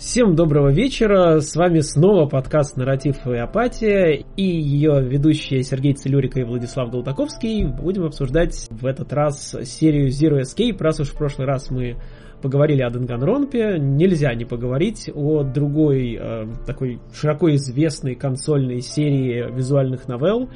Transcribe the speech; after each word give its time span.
Всем 0.00 0.34
доброго 0.34 0.72
вечера, 0.72 1.40
с 1.40 1.54
вами 1.54 1.80
снова 1.80 2.24
подкаст 2.24 2.74
«Нарратив 2.78 3.26
и 3.26 3.36
апатия» 3.36 4.24
и 4.34 4.42
ее 4.42 5.02
ведущие 5.02 5.62
Сергей 5.62 5.92
Целюрика 5.92 6.40
и 6.40 6.42
Владислав 6.42 6.90
Долтаковский. 6.90 7.66
Будем 7.66 8.06
обсуждать 8.06 8.66
в 8.70 8.86
этот 8.86 9.12
раз 9.12 9.54
серию 9.64 10.08
Zero 10.08 10.40
Escape, 10.40 10.78
раз 10.80 11.00
уж 11.00 11.08
в 11.08 11.18
прошлый 11.18 11.46
раз 11.46 11.70
мы 11.70 11.96
поговорили 12.40 12.80
о 12.80 12.88
Данганронпе, 12.88 13.76
нельзя 13.78 14.32
не 14.32 14.46
поговорить 14.46 15.10
о 15.14 15.42
другой 15.42 16.18
э, 16.18 16.46
такой 16.66 16.98
широко 17.12 17.54
известной 17.56 18.14
консольной 18.14 18.80
серии 18.80 19.54
визуальных 19.54 20.08
новелл, 20.08 20.48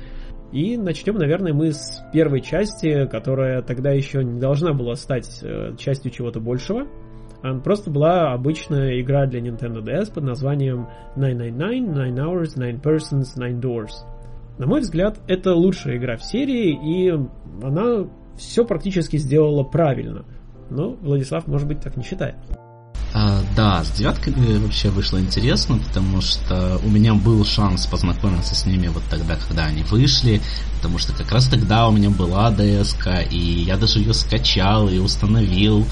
и 0.52 0.79
начнем, 0.79 1.16
наверное, 1.16 1.52
мы 1.52 1.72
с 1.72 2.02
первой 2.14 2.40
части, 2.40 3.06
которая 3.08 3.61
тогда 3.61 3.90
еще 3.90 4.24
не 4.24 4.40
должна 4.40 4.72
была 4.72 4.95
стать 4.95 5.40
э, 5.42 5.76
частью 5.76 6.12
чего-то 6.12 6.40
большего. 6.40 6.86
Она 7.45 7.61
просто 7.61 7.90
была 7.90 8.32
обычная 8.32 9.02
игра 9.02 9.27
для 9.27 9.40
Nintendo 9.40 9.84
DS 9.84 10.10
под 10.10 10.24
названием 10.24 10.88
999, 11.14 11.95
9 11.95 12.14
Hours, 12.19 12.59
9 12.59 12.80
Persons, 12.82 13.27
9 13.36 13.62
Doors. 13.62 13.91
На 14.56 14.66
мой 14.66 14.80
взгляд, 14.80 15.19
это 15.28 15.55
лучшая 15.55 15.98
игра 15.98 16.16
в 16.16 16.24
серии, 16.24 16.72
и 16.72 17.10
она 17.62 18.06
все 18.38 18.64
практически 18.64 19.19
сделала 19.19 19.62
правильно. 19.62 20.24
Но 20.70 20.92
Владислав, 21.02 21.46
может 21.46 21.69
быть, 21.69 21.80
так 21.80 21.98
не 21.98 22.02
считает. 22.02 22.36
А, 23.12 23.42
да, 23.55 23.84
с 23.84 23.91
девятками 23.91 24.56
вообще 24.56 24.88
вышло 24.88 25.19
интересно, 25.19 25.78
потому 25.86 26.22
что 26.22 26.80
у 26.83 26.88
меня 26.88 27.12
был 27.12 27.45
шанс 27.45 27.86
познакомиться 27.86 28.55
с 28.55 28.64
ними 28.64 28.88
вот 28.88 29.02
тогда, 29.11 29.36
когда 29.36 29.66
они 29.66 29.83
вышли, 29.83 30.41
потому 30.77 30.97
что 30.97 31.12
как 31.12 31.30
раз 31.30 31.48
тогда 31.48 31.88
у 31.88 31.92
меня 31.92 32.08
была 32.08 32.50
DS, 32.50 33.28
и 33.30 33.36
я 33.36 33.77
даже 33.77 33.98
ее 33.98 34.14
скачал 34.14 34.88
и 34.88 34.97
установил. 34.97 35.86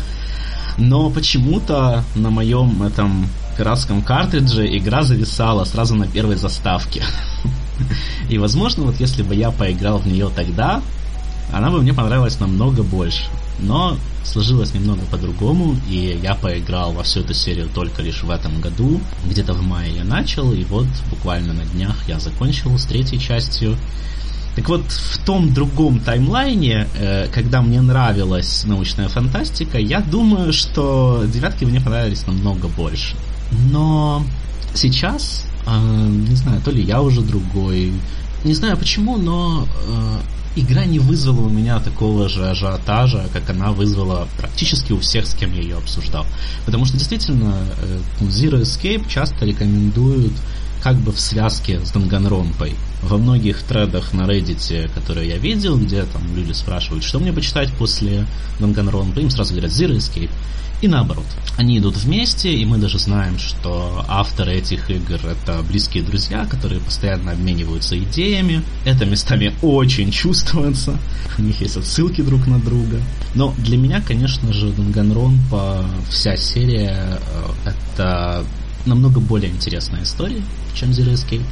Но 0.78 1.10
почему-то 1.10 2.04
на 2.14 2.30
моем 2.30 2.82
этом 2.82 3.28
пиратском 3.56 4.02
картридже 4.02 4.66
игра 4.76 5.02
зависала 5.02 5.64
сразу 5.64 5.94
на 5.94 6.06
первой 6.06 6.36
заставке. 6.36 7.02
И 8.28 8.38
возможно, 8.38 8.84
вот 8.84 9.00
если 9.00 9.22
бы 9.22 9.34
я 9.34 9.50
поиграл 9.50 9.98
в 9.98 10.06
нее 10.06 10.30
тогда, 10.34 10.82
она 11.52 11.70
бы 11.70 11.82
мне 11.82 11.92
понравилась 11.92 12.41
намного 12.41 12.82
больше. 12.82 13.24
Но 13.58 13.97
сложилось 14.24 14.72
немного 14.74 15.02
по-другому, 15.10 15.77
и 15.88 16.19
я 16.22 16.34
поиграл 16.34 16.92
во 16.92 17.02
всю 17.02 17.20
эту 17.20 17.34
серию 17.34 17.69
только 17.72 18.02
лишь 18.02 18.22
в 18.22 18.30
этом 18.30 18.60
году. 18.60 19.00
Где-то 19.27 19.52
в 19.52 19.62
мае 19.62 19.94
я 19.94 20.04
начал, 20.04 20.52
и 20.52 20.64
вот 20.64 20.86
буквально 21.10 21.52
на 21.52 21.64
днях 21.64 21.97
я 22.08 22.19
закончил 22.19 22.77
с 22.78 22.84
третьей 22.84 23.20
частью. 23.20 23.77
Так 24.55 24.69
вот, 24.69 24.84
в 24.91 25.25
том 25.25 25.55
другом 25.55 26.00
таймлайне, 26.00 26.86
э, 26.95 27.28
когда 27.33 27.62
мне 27.62 27.81
нравилась 27.81 28.64
научная 28.64 29.09
фантастика, 29.09 29.78
я 29.78 30.00
думаю, 30.00 30.53
что 30.53 31.25
девятки 31.27 31.64
мне 31.64 31.81
понравились 31.81 32.27
намного 32.27 32.69
больше. 32.69 33.17
Но 33.70 34.22
сейчас, 34.75 35.47
э, 35.67 35.70
не 36.28 36.36
знаю, 36.36 36.61
то 36.61 36.70
ли 36.70 36.83
я 36.83 37.00
уже 37.00 37.22
другой, 37.22 37.92
не 38.44 38.53
знаю 38.53 38.77
почему, 38.77 39.17
но 39.17 39.67
э, 39.86 40.61
игра 40.61 40.84
не 40.84 40.98
вызвала 40.98 41.47
у 41.47 41.50
меня 41.50 41.81
такого 41.81 42.28
же 42.28 42.47
ажиотажа, 42.47 43.25
как 43.33 43.48
она 43.48 43.72
вызвала 43.72 44.28
практически 44.37 44.92
у 44.92 45.00
всех, 45.00 45.27
с 45.27 45.34
кем 45.34 45.55
я 45.55 45.62
ее 45.62 45.78
обсуждал. 45.78 46.27
Потому 46.66 46.84
что 46.84 46.98
действительно 46.98 47.56
Zero 48.20 48.61
Escape 48.61 49.09
часто 49.09 49.47
рекомендуют 49.47 50.33
как 50.83 50.97
бы 50.97 51.12
в 51.12 51.20
связке 51.20 51.80
с 51.84 51.92
Данганронпой. 51.92 52.75
Во 53.02 53.16
многих 53.16 53.62
тредах 53.62 54.12
на 54.12 54.22
Reddit, 54.22 54.91
которые 54.94 55.28
я 55.28 55.38
видел, 55.38 55.78
где 55.78 56.02
там 56.05 56.22
люди 56.34 56.52
спрашивают, 56.52 57.05
что 57.05 57.20
мне 57.20 57.33
почитать 57.33 57.72
после 57.75 58.27
Данганронпы, 58.58 59.20
им 59.20 59.30
сразу 59.30 59.53
говорят 59.53 59.70
Zero 59.70 59.97
Escape. 59.97 60.30
И 60.83 60.88
наоборот. 60.88 61.25
Они 61.56 61.78
идут 61.78 61.97
вместе, 61.97 62.53
и 62.53 62.64
мы 62.64 62.78
даже 62.78 62.98
знаем, 62.98 63.38
что 63.38 64.05
авторы 64.08 64.55
этих 64.55 64.91
игр 64.91 65.20
это 65.25 65.62
близкие 65.62 66.03
друзья, 66.03 66.44
которые 66.47 66.80
постоянно 66.80 67.30
обмениваются 67.30 67.97
идеями. 67.97 68.62
Это 68.84 69.05
местами 69.05 69.55
очень 69.62 70.10
чувствуется. 70.10 70.99
У 71.38 71.43
них 71.43 71.60
есть 71.60 71.76
отсылки 71.76 72.20
друг 72.20 72.49
на 72.49 72.59
друга. 72.59 73.00
Но 73.37 73.54
для 73.59 73.76
меня, 73.76 74.00
конечно 74.00 74.53
же, 74.53 74.70
Данганронпа, 74.70 75.84
вся 76.10 76.37
серия, 76.37 77.20
э, 77.64 77.70
это 77.94 78.44
намного 78.87 79.20
более 79.20 79.50
интересная 79.50 80.03
история, 80.03 80.43
чем 80.75 80.91
Zero 80.91 81.12
Escape. 81.12 81.44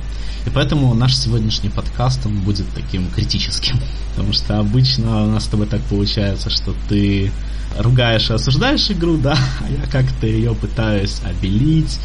И 0.46 0.50
поэтому 0.50 0.94
наш 0.94 1.16
сегодняшний 1.16 1.68
подкаст 1.70 2.24
он 2.26 2.41
будет 2.41 2.66
таким 2.74 3.10
критическим. 3.10 3.78
Потому 4.10 4.32
что 4.32 4.58
обычно 4.58 5.24
у 5.24 5.26
нас 5.30 5.44
с 5.44 5.48
тобой 5.48 5.66
так 5.66 5.80
получается, 5.82 6.50
что 6.50 6.74
ты 6.88 7.30
ругаешь 7.78 8.30
и 8.30 8.34
осуждаешь 8.34 8.91
игру, 8.91 9.16
да, 9.16 9.36
а 9.60 9.70
я 9.70 9.86
как-то 9.91 10.26
ее 10.26 10.54
пытаюсь 10.54 11.20
обелить, 11.24 12.00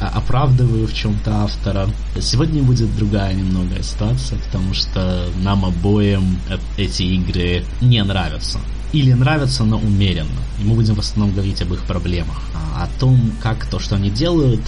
а, 0.00 0.08
оправдываю 0.08 0.86
в 0.86 0.94
чем-то 0.94 1.44
автора. 1.44 1.88
Сегодня 2.20 2.62
будет 2.62 2.94
другая 2.96 3.34
немного 3.34 3.82
ситуация, 3.82 4.38
потому 4.38 4.74
что 4.74 5.26
нам 5.42 5.64
обоим 5.64 6.38
эти 6.76 7.02
игры 7.02 7.64
не 7.80 8.02
нравятся. 8.02 8.58
Или 8.94 9.12
нравятся, 9.12 9.64
но 9.64 9.78
умеренно. 9.78 10.40
И 10.60 10.64
мы 10.64 10.76
будем 10.76 10.94
в 10.94 11.00
основном 11.00 11.34
говорить 11.34 11.60
об 11.62 11.72
их 11.72 11.82
проблемах. 11.82 12.40
А, 12.54 12.84
о 12.84 13.00
том, 13.00 13.32
как 13.42 13.66
то, 13.66 13.80
что 13.80 13.96
они 13.96 14.08
делают, 14.08 14.60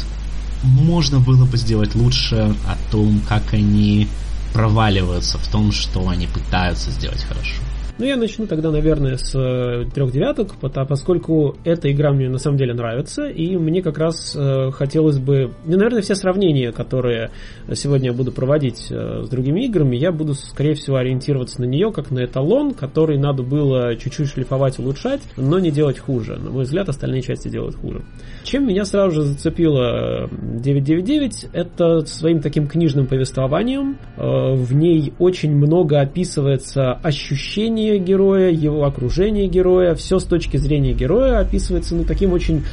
можно 0.65 1.21
было 1.21 1.45
бы 1.45 1.57
сделать 1.57 1.95
лучше, 1.95 2.55
о 2.67 2.77
том, 2.91 3.21
как 3.29 3.55
они 3.55 4.09
проваливаются 4.53 5.39
в 5.39 5.47
том, 5.47 5.71
что 5.71 6.09
они 6.09 6.27
пытаются 6.27 6.91
сделать 6.91 7.23
хорошо. 7.23 7.63
Ну, 7.99 8.05
я 8.05 8.17
начну 8.17 8.47
тогда, 8.47 8.71
наверное, 8.71 9.17
с 9.17 9.35
э, 9.35 9.87
трех 9.95 10.13
девяток, 10.13 10.57
поскольку 10.61 11.57
эта 11.65 11.91
игра 11.91 12.13
мне 12.13 12.29
на 12.29 12.37
самом 12.37 12.59
деле 12.59 12.75
нравится, 12.75 13.27
и 13.27 13.57
мне 13.57 13.81
как 13.81 13.97
раз 13.97 14.37
э, 14.37 14.71
хотелось 14.73 15.19
бы... 15.19 15.53
Ну, 15.65 15.77
наверное, 15.77 16.03
все 16.03 16.15
сравнения, 16.15 16.73
которые 16.73 17.31
сегодня 17.73 18.11
я 18.11 18.13
буду 18.13 18.33
проводить 18.33 18.89
э, 18.91 19.23
с 19.25 19.31
другими 19.31 19.65
играми, 19.65 19.97
я 19.97 20.13
буду, 20.13 20.35
скорее 20.35 20.75
всего, 20.75 20.97
ориентироваться 20.97 21.63
на 21.63 21.65
нее 21.65 21.91
как 21.91 22.11
на 22.11 22.27
эталон, 22.27 22.75
который 22.75 23.17
надо 23.17 23.43
было 23.43 23.97
чуть-чуть 23.97 24.29
шлифовать, 24.29 24.79
улучшать, 24.79 25.23
но 25.39 25.59
не 25.59 25.71
делать 25.71 25.99
хуже. 25.99 26.37
На 26.37 26.51
мой 26.51 26.65
взгляд, 26.65 26.91
остальные 26.91 27.23
части 27.23 27.49
делают 27.49 27.77
хуже. 27.77 28.05
Чем 28.45 28.67
меня 28.67 28.85
сразу 28.85 29.15
же 29.15 29.23
зацепило 29.23 30.29
999, 30.31 31.47
это 31.55 32.05
своим 32.05 32.41
таким 32.41 32.69
книжным 32.69 33.07
повествованием. 33.07 33.97
В 34.17 34.75
ней 34.75 35.15
очень 35.19 35.57
много 35.57 36.01
описывается 36.01 36.93
ощущений 36.93 37.86
поведение 37.87 37.99
героя, 37.99 38.51
его 38.51 38.85
окружение 38.85 39.49
героя, 39.49 39.95
все 39.95 40.19
с 40.19 40.25
точки 40.25 40.57
зрения 40.57 40.93
героя 40.93 41.41
описывается 41.41 41.95
ну, 41.95 42.05
таким 42.05 42.33
очень 42.33 42.65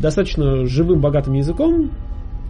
достаточно 0.00 0.66
живым, 0.66 1.00
богатым 1.00 1.34
языком, 1.34 1.90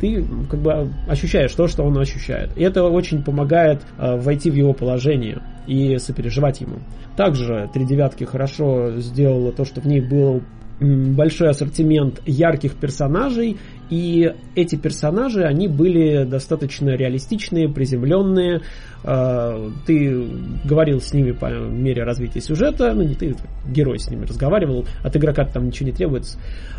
ты 0.01 0.25
как 0.51 0.61
бы 0.61 0.91
ощущаешь 1.09 1.53
то, 1.53 1.69
что 1.69 1.85
он 1.85 1.97
ощущает. 1.99 2.51
И 2.57 2.63
это 2.63 2.83
очень 2.85 3.23
помогает 3.23 3.83
э, 3.97 4.17
войти 4.21 4.51
в 4.51 4.55
его 4.55 4.73
положение 4.73 5.41
и 5.67 5.97
сопереживать 5.99 6.61
ему. 6.61 6.79
Также 7.17 7.71
три 7.73 7.87
девятки 7.87 8.25
хорошо 8.25 8.99
сделала 8.99 9.53
то, 9.53 9.65
что 9.65 9.81
в 9.81 9.87
ней 9.87 10.01
был 10.01 10.43
большой 10.81 11.51
ассортимент 11.51 12.21
ярких 12.27 12.75
персонажей, 12.75 13.57
и 13.91 14.33
эти 14.55 14.77
персонажи, 14.77 15.43
они 15.43 15.69
были 15.69 16.25
достаточно 16.25 16.91
реалистичные, 16.91 17.69
приземленные. 17.69 18.63
А, 19.07 19.71
ты 19.87 20.27
говорил 20.65 21.01
с 21.01 21.13
ними 21.13 21.33
по 21.33 21.47
мере 21.47 22.05
развития 22.05 22.41
сюжета, 22.41 22.95
ну 22.95 23.03
не 23.03 23.15
ты, 23.15 23.37
герой 23.69 23.99
с 23.99 24.11
ними 24.11 24.25
разговаривал, 24.25 24.87
от 25.03 25.15
игрока 25.15 25.45
там 25.45 25.67
ничего 25.67 25.91
не 25.91 25.95
требуется. 25.95 26.39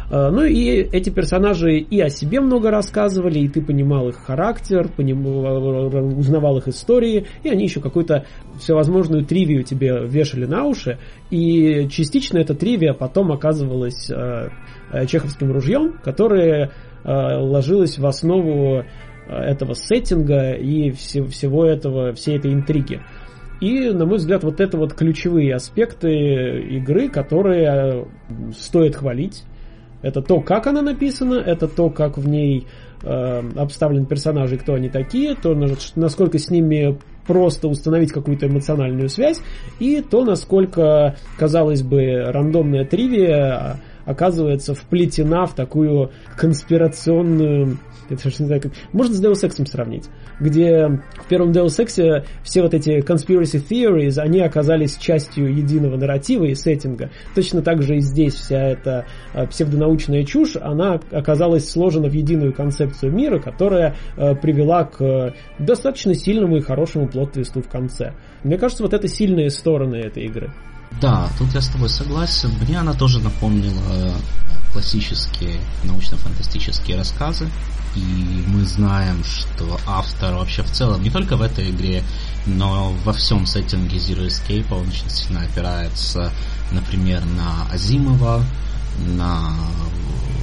А, 0.10 0.32
ну 0.32 0.44
и 0.44 0.68
эти 0.68 1.12
персонажи 1.12 1.78
и 1.78 2.00
о 2.00 2.10
себе 2.10 2.40
много 2.40 2.72
рассказывали, 2.72 3.40
и 3.40 3.48
ты 3.48 3.62
понимал 3.62 4.10
их 4.10 4.18
характер, 4.18 4.90
понимал, 4.96 6.18
узнавал 6.18 6.58
их 6.58 6.68
истории, 6.68 7.28
и 7.44 7.50
они 7.50 7.66
еще 7.66 7.80
какую-то 7.80 8.26
всевозможную 8.60 9.24
тривию 9.24 9.64
тебе 9.64 10.06
вешали 10.06 10.46
на 10.46 10.66
уши, 10.66 10.98
и 11.30 11.88
частично 11.90 12.40
эта 12.40 12.56
тривия 12.56 12.94
потом 12.94 13.32
оказывалась 13.32 14.10
а, 14.10 14.50
чеховским 15.08 15.52
ружьем, 15.52 16.00
которое 16.04 16.72
Э, 17.06 17.38
ложилась 17.38 18.00
в 18.00 18.06
основу 18.08 18.80
э, 18.80 18.84
этого 19.28 19.74
сеттинга 19.74 20.54
и 20.54 20.90
всего 20.90 21.64
этого, 21.64 22.14
всей 22.14 22.38
этой 22.38 22.52
интриги. 22.52 23.00
И, 23.62 23.92
на 23.92 24.08
мой 24.08 24.18
взгляд, 24.18 24.44
вот 24.44 24.60
это 24.60 24.76
вот 24.80 24.96
ключевые 24.96 25.54
аспекты 25.54 26.10
игры, 26.78 27.10
которые 27.10 27.68
э, 27.68 28.06
стоит 28.58 28.96
хвалить. 28.96 29.44
Это 30.02 30.24
то, 30.24 30.42
как 30.42 30.66
она 30.66 30.82
написана, 30.82 31.36
это 31.36 31.68
то, 31.68 31.92
как 31.92 32.18
в 32.18 32.28
ней 32.28 32.66
э, 33.04 33.42
обставлены 33.56 34.08
персонажи, 34.08 34.58
кто 34.58 34.74
они 34.74 34.90
такие, 34.90 35.36
то, 35.36 35.54
насколько 35.96 36.40
с 36.40 36.50
ними 36.50 36.98
просто 37.28 37.68
установить 37.68 38.12
какую-то 38.12 38.48
эмоциональную 38.48 39.10
связь, 39.10 39.42
и 39.80 40.02
то, 40.02 40.26
насколько, 40.26 41.18
казалось 41.38 41.84
бы, 41.84 42.32
рандомная 42.32 42.84
тривия 42.84 43.80
оказывается 44.06 44.74
вплетена 44.74 45.46
в 45.46 45.56
такую 45.56 46.12
конспирационную 46.38 47.78
это 48.10 48.28
не 48.28 48.46
знаю, 48.46 48.62
как... 48.62 48.72
Можно 48.94 49.16
с 49.16 49.24
Deus 49.24 49.48
Ex 49.48 49.66
сравнить, 49.66 50.06
где 50.40 50.88
в 50.88 51.28
первом 51.28 51.52
Deus 51.52 51.80
Ex 51.80 52.24
все 52.44 52.62
вот 52.62 52.74
эти 52.74 53.00
conspiracy 53.00 53.64
theories, 53.68 54.20
они 54.20 54.42
оказались 54.42 54.98
частью 54.98 55.56
единого 55.56 55.98
нарратива 55.98 56.46
и 56.46 56.56
сеттинга. 56.56 57.10
Точно 57.34 57.62
так 57.62 57.82
же 57.82 57.98
и 57.98 58.02
здесь 58.02 58.36
вся 58.36 58.70
эта 58.70 59.06
э, 59.34 59.48
псевдонаучная 59.48 60.24
чушь, 60.24 60.56
она 60.56 61.00
оказалась 61.12 61.70
сложена 61.70 62.10
в 62.10 62.14
единую 62.14 62.54
концепцию 62.54 63.12
мира, 63.12 63.40
которая 63.40 63.96
э, 64.18 64.36
привела 64.36 64.86
к 64.86 65.34
достаточно 65.60 66.14
сильному 66.14 66.58
и 66.58 66.62
хорошему 66.62 67.08
плод-твисту 67.08 67.62
в 67.62 67.70
конце. 67.70 68.14
Мне 68.44 68.58
кажется, 68.58 68.84
вот 68.84 68.94
это 68.94 69.08
сильные 69.08 69.50
стороны 69.50 69.96
этой 69.96 70.26
игры. 70.26 70.52
Да, 71.02 71.30
тут 71.38 71.54
я 71.54 71.62
с 71.62 71.68
тобой 71.68 71.90
согласен. 71.90 72.52
Мне 72.62 72.80
она 72.80 72.94
тоже 72.94 73.20
напомнила 73.20 74.14
классические 74.72 75.60
научно-фантастические 75.84 76.98
рассказы. 76.98 77.50
И 77.96 78.44
мы 78.48 78.66
знаем, 78.66 79.24
что 79.24 79.80
автор 79.88 80.36
вообще 80.36 80.64
в 80.64 80.72
целом, 80.72 81.02
не 81.02 81.10
только 81.10 81.38
в 81.38 81.42
этой 81.42 81.72
игре, 81.72 82.04
но 82.46 82.94
во 83.06 83.14
всем 83.14 83.46
сеттинге 83.46 83.98
Zero 83.98 84.28
Escape 84.28 84.66
он 84.74 84.90
очень 84.90 85.10
сильно 85.10 85.42
опирается, 85.44 86.32
например, 86.72 87.24
на 87.26 87.66
Азимова, 87.72 88.44
на 89.00 89.54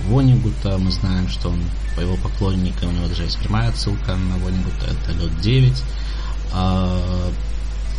Вонигута. 0.08 0.78
Мы 0.78 0.90
знаем, 0.90 1.28
что 1.28 1.50
он 1.50 1.60
по 1.94 2.00
его 2.00 2.16
поклонникам, 2.16 2.88
у 2.88 2.92
него 2.92 3.08
даже 3.08 3.24
есть 3.24 3.38
прямая 3.38 3.70
ссылка 3.72 4.16
на 4.16 4.38
Вонигута, 4.38 4.86
это 4.86 5.12
лед 5.12 5.38
9. 5.42 5.82
А, 6.54 7.30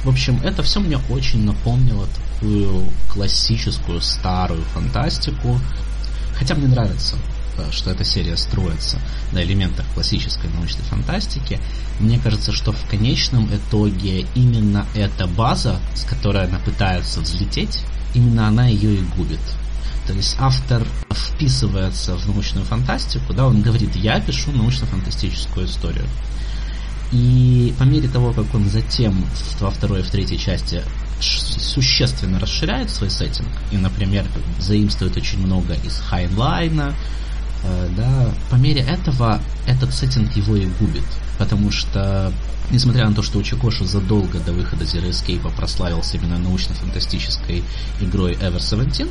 в 0.03 0.09
общем, 0.09 0.41
это 0.43 0.63
все 0.63 0.79
мне 0.79 0.99
очень 1.09 1.45
напомнило 1.45 2.07
такую 2.43 2.89
классическую 3.13 4.01
старую 4.01 4.63
фантастику, 4.73 5.59
Хотя 6.35 6.55
мне 6.55 6.67
нравится, 6.67 7.15
э, 7.57 7.71
что 7.71 7.91
эта 7.91 8.03
серия 8.03 8.35
строится 8.37 8.99
на 9.31 9.43
элементах 9.43 9.85
классической 9.93 10.49
научной 10.49 10.83
фантастики, 10.83 11.59
мне 11.99 12.19
кажется, 12.19 12.51
что 12.51 12.71
в 12.71 12.89
конечном 12.89 13.47
итоге 13.55 14.25
именно 14.33 14.85
эта 14.95 15.27
база, 15.27 15.79
с 15.93 16.03
которой 16.03 16.45
она 16.45 16.57
пытается 16.59 17.21
взлететь, 17.21 17.83
именно 18.15 18.47
она 18.47 18.65
ее 18.65 18.95
и 18.95 19.03
губит. 19.15 19.39
То 20.07 20.13
есть 20.13 20.35
автор 20.39 20.85
вписывается 21.11 22.17
в 22.17 22.27
научную 22.27 22.65
фантастику, 22.65 23.33
да, 23.33 23.45
он 23.45 23.61
говорит, 23.61 23.95
я 23.95 24.19
пишу 24.19 24.51
научно-фантастическую 24.51 25.67
историю. 25.67 26.07
И 27.11 27.73
по 27.77 27.83
мере 27.83 28.07
того, 28.07 28.33
как 28.33 28.53
он 28.55 28.67
затем 28.69 29.23
во 29.59 29.69
второй 29.69 29.99
и 29.99 30.03
в 30.03 30.09
третьей 30.09 30.39
части 30.39 30.81
существенно 31.19 32.39
расширяет 32.39 32.89
свой 32.89 33.09
сеттинг. 33.09 33.49
И, 33.71 33.77
например, 33.77 34.25
заимствует 34.59 35.15
очень 35.17 35.39
много 35.39 35.73
из 35.83 35.97
Хайнлайна, 35.97 36.93
э, 37.63 37.89
да, 37.95 38.31
по 38.49 38.55
мере 38.55 38.81
этого 38.81 39.41
этот 39.65 39.93
сеттинг 39.93 40.35
его 40.35 40.55
и 40.55 40.65
губит, 40.65 41.05
потому 41.37 41.71
что 41.71 42.31
Несмотря 42.71 43.07
на 43.07 43.13
то, 43.13 43.21
что 43.21 43.39
Учикоши 43.39 43.85
задолго 43.85 44.39
до 44.39 44.53
выхода 44.53 44.85
Zero 44.85 45.09
Escape 45.09 45.53
прославился 45.55 46.17
именно 46.17 46.37
научно-фантастической 46.37 47.63
игрой 47.99 48.33
Ever 48.33 48.59
17, 48.59 49.05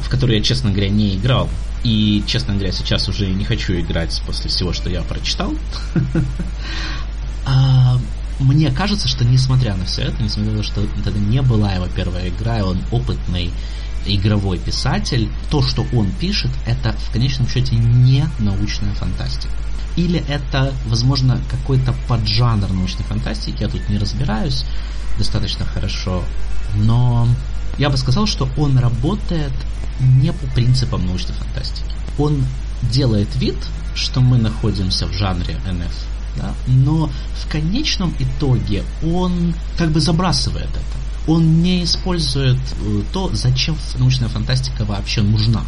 в 0.00 0.08
которую 0.08 0.38
я, 0.38 0.42
честно 0.42 0.70
говоря, 0.70 0.88
не 0.88 1.16
играл, 1.16 1.48
и, 1.84 2.22
честно 2.26 2.54
говоря, 2.54 2.72
сейчас 2.72 3.08
уже 3.08 3.28
не 3.28 3.44
хочу 3.44 3.72
играть 3.74 4.20
после 4.26 4.50
всего, 4.50 4.72
что 4.72 4.90
я 4.90 5.02
прочитал, 5.02 5.54
а, 7.46 7.98
мне 8.40 8.70
кажется, 8.70 9.06
что 9.06 9.24
несмотря 9.24 9.76
на 9.76 9.84
все 9.84 10.02
это, 10.02 10.22
несмотря 10.22 10.52
на 10.52 10.58
то, 10.58 10.64
что 10.64 10.82
это 10.82 11.18
не 11.18 11.42
была 11.42 11.72
его 11.72 11.86
первая 11.94 12.28
игра, 12.28 12.58
и 12.58 12.62
он 12.62 12.78
опытный 12.90 13.52
игровой 14.06 14.58
писатель, 14.58 15.30
то, 15.50 15.62
что 15.62 15.86
он 15.92 16.10
пишет, 16.12 16.50
это 16.66 16.92
в 16.92 17.12
конечном 17.12 17.48
счете 17.48 17.76
не 17.76 18.24
научная 18.38 18.94
фантастика. 18.94 19.52
Или 19.96 20.24
это, 20.28 20.72
возможно, 20.86 21.40
какой-то 21.50 21.94
поджанр 22.08 22.72
научной 22.72 23.04
фантастики, 23.04 23.60
я 23.60 23.68
тут 23.68 23.88
не 23.88 23.98
разбираюсь 23.98 24.64
достаточно 25.18 25.66
хорошо, 25.66 26.22
но 26.76 27.28
я 27.78 27.90
бы 27.90 27.96
сказал, 27.96 28.26
что 28.26 28.48
он 28.56 28.78
работает 28.78 29.52
не 30.00 30.32
по 30.32 30.46
принципам 30.54 31.06
научной 31.06 31.34
фантастики. 31.34 31.84
Он 32.18 32.42
делает 32.90 33.28
вид, 33.36 33.56
что 33.94 34.20
мы 34.20 34.38
находимся 34.38 35.06
в 35.06 35.12
жанре 35.12 35.58
NF, 35.66 35.92
да, 36.36 36.54
но 36.66 37.10
в 37.34 37.50
конечном 37.50 38.14
итоге 38.18 38.84
он 39.04 39.54
как 39.76 39.90
бы 39.90 40.00
забрасывает 40.00 40.68
это. 40.68 41.30
Он 41.32 41.62
не 41.62 41.84
использует 41.84 42.58
э, 42.58 43.02
то, 43.12 43.30
зачем 43.34 43.76
научная 43.98 44.28
фантастика 44.28 44.84
вообще 44.84 45.22
нужна. 45.22 45.62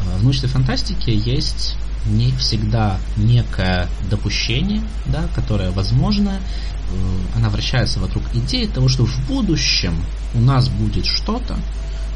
Э, 0.00 0.18
в 0.18 0.22
научной 0.22 0.48
фантастике 0.48 1.14
есть 1.14 1.76
не 2.06 2.32
всегда 2.32 2.98
некое 3.16 3.88
допущение, 4.10 4.82
да, 5.06 5.24
которое 5.34 5.70
возможно, 5.70 6.30
э, 6.30 7.36
она 7.36 7.48
вращается 7.48 8.00
вокруг 8.00 8.24
идеи 8.34 8.66
того, 8.66 8.88
что 8.88 9.06
в 9.06 9.28
будущем 9.28 9.94
у 10.34 10.40
нас 10.40 10.68
будет 10.68 11.06
что-то, 11.06 11.56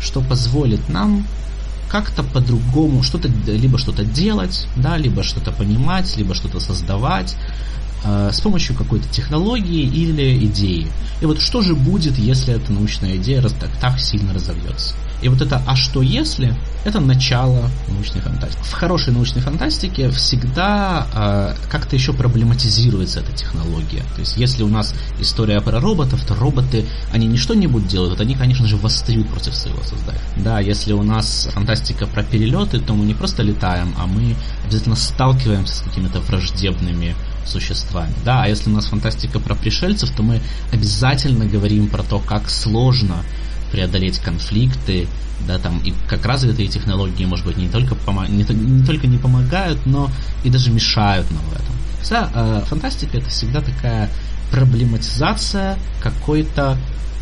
что 0.00 0.20
позволит 0.20 0.88
нам 0.88 1.26
как-то 1.88 2.22
по-другому 2.22 3.02
что-то 3.02 3.28
либо 3.46 3.78
что-то 3.78 4.04
делать, 4.04 4.66
да, 4.76 4.96
либо 4.96 5.22
что-то 5.22 5.52
понимать, 5.52 6.16
либо 6.16 6.34
что-то 6.34 6.60
создавать, 6.60 7.36
Э, 8.06 8.30
с 8.32 8.40
помощью 8.40 8.76
какой-то 8.76 9.08
технологии 9.08 9.82
или 9.82 10.44
идеи. 10.46 10.86
И 11.20 11.26
вот 11.26 11.40
что 11.40 11.60
же 11.62 11.74
будет, 11.74 12.18
если 12.18 12.54
эта 12.54 12.72
научная 12.72 13.16
идея 13.16 13.42
раз, 13.42 13.52
так, 13.52 13.70
так 13.80 13.98
сильно 13.98 14.32
разовьется? 14.32 14.94
И 15.22 15.28
вот 15.28 15.40
это 15.40 15.60
«а 15.66 15.74
что 15.74 16.02
если?» 16.02 16.54
это 16.86 17.00
начало 17.00 17.68
научной 17.88 18.20
фантастики. 18.20 18.62
В 18.62 18.72
хорошей 18.72 19.12
научной 19.12 19.42
фантастике 19.42 20.08
всегда 20.10 21.06
э, 21.12 21.68
как-то 21.68 21.96
еще 21.96 22.12
проблематизируется 22.12 23.20
эта 23.20 23.32
технология. 23.32 24.04
То 24.14 24.20
есть 24.20 24.36
если 24.36 24.62
у 24.62 24.68
нас 24.68 24.94
история 25.18 25.60
про 25.60 25.80
роботов, 25.80 26.24
то 26.24 26.34
роботы, 26.34 26.86
они 27.12 27.26
не 27.26 27.38
что-нибудь 27.38 27.88
делают, 27.88 28.20
они, 28.20 28.36
конечно 28.36 28.68
же, 28.68 28.76
восстают 28.76 29.28
против 29.28 29.56
своего 29.56 29.82
создателя. 29.82 30.20
Да, 30.36 30.60
если 30.60 30.92
у 30.92 31.02
нас 31.02 31.48
фантастика 31.52 32.06
про 32.06 32.22
перелеты, 32.22 32.78
то 32.78 32.94
мы 32.94 33.04
не 33.04 33.14
просто 33.14 33.42
летаем, 33.42 33.92
а 33.98 34.06
мы 34.06 34.36
обязательно 34.64 34.96
сталкиваемся 34.96 35.74
с 35.74 35.80
какими-то 35.80 36.20
враждебными 36.20 37.16
существами. 37.46 38.12
Да, 38.24 38.44
а 38.44 38.48
если 38.48 38.70
у 38.70 38.72
нас 38.72 38.86
фантастика 38.86 39.40
про 39.40 39.54
пришельцев, 39.54 40.10
то 40.10 40.22
мы 40.22 40.40
обязательно 40.72 41.46
говорим 41.46 41.88
про 41.88 42.02
то, 42.02 42.18
как 42.18 42.50
сложно 42.50 43.24
преодолеть 43.70 44.18
конфликты, 44.18 45.08
да, 45.46 45.58
там, 45.58 45.78
и 45.80 45.92
как 46.08 46.24
развитые 46.24 46.68
технологии, 46.68 47.24
может 47.24 47.44
быть, 47.44 47.56
не 47.56 47.68
только, 47.68 47.94
помо- 47.94 48.28
не, 48.28 48.44
не 48.44 48.84
только 48.84 49.06
не 49.06 49.18
помогают, 49.18 49.84
но 49.86 50.10
и 50.44 50.50
даже 50.50 50.70
мешают 50.70 51.30
нам 51.30 51.42
в 51.44 51.52
этом. 51.52 51.74
Вся 52.02 52.30
э, 52.32 52.62
фантастика 52.66 53.18
это 53.18 53.28
всегда 53.28 53.60
такая 53.60 54.10
проблематизация 54.50 55.76
какой-то, 56.00 56.78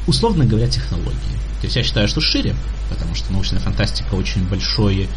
условно 0.06 0.44
говоря, 0.44 0.68
технологии. 0.68 1.34
То 1.60 1.66
есть 1.66 1.76
я 1.76 1.82
считаю, 1.82 2.08
что 2.08 2.20
шире, 2.20 2.54
потому 2.90 3.14
что 3.14 3.32
научная 3.32 3.60
фантастика 3.60 4.14
очень 4.14 4.44
большой 4.46 5.08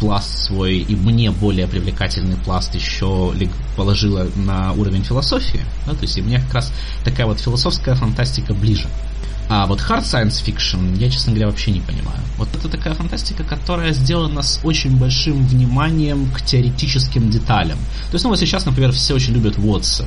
пласт 0.00 0.46
свой 0.46 0.78
и 0.78 0.96
мне 0.96 1.30
более 1.30 1.68
привлекательный 1.68 2.36
пласт 2.36 2.74
еще 2.74 3.32
положила 3.76 4.26
на 4.34 4.72
уровень 4.72 5.04
философии. 5.04 5.60
Да, 5.86 5.92
то 5.92 6.02
есть 6.02 6.16
и 6.16 6.22
мне 6.22 6.40
как 6.40 6.54
раз 6.54 6.72
такая 7.04 7.26
вот 7.26 7.38
философская 7.38 7.94
фантастика 7.94 8.54
ближе. 8.54 8.88
А 9.48 9.66
вот 9.66 9.80
hard 9.80 10.02
science 10.02 10.44
fiction 10.44 10.96
я, 10.96 11.10
честно 11.10 11.32
говоря, 11.32 11.48
вообще 11.48 11.72
не 11.72 11.80
понимаю. 11.80 12.20
Вот 12.38 12.48
это 12.54 12.68
такая 12.68 12.94
фантастика, 12.94 13.42
которая 13.42 13.92
сделана 13.92 14.42
с 14.42 14.60
очень 14.62 14.96
большим 14.96 15.44
вниманием 15.44 16.30
к 16.30 16.40
теоретическим 16.40 17.30
деталям. 17.30 17.76
То 18.10 18.14
есть, 18.14 18.24
ну 18.24 18.30
вот 18.30 18.38
сейчас, 18.38 18.64
например, 18.64 18.92
все 18.92 19.14
очень 19.14 19.34
любят 19.34 19.58
Уотса. 19.58 20.06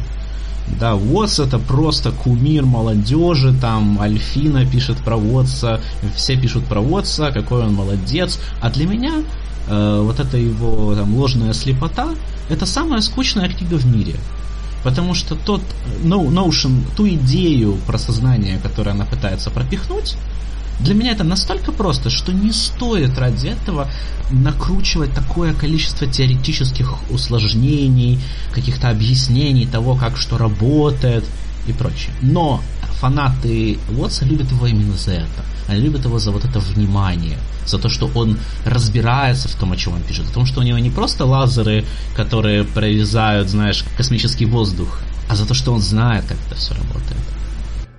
Да, 0.79 0.95
Уотс 0.95 1.39
это 1.39 1.59
просто 1.59 2.11
кумир 2.11 2.65
молодежи, 2.65 3.53
там 3.53 3.99
Альфина 3.99 4.65
пишет 4.65 4.97
про 4.99 5.17
Уотса, 5.17 5.81
все 6.15 6.37
пишут 6.37 6.65
про 6.65 6.79
Уотса, 6.79 7.31
какой 7.31 7.63
он 7.63 7.73
молодец. 7.73 8.39
А 8.61 8.69
для 8.69 8.87
меня 8.87 9.23
э, 9.67 10.01
вот 10.01 10.19
эта 10.19 10.37
его 10.37 10.95
там, 10.95 11.15
ложная 11.15 11.53
слепота, 11.53 12.09
это 12.49 12.65
самая 12.65 13.01
скучная 13.01 13.49
книга 13.49 13.75
в 13.75 13.85
мире. 13.85 14.15
Потому 14.83 15.13
что 15.13 15.35
тот 15.35 15.61
no, 16.03 16.27
Notion, 16.27 16.83
ту 16.95 17.07
идею 17.07 17.77
про 17.87 17.97
сознание, 17.97 18.59
которую 18.59 18.93
она 18.93 19.05
пытается 19.05 19.49
пропихнуть, 19.49 20.17
для 20.79 20.93
меня 20.95 21.11
это 21.11 21.23
настолько 21.23 21.71
просто, 21.71 22.09
что 22.09 22.33
не 22.33 22.51
стоит 22.51 23.17
ради 23.17 23.47
этого 23.47 23.87
накручивать 24.31 25.13
такое 25.13 25.53
количество 25.53 26.07
теоретических 26.07 26.95
усложнений, 27.09 28.19
каких-то 28.53 28.89
объяснений 28.89 29.65
того, 29.65 29.95
как 29.95 30.17
что 30.17 30.37
работает 30.37 31.23
и 31.67 31.73
прочее. 31.73 32.13
Но 32.21 32.61
фанаты 32.99 33.77
Уотса 33.95 34.25
любят 34.25 34.51
его 34.51 34.67
именно 34.67 34.97
за 34.97 35.11
это. 35.11 35.45
Они 35.67 35.81
любят 35.81 36.05
его 36.05 36.19
за 36.19 36.31
вот 36.31 36.45
это 36.45 36.59
внимание, 36.59 37.37
за 37.65 37.79
то, 37.79 37.89
что 37.89 38.09
он 38.15 38.37
разбирается 38.65 39.47
в 39.47 39.55
том, 39.55 39.71
о 39.71 39.77
чем 39.77 39.93
он 39.93 40.01
пишет, 40.01 40.29
о 40.29 40.33
том, 40.33 40.45
что 40.45 40.61
у 40.61 40.63
него 40.63 40.77
не 40.79 40.89
просто 40.89 41.25
лазеры, 41.25 41.85
которые 42.15 42.63
прорезают, 42.63 43.49
знаешь, 43.49 43.85
космический 43.97 44.45
воздух, 44.45 44.99
а 45.29 45.35
за 45.35 45.47
то, 45.47 45.53
что 45.53 45.71
он 45.71 45.79
знает, 45.79 46.25
как 46.25 46.37
это 46.47 46.55
все 46.55 46.73
работает. 46.73 47.21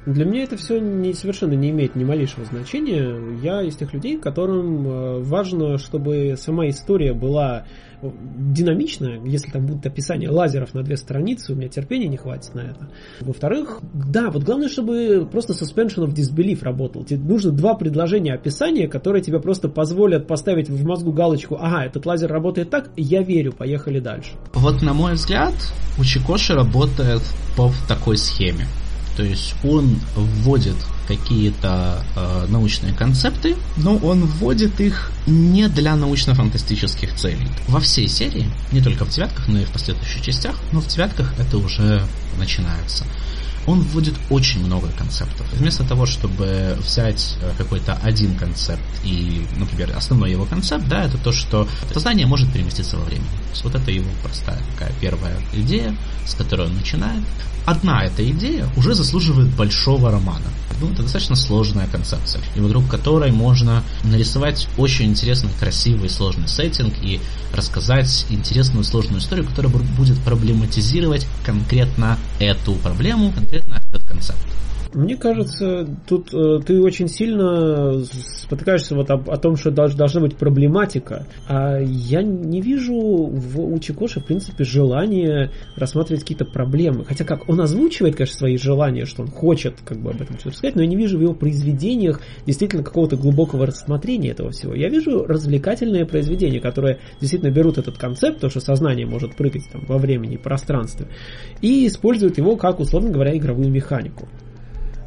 Для 0.07 0.27
меня 0.27 0.43
это 0.43 0.59
все 0.59 0.79
не, 0.79 1.15
совершенно 1.15 1.55
не 1.55 1.71
имеет 1.71 1.97
ни 1.97 2.05
малейшего 2.05 2.45
значения. 2.45 3.17
Я 3.43 3.63
из 3.63 3.77
тех 3.77 3.95
людей, 3.95 4.19
которым 4.19 4.87
э, 4.87 5.19
важно, 5.21 5.79
чтобы 5.79 6.35
сама 6.37 6.69
история 6.69 7.15
была 7.15 7.65
динамичная, 8.13 9.21
если 9.25 9.51
там 9.51 9.67
будут 9.67 9.87
описания 9.87 10.31
лазеров 10.31 10.75
на 10.75 10.83
две 10.83 10.97
страницы, 10.97 11.53
у 11.53 11.57
меня 11.57 11.69
терпения 11.69 12.09
не 12.09 12.17
хватит 12.17 12.55
на 12.55 12.61
это. 12.61 12.89
Во-вторых, 13.21 13.81
да, 13.93 14.31
вот 14.31 14.43
главное, 14.43 14.69
чтобы 14.69 15.29
просто 15.31 15.53
suspension 15.53 16.07
of 16.07 16.15
disbelief 16.15 16.63
работал. 16.63 17.05
Тебе 17.05 17.21
нужно 17.21 17.53
два 17.53 17.75
предложения 17.75 18.35
описания, 18.35 18.89
которые 18.89 19.23
тебе 19.23 19.41
просто 19.41 19.69
позволят 19.69 20.27
поставить 20.27 20.69
в 20.69 20.85
мозгу 20.85 21.13
галочку, 21.13 21.57
ага, 21.61 21.85
этот 21.85 22.07
лазер 22.07 22.31
работает 22.31 22.71
так, 22.71 22.91
я 22.97 23.23
верю, 23.23 23.53
поехали 23.53 24.01
дальше. 24.01 24.33
Вот 24.53 24.83
на 24.83 24.93
мой 24.93 25.15
взгляд, 25.15 25.55
у 25.99 26.05
Чикоши 26.05 26.55
работает 26.55 27.23
по 27.57 27.71
такой 27.89 28.17
схеме. 28.17 28.67
То 29.17 29.23
есть 29.23 29.55
он 29.63 29.99
вводит 30.17 30.77
какие-то 31.07 32.05
э, 32.17 32.47
научные 32.49 32.93
концепты, 32.93 33.57
но 33.77 33.97
он 33.97 34.25
вводит 34.25 34.81
их 34.81 35.13
не 35.27 35.69
для 35.69 35.97
научно-фантастических 35.97 37.15
целей. 37.15 37.49
Во 37.69 37.81
всей 37.81 38.09
серии, 38.09 38.51
не 38.73 38.81
только 38.81 39.05
в 39.05 39.11
девятках, 39.11 39.47
но 39.49 39.61
и 39.61 39.65
в 39.65 39.71
последующих 39.71 40.23
частях, 40.23 40.57
но 40.73 40.81
в 40.81 40.87
девятках 40.87 41.33
это 41.39 41.59
уже 41.59 42.03
начинается. 42.39 43.05
Он 43.67 43.81
вводит 43.81 44.15
очень 44.31 44.65
много 44.65 44.89
концептов. 44.99 45.47
Вместо 45.53 45.85
того, 45.85 46.07
чтобы 46.07 46.77
взять 46.85 47.37
э, 47.41 47.53
какой-то 47.57 47.99
один 48.03 48.37
концепт 48.37 48.83
и, 49.05 49.47
например, 49.57 49.93
основной 49.97 50.31
его 50.31 50.45
концепт, 50.45 50.87
да, 50.89 51.05
это 51.05 51.19
то, 51.19 51.33
что 51.33 51.69
сознание 51.93 52.27
может 52.27 52.53
переместиться 52.53 52.97
во 52.97 53.05
времени. 53.05 53.27
То 53.27 53.51
есть 53.53 53.65
вот 53.65 53.75
это 53.75 53.91
его 53.91 54.09
простая 54.23 54.61
такая 54.73 54.93
первая 55.01 55.37
идея, 55.53 55.97
с 56.27 56.35
которой 56.35 56.67
он 56.67 56.75
начинает 56.75 57.23
одна 57.67 58.05
эта 58.05 58.29
идея 58.31 58.69
уже 58.77 58.95
заслуживает 58.95 59.49
большого 59.49 60.11
романа. 60.11 60.45
Ну, 60.81 60.91
это 60.91 61.03
достаточно 61.03 61.37
сложная 61.37 61.87
концепция, 61.87 62.43
и 62.57 62.61
вокруг 62.61 62.89
которой 62.89 63.31
можно 63.31 63.85
нарисовать 64.03 64.69
очень 64.77 65.07
интересный, 65.07 65.51
красивый, 65.59 66.11
сложный 66.11 66.49
сеттинг 66.49 66.95
и 67.01 67.21
рассказать 67.55 68.27
интересную, 68.29 68.83
сложную 68.85 69.21
историю, 69.21 69.47
которая 69.47 69.73
будет 69.73 70.19
проблематизировать 70.19 71.27
конкретно 71.45 72.19
эту 72.41 72.75
проблему, 72.75 73.33
конкретно 73.33 73.54
этот 73.59 74.05
концепт. 74.05 74.39
Мне 74.95 75.17
кажется, 75.17 75.89
тут 76.07 76.33
э, 76.33 76.61
ты 76.65 76.81
очень 76.81 77.09
сильно 77.09 78.01
спотыкаешься 78.05 78.95
вот 78.95 79.11
об, 79.11 79.29
о 79.29 79.37
том, 79.39 79.57
что 79.57 79.73
долж, 79.73 79.95
должна 79.95 80.21
быть 80.21 80.37
проблематика. 80.37 81.27
А 81.49 81.79
я 81.81 82.23
не 82.23 82.61
вижу 82.61 82.95
в, 82.95 83.61
у 83.61 83.79
Чикоши, 83.81 84.21
в 84.21 84.25
принципе, 84.25 84.63
желания 84.63 85.51
рассматривать 85.75 86.23
какие-то 86.23 86.45
проблемы. 86.45 87.05
Хотя 87.05 87.25
как, 87.25 87.49
он 87.49 87.61
озвучивает, 87.61 88.15
конечно, 88.15 88.39
свои 88.39 88.57
желания, 88.57 89.05
что 89.05 89.23
он 89.23 89.29
хочет 89.29 89.81
как 89.85 89.99
бы 89.99 90.11
об 90.11 90.21
этом 90.23 90.37
все 90.37 90.51
рассказать, 90.51 90.77
но 90.77 90.83
я 90.83 90.89
не 90.89 90.97
вижу 90.97 91.19
в 91.19 91.23
его 91.23 91.35
произведениях 91.35 92.21
действительно 92.47 92.85
какого-то 92.85 93.17
глубокого 93.17 93.67
рассмотрения 93.67 94.31
этого 94.31 94.51
всего. 94.51 94.75
Я 94.75 94.89
вижу 94.89 95.25
развлекательные 95.25 96.07
произведения, 96.07 96.61
которые 96.61 97.01
действительно 97.21 97.51
берут 97.51 97.79
этот 97.79 97.99
концепт, 97.99 98.41
то, 98.41 98.49
что 98.49 98.61
сознание 98.61 99.07
может 99.07 99.35
прыгать 99.35 99.65
там 99.73 99.85
во 99.87 99.99
времени 99.99 100.35
и 100.35 100.39
пространстве, 100.39 101.09
и 101.61 101.87
используют 101.89 102.39
его 102.39 102.57
как, 102.57 102.79
условно 102.79 103.11
говоря, 103.11 103.37
игровую 103.37 103.71
механику. 103.71 104.29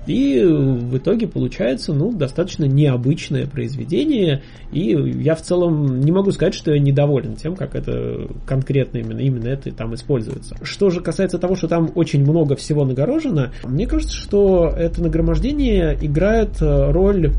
И 0.08 0.42
в 0.44 0.98
итоге 0.98 1.28
получается, 1.28 1.94
ну, 1.94 2.12
достаточно 2.12 2.66
необычное 2.66 3.46
произведение, 3.46 4.42
и 4.72 4.90
я 5.22 5.36
в 5.36 5.42
целом 5.42 6.00
не 6.00 6.12
могу 6.12 6.32
сказать, 6.32 6.54
что 6.54 6.74
я 6.74 6.80
недоволен 6.80 7.36
тем, 7.36 7.56
как 7.56 7.76
это 7.76 8.30
конкретно 8.46 9.00
именно, 9.00 9.20
именно 9.20 9.48
это 9.48 9.72
там 9.72 9.94
используется. 9.94 10.56
Что 10.62 10.90
же 10.90 11.02
касается 11.02 11.38
того, 11.38 11.56
что 11.56 11.68
там 11.68 11.92
очень 11.96 12.22
много 12.22 12.56
всего 12.56 12.86
нагорожено, 12.86 13.52
мне 13.66 13.86
кажется, 13.86 14.16
что 14.16 14.74
это 14.76 15.02
нагромождение 15.02 15.98
играет 16.02 16.62
э, 16.62 16.92
роль 16.92 17.34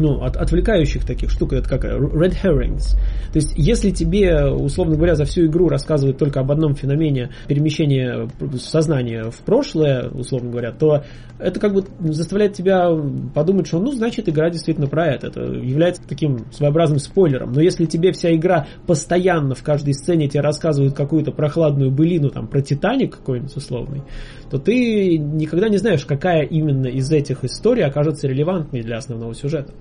ну, 0.00 0.22
от, 0.22 0.36
отвлекающих 0.36 1.04
таких 1.04 1.30
штук, 1.30 1.52
это 1.52 1.68
как 1.68 1.84
red 1.84 2.34
herrings. 2.42 2.96
То 3.32 3.36
есть, 3.36 3.52
если 3.56 3.90
тебе, 3.90 4.46
условно 4.46 4.96
говоря, 4.96 5.14
за 5.14 5.24
всю 5.24 5.46
игру 5.46 5.68
рассказывают 5.68 6.18
только 6.18 6.40
об 6.40 6.50
одном 6.50 6.74
феномене 6.74 7.30
перемещения 7.46 8.28
сознания 8.58 9.30
в 9.30 9.38
прошлое, 9.44 10.08
условно 10.08 10.50
говоря, 10.50 10.72
то 10.72 11.04
это 11.38 11.60
как 11.60 11.72
бы 11.72 11.84
заставляет 12.00 12.54
тебя 12.54 12.88
подумать, 13.34 13.66
что, 13.66 13.78
ну, 13.78 13.92
значит, 13.92 14.28
игра 14.28 14.50
действительно 14.50 14.88
про 14.88 15.06
это. 15.06 15.28
Это 15.28 15.42
является 15.42 16.02
таким 16.06 16.46
своеобразным 16.52 16.98
спойлером. 16.98 17.52
Но 17.52 17.60
если 17.60 17.84
тебе 17.84 18.12
вся 18.12 18.34
игра 18.34 18.66
постоянно 18.86 19.54
в 19.54 19.62
каждой 19.62 19.94
сцене 19.94 20.28
тебе 20.28 20.40
рассказывают 20.40 20.94
какую-то 20.94 21.30
прохладную 21.30 21.90
былину, 21.90 22.30
там, 22.30 22.48
про 22.48 22.60
Титаник 22.60 23.16
какой-нибудь 23.16 23.56
условный, 23.56 24.02
то 24.50 24.58
ты 24.58 25.18
никогда 25.18 25.68
не 25.68 25.76
знаешь, 25.76 26.04
какая 26.04 26.42
именно 26.42 26.86
из 26.86 27.10
этих 27.10 27.44
историй 27.44 27.84
окажется 27.84 28.26
релевантной 28.26 28.82
для 28.82 28.96
основного 28.96 29.34
сюжета. 29.34 29.72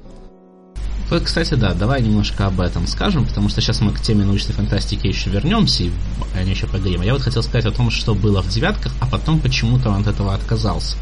Вот, 1.10 1.24
кстати, 1.24 1.54
да, 1.54 1.74
давай 1.74 2.02
немножко 2.02 2.48
об 2.48 2.60
этом 2.60 2.86
скажем, 2.86 3.26
потому 3.26 3.48
что 3.48 3.62
сейчас 3.62 3.80
мы 3.80 3.94
к 3.94 4.02
теме 4.02 4.26
научной 4.26 4.54
фантастики 4.54 5.08
еще 5.08 5.30
вернемся, 5.30 5.84
и 5.84 5.92
о 6.36 6.44
ней 6.44 6.54
еще 6.54 6.68
поговорим. 6.68 7.02
А 7.02 7.06
я 7.06 7.14
вот 7.14 7.22
хотел 7.22 7.42
сказать 7.44 7.66
о 7.66 7.72
том, 7.72 7.90
что 7.92 8.14
было 8.14 8.42
в 8.42 8.50
девятках, 8.50 8.92
а 9.00 9.08
потом 9.08 9.40
почему-то 9.40 9.90
он 9.90 10.02
от 10.02 10.08
этого 10.08 10.34
отказался. 10.34 10.98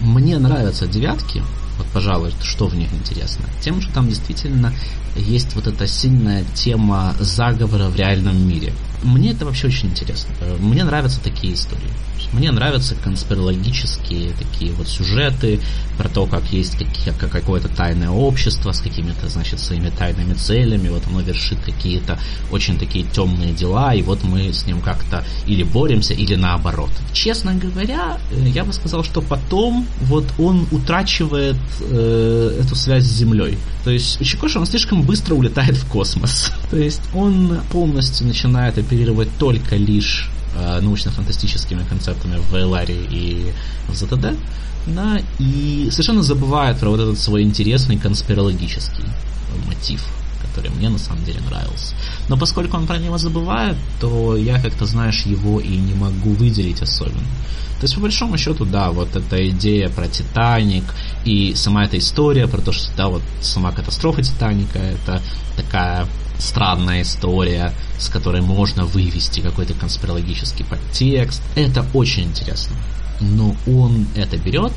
Мне 0.00 0.38
нравятся 0.38 0.86
девятки, 0.86 1.42
вот, 1.76 1.86
пожалуй, 1.92 2.32
что 2.42 2.68
в 2.68 2.76
них 2.76 2.92
интересно? 2.92 3.46
Тем, 3.60 3.80
что 3.80 3.92
там 3.92 4.08
действительно 4.08 4.72
есть 5.16 5.54
вот 5.54 5.66
эта 5.66 5.86
сильная 5.86 6.44
тема 6.54 7.14
заговора 7.18 7.88
в 7.88 7.96
реальном 7.96 8.48
мире. 8.48 8.72
Мне 9.02 9.32
это 9.32 9.44
вообще 9.44 9.66
очень 9.66 9.88
интересно. 9.88 10.32
Мне 10.60 10.84
нравятся 10.84 11.20
такие 11.20 11.54
истории. 11.54 11.90
Мне 12.32 12.50
нравятся 12.50 12.94
конспирологические 12.94 14.32
такие 14.32 14.72
вот 14.72 14.88
сюжеты 14.88 15.60
про 15.98 16.08
то, 16.08 16.26
как 16.26 16.44
есть 16.52 16.76
какое-то 17.18 17.68
тайное 17.68 18.10
общество 18.10 18.72
с 18.72 18.80
какими-то, 18.80 19.28
значит, 19.28 19.60
своими 19.60 19.90
тайными 19.90 20.32
целями, 20.32 20.88
вот 20.88 21.02
оно 21.06 21.20
вершит 21.20 21.58
какие-то 21.60 22.18
очень 22.50 22.78
такие 22.78 23.04
темные 23.04 23.52
дела, 23.52 23.94
и 23.94 24.02
вот 24.02 24.24
мы 24.24 24.52
с 24.52 24.66
ним 24.66 24.80
как-то 24.80 25.24
или 25.46 25.62
боремся, 25.62 26.14
или 26.14 26.34
наоборот. 26.34 26.90
Честно 27.12 27.54
говоря, 27.54 28.18
э, 28.30 28.48
я 28.48 28.64
бы 28.64 28.72
сказал, 28.72 29.04
что 29.04 29.20
потом 29.20 29.86
вот 30.00 30.24
он 30.38 30.66
утрачивает 30.70 31.56
э, 31.80 32.58
эту 32.60 32.74
связь 32.74 33.04
с 33.04 33.12
Землей. 33.12 33.58
То 33.84 33.90
есть 33.90 34.20
у 34.20 34.24
Чикоши 34.24 34.58
он 34.58 34.66
слишком 34.66 35.02
быстро 35.02 35.34
улетает 35.34 35.76
в 35.76 35.86
космос. 35.86 36.52
То 36.70 36.78
есть 36.78 37.02
он 37.14 37.60
полностью 37.70 38.26
начинает 38.26 38.78
оперировать 38.78 39.28
только 39.38 39.76
лишь 39.76 40.30
научно-фантастическими 40.54 41.84
концептами 41.88 42.36
в 42.38 42.54
Эларе 42.54 42.96
и 43.10 43.52
в 43.88 43.94
ЗТД, 43.94 44.36
да, 44.86 45.20
и 45.38 45.88
совершенно 45.90 46.22
забывает 46.22 46.78
про 46.78 46.90
вот 46.90 47.00
этот 47.00 47.18
свой 47.18 47.42
интересный 47.42 47.96
конспирологический 47.98 49.04
мотив, 49.66 50.04
который 50.52 50.70
мне 50.70 50.88
на 50.88 50.98
самом 50.98 51.24
деле 51.24 51.40
нравился. 51.40 51.94
Но 52.28 52.36
поскольку 52.36 52.76
он 52.76 52.86
про 52.86 52.98
него 52.98 53.18
забывает, 53.18 53.76
то 54.00 54.36
я 54.36 54.60
как-то, 54.60 54.86
знаешь, 54.86 55.22
его 55.22 55.60
и 55.60 55.76
не 55.76 55.94
могу 55.94 56.30
выделить 56.30 56.82
особенно. 56.82 57.26
То 57.80 57.84
есть, 57.86 57.94
по 57.94 58.02
большому 58.02 58.38
счету, 58.38 58.64
да, 58.64 58.90
вот 58.90 59.16
эта 59.16 59.48
идея 59.48 59.88
про 59.88 60.06
Титаник 60.06 60.84
и 61.24 61.54
сама 61.56 61.84
эта 61.84 61.98
история 61.98 62.46
про 62.46 62.60
то, 62.60 62.70
что, 62.72 62.88
да, 62.96 63.08
вот 63.08 63.22
сама 63.40 63.72
катастрофа 63.72 64.22
Титаника, 64.22 64.78
это 64.78 65.20
такая 65.56 66.06
странная 66.38 67.02
история, 67.02 67.72
с 67.98 68.08
которой 68.08 68.40
можно 68.40 68.84
вывести 68.84 69.40
какой-то 69.40 69.74
конспирологический 69.74 70.64
подтекст. 70.64 71.42
Это 71.56 71.84
очень 71.94 72.24
интересно. 72.24 72.76
Но 73.20 73.56
он 73.66 74.06
это 74.14 74.36
берет, 74.36 74.72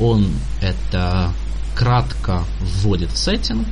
он 0.00 0.26
это 0.60 1.32
кратко 1.74 2.44
вводит 2.60 3.10
в 3.12 3.16
сеттинг, 3.16 3.66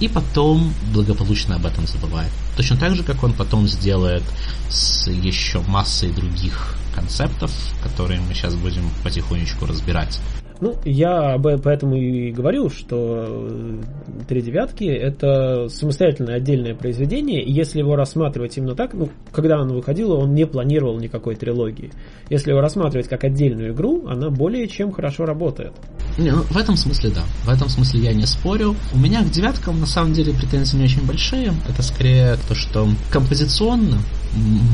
и 0.00 0.08
потом 0.08 0.72
благополучно 0.92 1.56
об 1.56 1.66
этом 1.66 1.86
забывает. 1.86 2.32
Точно 2.56 2.76
так 2.76 2.96
же, 2.96 3.04
как 3.04 3.22
он 3.22 3.34
потом 3.34 3.68
сделает 3.68 4.24
с 4.68 5.08
еще 5.10 5.60
массой 5.60 6.10
других 6.10 6.74
концептов, 6.94 7.52
которые 7.82 8.20
мы 8.20 8.34
сейчас 8.34 8.54
будем 8.54 8.90
потихонечку 9.04 9.66
разбирать. 9.66 10.18
Ну, 10.60 10.76
я 10.84 11.34
об 11.34 11.46
поэтому 11.62 11.96
и 11.96 12.30
говорю, 12.32 12.68
что 12.68 13.26
э, 13.28 13.80
«Три 14.28 14.42
девятки»— 14.42 14.84
это 14.84 15.68
самостоятельное 15.68 16.36
отдельное 16.36 16.74
произведение, 16.74 17.42
и 17.42 17.50
если 17.50 17.78
его 17.78 17.96
рассматривать 17.96 18.58
именно 18.58 18.74
так, 18.74 18.92
ну, 18.92 19.08
когда 19.32 19.58
оно 19.58 19.74
выходило, 19.74 20.14
он 20.16 20.34
не 20.34 20.46
планировал 20.46 20.98
никакой 20.98 21.36
трилогии. 21.36 21.90
Если 22.28 22.50
его 22.50 22.60
рассматривать 22.60 23.08
как 23.08 23.24
отдельную 23.24 23.72
игру, 23.72 24.06
она 24.06 24.28
более 24.28 24.68
чем 24.68 24.92
хорошо 24.92 25.24
работает. 25.24 25.72
Не, 26.18 26.30
ну, 26.32 26.42
в 26.42 26.56
этом 26.56 26.76
смысле 26.76 27.10
да. 27.10 27.22
В 27.44 27.48
этом 27.48 27.68
смысле 27.68 28.00
я 28.00 28.12
не 28.12 28.26
спорю. 28.26 28.76
У 28.92 28.98
меня 28.98 29.22
к 29.22 29.30
девяткам 29.30 29.80
на 29.80 29.86
самом 29.86 30.12
деле 30.12 30.34
претензии 30.34 30.76
не 30.76 30.84
очень 30.84 31.06
большие. 31.06 31.54
Это 31.68 31.82
скорее 31.82 32.36
то, 32.48 32.54
что 32.54 32.86
композиционно 33.10 33.98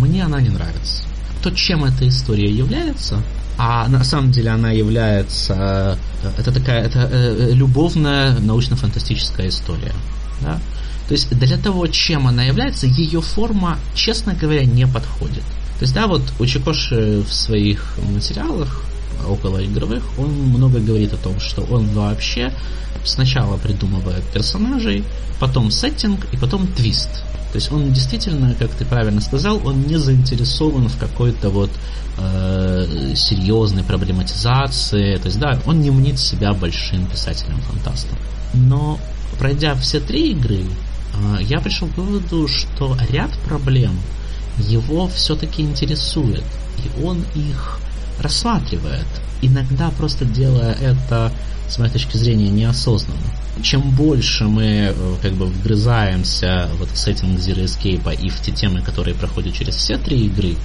мне 0.01 0.25
она 0.25 0.41
не 0.41 0.49
нравится. 0.49 1.05
То, 1.43 1.51
чем 1.53 1.85
эта 1.85 2.09
история 2.09 2.51
является, 2.51 3.23
а 3.59 3.89
на 3.89 4.05
самом 4.05 4.33
деле 4.33 4.51
она 4.51 4.71
является 4.71 5.99
э, 6.23 6.31
это 6.39 6.53
такая 6.53 6.85
это 6.85 7.09
э, 7.11 7.51
любовная 7.53 8.39
научно-фантастическая 8.39 9.49
история 9.49 9.95
да? 10.43 10.59
то 11.09 11.13
есть 11.13 11.31
для 11.31 11.57
того 11.57 11.87
чем 11.87 12.27
она 12.27 12.45
является 12.45 12.87
ее 12.87 13.21
форма 13.21 13.79
честно 13.95 14.35
говоря 14.35 14.65
не 14.65 14.87
подходит 14.87 15.45
то 15.79 15.83
есть 15.83 15.95
да 15.95 16.07
вот 16.07 16.23
у 16.39 16.47
Чикоши 16.47 17.23
в 17.27 17.33
своих 17.33 17.97
материалах 18.13 18.83
околоигровых, 19.29 20.03
он 20.19 20.31
много 20.31 20.81
говорит 20.81 21.13
о 21.13 21.17
том, 21.17 21.39
что 21.41 21.63
он 21.63 21.87
вообще 21.89 22.53
сначала 23.07 23.57
придумывает 23.57 24.25
персонажей, 24.33 25.05
потом 25.41 25.71
сеттинг 25.71 26.27
и 26.33 26.37
потом 26.37 26.67
твист. 26.67 27.11
То 27.53 27.59
есть 27.59 27.73
он 27.73 27.93
действительно, 27.93 28.55
как 28.55 28.71
ты 28.73 28.85
правильно 28.85 29.21
сказал, 29.21 29.67
он 29.67 29.83
не 29.83 29.97
заинтересован 29.97 30.89
в 30.89 30.99
какой-то 30.99 31.49
вот 31.51 31.71
э, 32.19 33.15
серьезной 33.15 33.83
проблематизации. 33.83 35.17
То 35.17 35.27
есть, 35.27 35.39
да, 35.39 35.59
он 35.65 35.81
не 35.81 35.91
мнит 35.91 36.19
себя 36.19 36.53
большим 36.53 37.07
писателем-фантастом. 37.07 38.19
Но 38.53 38.99
пройдя 39.39 39.75
все 39.77 40.01
три 40.01 40.33
игры, 40.33 40.65
э, 40.65 41.43
я 41.43 41.61
пришел 41.61 41.89
к 41.89 41.97
выводу, 41.97 42.49
что 42.49 42.97
ряд 43.09 43.31
проблем 43.47 43.97
его 44.59 45.09
все-таки 45.09 45.63
интересует, 45.63 46.45
и 46.79 47.03
он 47.03 47.25
их 47.35 47.79
рассматривает, 48.21 49.07
иногда 49.43 49.91
просто 49.91 50.25
делая 50.25 50.73
это 50.73 51.33
с 51.69 51.79
моей 51.79 51.93
точки 51.93 52.17
зрения 52.17 52.49
неосознанно. 52.49 53.21
Чем 53.63 53.83
больше 53.91 54.45
мы 54.45 54.95
э, 54.95 55.15
как 55.23 55.33
бы 55.33 55.47
вгрызаемся 55.47 56.69
в 56.79 56.83
этот 56.83 56.97
сеттинг 56.97 57.39
Zero 57.39 57.65
Escape 57.65 58.21
и 58.21 58.29
в 58.29 58.41
те 58.41 58.53
темы, 58.53 58.83
которые 58.83 59.15
проходят 59.15 59.55
через 59.55 59.77
все 59.77 59.97
три 59.97 60.27
игры, 60.27 60.57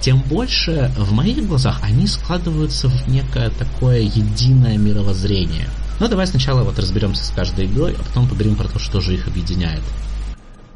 тем 0.00 0.20
больше 0.20 0.92
в 0.98 1.12
моих 1.12 1.46
глазах 1.46 1.80
они 1.82 2.06
складываются 2.06 2.88
в 2.88 3.08
некое 3.08 3.50
такое 3.50 4.00
единое 4.00 4.76
мировоззрение. 4.76 5.68
Но 6.00 6.08
давай 6.08 6.26
сначала 6.26 6.62
вот 6.62 6.78
разберемся 6.78 7.24
с 7.24 7.30
каждой 7.30 7.66
игрой, 7.66 7.96
а 7.98 8.02
потом 8.02 8.28
поговорим 8.28 8.56
про 8.56 8.68
то, 8.68 8.78
что 8.78 9.00
же 9.00 9.14
их 9.14 9.28
объединяет. 9.28 9.82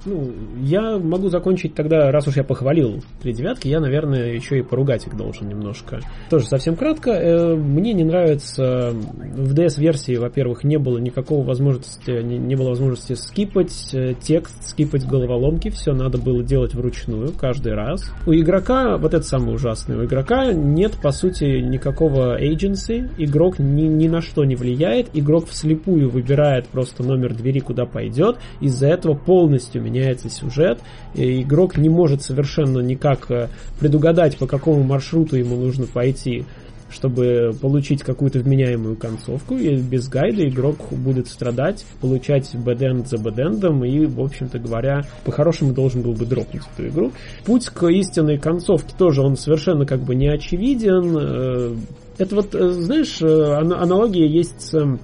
Ну, 0.09 0.33
я 0.63 0.99
могу 0.99 1.29
закончить 1.29 1.75
тогда, 1.75 2.11
раз 2.11 2.27
уж 2.27 2.37
я 2.37 2.45
похвалил 2.45 3.03
три 3.21 3.35
девятки, 3.35 3.69
я, 3.69 3.79
наверное, 3.79 4.33
еще 4.33 4.59
и 4.59 4.63
поругать 4.63 5.07
их 5.07 5.17
должен 5.17 5.49
немножко. 5.49 6.01
Тоже 6.31 6.47
совсем 6.47 6.77
кратко. 6.77 7.11
Э, 7.11 7.55
мне 7.55 7.93
не 7.93 8.05
нравится 8.05 8.93
в 8.93 9.53
DS-версии, 9.55 10.17
во-первых, 10.17 10.65
не 10.65 10.79
было 10.79 10.99
никакого 10.99 11.45
возможности, 11.45 12.23
не, 12.23 12.57
было 12.57 12.71
возможности 12.71 13.13
скипать 13.15 13.91
э, 13.93 14.15
текст, 14.21 14.71
скипать 14.71 15.07
головоломки, 15.07 15.69
все 15.69 15.93
надо 15.93 16.17
было 16.17 16.43
делать 16.43 16.75
вручную 16.75 17.33
каждый 17.33 17.75
раз. 17.75 18.11
У 18.27 18.33
игрока, 18.33 18.97
вот 18.97 19.13
это 19.13 19.25
самое 19.25 19.57
ужасное, 19.57 19.99
у 19.99 20.05
игрока 20.05 20.53
нет, 20.53 20.93
по 21.03 21.11
сути, 21.11 21.61
никакого 21.61 22.41
agency, 22.41 23.11
игрок 23.19 23.59
ни, 23.59 23.83
ни 23.83 24.09
на 24.09 24.23
что 24.23 24.45
не 24.45 24.57
влияет, 24.57 25.09
игрок 25.13 25.49
вслепую 25.49 26.09
выбирает 26.09 26.67
просто 26.69 27.03
номер 27.03 27.35
двери, 27.35 27.61
куда 27.61 27.85
пойдет, 27.85 28.39
из-за 28.61 28.89
этого 28.89 29.15
полностью 29.15 29.83
меняется 29.99 30.31
сюжет, 30.31 30.81
и 31.15 31.43
игрок 31.43 31.77
не 31.77 31.89
может 31.89 32.23
совершенно 32.23 32.81
никак 32.81 33.31
э, 33.31 33.49
предугадать, 33.79 34.37
по 34.39 34.47
какому 34.47 34.83
маршруту 34.83 35.37
ему 35.37 35.57
нужно 35.57 35.87
пойти, 35.87 36.45
чтобы 36.91 37.51
получить 37.61 38.03
какую-то 38.03 38.39
вменяемую 38.39 38.97
концовку, 38.97 39.57
и 39.57 39.77
без 39.77 40.09
гайда 40.09 40.49
игрок 40.49 40.77
будет 40.91 41.29
страдать, 41.29 41.85
получать 42.01 42.51
бэденд 42.55 43.09
за 43.09 43.19
бэдендом, 43.19 43.85
и, 43.85 44.07
в 44.07 44.21
общем-то 44.21 44.59
говоря, 44.59 45.03
по-хорошему 45.25 45.73
должен 45.73 46.03
был 46.03 46.13
бы 46.13 46.25
дропнуть 46.25 46.63
эту 46.75 46.89
игру. 46.89 47.13
Путь 47.45 47.67
к 47.67 47.87
истинной 47.89 48.39
концовке 48.39 48.95
тоже, 48.97 49.23
он 49.23 49.37
совершенно 49.37 49.85
как 49.85 50.01
бы 50.01 50.15
не 50.15 50.29
очевиден. 50.29 51.17
Э, 51.19 51.77
это 52.17 52.35
вот, 52.35 52.55
э, 52.55 52.71
знаешь, 52.71 53.21
аналогия 53.23 54.27
есть 54.27 54.61
с 54.61 54.99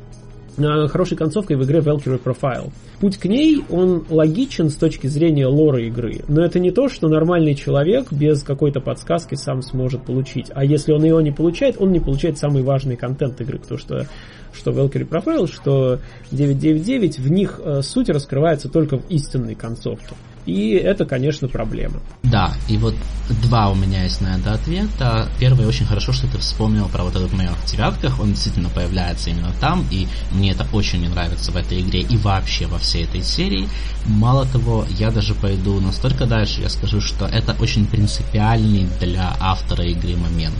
хорошей 0.88 1.16
концовкой 1.16 1.56
в 1.56 1.64
игре 1.64 1.80
Valkyrie 1.80 2.23
Profile. 2.23 2.73
Путь 3.00 3.18
к 3.18 3.26
ней, 3.26 3.64
он 3.70 4.04
логичен 4.08 4.70
с 4.70 4.76
точки 4.76 5.06
зрения 5.06 5.46
лора 5.46 5.82
игры, 5.82 6.20
но 6.28 6.44
это 6.44 6.58
не 6.58 6.70
то, 6.70 6.88
что 6.88 7.08
нормальный 7.08 7.54
человек 7.54 8.12
без 8.12 8.42
какой-то 8.42 8.80
подсказки 8.80 9.34
сам 9.34 9.62
сможет 9.62 10.04
получить. 10.04 10.50
А 10.54 10.64
если 10.64 10.92
он 10.92 11.04
его 11.04 11.20
не 11.20 11.32
получает, 11.32 11.76
он 11.80 11.92
не 11.92 12.00
получает 12.00 12.38
самый 12.38 12.62
важный 12.62 12.96
контент 12.96 13.40
игры, 13.40 13.58
потому 13.58 13.78
что 13.78 14.06
что 14.52 14.70
Valkyrie 14.70 15.08
Profile, 15.08 15.52
что 15.52 15.99
999, 16.30 17.18
в 17.18 17.30
них 17.30 17.61
э, 17.62 17.82
суть 17.82 18.08
раскрывается 18.08 18.68
только 18.68 18.99
в 18.99 19.11
истинной 19.11 19.56
концовке. 19.56 20.14
И 20.46 20.72
это, 20.72 21.06
конечно, 21.06 21.48
проблема. 21.48 22.00
Да, 22.22 22.52
и 22.68 22.76
вот 22.76 22.94
два 23.42 23.70
у 23.70 23.74
меня 23.74 24.02
есть 24.02 24.20
на 24.20 24.36
это 24.36 24.52
ответа. 24.52 25.28
Первый, 25.40 25.66
очень 25.66 25.86
хорошо, 25.86 26.12
что 26.12 26.26
ты 26.26 26.38
вспомнил 26.38 26.88
про 26.88 27.02
вот 27.04 27.16
этот 27.16 27.32
майор 27.32 27.54
в 27.54 27.70
девятках. 27.70 28.20
Он 28.20 28.30
действительно 28.30 28.68
появляется 28.68 29.30
именно 29.30 29.52
там, 29.60 29.86
и 29.90 30.06
мне 30.32 30.50
это 30.50 30.66
очень 30.72 31.00
не 31.00 31.08
нравится 31.08 31.50
в 31.50 31.56
этой 31.56 31.80
игре 31.80 32.00
и 32.00 32.16
вообще 32.18 32.66
во 32.66 32.78
всей 32.78 33.04
этой 33.04 33.22
серии. 33.22 33.68
Мало 34.06 34.44
того, 34.46 34.86
я 34.98 35.10
даже 35.10 35.34
пойду 35.34 35.80
настолько 35.80 36.26
дальше, 36.26 36.60
я 36.60 36.68
скажу, 36.68 37.00
что 37.00 37.24
это 37.26 37.56
очень 37.58 37.86
принципиальный 37.86 38.86
для 39.00 39.34
автора 39.40 39.84
игры 39.84 40.16
момент. 40.16 40.54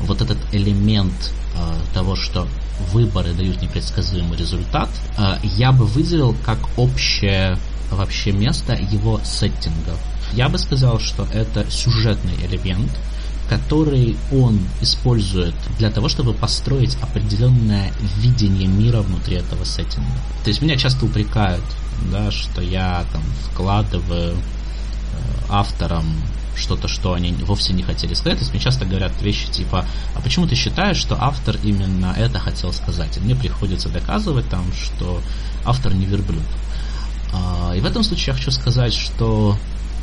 Вот 0.00 0.22
этот 0.22 0.38
элемент 0.52 1.32
э, 1.56 1.58
того, 1.92 2.14
что 2.14 2.46
выборы 2.92 3.32
дают 3.32 3.60
непредсказуемый 3.60 4.38
результат, 4.38 4.88
э, 5.16 5.38
я 5.42 5.72
бы 5.72 5.86
выделил 5.86 6.36
как 6.44 6.58
общее 6.76 7.58
вообще 7.90 8.32
место 8.32 8.74
его 8.74 9.20
сеттинга. 9.24 9.96
Я 10.32 10.48
бы 10.48 10.58
сказал, 10.58 11.00
что 11.00 11.26
это 11.32 11.68
сюжетный 11.70 12.34
элемент, 12.46 12.90
который 13.48 14.16
он 14.30 14.60
использует 14.80 15.54
для 15.78 15.90
того, 15.90 16.08
чтобы 16.08 16.34
построить 16.34 16.96
определенное 17.00 17.92
видение 18.18 18.68
мира 18.68 19.00
внутри 19.00 19.36
этого 19.36 19.64
сеттинга. 19.64 20.06
То 20.44 20.50
есть 20.50 20.60
меня 20.60 20.76
часто 20.76 21.06
упрекают, 21.06 21.64
да, 22.12 22.30
что 22.30 22.60
я 22.60 23.04
там 23.12 23.22
вкладываю 23.50 24.34
э, 24.34 24.38
авторам 25.48 26.04
что-то, 26.58 26.88
что 26.88 27.14
они 27.14 27.32
вовсе 27.32 27.72
не 27.72 27.82
хотели 27.82 28.14
сказать. 28.14 28.38
То 28.38 28.42
есть 28.42 28.52
мне 28.52 28.62
часто 28.62 28.84
говорят 28.84 29.12
вещи 29.22 29.48
типа, 29.50 29.86
а 30.14 30.20
почему 30.20 30.46
ты 30.46 30.54
считаешь, 30.54 30.96
что 30.96 31.16
автор 31.18 31.56
именно 31.62 32.14
это 32.16 32.38
хотел 32.38 32.72
сказать? 32.72 33.16
И 33.16 33.20
мне 33.20 33.34
приходится 33.34 33.88
доказывать 33.88 34.48
там, 34.48 34.64
что 34.72 35.22
автор 35.64 35.94
не 35.94 36.06
верблюд. 36.06 36.42
А, 37.32 37.74
и 37.74 37.80
в 37.80 37.86
этом 37.86 38.02
случае 38.02 38.28
я 38.28 38.34
хочу 38.34 38.50
сказать, 38.50 38.92
что 38.92 39.56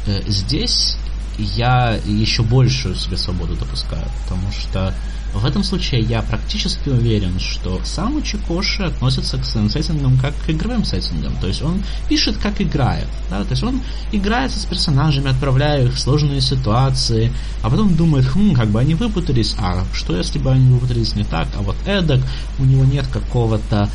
э, 0.06 0.22
здесь 0.28 0.96
я 1.38 2.00
еще 2.06 2.44
большую 2.44 2.96
себе 2.96 3.18
свободу 3.18 3.56
допускаю, 3.56 4.06
потому 4.24 4.52
что 4.52 4.94
в 5.34 5.46
этом 5.46 5.64
случае 5.64 6.02
я 6.02 6.22
практически 6.22 6.88
уверен, 6.88 7.40
что 7.40 7.82
сам 7.84 8.16
Учикоши 8.16 8.84
относится 8.84 9.38
к 9.38 9.46
сеттингам 9.46 10.18
как 10.18 10.34
к 10.46 10.50
игровым 10.50 10.86
сеттингам. 10.86 11.36
То 11.42 11.48
есть 11.48 11.62
он 11.62 11.84
пишет, 12.08 12.38
как 12.38 12.62
играет. 12.62 13.08
Да? 13.30 13.44
То 13.44 13.52
есть 13.52 13.64
он 13.64 13.82
играется 14.14 14.60
с 14.60 14.66
персонажами, 14.66 15.30
отправляя 15.30 15.84
их 15.84 15.94
в 15.94 16.00
сложные 16.00 16.40
ситуации, 16.40 17.34
а 17.62 17.70
потом 17.70 17.96
думает, 17.96 18.26
хм, 18.26 18.54
как 18.54 18.70
бы 18.70 18.80
они 18.80 18.96
выпутались, 18.96 19.56
а 19.60 19.84
что 19.94 20.16
если 20.16 20.40
бы 20.40 20.52
они 20.52 20.72
выпутались 20.72 21.16
не 21.16 21.26
так, 21.26 21.50
а 21.58 21.62
вот 21.62 21.76
эдак, 21.86 22.22
у 22.58 22.64
него 22.64 22.86
нет 22.86 23.06
какого-то 23.08 23.90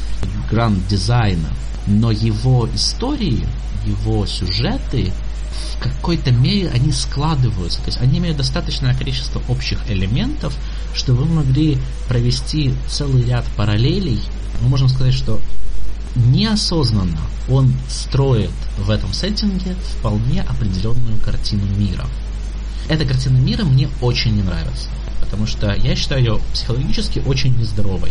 гранд-дизайна 0.51 1.49
но 1.87 2.11
его 2.11 2.69
истории, 2.75 3.47
его 3.85 4.27
сюжеты 4.27 5.13
в 5.75 5.83
какой-то 5.83 6.31
мере 6.31 6.71
они 6.71 6.93
складываются, 6.93 7.81
то 7.81 7.87
есть 7.87 8.01
они 8.01 8.19
имеют 8.19 8.37
достаточное 8.37 8.95
количество 8.95 9.43
общих 9.49 9.79
элементов, 9.89 10.55
что 10.95 11.15
вы 11.15 11.25
могли 11.25 11.79
провести 12.09 12.75
целый 12.89 13.25
ряд 13.25 13.45
параллелей. 13.57 14.21
Мы 14.61 14.69
можем 14.69 14.89
сказать, 14.89 15.15
что 15.15 15.41
неосознанно 16.15 17.21
он 17.49 17.73
строит 17.89 18.51
в 18.79 18.91
этом 18.91 19.13
сеттинге 19.13 19.75
вполне 19.99 20.43
определенную 20.43 21.19
картину 21.19 21.65
мира. 21.77 22.07
Эта 22.89 23.05
картина 23.05 23.39
мира 23.39 23.65
мне 23.65 23.89
очень 24.01 24.35
не 24.35 24.43
нравится, 24.43 24.89
потому 25.31 25.47
что 25.47 25.73
я 25.73 25.95
считаю 25.95 26.21
ее 26.21 26.41
психологически 26.53 27.23
очень 27.25 27.57
нездоровой. 27.57 28.11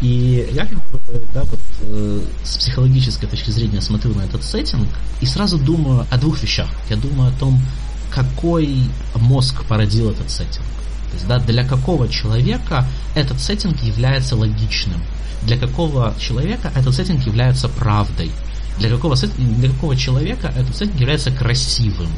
И 0.00 0.48
я 0.52 0.64
как 0.64 0.78
бы, 0.90 1.00
да, 1.34 1.42
вот, 1.42 1.58
э, 1.80 2.20
с 2.44 2.56
психологической 2.56 3.28
точки 3.28 3.50
зрения 3.50 3.80
смотрю 3.80 4.14
на 4.14 4.22
этот 4.22 4.44
сеттинг 4.44 4.88
и 5.20 5.26
сразу 5.26 5.58
думаю 5.58 6.06
о 6.08 6.18
двух 6.18 6.40
вещах. 6.40 6.68
Я 6.88 6.96
думаю 6.96 7.30
о 7.30 7.38
том, 7.38 7.60
какой 8.12 8.78
мозг 9.16 9.64
породил 9.64 10.10
этот 10.10 10.30
сеттинг. 10.30 10.64
То 11.10 11.14
есть, 11.14 11.26
да, 11.26 11.38
для 11.40 11.64
какого 11.64 12.08
человека 12.08 12.86
этот 13.16 13.40
сеттинг 13.40 13.82
является 13.82 14.36
логичным, 14.36 15.02
для 15.42 15.58
какого 15.58 16.14
человека 16.20 16.70
этот 16.76 16.94
сеттинг 16.94 17.26
является 17.26 17.68
правдой, 17.68 18.30
для 18.78 18.88
какого, 18.88 19.16
для 19.16 19.68
какого 19.68 19.96
человека 19.96 20.52
этот 20.56 20.76
сеттинг 20.76 21.00
является 21.00 21.32
красивым. 21.32 22.08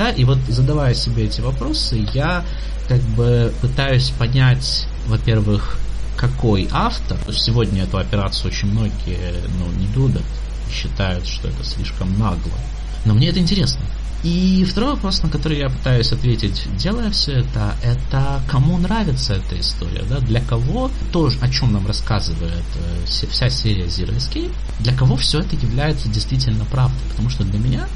Да, 0.00 0.08
и 0.08 0.24
вот 0.24 0.38
задавая 0.48 0.94
себе 0.94 1.26
эти 1.26 1.42
вопросы, 1.42 2.06
я 2.14 2.42
как 2.88 3.02
бы 3.02 3.52
пытаюсь 3.60 4.08
понять, 4.18 4.86
во-первых, 5.06 5.76
какой 6.16 6.70
автор. 6.72 7.18
Сегодня 7.34 7.82
эту 7.82 7.98
операцию 7.98 8.50
очень 8.50 8.68
многие 8.68 9.34
ну, 9.58 9.70
не 9.78 9.86
любят 9.88 10.24
считают, 10.72 11.26
что 11.26 11.48
это 11.48 11.62
слишком 11.64 12.18
нагло. 12.18 12.58
Но 13.04 13.12
мне 13.12 13.28
это 13.28 13.40
интересно. 13.40 13.82
И 14.22 14.66
второй 14.66 14.94
вопрос, 14.94 15.22
на 15.22 15.28
который 15.28 15.58
я 15.58 15.68
пытаюсь 15.68 16.10
ответить, 16.12 16.66
делая 16.78 17.10
все 17.10 17.32
это, 17.32 17.74
это 17.82 18.40
кому 18.50 18.78
нравится 18.78 19.34
эта 19.34 19.60
история, 19.60 20.04
да, 20.08 20.20
для 20.20 20.40
кого 20.40 20.90
то, 21.12 21.30
о 21.42 21.48
чем 21.50 21.74
нам 21.74 21.86
рассказывает 21.86 22.64
э, 22.74 23.04
вся 23.06 23.50
серия 23.50 23.84
Zero 23.84 24.16
Escape, 24.16 24.52
для 24.78 24.94
кого 24.94 25.16
все 25.16 25.40
это 25.40 25.56
является 25.56 26.08
действительно 26.08 26.64
правдой, 26.64 27.00
потому 27.10 27.28
что 27.28 27.44
для 27.44 27.58
меня 27.58 27.86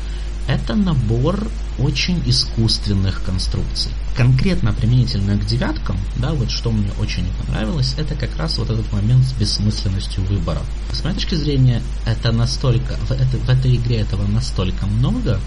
это 0.48 0.74
набор 0.74 1.48
очень 1.78 2.22
искусственных 2.26 3.22
конструкций. 3.24 3.90
Конкретно 4.16 4.72
применительно 4.72 5.36
к 5.36 5.46
девяткам, 5.46 5.96
да, 6.16 6.32
вот 6.32 6.50
что 6.50 6.70
мне 6.70 6.90
очень 7.00 7.24
не 7.24 7.32
понравилось, 7.44 7.94
это 7.96 8.14
как 8.14 8.36
раз 8.36 8.58
вот 8.58 8.70
этот 8.70 8.92
момент 8.92 9.24
с 9.24 9.32
бессмысленностью 9.32 10.24
выбора. 10.24 10.60
С 10.92 11.02
моей 11.02 11.16
точки 11.16 11.34
зрения, 11.34 11.82
это 12.06 12.30
настолько, 12.30 12.94
в, 12.94 13.10
это, 13.10 13.36
в 13.36 13.48
этой 13.48 13.74
игре 13.76 13.98
этого 13.98 14.26
настолько 14.26 14.86
много, 14.86 15.40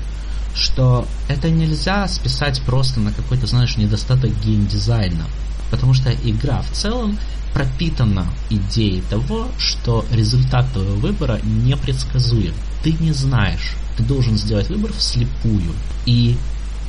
что 0.53 1.07
это 1.29 1.49
нельзя 1.49 2.07
списать 2.07 2.61
просто 2.63 2.99
на 2.99 3.13
какой-то, 3.13 3.47
знаешь, 3.47 3.77
недостаток 3.77 4.31
геймдизайна. 4.41 5.25
Потому 5.69 5.93
что 5.93 6.11
игра 6.11 6.61
в 6.61 6.71
целом 6.71 7.17
пропитана 7.53 8.25
идеей 8.49 9.01
того, 9.09 9.47
что 9.57 10.05
результат 10.11 10.71
твоего 10.73 10.95
выбора 10.95 11.39
непредсказуем. 11.43 12.53
Ты 12.83 12.93
не 12.93 13.11
знаешь, 13.11 13.75
ты 13.97 14.03
должен 14.03 14.37
сделать 14.37 14.69
выбор 14.69 14.93
вслепую. 14.93 15.73
И 16.05 16.37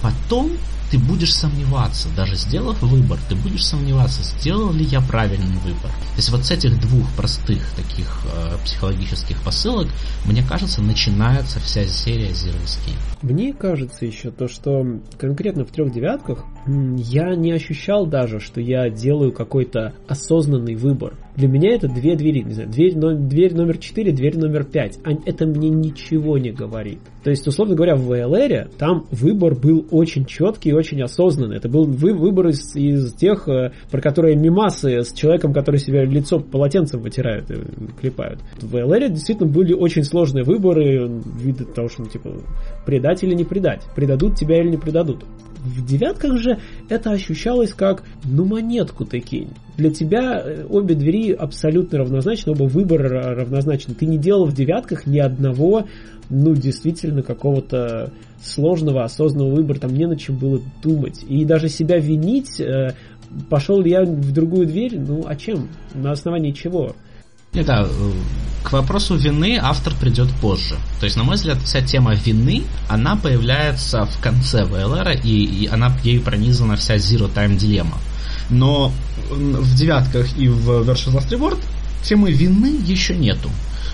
потом 0.03 0.53
ты 0.91 0.99
будешь 0.99 1.35
сомневаться, 1.35 2.09
даже 2.17 2.37
сделав 2.37 2.81
выбор, 2.81 3.19
ты 3.29 3.35
будешь 3.35 3.65
сомневаться, 3.65 4.23
сделал 4.23 4.73
ли 4.73 4.85
я 4.85 5.01
правильный 5.01 5.59
выбор. 5.59 5.91
То 5.91 6.17
есть 6.17 6.31
вот 6.31 6.45
с 6.45 6.51
этих 6.51 6.81
двух 6.81 7.07
простых 7.11 7.63
таких 7.77 8.21
э, 8.33 8.57
психологических 8.65 9.41
посылок, 9.43 9.89
мне 10.25 10.43
кажется, 10.43 10.81
начинается 10.81 11.61
вся 11.61 11.85
серия 11.87 12.31
Zero 12.31 12.57
Escape. 12.65 12.97
Мне 13.23 13.53
кажется 13.53 14.07
еще 14.07 14.31
то, 14.31 14.49
что 14.49 14.87
конкретно 15.19 15.65
в 15.65 15.71
трех 15.71 15.93
девятках 15.93 16.45
я 16.69 17.35
не 17.35 17.53
ощущал 17.53 18.07
даже, 18.07 18.41
что 18.41 18.61
я 18.61 18.91
делаю 18.91 19.33
какой-то 19.33 19.95
осознанный 20.07 20.75
выбор. 20.75 21.15
Для 21.37 21.49
меня 21.49 21.75
это 21.75 21.89
две 21.89 22.17
двери, 22.17 22.43
не 22.43 22.53
знаю, 22.53 22.69
дверь, 22.69 22.97
но, 22.97 23.15
дверь 23.15 23.55
номер 23.55 23.79
4, 23.79 24.13
дверь 24.13 24.37
номер 24.37 24.65
5. 24.65 24.99
А 25.05 25.11
это 25.25 25.47
мне 25.47 25.71
ничего 25.71 26.37
не 26.37 26.51
говорит. 26.51 26.99
То 27.23 27.31
есть, 27.31 27.47
условно 27.47 27.75
говоря, 27.75 27.95
в 27.95 28.11
VLR 28.11 28.71
там 28.77 29.07
выбор 29.11 29.55
был 29.55 29.87
очень 29.91 30.25
четкий 30.25 30.71
и 30.71 30.73
очень 30.73 31.01
осознанный. 31.03 31.57
Это 31.57 31.69
был 31.69 31.85
вы, 31.85 32.13
выбор 32.13 32.49
из, 32.49 32.75
из 32.75 33.13
тех, 33.15 33.49
э, 33.49 33.73
про 33.91 34.01
которые 34.01 34.37
мимасы 34.37 35.03
с 35.03 35.13
человеком, 35.13 35.53
который 35.53 35.79
себе 35.79 36.05
лицо 36.05 36.41
полотенцем 36.41 37.01
вытирают 37.01 37.51
и 37.51 37.57
клепают. 38.01 38.41
В 38.61 38.75
VLR 38.75 39.09
действительно 39.09 39.49
были 39.49 39.75
очень 39.75 40.05
сложные 40.05 40.45
выборы, 40.45 41.09
виды 41.41 41.65
того, 41.65 41.89
что, 41.89 42.03
ну, 42.03 42.09
типа, 42.09 42.31
предать 42.85 43.23
или 43.23 43.35
не 43.35 43.45
предать, 43.45 43.85
предадут 43.95 44.37
тебя 44.37 44.61
или 44.61 44.71
не 44.71 44.77
предадут. 44.77 45.25
В 45.65 45.85
девятках 45.85 46.39
же 46.39 46.59
это 46.89 47.11
ощущалось 47.11 47.73
как, 47.73 48.05
ну, 48.25 48.45
монетку 48.45 49.05
ты 49.05 49.21
кинь. 49.21 49.51
Для 49.77 49.91
тебя 49.91 50.41
э, 50.41 50.65
обе 50.69 50.95
двери 50.95 51.33
абсолютно 51.33 51.99
равнозначны, 51.99 52.53
оба 52.53 52.65
выбора 52.65 53.35
равнозначны. 53.35 53.95
Ты 53.95 54.07
не 54.07 54.19
делал 54.19 54.47
в 54.47 54.55
девятках 54.55 55.07
ни 55.07 55.19
одного, 55.19 55.87
ну, 56.31 56.55
действительно, 56.55 57.23
какого-то 57.23 58.13
сложного, 58.41 59.05
осознанного 59.05 59.55
выбора. 59.55 59.81
Там 59.81 59.95
не 59.95 60.07
на 60.07 60.17
чем 60.17 60.37
было 60.37 60.61
думать. 60.83 61.25
И 61.29 61.45
даже 61.45 61.69
себя 61.69 61.99
винить, 61.99 62.61
э, 62.61 62.95
пошел 63.51 63.81
ли 63.81 63.91
я 63.91 64.03
в 64.05 64.33
другую 64.33 64.67
дверь, 64.67 64.99
ну, 64.99 65.25
а 65.27 65.37
чем? 65.37 65.69
На 65.95 66.13
основании 66.13 66.53
чего? 66.53 66.95
Да, 67.65 67.87
э, 67.89 68.13
к 68.63 68.73
вопросу 68.73 69.17
вины 69.17 69.59
автор 69.61 69.95
придет 69.95 70.31
позже. 70.41 70.77
То 71.01 71.05
есть, 71.05 71.17
на 71.17 71.25
мой 71.25 71.37
взгляд, 71.37 71.59
вся 71.65 71.81
тема 71.81 72.15
вины, 72.15 72.65
она 72.89 73.17
появляется 73.17 74.07
в 74.07 74.21
конце 74.21 74.65
ВЛР, 74.65 75.21
и, 75.25 75.45
и 75.45 75.67
она 75.67 75.97
ею 76.03 76.23
пронизана 76.23 76.77
вся 76.77 76.97
Zero 76.97 77.33
Time 77.33 77.57
дилемма. 77.57 77.99
Но 78.51 78.93
в 79.31 79.75
девятках 79.75 80.27
и 80.37 80.49
в 80.49 80.83
Versus 80.83 81.15
Last 81.15 81.31
Reward 81.31 81.59
темы 82.03 82.33
вины 82.33 82.79
еще 82.85 83.17
нету. 83.17 83.51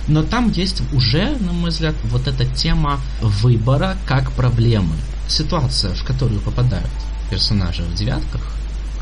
Но 0.09 0.23
там 0.23 0.51
есть 0.51 0.83
уже, 0.93 1.37
на 1.41 1.53
мой 1.53 1.71
взгляд, 1.71 1.95
вот 2.05 2.27
эта 2.27 2.45
тема 2.45 3.01
выбора 3.21 3.97
как 4.07 4.33
проблемы. 4.33 4.95
Ситуация, 5.29 5.95
в 5.95 6.05
которую 6.05 6.41
попадают 6.41 6.91
персонажи 7.31 7.83
в 7.83 7.95
девятках, 7.95 8.41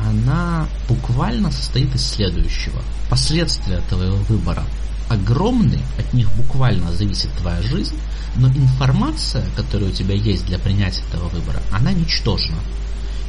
она 0.07 0.67
буквально 0.87 1.51
состоит 1.51 1.93
из 1.95 2.05
следующего. 2.05 2.81
Последствия 3.09 3.81
твоего 3.89 4.17
выбора 4.29 4.63
огромны, 5.09 5.79
от 5.97 6.13
них 6.13 6.31
буквально 6.35 6.91
зависит 6.91 7.31
твоя 7.33 7.61
жизнь, 7.61 7.95
но 8.35 8.47
информация, 8.47 9.45
которая 9.55 9.89
у 9.89 9.93
тебя 9.93 10.15
есть 10.15 10.45
для 10.45 10.57
принятия 10.57 11.03
этого 11.09 11.29
выбора, 11.29 11.61
она 11.71 11.91
ничтожна. 11.91 12.55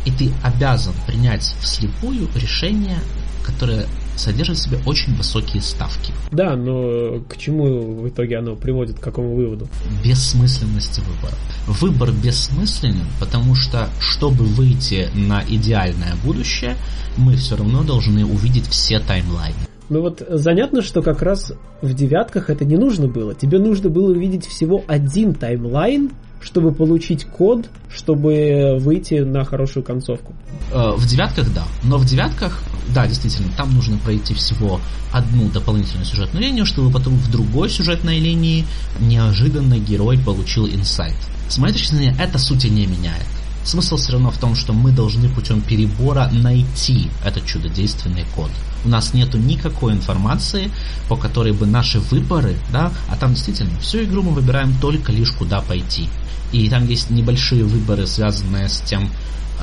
И 0.05 0.11
ты 0.11 0.33
обязан 0.43 0.95
принять 1.07 1.55
вслепую 1.61 2.29
решение, 2.35 2.99
которое 3.45 3.87
содержит 4.17 4.57
в 4.57 4.63
себе 4.63 4.79
очень 4.87 5.15
высокие 5.17 5.63
ставки. 5.63 6.13
Да, 6.31 6.57
но 6.57 7.21
к 7.29 7.37
чему 7.37 8.03
в 8.03 8.09
итоге 8.09 8.39
оно 8.39 8.57
приводит, 8.57 8.99
к 8.99 9.03
какому 9.03 9.35
выводу? 9.35 9.69
Бессмысленности 10.05 11.01
выбора. 11.01 11.35
Выбор 11.67 12.13
бессмысленен, 12.13 13.07
потому 13.21 13.55
что, 13.55 13.89
чтобы 13.99 14.45
выйти 14.45 15.09
на 15.15 15.43
идеальное 15.47 16.15
будущее, 16.25 16.77
мы 17.17 17.37
все 17.37 17.57
равно 17.57 17.83
должны 17.83 18.25
увидеть 18.25 18.67
все 18.69 18.99
таймлайны. 19.01 19.57
Ну 19.91 20.01
вот 20.01 20.23
занятно, 20.29 20.83
что 20.83 21.03
как 21.03 21.21
раз 21.23 21.53
в 21.83 21.93
девятках 21.93 22.49
это 22.49 22.65
не 22.65 22.77
нужно 22.77 23.07
было. 23.07 23.35
Тебе 23.35 23.59
нужно 23.59 23.91
было 23.91 24.11
увидеть 24.11 24.47
всего 24.47 24.83
один 24.87 25.35
таймлайн, 25.35 26.11
чтобы 26.41 26.73
получить 26.73 27.25
код, 27.25 27.67
чтобы 27.91 28.77
выйти 28.79 29.15
на 29.15 29.45
хорошую 29.45 29.83
концовку. 29.83 30.35
Э, 30.73 30.93
в 30.97 31.07
девятках 31.07 31.53
да, 31.55 31.65
но 31.83 31.99
в 31.99 32.07
девятках, 32.07 32.63
да, 32.93 33.07
действительно, 33.07 33.49
там 33.57 33.75
нужно 33.75 33.97
пройти 33.99 34.35
всего 34.35 34.81
одну 35.13 35.49
дополнительную 35.49 36.07
сюжетную 36.07 36.45
линию, 36.45 36.67
чтобы 36.67 36.91
потом 36.91 37.17
в 37.17 37.31
другой 37.31 37.71
сюжетной 37.71 38.19
линии 38.19 38.67
неожиданно 39.01 39.79
герой 39.79 40.19
получил 40.19 40.67
инсайт. 40.67 41.17
С 41.49 41.59
моей 41.59 41.73
точки 41.73 41.95
зрения, 41.95 42.17
это 42.19 42.39
сути 42.39 42.67
не 42.67 42.87
меняет. 42.87 43.27
Смысл 43.65 43.97
все 43.97 44.13
равно 44.13 44.31
в 44.31 44.37
том, 44.37 44.55
что 44.55 44.75
мы 44.75 44.93
должны 44.93 45.29
путем 45.31 45.63
перебора 45.63 46.29
найти 46.31 47.09
этот 47.25 47.47
чудодейственный 47.47 48.27
код. 48.35 48.51
У 48.85 48.89
нас 48.91 49.15
нету 49.15 49.39
никакой 49.39 49.95
информации, 49.95 50.71
по 51.09 51.17
которой 51.17 51.53
бы 51.53 51.67
наши 51.67 51.99
выборы, 51.99 52.57
да, 52.71 52.93
а 53.09 53.17
там 53.17 53.33
действительно 53.33 53.79
всю 53.81 54.05
игру 54.05 54.23
мы 54.23 54.33
выбираем 54.33 54.75
только 54.81 55.13
лишь 55.13 55.31
куда 55.31 55.63
пойти. 55.63 56.11
И 56.53 56.69
там 56.69 56.87
есть 56.87 57.09
небольшие 57.09 57.65
выборы, 57.65 58.07
связанные 58.07 58.69
с 58.69 58.81
тем, 58.83 59.11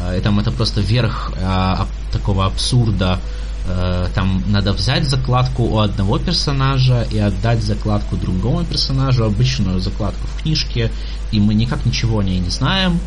э, 0.09 0.21
там 0.21 0.39
это 0.39 0.51
просто 0.51 0.81
верх 0.81 1.31
э, 1.35 1.75
такого 2.11 2.45
абсурда, 2.45 3.19
э, 3.67 4.07
там 4.13 4.43
надо 4.47 4.73
взять 4.73 5.05
закладку 5.05 5.63
у 5.63 5.79
одного 5.79 6.19
персонажа 6.19 7.07
и 7.11 7.17
отдать 7.19 7.63
закладку 7.63 8.15
другому 8.15 8.63
персонажу, 8.63 9.25
обычную 9.25 9.79
закладку 9.79 10.27
в 10.27 10.41
книжке, 10.41 10.91
и 11.31 11.39
мы 11.39 11.53
никак 11.53 11.85
ничего 11.85 12.19
о 12.19 12.23
ней 12.23 12.39
не 12.39 12.49
знаем. 12.49 12.99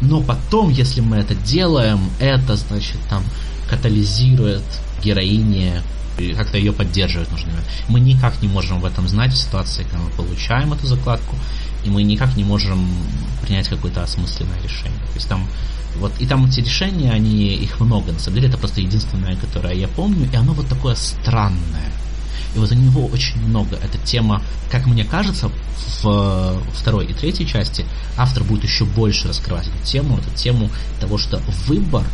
Но 0.00 0.20
потом, 0.20 0.70
если 0.70 1.00
мы 1.00 1.16
это 1.16 1.34
делаем, 1.34 2.00
это, 2.18 2.56
значит, 2.56 2.98
там 3.08 3.22
катализирует 3.68 4.62
героине 5.02 5.82
как-то 6.36 6.58
ее 6.58 6.72
поддерживать 6.72 7.30
нужно. 7.30 7.50
Мы 7.88 8.00
никак 8.00 8.40
не 8.42 8.48
можем 8.48 8.80
в 8.80 8.84
этом 8.84 9.08
знать 9.08 9.32
в 9.32 9.36
ситуации, 9.36 9.82
когда 9.82 9.98
мы 9.98 10.10
получаем 10.10 10.72
эту 10.72 10.86
закладку, 10.86 11.36
и 11.84 11.90
мы 11.90 12.02
никак 12.02 12.36
не 12.36 12.44
можем 12.44 12.86
принять 13.42 13.68
какое-то 13.68 14.02
осмысленное 14.02 14.60
решение. 14.62 14.98
То 15.12 15.14
есть 15.14 15.28
там 15.28 15.46
вот, 15.96 16.12
и 16.18 16.26
там 16.26 16.46
эти 16.46 16.60
решения, 16.60 17.12
они, 17.12 17.54
их 17.54 17.78
много, 17.80 18.12
на 18.12 18.18
самом 18.18 18.36
деле, 18.36 18.48
это 18.48 18.58
просто 18.58 18.80
единственное, 18.80 19.36
которое 19.36 19.74
я 19.74 19.88
помню, 19.88 20.28
и 20.30 20.36
оно 20.36 20.52
вот 20.52 20.68
такое 20.68 20.94
странное. 20.96 21.92
И 22.54 22.58
вот 22.58 22.70
у 22.70 22.74
него 22.74 23.06
очень 23.06 23.38
много. 23.40 23.76
Эта 23.76 23.98
тема, 23.98 24.42
как 24.70 24.86
мне 24.86 25.04
кажется, 25.04 25.50
в 26.02 26.62
второй 26.72 27.06
и 27.06 27.12
третьей 27.12 27.46
части 27.46 27.84
автор 28.16 28.44
будет 28.44 28.64
еще 28.64 28.84
больше 28.84 29.28
раскрывать 29.28 29.66
эту 29.68 29.84
тему, 29.84 30.18
эту 30.18 30.30
тему 30.36 30.70
того, 31.00 31.18
что 31.18 31.40
выбор 31.66 32.04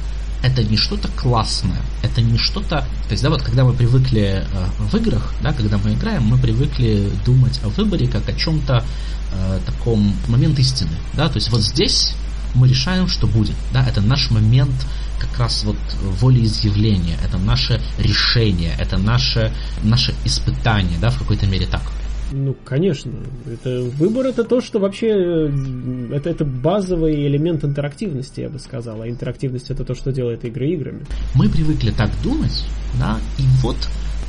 это 0.42 0.62
не 0.62 0.76
что-то 0.76 1.09
классное, 1.09 1.81
это 2.03 2.20
не 2.22 2.38
что-то... 2.38 2.81
То 3.09 3.12
есть, 3.12 3.22
да, 3.22 3.31
вот 3.31 3.42
когда 3.42 3.64
мы 3.64 3.72
привыкли 3.72 4.44
э, 4.50 4.66
в 4.79 4.94
играх, 4.96 5.35
да, 5.42 5.53
когда 5.53 5.79
мы 5.79 5.94
играем, 5.94 6.24
мы 6.24 6.38
привыкли 6.38 7.11
думать 7.24 7.61
о 7.62 7.68
выборе 7.68 8.09
как 8.09 8.29
о 8.29 8.33
чем-то 8.33 8.85
э, 9.33 9.61
таком 9.66 10.14
момент 10.29 10.59
истины, 10.59 10.96
да, 11.14 11.29
то 11.29 11.37
есть 11.37 11.50
вот 11.50 11.61
здесь 11.61 12.14
мы 12.55 12.68
решаем, 12.68 13.07
что 13.09 13.26
будет, 13.26 13.55
да, 13.72 13.87
это 13.87 14.00
наш 14.00 14.31
момент 14.31 14.74
как 15.18 15.38
раз 15.38 15.64
вот 15.64 15.76
волеизъявления, 16.20 17.18
это 17.22 17.38
наше 17.38 17.81
решение, 17.98 18.74
это 18.79 18.96
наше, 18.96 19.53
наше 19.83 20.14
испытание, 20.24 20.98
да, 20.98 21.11
в 21.11 21.18
какой-то 21.18 21.46
мере 21.46 21.66
так. 21.66 21.83
Ну, 22.32 22.56
конечно. 22.64 23.12
Это, 23.46 23.82
выбор 23.98 24.26
это 24.26 24.44
то, 24.44 24.60
что 24.60 24.78
вообще 24.78 25.08
э, 25.08 26.14
это, 26.14 26.30
это 26.30 26.44
базовый 26.44 27.26
элемент 27.26 27.64
интерактивности, 27.64 28.40
я 28.40 28.48
бы 28.48 28.58
сказал. 28.58 29.02
А 29.02 29.08
интерактивность 29.08 29.70
это 29.70 29.84
то, 29.84 29.94
что 29.94 30.12
делает 30.12 30.44
игры 30.44 30.70
играми. 30.70 31.04
Мы 31.34 31.48
привыкли 31.48 31.90
так 31.90 32.10
думать, 32.22 32.64
да, 32.98 33.18
и 33.38 33.42
вот 33.62 33.76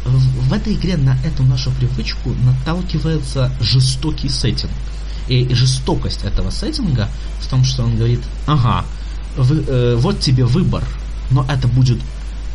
в, 0.06 0.50
в 0.50 0.54
этой 0.54 0.74
игре 0.74 0.98
на 0.98 1.16
эту 1.26 1.44
нашу 1.44 1.72
привычку 1.72 2.32
наталкивается 2.44 3.52
жестокий 3.62 4.30
сеттинг. 4.30 4.72
И 5.28 5.54
жестокость 5.54 6.24
этого 6.24 6.50
сеттинга 6.50 7.08
в 7.40 7.50
том, 7.50 7.64
что 7.64 7.84
он 7.84 7.96
говорит, 7.96 8.22
ага, 8.48 8.84
вы, 9.38 9.64
э, 9.68 9.96
вот 9.96 10.20
тебе 10.20 10.46
выбор, 10.46 10.84
но 11.30 11.46
это 11.50 11.68
будет 11.68 12.00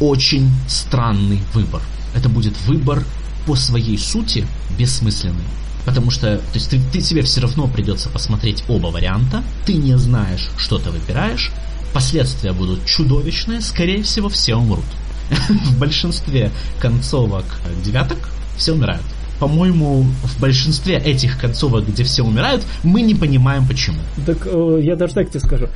очень 0.00 0.50
странный 0.68 1.40
выбор. 1.54 1.80
Это 2.14 2.28
будет 2.28 2.54
выбор 2.66 3.04
по 3.46 3.54
своей 3.54 3.98
сути 3.98 4.46
бессмысленный. 4.78 5.44
Потому 5.85 6.11
что, 6.11 6.38
то 6.38 6.54
есть 6.54 6.70
ты, 6.70 6.80
ты 6.92 7.00
тебе 7.00 7.22
все 7.22 7.40
равно 7.40 7.68
придется 7.68 8.09
посмотреть 8.09 8.64
оба 8.68 8.88
варианта, 8.88 9.42
ты 9.64 9.74
не 9.74 9.96
знаешь, 9.96 10.50
что 10.56 10.78
ты 10.78 10.90
выбираешь, 10.90 11.52
последствия 11.94 12.52
будут 12.52 12.85
чудовищные, 12.85 13.61
скорее 13.61 14.02
всего, 14.02 14.28
все 14.28 14.56
умрут. 14.56 14.85
В 15.30 15.78
большинстве 15.78 16.50
концовок 16.80 17.44
девяток 17.85 18.18
все 18.56 18.72
умирают 18.72 19.02
по-моему, 19.38 20.02
в 20.24 20.40
большинстве 20.40 20.96
этих 20.96 21.38
концовок, 21.38 21.87
где 21.87 22.04
все 22.04 22.22
умирают, 22.22 22.62
мы 22.82 23.02
не 23.02 23.14
понимаем 23.14 23.66
почему. 23.66 23.98
Так 24.24 24.46
э, 24.46 24.80
я 24.82 24.96
даже 24.96 25.14
так 25.14 25.28
тебе 25.30 25.40
скажу. 25.40 25.68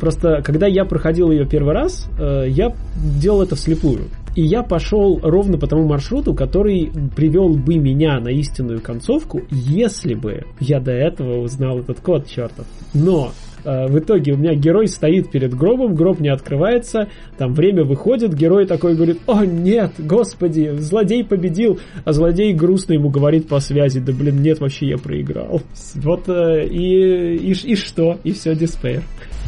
Просто 0.00 0.42
когда 0.42 0.66
я 0.66 0.84
проходил 0.84 1.30
ее 1.30 1.46
первый 1.46 1.74
раз, 1.74 2.06
э, 2.18 2.46
я 2.48 2.74
делал 2.96 3.42
это 3.42 3.56
вслепую. 3.56 4.08
И 4.36 4.42
я 4.42 4.62
пошел 4.62 5.18
ровно 5.22 5.58
по 5.58 5.66
тому 5.66 5.86
маршруту, 5.86 6.34
который 6.34 6.92
привел 7.16 7.50
бы 7.50 7.76
меня 7.76 8.20
на 8.20 8.28
истинную 8.28 8.80
концовку, 8.80 9.42
если 9.50 10.14
бы 10.14 10.44
я 10.60 10.80
до 10.80 10.92
этого 10.92 11.40
узнал 11.40 11.80
этот 11.80 12.00
код 12.00 12.26
чертов. 12.28 12.66
Но 12.94 13.32
в 13.64 13.98
итоге 13.98 14.32
у 14.32 14.36
меня 14.36 14.54
герой 14.54 14.88
стоит 14.88 15.30
перед 15.30 15.54
гробом, 15.54 15.94
гроб 15.94 16.20
не 16.20 16.28
открывается, 16.28 17.08
там 17.38 17.54
время 17.54 17.84
выходит, 17.84 18.34
герой 18.34 18.66
такой 18.66 18.94
говорит, 18.94 19.20
о 19.26 19.44
нет, 19.44 19.92
господи, 19.98 20.74
злодей 20.78 21.24
победил, 21.24 21.80
а 22.04 22.12
злодей 22.12 22.52
грустно 22.52 22.94
ему 22.94 23.10
говорит 23.10 23.48
по 23.48 23.60
связи, 23.60 24.00
да 24.00 24.12
блин, 24.12 24.42
нет, 24.42 24.60
вообще 24.60 24.88
я 24.88 24.98
проиграл. 24.98 25.62
Вот 25.94 26.28
э, 26.28 26.66
и, 26.66 27.36
и, 27.36 27.52
и 27.52 27.74
что? 27.76 28.18
И 28.24 28.32
все, 28.32 28.54
диспейр. 28.54 29.02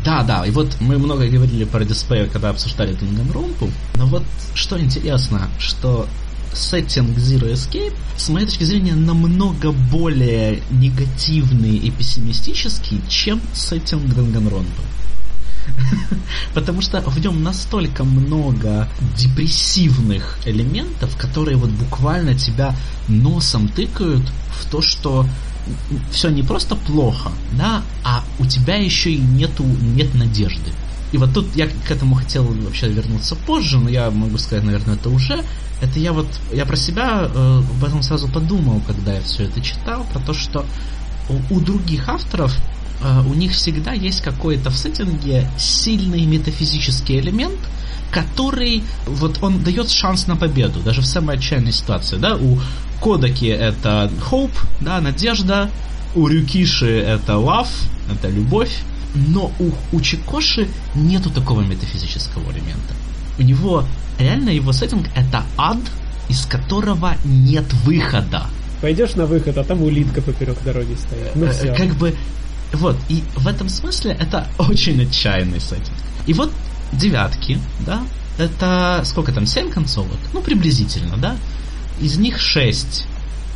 Да, 0.04 0.24
да, 0.24 0.44
и 0.44 0.50
вот 0.50 0.76
мы 0.80 0.98
много 0.98 1.28
говорили 1.28 1.64
про 1.64 1.82
Despair, 1.82 2.28
когда 2.32 2.50
обсуждали 2.50 2.92
Данганронпу, 2.92 3.68
но 3.96 4.06
вот 4.06 4.24
что 4.54 4.80
интересно, 4.80 5.48
что 5.58 6.06
сеттинг 6.54 7.16
Zero 7.16 7.52
Escape, 7.52 7.94
с 8.16 8.28
моей 8.28 8.46
точки 8.46 8.64
зрения, 8.64 8.94
намного 8.94 9.72
более 9.72 10.62
негативный 10.70 11.76
и 11.76 11.90
пессимистический, 11.90 13.00
чем 13.08 13.40
сеттинг 13.54 14.14
Данганронпа. 14.14 14.82
Потому 16.54 16.80
что 16.80 17.00
в 17.00 17.18
нем 17.20 17.42
настолько 17.42 18.04
много 18.04 18.88
депрессивных 19.16 20.38
элементов, 20.44 21.16
которые 21.16 21.56
вот 21.56 21.70
буквально 21.70 22.34
тебя 22.34 22.74
носом 23.08 23.68
тыкают 23.68 24.24
в 24.60 24.70
то, 24.70 24.82
что 24.82 25.26
все 26.10 26.28
не 26.30 26.42
просто 26.42 26.74
плохо, 26.74 27.30
да, 27.52 27.82
а 28.02 28.24
у 28.38 28.46
тебя 28.46 28.76
еще 28.76 29.12
и 29.12 29.18
нету, 29.18 29.64
нет 29.64 30.14
надежды. 30.14 30.72
И 31.12 31.18
вот 31.18 31.32
тут 31.34 31.54
я 31.54 31.68
к 31.68 31.90
этому 31.90 32.14
хотел 32.14 32.44
вообще 32.44 32.88
вернуться 32.88 33.36
позже, 33.36 33.78
но 33.78 33.90
я 33.90 34.10
могу 34.10 34.38
сказать, 34.38 34.64
наверное, 34.64 34.94
это 34.94 35.10
уже. 35.10 35.44
Это 35.82 35.98
я 35.98 36.12
вот, 36.12 36.26
я 36.52 36.64
про 36.64 36.76
себя 36.76 37.28
э, 37.32 37.58
об 37.58 37.84
этом 37.84 38.02
сразу 38.02 38.28
подумал, 38.28 38.80
когда 38.86 39.12
я 39.14 39.20
все 39.20 39.44
это 39.44 39.60
читал, 39.60 40.06
про 40.12 40.20
то, 40.20 40.32
что 40.32 40.64
у, 41.28 41.56
у 41.56 41.60
других 41.60 42.08
авторов 42.08 42.56
э, 43.02 43.22
у 43.28 43.34
них 43.34 43.52
всегда 43.52 43.92
есть 43.92 44.22
какой-то 44.22 44.70
в 44.70 44.78
сеттинге 44.78 45.50
сильный 45.58 46.24
метафизический 46.24 47.18
элемент, 47.18 47.58
который 48.10 48.84
вот 49.06 49.42
он 49.42 49.62
дает 49.62 49.90
шанс 49.90 50.26
на 50.26 50.36
победу, 50.36 50.80
даже 50.80 51.02
в 51.02 51.06
самой 51.06 51.36
отчаянной 51.36 51.72
ситуации, 51.72 52.16
да, 52.16 52.36
у 52.36 52.58
Кодаки 53.02 53.46
это 53.46 54.10
hope, 54.30 54.54
да, 54.80 55.00
надежда, 55.00 55.68
у 56.14 56.28
Рюкиши 56.28 57.00
это 57.00 57.32
love, 57.32 57.68
это 58.10 58.28
любовь, 58.28 58.82
но 59.14 59.52
у, 59.58 59.96
у 59.96 60.00
Чикоши 60.00 60.68
нету 60.94 61.30
такого 61.30 61.60
метафизического 61.62 62.50
элемента. 62.52 62.94
У 63.38 63.42
него 63.42 63.84
реально 64.18 64.50
его 64.50 64.72
сеттинг 64.72 65.06
это 65.14 65.44
ад, 65.56 65.78
из 66.28 66.46
которого 66.46 67.16
нет 67.24 67.72
выхода. 67.84 68.46
Пойдешь 68.80 69.14
на 69.14 69.26
выход, 69.26 69.58
а 69.58 69.64
там 69.64 69.82
улитка 69.82 70.22
поперек 70.22 70.62
дороги 70.64 70.94
стоит. 70.94 71.34
Ну 71.34 71.46
э, 71.46 71.52
все. 71.52 71.74
Как 71.74 71.94
бы 71.94 72.14
вот, 72.72 72.96
и 73.08 73.22
в 73.36 73.46
этом 73.46 73.68
смысле 73.68 74.16
это 74.18 74.46
очень 74.58 75.02
отчаянный 75.02 75.60
сеттинг. 75.60 75.96
И 76.26 76.32
вот 76.32 76.52
девятки, 76.92 77.58
да, 77.86 78.02
это 78.38 79.02
сколько 79.04 79.32
там, 79.32 79.46
семь 79.46 79.70
концовок? 79.70 80.18
Ну, 80.32 80.40
приблизительно, 80.40 81.16
да? 81.16 81.36
Из 82.00 82.16
них 82.18 82.40
шесть 82.40 83.06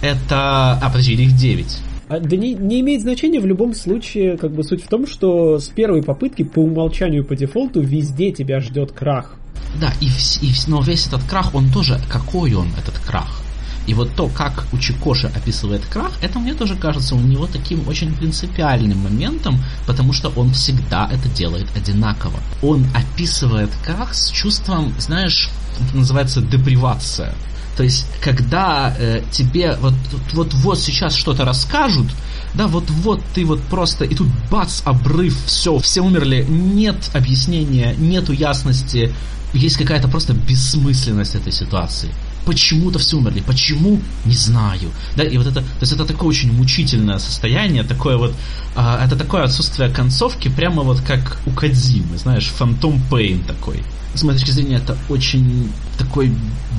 это... 0.02 0.78
А, 0.80 0.90
подожди, 0.90 1.14
их 1.14 1.34
девять. 1.34 1.78
А, 2.08 2.20
да 2.20 2.36
не, 2.36 2.54
не 2.54 2.80
имеет 2.80 3.02
значения 3.02 3.40
в 3.40 3.46
любом 3.46 3.74
случае, 3.74 4.36
как 4.36 4.52
бы 4.52 4.62
суть 4.62 4.84
в 4.84 4.88
том, 4.88 5.06
что 5.06 5.58
с 5.58 5.68
первой 5.68 6.02
попытки 6.02 6.44
по 6.44 6.60
умолчанию 6.60 7.24
по 7.24 7.34
дефолту 7.34 7.80
везде 7.80 8.30
тебя 8.30 8.60
ждет 8.60 8.92
крах. 8.92 9.34
Да, 9.80 9.92
и, 10.00 10.06
и, 10.06 10.52
но 10.68 10.80
весь 10.80 11.06
этот 11.06 11.24
крах, 11.24 11.54
он 11.54 11.70
тоже, 11.70 12.00
какой 12.08 12.54
он, 12.54 12.68
этот 12.78 12.98
крах? 12.98 13.42
И 13.86 13.94
вот 13.94 14.10
то, 14.16 14.28
как 14.28 14.66
у 14.72 14.78
Чикоши 14.78 15.28
описывает 15.28 15.84
крах, 15.86 16.12
это 16.20 16.38
мне 16.38 16.54
тоже 16.54 16.76
кажется 16.76 17.14
у 17.14 17.20
него 17.20 17.46
таким 17.46 17.86
очень 17.88 18.14
принципиальным 18.14 18.98
моментом, 18.98 19.58
потому 19.86 20.12
что 20.12 20.32
он 20.36 20.52
всегда 20.52 21.08
это 21.12 21.28
делает 21.28 21.66
одинаково. 21.76 22.38
Он 22.62 22.84
описывает 22.94 23.70
крах 23.84 24.14
с 24.14 24.30
чувством, 24.30 24.92
знаешь, 24.98 25.50
это 25.80 25.96
называется 25.96 26.40
депривация. 26.40 27.34
То 27.76 27.82
есть, 27.82 28.06
когда 28.22 28.94
э, 28.98 29.22
тебе 29.30 29.76
вот, 29.80 29.94
вот 30.32 30.54
вот 30.54 30.78
сейчас 30.78 31.14
что-то 31.14 31.44
расскажут, 31.44 32.06
да, 32.54 32.68
вот 32.68 32.88
вот 32.88 33.22
ты 33.34 33.44
вот 33.44 33.60
просто 33.62 34.04
и 34.04 34.14
тут 34.14 34.28
бац 34.50 34.80
обрыв, 34.84 35.36
все, 35.44 35.78
все 35.78 36.00
умерли, 36.00 36.44
нет 36.48 36.96
объяснения, 37.12 37.94
нету 37.98 38.32
ясности, 38.32 39.12
есть 39.52 39.76
какая-то 39.76 40.08
просто 40.08 40.32
бессмысленность 40.32 41.34
этой 41.34 41.52
ситуации. 41.52 42.08
Почему-то 42.46 42.98
все 42.98 43.16
умерли, 43.18 43.42
почему 43.46 44.00
не 44.24 44.34
знаю, 44.34 44.90
да, 45.16 45.24
и 45.24 45.36
вот 45.36 45.46
это, 45.46 45.60
то 45.60 45.80
есть 45.80 45.92
это 45.92 46.04
такое 46.04 46.28
очень 46.28 46.52
мучительное 46.52 47.18
состояние, 47.18 47.82
такое 47.82 48.16
вот, 48.16 48.34
э, 48.76 48.98
это 49.04 49.16
такое 49.16 49.42
отсутствие 49.42 49.90
концовки, 49.90 50.48
прямо 50.48 50.82
вот 50.82 51.00
как 51.00 51.40
у 51.44 51.50
Кадзимы, 51.50 52.16
знаешь, 52.16 52.46
фантом 52.46 53.02
пейн 53.10 53.42
такой 53.42 53.82
с 54.14 54.22
моей 54.22 54.38
точки 54.38 54.52
зрения, 54.52 54.76
это 54.76 54.96
очень 55.08 55.70
такой 55.98 56.32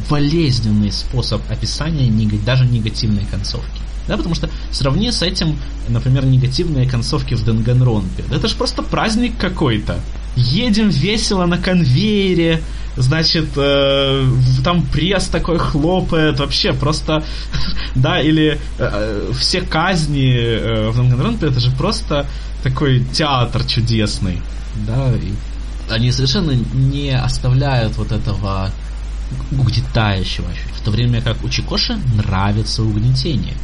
болезненный 0.09 0.91
способ 0.91 1.41
описания 1.51 2.07
даже 2.45 2.65
негативной 2.65 3.25
концовки. 3.25 3.86
Да, 4.07 4.15
потому 4.17 4.35
что 4.35 4.49
сравни 4.71 5.11
с 5.11 5.21
этим, 5.21 5.57
например, 5.89 6.25
негативные 6.25 6.87
концовки 6.89 7.33
в 7.33 7.43
Данганронпе. 7.43 8.23
Да 8.29 8.37
это 8.37 8.47
же 8.47 8.55
просто 8.55 8.83
праздник 8.83 9.37
какой-то. 9.37 9.99
Едем 10.35 10.89
весело 10.89 11.45
на 11.45 11.57
конвейере, 11.57 12.61
значит, 12.95 13.49
э, 13.57 14.25
там 14.63 14.83
пресс 14.83 15.27
такой 15.27 15.57
хлопает, 15.57 16.39
вообще 16.39 16.73
просто, 16.73 17.23
да, 17.95 18.21
или 18.21 18.59
э, 18.77 19.31
все 19.37 19.61
казни 19.61 20.35
э, 20.37 20.89
в 20.89 20.97
Данганронпе, 20.97 21.47
это 21.47 21.59
же 21.59 21.71
просто 21.71 22.27
такой 22.63 23.03
театр 23.13 23.63
чудесный, 23.65 24.41
да, 24.87 25.11
и 25.15 25.33
они 25.91 26.11
совершенно 26.11 26.51
не 26.51 27.11
оставляют 27.11 27.97
вот 27.97 28.11
этого 28.11 28.71
угнетающего 29.51 30.47
в 30.77 30.81
то 30.81 30.91
время 30.91 31.21
как 31.21 31.43
у 31.43 31.49
Чикоши 31.49 31.97
нравится 32.15 32.83
угнетение. 32.83 33.55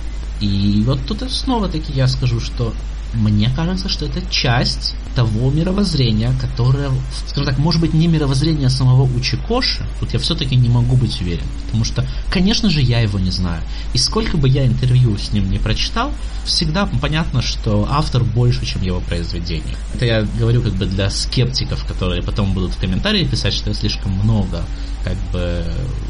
И 0.44 0.84
вот 0.86 1.00
тут 1.08 1.24
снова 1.32 1.70
таки 1.70 1.94
я 1.94 2.08
скажу, 2.08 2.42
что 2.42 2.74
мне 3.14 3.50
кажется, 3.56 3.88
что 3.88 4.06
это 4.06 4.22
часть 4.30 4.96
того 5.16 5.52
мировоззрения, 5.52 6.34
которое, 6.42 6.90
скажем 7.28 7.46
так, 7.46 7.60
может 7.60 7.80
быть 7.80 7.94
не 7.94 8.08
мировоззрение 8.08 8.70
самого 8.70 9.04
Учикоши, 9.04 9.84
тут 10.00 10.14
я 10.14 10.20
все-таки 10.20 10.56
не 10.56 10.68
могу 10.68 10.98
быть 10.98 11.22
уверен, 11.22 11.46
потому 11.68 11.86
что, 11.86 12.06
конечно 12.30 12.70
же, 12.70 12.82
я 12.82 13.00
его 13.00 13.20
не 13.20 13.30
знаю. 13.30 13.62
И 13.94 13.98
сколько 14.00 14.36
бы 14.36 14.50
я 14.50 14.66
интервью 14.66 15.18
с 15.18 15.32
ним 15.32 15.50
не 15.50 15.60
прочитал, 15.60 16.12
всегда 16.44 16.88
понятно, 16.88 17.42
что 17.42 17.88
автор 17.90 18.24
больше, 18.24 18.66
чем 18.66 18.82
его 18.82 19.00
произведение. 19.00 19.78
Это 19.94 20.06
я 20.06 20.28
говорю 20.40 20.62
как 20.62 20.74
бы 20.74 20.86
для 20.86 21.10
скептиков, 21.10 21.86
которые 21.86 22.24
потом 22.24 22.54
будут 22.54 22.74
в 22.74 22.80
комментарии 22.80 23.24
писать, 23.24 23.54
что 23.54 23.70
я 23.70 23.76
слишком 23.76 24.12
много 24.12 24.64
как 25.04 25.18
бы 25.32 25.64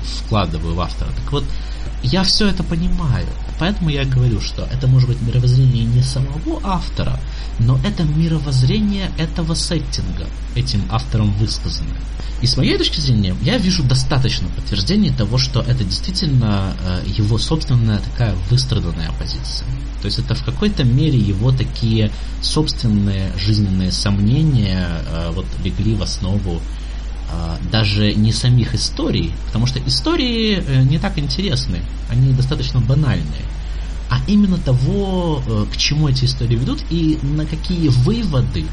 вкладываю 0.03 0.75
в 0.75 0.79
автора. 0.79 1.11
Так 1.11 1.31
вот, 1.31 1.43
я 2.03 2.23
все 2.23 2.47
это 2.47 2.63
понимаю. 2.63 3.27
Поэтому 3.59 3.89
я 3.89 4.03
говорю, 4.05 4.41
что 4.41 4.67
это 4.71 4.87
может 4.87 5.09
быть 5.09 5.21
мировоззрение 5.21 5.85
не 5.85 6.01
самого 6.01 6.59
автора, 6.63 7.19
но 7.59 7.79
это 7.85 8.03
мировоззрение 8.03 9.11
этого 9.17 9.53
сеттинга, 9.53 10.27
этим 10.55 10.83
автором 10.89 11.31
высказанное. 11.33 12.01
И 12.41 12.45
с 12.47 12.57
моей 12.57 12.77
точки 12.77 12.99
зрения, 12.99 13.35
я 13.41 13.57
вижу 13.57 13.83
достаточно 13.83 14.49
подтверждений 14.49 15.11
того, 15.11 15.37
что 15.37 15.61
это 15.61 15.85
действительно 15.85 16.75
э, 16.85 17.03
его 17.07 17.37
собственная 17.37 17.99
такая 17.99 18.35
выстраданная 18.49 19.11
позиция. 19.17 19.65
То 20.01 20.07
есть 20.07 20.19
это 20.19 20.35
в 20.35 20.43
какой-то 20.43 20.83
мере 20.83 21.17
его 21.17 21.53
такие 21.53 22.11
собственные 22.41 23.31
жизненные 23.37 23.93
сомнения 23.93 24.89
э, 25.07 25.31
вот 25.33 25.45
легли 25.63 25.95
в 25.95 26.03
основу 26.03 26.61
даже 27.71 28.13
не 28.13 28.31
самих 28.31 28.75
историй, 28.75 29.33
потому 29.47 29.65
что 29.65 29.79
истории 29.87 30.63
э, 30.65 30.83
не 30.83 30.99
так 30.99 31.17
интересны, 31.17 31.81
они 32.09 32.33
достаточно 32.33 32.79
банальные, 32.79 33.45
а 34.09 34.19
именно 34.27 34.57
того, 34.57 35.41
э, 35.45 35.65
к 35.73 35.77
чему 35.77 36.07
эти 36.09 36.25
истории 36.25 36.55
ведут 36.55 36.83
и 36.91 37.17
на 37.23 37.45
какие 37.45 37.87
выводы 37.89 38.65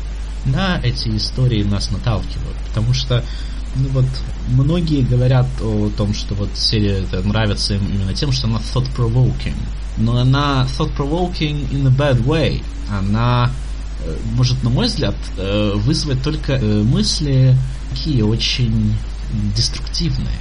на 0.44 0.78
эти 0.82 1.16
истории 1.16 1.62
нас 1.62 1.90
наталкивают. 1.90 2.56
Потому 2.68 2.92
что 2.94 3.24
Ну 3.76 3.88
вот, 3.90 4.06
многие 4.48 5.02
говорят 5.02 5.46
о 5.62 5.90
том, 5.96 6.12
что 6.12 6.34
вот 6.34 6.50
серия 6.54 7.04
нравится 7.24 7.74
им 7.74 7.82
именно 7.86 8.12
тем, 8.14 8.32
что 8.32 8.48
она 8.48 8.58
thought-provoking. 8.58 9.54
Но 9.96 10.16
она 10.16 10.66
thought-provoking 10.76 11.70
in 11.70 11.86
a 11.86 11.90
bad 11.90 12.24
way. 12.24 12.62
Она 12.90 13.50
э, 14.04 14.16
может, 14.34 14.62
на 14.64 14.70
мой 14.70 14.86
взгляд, 14.86 15.14
вызвать 15.36 16.22
только 16.22 16.58
мысли 16.58 17.56
такие 17.90 18.24
очень 18.24 18.94
деструктивные. 19.54 20.38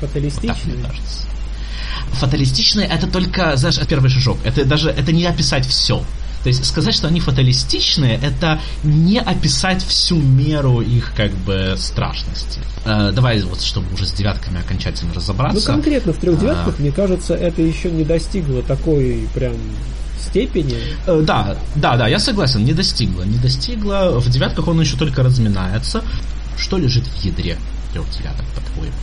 Фаталистичные? 0.00 0.52
Вот 0.52 0.56
так, 0.56 0.66
мне 0.66 0.82
кажется. 0.82 1.26
Фаталистичные 2.12 2.86
это 2.86 3.06
только, 3.06 3.56
знаешь, 3.56 3.78
первый 3.88 4.10
шажок. 4.10 4.38
Это 4.44 4.64
даже 4.64 4.90
это 4.90 5.12
не 5.12 5.24
описать 5.26 5.66
все. 5.66 6.02
То 6.42 6.48
есть 6.48 6.64
сказать, 6.64 6.94
что 6.94 7.06
они 7.06 7.20
фаталистичные, 7.20 8.18
это 8.22 8.60
не 8.82 9.18
описать 9.18 9.84
всю 9.84 10.16
меру 10.16 10.80
их 10.80 11.12
как 11.14 11.32
бы 11.32 11.74
страшности. 11.76 12.60
Э, 12.86 13.12
давай 13.14 13.42
вот, 13.42 13.60
чтобы 13.60 13.92
уже 13.92 14.06
с 14.06 14.12
девятками 14.12 14.58
окончательно 14.60 15.12
разобраться. 15.12 15.60
Ну 15.68 15.74
конкретно 15.74 16.14
в 16.14 16.16
трех 16.16 16.38
а. 16.38 16.40
девятках, 16.40 16.74
а... 16.78 16.80
мне 16.80 16.92
кажется, 16.92 17.34
это 17.34 17.60
еще 17.60 17.90
не 17.90 18.04
достигло 18.04 18.62
такой 18.62 19.28
прям 19.34 19.52
степени. 20.18 20.78
Э, 21.06 21.20
да, 21.22 21.56
да, 21.74 21.96
да, 21.98 22.08
я 22.08 22.18
согласен, 22.18 22.64
не 22.64 22.72
достигло, 22.72 23.22
не 23.22 23.36
достигло. 23.36 24.18
В 24.18 24.28
девятках 24.30 24.66
он 24.66 24.80
еще 24.80 24.96
только 24.96 25.22
разминается. 25.22 26.02
Что 26.56 26.78
лежит 26.78 27.04
в 27.04 27.24
ядре 27.24 27.56
трех 27.92 28.08
девяток, 28.10 28.44
по-твоему? 28.54 28.94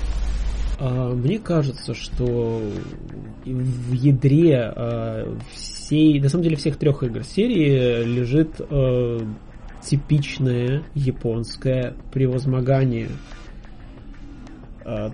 А, 0.80 1.14
мне 1.14 1.40
кажется, 1.40 1.94
что 1.94 2.62
в 3.46 3.94
ядре 3.94 4.58
а, 4.76 5.38
всей, 5.54 6.20
на 6.20 6.30
самом 6.30 6.44
деле 6.44 6.56
всех 6.56 6.78
трех 6.78 7.04
игр 7.04 7.24
серии 7.24 8.04
лежит 8.04 8.60
а, 8.60 9.20
типичное 9.84 10.84
японское 10.94 11.96
превозмогание. 12.12 13.10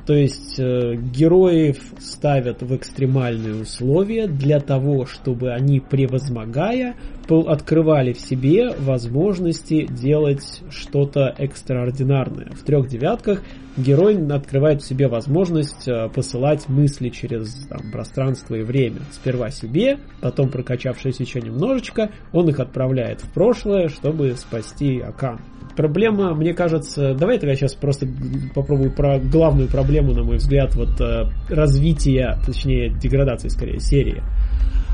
То 0.06 0.14
есть 0.14 0.60
э, 0.60 0.94
героев 0.94 1.80
ставят 2.00 2.62
в 2.62 2.76
экстремальные 2.76 3.64
условия 3.64 4.28
для 4.28 4.60
того, 4.60 5.08
чтобы 5.08 5.52
они, 5.52 5.80
превозмогая, 5.80 6.96
открывали 7.30 8.14
в 8.14 8.20
себе 8.20 8.72
возможности 8.78 9.86
делать 9.86 10.62
что-то 10.70 11.34
экстраординарное. 11.38 12.52
В 12.52 12.64
трех 12.64 12.88
девятках 12.88 13.42
герой 13.78 14.18
открывает 14.28 14.82
в 14.82 14.88
себе 14.88 15.08
возможность 15.08 15.88
э, 15.88 16.10
посылать 16.10 16.68
мысли 16.70 17.10
через 17.10 17.66
там, 17.68 17.92
пространство 17.92 18.56
и 18.56 18.64
время. 18.64 19.00
Сперва 19.12 19.50
себе, 19.50 20.00
потом 20.22 20.50
прокачавшись 20.50 21.20
еще 21.20 21.42
немножечко, 21.42 22.12
он 22.32 22.50
их 22.50 22.60
отправляет 22.60 23.22
в 23.22 23.32
прошлое, 23.34 23.90
чтобы 23.90 24.36
спасти 24.36 25.00
Акан. 25.00 25.40
Проблема, 25.76 26.36
мне 26.36 26.54
кажется, 26.54 27.16
давай 27.16 27.40
я 27.42 27.56
сейчас 27.56 27.74
просто 27.74 28.08
попробую 28.54 28.92
про 28.92 29.18
главную 29.18 29.68
проблему, 29.70 30.14
на 30.14 30.24
мой 30.24 30.38
взгляд, 30.38 30.76
вот 30.76 31.02
э, 31.02 31.30
развития, 31.50 32.38
точнее 32.46 32.90
деградации 32.90 33.48
скорее 33.48 33.80
серии. 33.80 34.22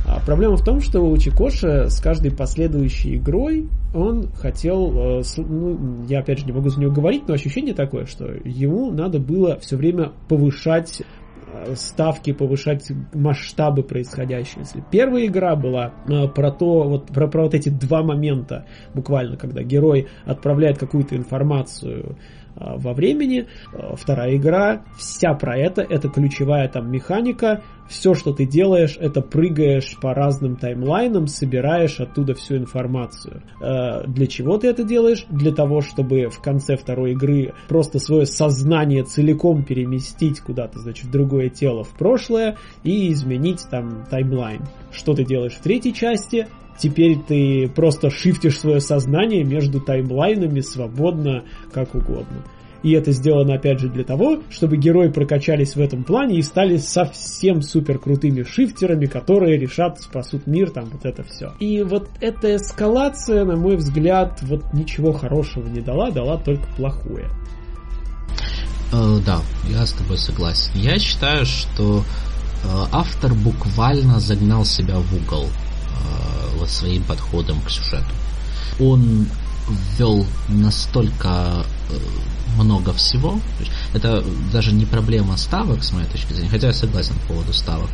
А 0.08 0.20
проблема 0.26 0.58
в 0.58 0.64
том, 0.64 0.82
что 0.82 1.02
у 1.02 1.18
Чикоша 1.18 1.90
с 1.90 2.00
каждой 2.00 2.32
последующей 2.32 3.18
игрой 3.18 3.70
он 3.94 4.30
хотел, 4.34 5.20
э, 5.20 5.24
ну, 5.38 6.06
я 6.08 6.20
опять 6.20 6.40
же 6.40 6.46
не 6.46 6.52
могу 6.52 6.70
за 6.70 6.80
него 6.80 6.92
говорить, 6.92 7.28
но 7.28 7.34
ощущение 7.34 7.74
такое, 7.74 8.06
что 8.06 8.26
ему 8.44 8.92
надо 8.92 9.20
было 9.20 9.60
все 9.60 9.78
время 9.78 10.12
повышать 10.28 11.02
э, 11.02 11.76
ставки, 11.76 12.34
повышать 12.34 12.92
масштабы 13.14 13.84
происходящего. 13.84 14.62
Если 14.62 14.84
первая 14.90 15.26
игра 15.26 15.56
была 15.56 15.94
э, 16.08 16.28
про 16.28 16.52
то, 16.52 16.84
вот 16.84 17.08
про, 17.08 17.28
про 17.28 17.44
вот 17.44 17.54
эти 17.54 17.70
два 17.70 18.02
момента, 18.02 18.66
буквально, 18.94 19.38
когда 19.38 19.62
герой 19.62 20.08
отправляет 20.26 20.80
какую-то 20.80 21.16
информацию 21.16 22.18
во 22.60 22.94
времени. 22.94 23.48
А, 23.74 23.96
вторая 23.96 24.36
игра, 24.36 24.84
вся 24.98 25.34
про 25.34 25.58
это, 25.58 25.82
это 25.82 26.10
ключевая 26.10 26.68
там 26.68 26.92
механика. 26.92 27.64
Все, 27.88 28.14
что 28.14 28.34
ты 28.34 28.46
делаешь, 28.46 28.98
это 29.00 29.22
прыгаешь 29.22 29.98
по 30.00 30.14
разным 30.14 30.58
таймлайнам, 30.58 31.26
собираешь 31.26 32.00
оттуда 32.00 32.36
всю 32.36 32.58
информацию. 32.58 33.42
А, 33.62 34.04
для 34.06 34.28
чего 34.28 34.58
ты 34.58 34.68
это 34.68 34.84
делаешь? 34.84 35.26
Для 35.30 35.52
того, 35.52 35.82
чтобы 35.82 36.28
в 36.28 36.40
конце 36.42 36.76
второй 36.76 37.14
игры 37.14 37.54
просто 37.68 38.00
свое 38.00 38.26
сознание 38.26 39.04
целиком 39.04 39.64
переместить 39.64 40.40
куда-то, 40.40 40.80
значит, 40.80 41.06
в 41.06 41.12
другое 41.12 41.50
тело, 41.50 41.84
в 41.84 41.96
прошлое 41.98 42.58
и 42.84 43.12
изменить 43.12 43.66
там 43.72 44.06
таймлайн. 44.10 44.62
Что 44.92 45.14
ты 45.14 45.24
делаешь 45.24 45.54
в 45.54 45.62
третьей 45.62 45.94
части? 45.94 46.48
Теперь 46.80 47.20
ты 47.20 47.70
просто 47.74 48.10
шифтишь 48.10 48.60
свое 48.60 48.80
сознание 48.80 49.44
между 49.44 49.80
таймлайнами 49.80 50.62
свободно, 50.62 51.44
как 51.72 51.94
угодно. 51.96 52.44
И 52.82 52.94
это 52.94 53.12
сделано 53.12 53.56
опять 53.56 53.80
же 53.80 53.90
для 53.90 54.06
того, 54.06 54.40
чтобы 54.50 54.78
герои 54.78 55.10
прокачались 55.10 55.76
в 55.76 55.82
этом 55.82 56.04
плане 56.04 56.38
и 56.38 56.42
стали 56.42 56.78
совсем 56.78 57.62
супер 57.62 58.00
крутыми 58.00 58.44
шифтерами, 58.44 59.06
которые 59.06 59.58
решат, 59.58 60.02
спасут 60.02 60.48
мир, 60.48 60.70
там 60.72 60.86
вот 60.86 61.06
это 61.06 61.24
все. 61.24 61.54
И 61.60 61.84
вот 61.84 62.10
эта 62.22 62.56
эскалация, 62.56 63.44
на 63.44 63.58
мой 63.58 63.76
взгляд, 63.76 64.40
вот 64.44 64.74
ничего 64.74 65.12
хорошего 65.12 65.68
не 65.68 65.82
дала, 65.82 66.10
дала 66.12 66.38
только 66.38 66.68
плохое. 66.78 67.30
Uh, 68.92 69.22
да, 69.24 69.42
я 69.70 69.86
с 69.86 69.92
тобой 69.92 70.18
согласен. 70.18 70.72
Я 70.74 70.98
считаю, 70.98 71.46
что 71.46 72.00
uh, 72.64 72.88
автор 72.92 73.34
буквально 73.36 74.20
загнал 74.20 74.64
себя 74.66 74.98
в 74.98 75.14
угол 75.14 75.48
вот 76.58 76.70
своим 76.70 77.04
подходом 77.04 77.62
к 77.62 77.70
сюжету. 77.70 78.14
Он 78.80 79.28
ввел 79.98 80.26
настолько 80.48 81.66
э, 81.90 81.98
много 82.58 82.94
всего. 82.94 83.40
Это 83.94 84.24
даже 84.52 84.72
не 84.72 84.86
проблема 84.86 85.38
ставок, 85.38 85.84
с 85.84 85.92
моей 85.92 86.08
точки 86.08 86.34
зрения, 86.34 86.50
хотя 86.50 86.68
я 86.68 86.74
согласен 86.74 87.14
по 87.28 87.34
поводу 87.34 87.54
ставок. 87.54 87.90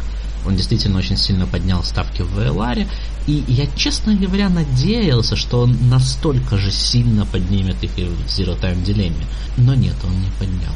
Он 0.45 0.55
действительно 0.55 0.99
очень 0.99 1.17
сильно 1.17 1.47
поднял 1.47 1.83
ставки 1.83 2.21
в 2.21 2.37
VLR, 2.37 2.87
и 3.25 3.43
я, 3.47 3.65
честно 3.75 4.15
говоря, 4.15 4.49
надеялся, 4.49 5.35
что 5.35 5.61
он 5.61 5.75
настолько 5.89 6.57
же 6.57 6.71
сильно 6.71 7.25
поднимет 7.25 7.83
их 7.83 7.97
и 7.97 8.03
в 8.03 8.27
Zero 8.27 8.59
Time 8.59 8.83
Dilemma. 8.83 9.25
Но 9.57 9.73
нет, 9.73 9.95
он 10.03 10.21
не 10.21 10.29
поднял. 10.37 10.73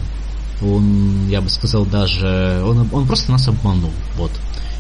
Он, 0.62 1.30
я 1.30 1.42
бы 1.42 1.50
сказал, 1.50 1.86
даже... 1.86 2.64
Он, 2.66 2.90
он 2.92 3.08
просто 3.08 3.32
нас 3.32 3.48
обманул, 3.48 3.92
вот. 4.18 4.32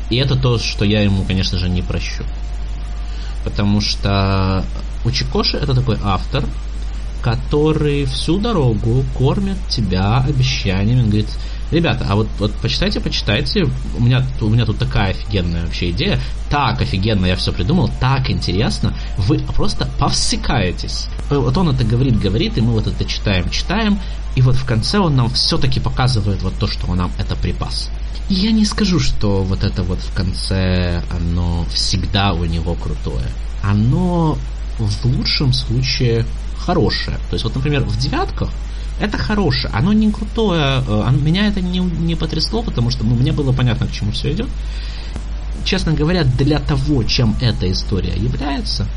И 0.09 0.15
это 0.15 0.35
то, 0.35 0.57
что 0.57 0.85
я 0.85 1.01
ему, 1.01 1.23
конечно 1.23 1.57
же, 1.57 1.69
не 1.69 1.81
прощу. 1.81 2.23
Потому 3.43 3.81
что 3.81 4.65
Учикоши 5.05 5.57
это 5.57 5.73
такой 5.73 5.97
автор, 6.03 6.43
который 7.21 8.05
всю 8.05 8.39
дорогу 8.39 9.05
кормит 9.17 9.57
тебя 9.69 10.17
обещаниями, 10.17 11.01
он 11.01 11.07
говорит, 11.07 11.29
ребята, 11.71 12.05
а 12.09 12.15
вот, 12.15 12.27
вот 12.37 12.53
почитайте, 12.55 12.99
почитайте, 12.99 13.67
у 13.97 14.01
меня, 14.01 14.25
у 14.41 14.49
меня 14.49 14.65
тут 14.65 14.77
такая 14.77 15.11
офигенная 15.11 15.65
вообще 15.65 15.91
идея, 15.91 16.19
так 16.49 16.81
офигенно 16.81 17.25
я 17.25 17.35
все 17.35 17.53
придумал, 17.53 17.89
так 17.99 18.29
интересно, 18.29 18.93
вы 19.17 19.39
просто 19.39 19.87
повсекаетесь. 19.99 21.07
Вот 21.29 21.57
он 21.57 21.69
это 21.69 21.83
говорит, 21.83 22.19
говорит, 22.19 22.57
и 22.57 22.61
мы 22.61 22.73
вот 22.73 22.87
это 22.87 23.05
читаем, 23.05 23.49
читаем, 23.49 23.99
и 24.35 24.41
вот 24.41 24.55
в 24.55 24.65
конце 24.65 24.99
он 24.99 25.15
нам 25.15 25.29
все-таки 25.29 25.79
показывает 25.79 26.41
вот 26.41 26.55
то, 26.59 26.67
что 26.67 26.87
он 26.87 26.97
нам 26.97 27.11
это 27.17 27.35
припас. 27.35 27.89
Я 28.29 28.51
не 28.51 28.65
скажу, 28.65 28.99
что 28.99 29.43
вот 29.43 29.63
это 29.63 29.83
вот 29.83 29.99
в 29.99 30.13
конце, 30.13 31.01
оно 31.09 31.65
всегда 31.73 32.33
у 32.33 32.45
него 32.45 32.75
крутое. 32.75 33.25
Оно 33.63 34.37
в 34.77 35.05
лучшем 35.05 35.51
случае 35.53 36.25
хорошее. 36.57 37.17
То 37.29 37.33
есть 37.33 37.43
вот, 37.43 37.55
например, 37.55 37.83
в 37.83 37.97
девятках 37.97 38.49
это 38.99 39.17
хорошее, 39.17 39.73
оно 39.73 39.93
не 39.93 40.11
крутое, 40.11 40.83
э, 40.85 41.11
меня 41.21 41.47
это 41.47 41.61
не, 41.61 41.79
не 41.79 42.15
потрясло, 42.15 42.61
потому 42.61 42.89
что 42.89 43.05
ну, 43.05 43.15
мне 43.15 43.31
было 43.31 43.53
понятно, 43.53 43.87
к 43.87 43.91
чему 43.91 44.11
все 44.11 44.33
идет. 44.33 44.49
Честно 45.63 45.93
говоря, 45.93 46.23
для 46.23 46.59
того, 46.59 47.03
чем 47.03 47.35
эта 47.41 47.71
история 47.71 48.13
является, 48.15 48.87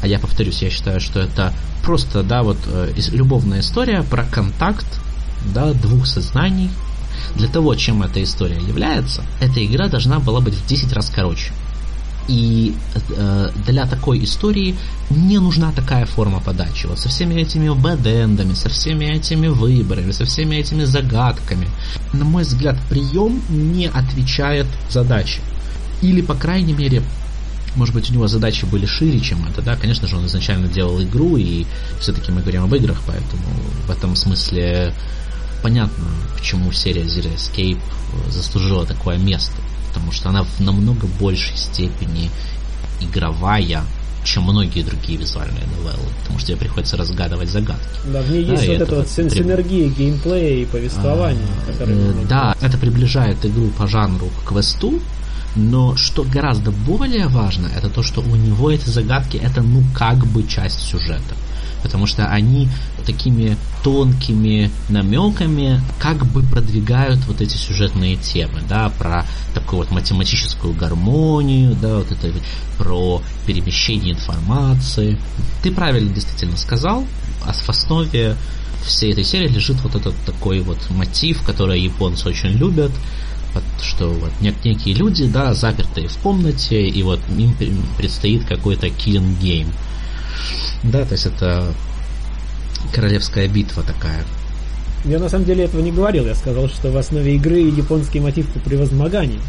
а 0.00 0.06
я 0.06 0.18
повторюсь, 0.18 0.62
я 0.62 0.70
считаю, 0.70 1.00
что 1.00 1.20
это 1.20 1.52
просто, 1.82 2.22
да, 2.22 2.42
вот 2.42 2.58
э, 2.66 2.92
любовная 3.12 3.60
история 3.60 4.02
про 4.02 4.24
контакт, 4.24 4.86
да, 5.52 5.72
двух 5.72 6.06
сознаний, 6.06 6.70
для 7.36 7.48
того, 7.48 7.74
чем 7.74 8.02
эта 8.02 8.22
история 8.22 8.58
является, 8.58 9.24
эта 9.40 9.64
игра 9.64 9.88
должна 9.88 10.18
была 10.18 10.40
быть 10.40 10.54
в 10.54 10.66
10 10.66 10.92
раз 10.92 11.10
короче. 11.14 11.52
И 12.28 12.74
э, 13.16 13.50
для 13.66 13.86
такой 13.86 14.22
истории 14.22 14.76
не 15.10 15.38
нужна 15.38 15.72
такая 15.72 16.06
форма 16.06 16.40
подачи. 16.40 16.86
Вот 16.86 17.00
со 17.00 17.08
всеми 17.08 17.34
этими 17.34 17.68
бэдэндами, 17.68 18.54
со 18.54 18.68
всеми 18.68 19.06
этими 19.06 19.48
выборами, 19.48 20.12
со 20.12 20.24
всеми 20.24 20.56
этими 20.56 20.84
загадками. 20.84 21.68
На 22.12 22.24
мой 22.24 22.44
взгляд, 22.44 22.76
прием 22.88 23.42
не 23.48 23.88
отвечает 23.88 24.66
задаче. 24.88 25.40
Или, 26.00 26.20
по 26.20 26.34
крайней 26.34 26.74
мере, 26.74 27.02
может 27.74 27.94
быть, 27.94 28.10
у 28.10 28.12
него 28.12 28.28
задачи 28.28 28.66
были 28.66 28.86
шире, 28.86 29.20
чем 29.20 29.46
это, 29.48 29.62
да, 29.62 29.76
конечно 29.76 30.06
же, 30.06 30.16
он 30.16 30.26
изначально 30.26 30.68
делал 30.68 31.02
игру, 31.02 31.36
и 31.36 31.64
все-таки 32.00 32.30
мы 32.30 32.42
говорим 32.42 32.64
об 32.64 32.74
играх, 32.74 33.00
поэтому 33.06 33.42
в 33.86 33.90
этом 33.90 34.14
смысле 34.14 34.92
понятно, 35.62 36.04
почему 36.36 36.72
серия 36.72 37.02
Zero 37.02 37.34
Escape 37.34 37.80
заслужила 38.30 38.84
такое 38.84 39.18
место, 39.18 39.54
потому 39.88 40.12
что 40.12 40.28
она 40.28 40.44
в 40.44 40.60
намного 40.60 41.06
большей 41.20 41.56
степени 41.56 42.30
игровая, 43.00 43.82
чем 44.24 44.44
многие 44.44 44.82
другие 44.82 45.18
визуальные 45.18 45.64
новеллы, 45.76 46.08
потому 46.20 46.38
что 46.38 46.48
тебе 46.48 46.58
приходится 46.58 46.96
разгадывать 46.96 47.48
загадки. 47.48 47.86
Да, 48.06 48.22
в 48.22 48.30
ней 48.30 48.44
есть 48.44 48.66
да, 48.66 48.72
вот 48.72 48.82
эта 48.82 48.94
вот 48.96 49.08
синергия 49.08 49.88
геймплея 49.88 50.62
и 50.62 50.64
повествования. 50.64 51.40
А, 51.68 51.84
э, 51.84 52.24
да, 52.28 52.56
это 52.60 52.78
приближает 52.78 53.44
игру 53.44 53.68
по 53.70 53.86
жанру 53.86 54.28
к 54.28 54.48
квесту, 54.48 55.00
но 55.56 55.96
что 55.96 56.22
гораздо 56.22 56.70
более 56.70 57.28
важно, 57.28 57.68
это 57.76 57.90
то, 57.90 58.02
что 58.02 58.20
у 58.20 58.36
него 58.36 58.70
эти 58.70 58.88
загадки 58.88 59.36
это 59.36 59.60
ну 59.62 59.82
как 59.94 60.26
бы 60.26 60.46
часть 60.46 60.80
сюжета 60.80 61.34
потому 61.82 62.06
что 62.06 62.26
они 62.26 62.68
такими 63.04 63.56
тонкими 63.82 64.70
намеками 64.88 65.80
как 65.98 66.24
бы 66.26 66.42
продвигают 66.42 67.20
вот 67.26 67.40
эти 67.40 67.56
сюжетные 67.56 68.16
темы, 68.16 68.60
да, 68.68 68.90
про 68.90 69.26
такую 69.54 69.80
вот 69.80 69.90
математическую 69.90 70.72
гармонию, 70.72 71.74
да, 71.74 71.98
вот 71.98 72.12
это 72.12 72.32
про 72.78 73.22
перемещение 73.46 74.14
информации. 74.14 75.18
Ты 75.62 75.72
правильно 75.72 76.12
действительно 76.12 76.56
сказал, 76.56 77.06
а 77.44 77.52
в 77.52 77.68
основе 77.68 78.36
всей 78.86 79.12
этой 79.12 79.24
серии 79.24 79.48
лежит 79.48 79.80
вот 79.82 79.94
этот 79.94 80.14
такой 80.24 80.60
вот 80.60 80.78
мотив, 80.90 81.42
который 81.42 81.80
японцы 81.80 82.28
очень 82.28 82.50
любят, 82.50 82.92
что 83.82 84.08
вот 84.08 84.32
некие 84.40 84.94
люди, 84.94 85.26
да, 85.26 85.54
запертые 85.54 86.08
в 86.08 86.16
комнате, 86.18 86.88
и 86.88 87.02
вот 87.02 87.20
им 87.36 87.54
предстоит 87.96 88.44
какой-то 88.44 88.86
killing 88.86 89.38
game. 89.40 89.68
Да, 90.82 91.04
то 91.04 91.12
есть 91.12 91.26
это 91.26 91.72
королевская 92.92 93.48
битва 93.48 93.82
такая. 93.82 94.24
Я 95.04 95.18
на 95.18 95.28
самом 95.28 95.44
деле 95.44 95.64
этого 95.64 95.80
не 95.80 95.90
говорил, 95.90 96.26
я 96.26 96.34
сказал, 96.34 96.68
что 96.68 96.90
в 96.90 96.96
основе 96.96 97.34
игры 97.34 97.58
японский 97.58 98.20
мотив 98.20 98.46
по 98.48 98.60
превозмоганию. 98.60 99.40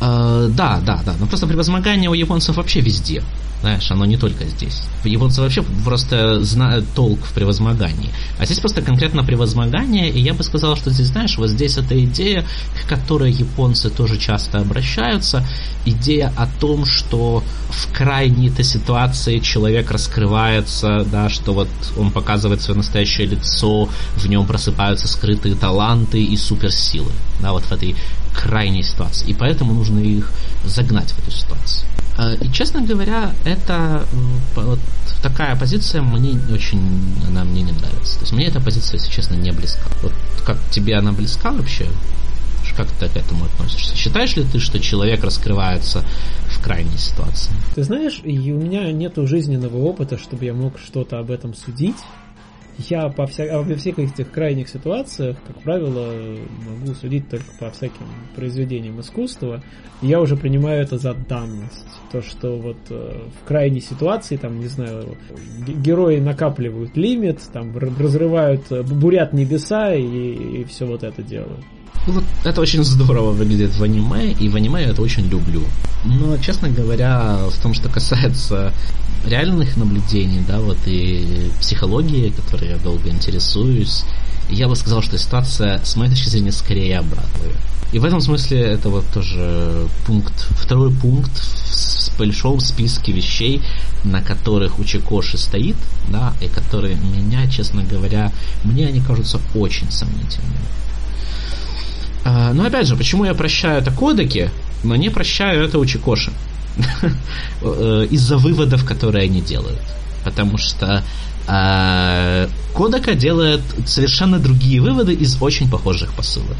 Э, 0.00 0.48
да, 0.50 0.80
да, 0.84 1.02
да. 1.04 1.14
Но 1.18 1.26
просто 1.26 1.46
превозмогание 1.46 2.08
у 2.08 2.14
японцев 2.14 2.56
вообще 2.56 2.80
везде. 2.80 3.22
Знаешь, 3.62 3.88
оно 3.92 4.04
не 4.04 4.16
только 4.16 4.44
здесь. 4.44 4.82
Японцы 5.04 5.40
вообще 5.40 5.62
просто 5.84 6.42
знают 6.42 6.84
толк 6.96 7.20
в 7.24 7.32
превозмогании. 7.32 8.10
А 8.40 8.44
здесь 8.44 8.58
просто 8.58 8.82
конкретно 8.82 9.22
превозмогание, 9.22 10.10
и 10.10 10.20
я 10.20 10.34
бы 10.34 10.42
сказал, 10.42 10.76
что 10.76 10.90
здесь, 10.90 11.06
знаешь, 11.06 11.38
вот 11.38 11.48
здесь 11.48 11.78
эта 11.78 12.04
идея, 12.04 12.44
к 12.74 12.88
которой 12.88 13.30
японцы 13.30 13.88
тоже 13.88 14.18
часто 14.18 14.58
обращаются, 14.58 15.46
идея 15.84 16.32
о 16.36 16.46
том, 16.46 16.84
что 16.84 17.44
в 17.70 17.92
крайней-то 17.96 18.64
ситуации 18.64 19.38
человек 19.38 19.92
раскрывается, 19.92 21.06
да, 21.10 21.28
что 21.28 21.52
вот 21.52 21.68
он 21.96 22.10
показывает 22.10 22.62
свое 22.62 22.78
настоящее 22.78 23.28
лицо, 23.28 23.88
в 24.16 24.26
нем 24.28 24.44
просыпаются 24.44 25.06
скрытые 25.06 25.54
таланты 25.54 26.20
и 26.22 26.36
суперсилы, 26.36 27.12
да, 27.40 27.52
вот 27.52 27.62
в 27.62 27.72
этой 27.72 27.94
крайней 28.34 28.82
ситуации. 28.82 29.28
И 29.28 29.34
поэтому 29.34 29.74
нужно 29.74 29.98
их 29.98 30.32
загнать 30.64 31.10
в 31.10 31.18
эту 31.18 31.30
ситуацию. 31.30 31.86
А, 32.16 32.34
и, 32.34 32.50
честно 32.52 32.82
говоря, 32.82 33.32
это 33.44 34.04
вот 34.54 34.78
такая 35.22 35.56
позиция 35.56 36.02
мне 36.02 36.38
очень, 36.52 37.14
она 37.26 37.44
мне 37.44 37.62
не 37.62 37.72
нравится. 37.72 38.18
То 38.18 38.22
есть 38.22 38.32
мне 38.32 38.46
эта 38.46 38.60
позиция, 38.60 38.98
если 38.98 39.10
честно, 39.10 39.34
не 39.34 39.50
близка. 39.52 39.88
Вот 40.02 40.12
как 40.44 40.58
тебе 40.70 40.96
она 40.96 41.12
близка 41.12 41.50
вообще? 41.52 41.86
Как 42.76 42.88
ты 42.92 43.06
к 43.06 43.16
этому 43.16 43.44
относишься? 43.44 43.94
Считаешь 43.94 44.34
ли 44.36 44.44
ты, 44.44 44.58
что 44.58 44.78
человек 44.78 45.22
раскрывается 45.22 46.04
в 46.48 46.62
крайней 46.62 46.96
ситуации? 46.96 47.52
Ты 47.74 47.82
знаешь, 47.82 48.20
и 48.24 48.50
у 48.50 48.58
меня 48.58 48.90
нет 48.92 49.14
жизненного 49.16 49.76
опыта, 49.76 50.16
чтобы 50.16 50.46
я 50.46 50.54
мог 50.54 50.78
что-то 50.78 51.18
об 51.18 51.30
этом 51.30 51.54
судить 51.54 51.96
я 52.78 53.08
по 53.08 53.26
вся... 53.26 53.44
обо 53.44 53.74
всех 53.76 53.98
этих 53.98 54.30
крайних 54.30 54.68
ситуациях, 54.68 55.36
как 55.46 55.60
правило, 55.62 56.12
могу 56.66 56.94
судить 56.94 57.28
только 57.28 57.46
по 57.58 57.70
всяким 57.70 58.06
произведениям 58.34 59.00
искусства. 59.00 59.62
я 60.00 60.20
уже 60.20 60.36
принимаю 60.36 60.82
это 60.82 60.98
за 60.98 61.14
данность. 61.14 61.86
То, 62.10 62.22
что 62.22 62.58
вот 62.58 62.78
э, 62.90 63.28
в 63.40 63.46
крайней 63.46 63.80
ситуации, 63.80 64.36
там, 64.36 64.60
не 64.60 64.66
знаю, 64.66 65.16
герои 65.66 66.18
накапливают 66.18 66.96
лимит, 66.96 67.40
там, 67.52 67.76
разрывают, 67.76 68.70
э, 68.70 68.82
бурят 68.82 69.32
небеса 69.32 69.94
и, 69.94 70.02
и 70.02 70.64
все 70.64 70.86
вот 70.86 71.02
это 71.02 71.22
делают. 71.22 71.64
Ну, 72.06 72.14
вот 72.14 72.24
это 72.44 72.60
очень 72.60 72.82
здорово 72.82 73.30
выглядит 73.30 73.76
в 73.76 73.82
аниме, 73.82 74.32
и 74.32 74.48
в 74.48 74.56
аниме 74.56 74.82
я 74.82 74.88
это 74.88 75.02
очень 75.02 75.28
люблю. 75.28 75.62
Но, 76.04 76.36
честно 76.38 76.68
говоря, 76.68 77.38
в 77.48 77.62
том, 77.62 77.74
что 77.74 77.88
касается 77.88 78.72
реальных 79.24 79.76
наблюдений, 79.76 80.42
да, 80.46 80.60
вот 80.60 80.78
и 80.86 81.50
психологии, 81.60 82.30
которой 82.30 82.70
я 82.70 82.76
долго 82.76 83.08
интересуюсь, 83.08 84.04
я 84.50 84.68
бы 84.68 84.76
сказал, 84.76 85.02
что 85.02 85.16
ситуация, 85.18 85.82
с 85.84 85.96
моей 85.96 86.10
точки 86.10 86.28
зрения, 86.28 86.52
скорее 86.52 86.98
обратная. 86.98 87.52
И 87.92 87.98
в 87.98 88.04
этом 88.04 88.20
смысле 88.20 88.60
это 88.60 88.88
вот 88.88 89.04
тоже 89.12 89.86
пункт, 90.06 90.32
второй 90.50 90.90
пункт 90.90 91.30
в 91.30 92.18
большом 92.18 92.60
списке 92.60 93.12
вещей, 93.12 93.62
на 94.04 94.22
которых 94.22 94.78
у 94.78 94.84
Чикоши 94.84 95.36
стоит, 95.36 95.76
да, 96.08 96.32
и 96.40 96.48
которые 96.48 96.96
меня, 96.96 97.48
честно 97.50 97.82
говоря, 97.84 98.32
мне 98.64 98.86
они 98.86 99.00
кажутся 99.00 99.40
очень 99.54 99.90
сомнительными. 99.90 100.56
А, 102.24 102.52
но 102.54 102.64
опять 102.64 102.86
же, 102.86 102.96
почему 102.96 103.24
я 103.24 103.34
прощаю 103.34 103.80
это 103.80 103.90
кодеки, 103.90 104.50
но 104.84 104.96
не 104.96 105.10
прощаю 105.10 105.64
это 105.64 105.78
у 105.78 105.84
Чикоши? 105.84 106.32
Э, 107.62 108.06
из-за 108.10 108.38
выводов, 108.38 108.84
которые 108.84 109.24
они 109.24 109.40
делают. 109.40 109.80
Потому 110.24 110.58
что 110.58 111.02
а 111.46 112.48
Кодака 112.74 113.14
делает 113.14 113.62
совершенно 113.84 114.38
другие 114.38 114.80
выводы 114.80 115.12
из 115.12 115.40
очень 115.42 115.68
похожих 115.68 116.12
посылок. 116.14 116.56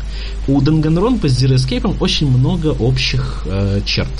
У 0.48 0.60
Данганронпа 0.60 1.28
с 1.28 1.40
Zero 1.40 1.54
Escape 1.54 1.96
очень 2.00 2.28
много 2.28 2.68
общих 2.68 3.44
э, 3.46 3.80
черт. 3.86 4.10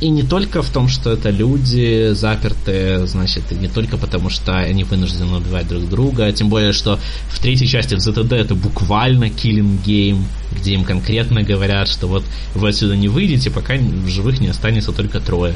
И 0.00 0.08
не 0.08 0.22
только 0.22 0.62
в 0.62 0.70
том, 0.70 0.88
что 0.88 1.12
это 1.12 1.28
люди 1.28 2.12
запертые, 2.12 3.06
значит, 3.06 3.52
и 3.52 3.54
не 3.54 3.68
только 3.68 3.98
потому, 3.98 4.30
что 4.30 4.56
они 4.56 4.82
вынуждены 4.84 5.36
убивать 5.36 5.68
друг 5.68 5.88
друга, 5.90 6.24
а 6.24 6.32
тем 6.32 6.48
более, 6.48 6.72
что 6.72 6.98
в 7.28 7.38
третьей 7.38 7.68
части 7.68 7.94
в 7.94 7.98
ZTD 7.98 8.34
это 8.34 8.54
буквально 8.54 9.24
killing 9.24 9.78
game, 9.84 10.22
где 10.52 10.72
им 10.72 10.84
конкретно 10.84 11.42
говорят, 11.42 11.86
что 11.86 12.06
вот 12.06 12.24
вы 12.54 12.70
отсюда 12.70 12.96
не 12.96 13.08
выйдете, 13.08 13.50
пока 13.50 13.74
в 13.74 14.08
живых 14.08 14.40
не 14.40 14.48
останется 14.48 14.92
только 14.92 15.20
трое, 15.20 15.54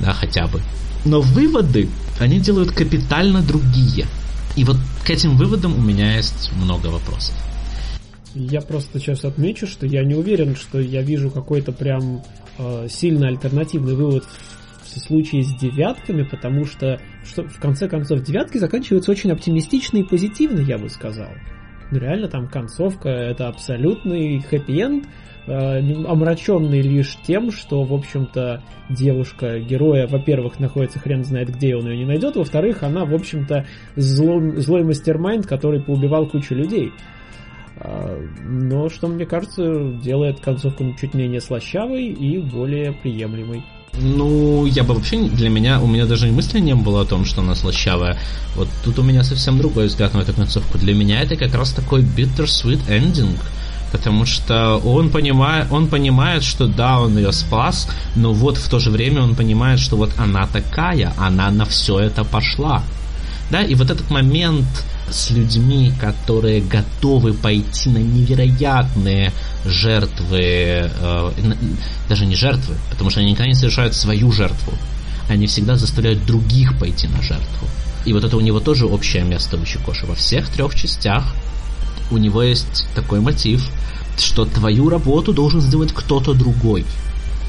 да, 0.00 0.12
хотя 0.12 0.48
бы. 0.48 0.60
Но 1.04 1.20
выводы 1.20 1.88
они 2.18 2.40
делают 2.40 2.72
капитально 2.72 3.42
другие. 3.42 4.06
И 4.56 4.64
вот 4.64 4.76
к 5.04 5.10
этим 5.10 5.36
выводам 5.36 5.78
у 5.78 5.80
меня 5.80 6.16
есть 6.16 6.50
много 6.56 6.88
вопросов. 6.88 7.34
Я 8.34 8.60
просто 8.60 8.98
сейчас 8.98 9.24
отмечу, 9.24 9.68
что 9.68 9.86
я 9.86 10.02
не 10.02 10.14
уверен, 10.14 10.56
что 10.56 10.80
я 10.80 11.02
вижу 11.02 11.30
какой-то 11.30 11.70
прям 11.70 12.24
э, 12.58 12.88
сильно 12.88 13.28
альтернативный 13.28 13.94
вывод 13.94 14.24
в 14.82 15.00
случае 15.00 15.42
с 15.42 15.54
девятками, 15.54 16.22
потому 16.22 16.64
что, 16.64 17.00
что 17.24 17.42
в 17.44 17.58
конце 17.58 17.88
концов 17.88 18.22
девятки 18.22 18.58
заканчиваются 18.58 19.10
очень 19.10 19.32
оптимистично 19.32 19.98
и 19.98 20.02
позитивно, 20.02 20.60
я 20.60 20.78
бы 20.78 20.88
сказал. 20.88 21.30
Ну, 21.90 21.98
реально 21.98 22.28
там 22.28 22.48
концовка 22.48 23.08
это 23.08 23.48
абсолютный 23.48 24.40
хэппи-энд, 24.40 25.06
э, 25.46 25.78
омраченный 26.06 26.80
лишь 26.80 27.16
тем, 27.26 27.50
что, 27.50 27.82
в 27.82 27.92
общем-то, 27.92 28.62
девушка 28.88 29.60
героя, 29.60 30.06
во-первых, 30.06 30.58
находится 30.58 30.98
хрен 30.98 31.24
знает 31.24 31.50
где, 31.50 31.76
он 31.76 31.88
ее 31.88 31.98
не 31.98 32.04
найдет, 32.06 32.36
во-вторых, 32.36 32.82
она, 32.82 33.04
в 33.04 33.14
общем-то, 33.14 33.66
злой, 33.96 34.56
злой 34.56 34.84
мастер-майнд, 34.84 35.46
который 35.46 35.82
поубивал 35.82 36.26
кучу 36.26 36.54
людей. 36.54 36.92
А, 37.84 38.18
но, 38.42 38.88
что 38.88 39.08
мне 39.08 39.26
кажется, 39.26 39.92
делает 40.02 40.40
концовку 40.40 40.94
чуть 40.98 41.12
менее 41.12 41.40
слащавой 41.40 42.06
и 42.06 42.38
более 42.38 42.92
приемлемой. 42.92 43.62
Ну, 44.00 44.66
я 44.66 44.82
бы 44.82 44.94
вообще, 44.94 45.18
для 45.28 45.48
меня, 45.48 45.80
у 45.80 45.86
меня 45.86 46.06
даже 46.06 46.26
мысли 46.26 46.58
не 46.58 46.74
было 46.74 47.02
о 47.02 47.04
том, 47.04 47.24
что 47.24 47.42
она 47.42 47.54
слащавая. 47.54 48.18
Вот 48.56 48.68
тут 48.84 48.98
у 48.98 49.02
меня 49.02 49.22
совсем 49.22 49.58
другой 49.58 49.86
взгляд 49.86 50.14
на 50.14 50.20
эту 50.20 50.32
концовку. 50.32 50.78
Для 50.78 50.94
меня 50.94 51.20
это 51.20 51.36
как 51.36 51.54
раз 51.54 51.72
такой 51.72 52.02
bittersweet 52.02 52.80
ending. 52.88 53.38
Потому 53.92 54.24
что 54.24 54.78
он 54.78 55.10
понимает, 55.10 55.70
он 55.70 55.86
понимает, 55.86 56.42
что 56.42 56.66
да, 56.66 57.00
он 57.00 57.16
ее 57.16 57.32
спас, 57.32 57.88
но 58.16 58.32
вот 58.32 58.56
в 58.56 58.68
то 58.68 58.80
же 58.80 58.90
время 58.90 59.22
он 59.22 59.36
понимает, 59.36 59.78
что 59.78 59.96
вот 59.96 60.10
она 60.16 60.48
такая, 60.48 61.12
она 61.16 61.50
на 61.50 61.64
все 61.64 62.00
это 62.00 62.24
пошла. 62.24 62.82
Да, 63.50 63.62
и 63.62 63.76
вот 63.76 63.90
этот 63.90 64.10
момент, 64.10 64.66
с 65.10 65.30
людьми, 65.30 65.92
которые 66.00 66.60
готовы 66.60 67.34
пойти 67.34 67.90
на 67.90 67.98
невероятные 67.98 69.32
жертвы, 69.64 70.90
э, 70.90 71.32
даже 72.08 72.26
не 72.26 72.34
жертвы, 72.34 72.74
потому 72.90 73.10
что 73.10 73.20
они 73.20 73.30
никогда 73.30 73.48
не 73.48 73.54
совершают 73.54 73.94
свою 73.94 74.32
жертву. 74.32 74.72
Они 75.28 75.46
всегда 75.46 75.76
заставляют 75.76 76.24
других 76.26 76.78
пойти 76.78 77.08
на 77.08 77.22
жертву. 77.22 77.68
И 78.04 78.12
вот 78.12 78.24
это 78.24 78.36
у 78.36 78.40
него 78.40 78.60
тоже 78.60 78.86
общее 78.86 79.24
место 79.24 79.56
у 79.56 79.64
Чикоши. 79.64 80.06
Во 80.06 80.14
всех 80.14 80.48
трех 80.48 80.74
частях 80.74 81.34
у 82.10 82.18
него 82.18 82.42
есть 82.42 82.86
такой 82.94 83.20
мотив, 83.20 83.66
что 84.18 84.44
твою 84.44 84.88
работу 84.88 85.32
должен 85.32 85.60
сделать 85.60 85.92
кто-то 85.92 86.34
другой. 86.34 86.84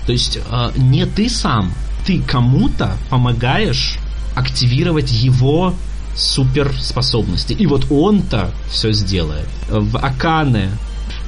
То 0.05 0.11
есть 0.11 0.37
э, 0.37 0.71
не 0.77 1.05
ты 1.05 1.29
сам, 1.29 1.73
ты 2.05 2.21
кому-то 2.21 2.97
помогаешь 3.09 3.97
активировать 4.35 5.11
его 5.11 5.73
суперспособности. 6.15 7.53
И 7.53 7.67
вот 7.67 7.87
он-то 7.91 8.51
все 8.69 8.91
сделает. 8.93 9.47
В 9.69 9.97
Акане 9.97 10.69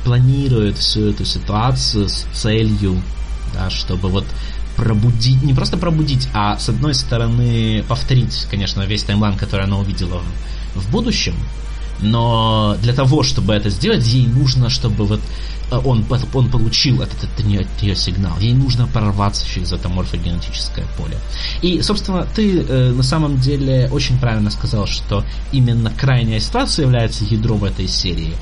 планирует 0.04 0.78
всю 0.78 1.10
эту 1.10 1.26
ситуацию 1.26 2.08
с 2.08 2.26
целью, 2.34 3.02
да, 3.54 3.70
чтобы 3.70 4.08
вот 4.10 4.26
пробудить, 4.78 5.42
не 5.44 5.54
просто 5.54 5.76
пробудить, 5.76 6.30
а 6.34 6.58
с 6.58 6.70
одной 6.70 6.94
стороны 6.94 7.84
повторить, 7.88 8.48
конечно, 8.50 8.84
весь 8.84 9.04
таймлайн, 9.04 9.36
который 9.36 9.66
она 9.66 9.78
увидела 9.78 10.22
в, 10.76 10.92
будущем, 10.92 11.36
но 12.02 12.78
для 12.82 12.94
того, 12.94 13.24
чтобы 13.24 13.54
это 13.54 13.70
сделать, 13.70 14.06
ей 14.06 14.28
нужно, 14.28 14.70
чтобы 14.70 15.06
вот 15.06 15.20
э, 15.72 15.78
он, 15.84 16.06
он 16.34 16.50
получил 16.50 17.02
этот 17.02 17.24
от 17.24 17.46
нее, 17.46 17.62
от 17.62 17.82
нее 17.82 17.96
сигнал. 17.96 18.38
Ей 18.40 18.54
нужно 18.54 18.88
прорваться 18.88 19.46
через 19.48 19.72
это 19.72 19.90
морфогенетическое 19.90 20.86
поле. 20.98 21.18
И, 21.62 21.82
собственно, 21.82 22.26
ты 22.36 22.62
э, 22.62 22.92
на 22.92 23.04
самом 23.04 23.40
деле 23.40 23.90
очень 23.92 24.18
правильно 24.20 24.52
сказал, 24.52 24.88
что 24.88 25.24
именно 25.52 25.92
крайняя 25.92 26.40
ситуация 26.40 26.86
является 26.86 27.26
ядром 27.26 27.64
этой 27.64 27.88
серии. 27.88 28.34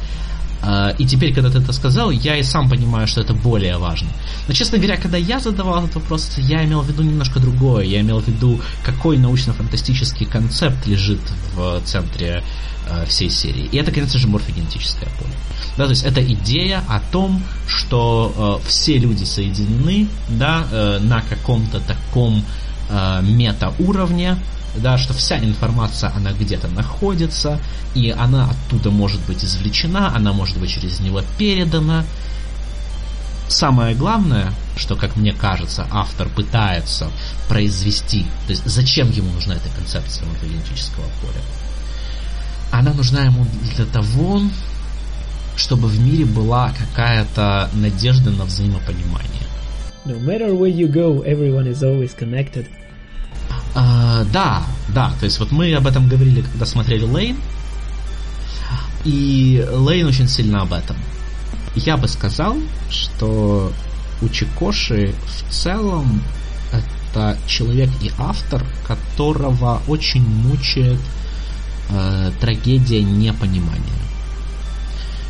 А, 0.66 0.90
и 0.98 1.06
теперь, 1.06 1.34
когда 1.34 1.50
ты 1.50 1.60
это 1.60 1.72
сказал, 1.74 2.10
я 2.10 2.38
и 2.38 2.44
сам 2.44 2.70
понимаю, 2.70 3.08
что 3.08 3.22
это 3.22 3.34
более 3.34 3.78
важно. 3.78 4.10
Но, 4.48 4.54
честно 4.54 4.78
говоря, 4.78 4.98
когда 4.98 5.18
я 5.18 5.40
задавал 5.40 5.84
этот 5.84 5.96
вопрос, 5.96 6.32
я 6.38 6.66
имел 6.66 6.82
в 6.82 6.88
виду 6.88 7.04
немножко 7.04 7.40
другое. 7.40 7.86
Я 7.86 8.02
имел 8.02 8.20
в 8.20 8.28
виду, 8.28 8.60
какой 8.84 9.18
научно-фантастический 9.18 10.26
концепт 10.26 10.88
лежит 10.88 11.22
в 11.54 11.82
центре 11.86 12.44
э, 12.88 13.06
всей 13.06 13.30
серии. 13.30 13.66
И 13.72 13.78
это, 13.78 13.92
конечно 13.92 14.20
же, 14.20 14.28
морфогенетическое 14.28 15.10
поле. 15.20 15.34
Да, 15.78 15.86
то 15.86 15.92
есть 15.92 16.04
это 16.04 16.24
идея 16.24 16.84
о 16.88 17.00
том, 17.00 17.44
что 17.68 18.62
э, 18.64 18.68
все 18.68 18.98
люди 18.98 19.24
соединены 19.24 20.08
да, 20.30 20.66
э, 20.72 21.00
на 21.00 21.22
каком-то 21.22 21.80
таком 21.82 22.44
э, 22.90 23.22
мета-уровне, 23.22 24.38
да, 24.82 24.98
что 24.98 25.14
вся 25.14 25.38
информация, 25.40 26.12
она 26.16 26.32
где-то 26.34 26.68
находится, 26.68 27.60
и 27.94 28.10
она 28.10 28.50
оттуда 28.50 28.90
может 28.92 29.22
быть 29.26 29.44
извлечена, 29.44 30.16
она 30.16 30.34
может 30.34 30.58
быть 30.58 30.72
через 30.72 31.00
него 31.00 31.22
передана. 31.38 32.06
Самое 33.48 33.96
главное, 33.96 34.52
что, 34.76 34.96
как 34.96 35.16
мне 35.16 35.32
кажется, 35.32 35.88
автор 35.92 36.28
пытается 36.30 37.10
произвести, 37.48 38.26
то 38.48 38.52
есть 38.52 38.66
зачем 38.66 39.12
ему 39.12 39.32
нужна 39.32 39.56
эта 39.56 39.70
концепция 39.70 40.26
морфогенетического 40.28 41.06
поля? 41.22 41.42
Она 42.72 42.94
нужна 42.94 43.22
ему 43.22 43.46
для 43.76 43.86
того, 43.86 44.42
чтобы 45.56 45.88
в 45.88 46.00
мире 46.00 46.26
была 46.26 46.74
какая-то 46.78 47.70
надежда 47.74 48.32
на 48.32 48.46
взаимопонимание. 48.46 49.46
No 50.06 50.20
matter 50.20 50.54
where 50.54 50.70
you 50.70 50.88
go, 50.88 51.22
everyone 51.22 51.68
is 51.68 51.82
always 51.82 52.14
connected. 52.14 52.68
А, 53.76 54.24
да, 54.32 54.64
да, 54.90 55.14
то 55.20 55.26
есть 55.26 55.40
вот 55.40 55.52
мы 55.52 55.74
об 55.74 55.86
этом 55.86 56.08
говорили, 56.08 56.42
когда 56.42 56.66
смотрели 56.66 57.04
Лейн, 57.04 57.38
и 59.04 59.66
Лейн 59.70 60.08
очень 60.08 60.28
сильно 60.30 60.62
об 60.62 60.72
этом. 60.72 60.96
Я 61.76 61.98
бы 61.98 62.08
сказал, 62.08 62.56
что 62.90 63.74
у 64.22 64.30
Чикоши 64.30 65.14
в 65.26 65.54
целом 65.54 66.22
это 66.72 67.38
человек 67.48 67.90
и 68.02 68.12
автор, 68.18 68.64
которого 68.88 69.82
очень 69.88 70.26
мучает 70.26 71.00
э, 71.90 72.32
трагедия 72.40 73.04
непонимания. 73.04 73.84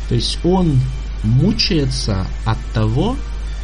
То 0.08 0.14
есть 0.14 0.38
он 0.44 0.80
мучается 1.24 2.28
от 2.44 2.58
того, 2.72 3.16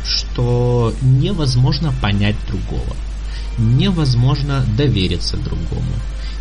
что 0.04 0.92
невозможно 1.02 1.94
понять 2.02 2.34
другого 2.48 2.96
невозможно 3.58 4.64
довериться 4.76 5.36
другому. 5.36 5.92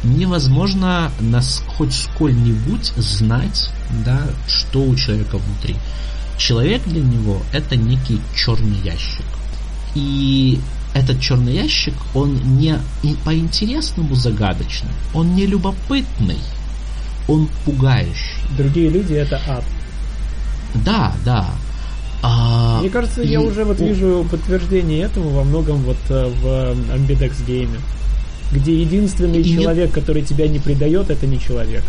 Невозможно 0.03 1.11
нас 1.19 1.63
хоть 1.67 1.93
сколь-нибудь 1.93 2.93
знать, 2.97 3.69
да, 4.03 4.23
что 4.47 4.83
у 4.83 4.95
человека 4.95 5.37
внутри. 5.37 5.75
Человек 6.37 6.83
для 6.85 7.01
него 7.01 7.41
это 7.53 7.75
некий 7.75 8.19
черный 8.35 8.77
ящик. 8.83 9.25
И 9.93 10.59
этот 10.93 11.21
черный 11.21 11.53
ящик, 11.53 11.93
он 12.13 12.57
не 12.57 12.77
по-интересному 13.23 14.15
загадочный, 14.15 14.91
он 15.13 15.35
не 15.35 15.45
любопытный, 15.45 16.39
он 17.27 17.47
пугающий. 17.63 18.41
Другие 18.57 18.89
люди 18.89 19.13
это 19.13 19.39
ад. 19.47 19.63
Да, 20.73 21.13
да. 21.23 21.49
А, 22.23 22.79
Мне 22.79 22.89
кажется, 22.89 23.21
и... 23.21 23.27
я 23.27 23.41
уже 23.41 23.63
вот 23.63 23.79
вижу 23.79 24.25
подтверждение 24.29 25.03
этого 25.03 25.29
во 25.29 25.43
многом 25.43 25.77
вот 25.77 25.97
э, 26.09 26.27
в 26.41 26.45
Ambidex 26.95 27.45
Game, 27.47 27.79
где 28.51 28.79
единственный 28.79 29.41
и 29.41 29.55
человек, 29.55 29.87
нет... 29.87 29.93
который 29.93 30.21
тебя 30.21 30.47
не 30.47 30.59
предает, 30.59 31.09
это 31.09 31.25
не 31.25 31.39
человек. 31.39 31.83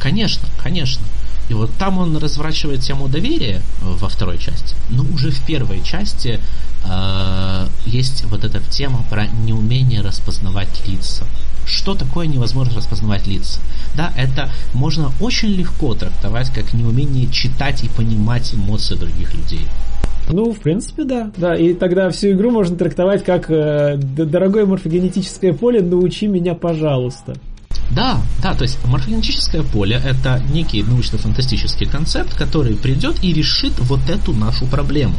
Конечно, 0.00 0.48
конечно. 0.62 1.04
И 1.48 1.54
вот 1.54 1.70
там 1.78 1.98
он 1.98 2.16
разворачивает 2.16 2.80
тему 2.80 3.08
доверия 3.08 3.60
во 3.80 4.08
второй 4.08 4.38
части. 4.38 4.74
Но 4.88 5.04
уже 5.04 5.30
в 5.30 5.44
первой 5.44 5.82
части 5.82 6.40
э, 6.84 7.66
есть 7.86 8.24
вот 8.24 8.44
эта 8.44 8.60
тема 8.60 9.04
про 9.10 9.26
неумение 9.26 10.00
распознавать 10.00 10.86
лица. 10.86 11.24
Что 11.66 11.94
такое 11.94 12.26
невозможно 12.26 12.76
распознавать 12.76 13.26
лица? 13.26 13.60
Да, 13.96 14.12
это 14.16 14.50
можно 14.74 15.12
очень 15.20 15.50
легко 15.50 15.94
трактовать 15.94 16.50
как 16.50 16.72
неумение 16.72 17.28
читать 17.28 17.84
и 17.84 17.88
понимать 17.88 18.54
эмоции 18.54 18.94
других 18.96 19.34
людей. 19.34 19.66
Ну, 20.28 20.52
в 20.52 20.60
принципе, 20.60 21.04
да. 21.04 21.30
Да, 21.36 21.54
и 21.54 21.74
тогда 21.74 22.10
всю 22.10 22.32
игру 22.32 22.50
можно 22.50 22.76
трактовать 22.76 23.24
как 23.24 23.50
э, 23.50 23.96
«Дорогое 23.96 24.66
морфогенетическое 24.66 25.52
поле, 25.52 25.82
научи 25.82 26.26
меня, 26.26 26.54
пожалуйста». 26.54 27.34
Да, 27.90 28.18
да, 28.42 28.54
то 28.54 28.62
есть 28.62 28.78
морфогенетическое 28.86 29.62
поле 29.62 30.00
это 30.02 30.42
некий 30.52 30.82
научно-фантастический 30.82 31.86
концепт, 31.86 32.34
который 32.34 32.74
придет 32.74 33.22
и 33.22 33.32
решит 33.32 33.72
вот 33.80 34.00
эту 34.08 34.32
нашу 34.32 34.66
проблему. 34.66 35.16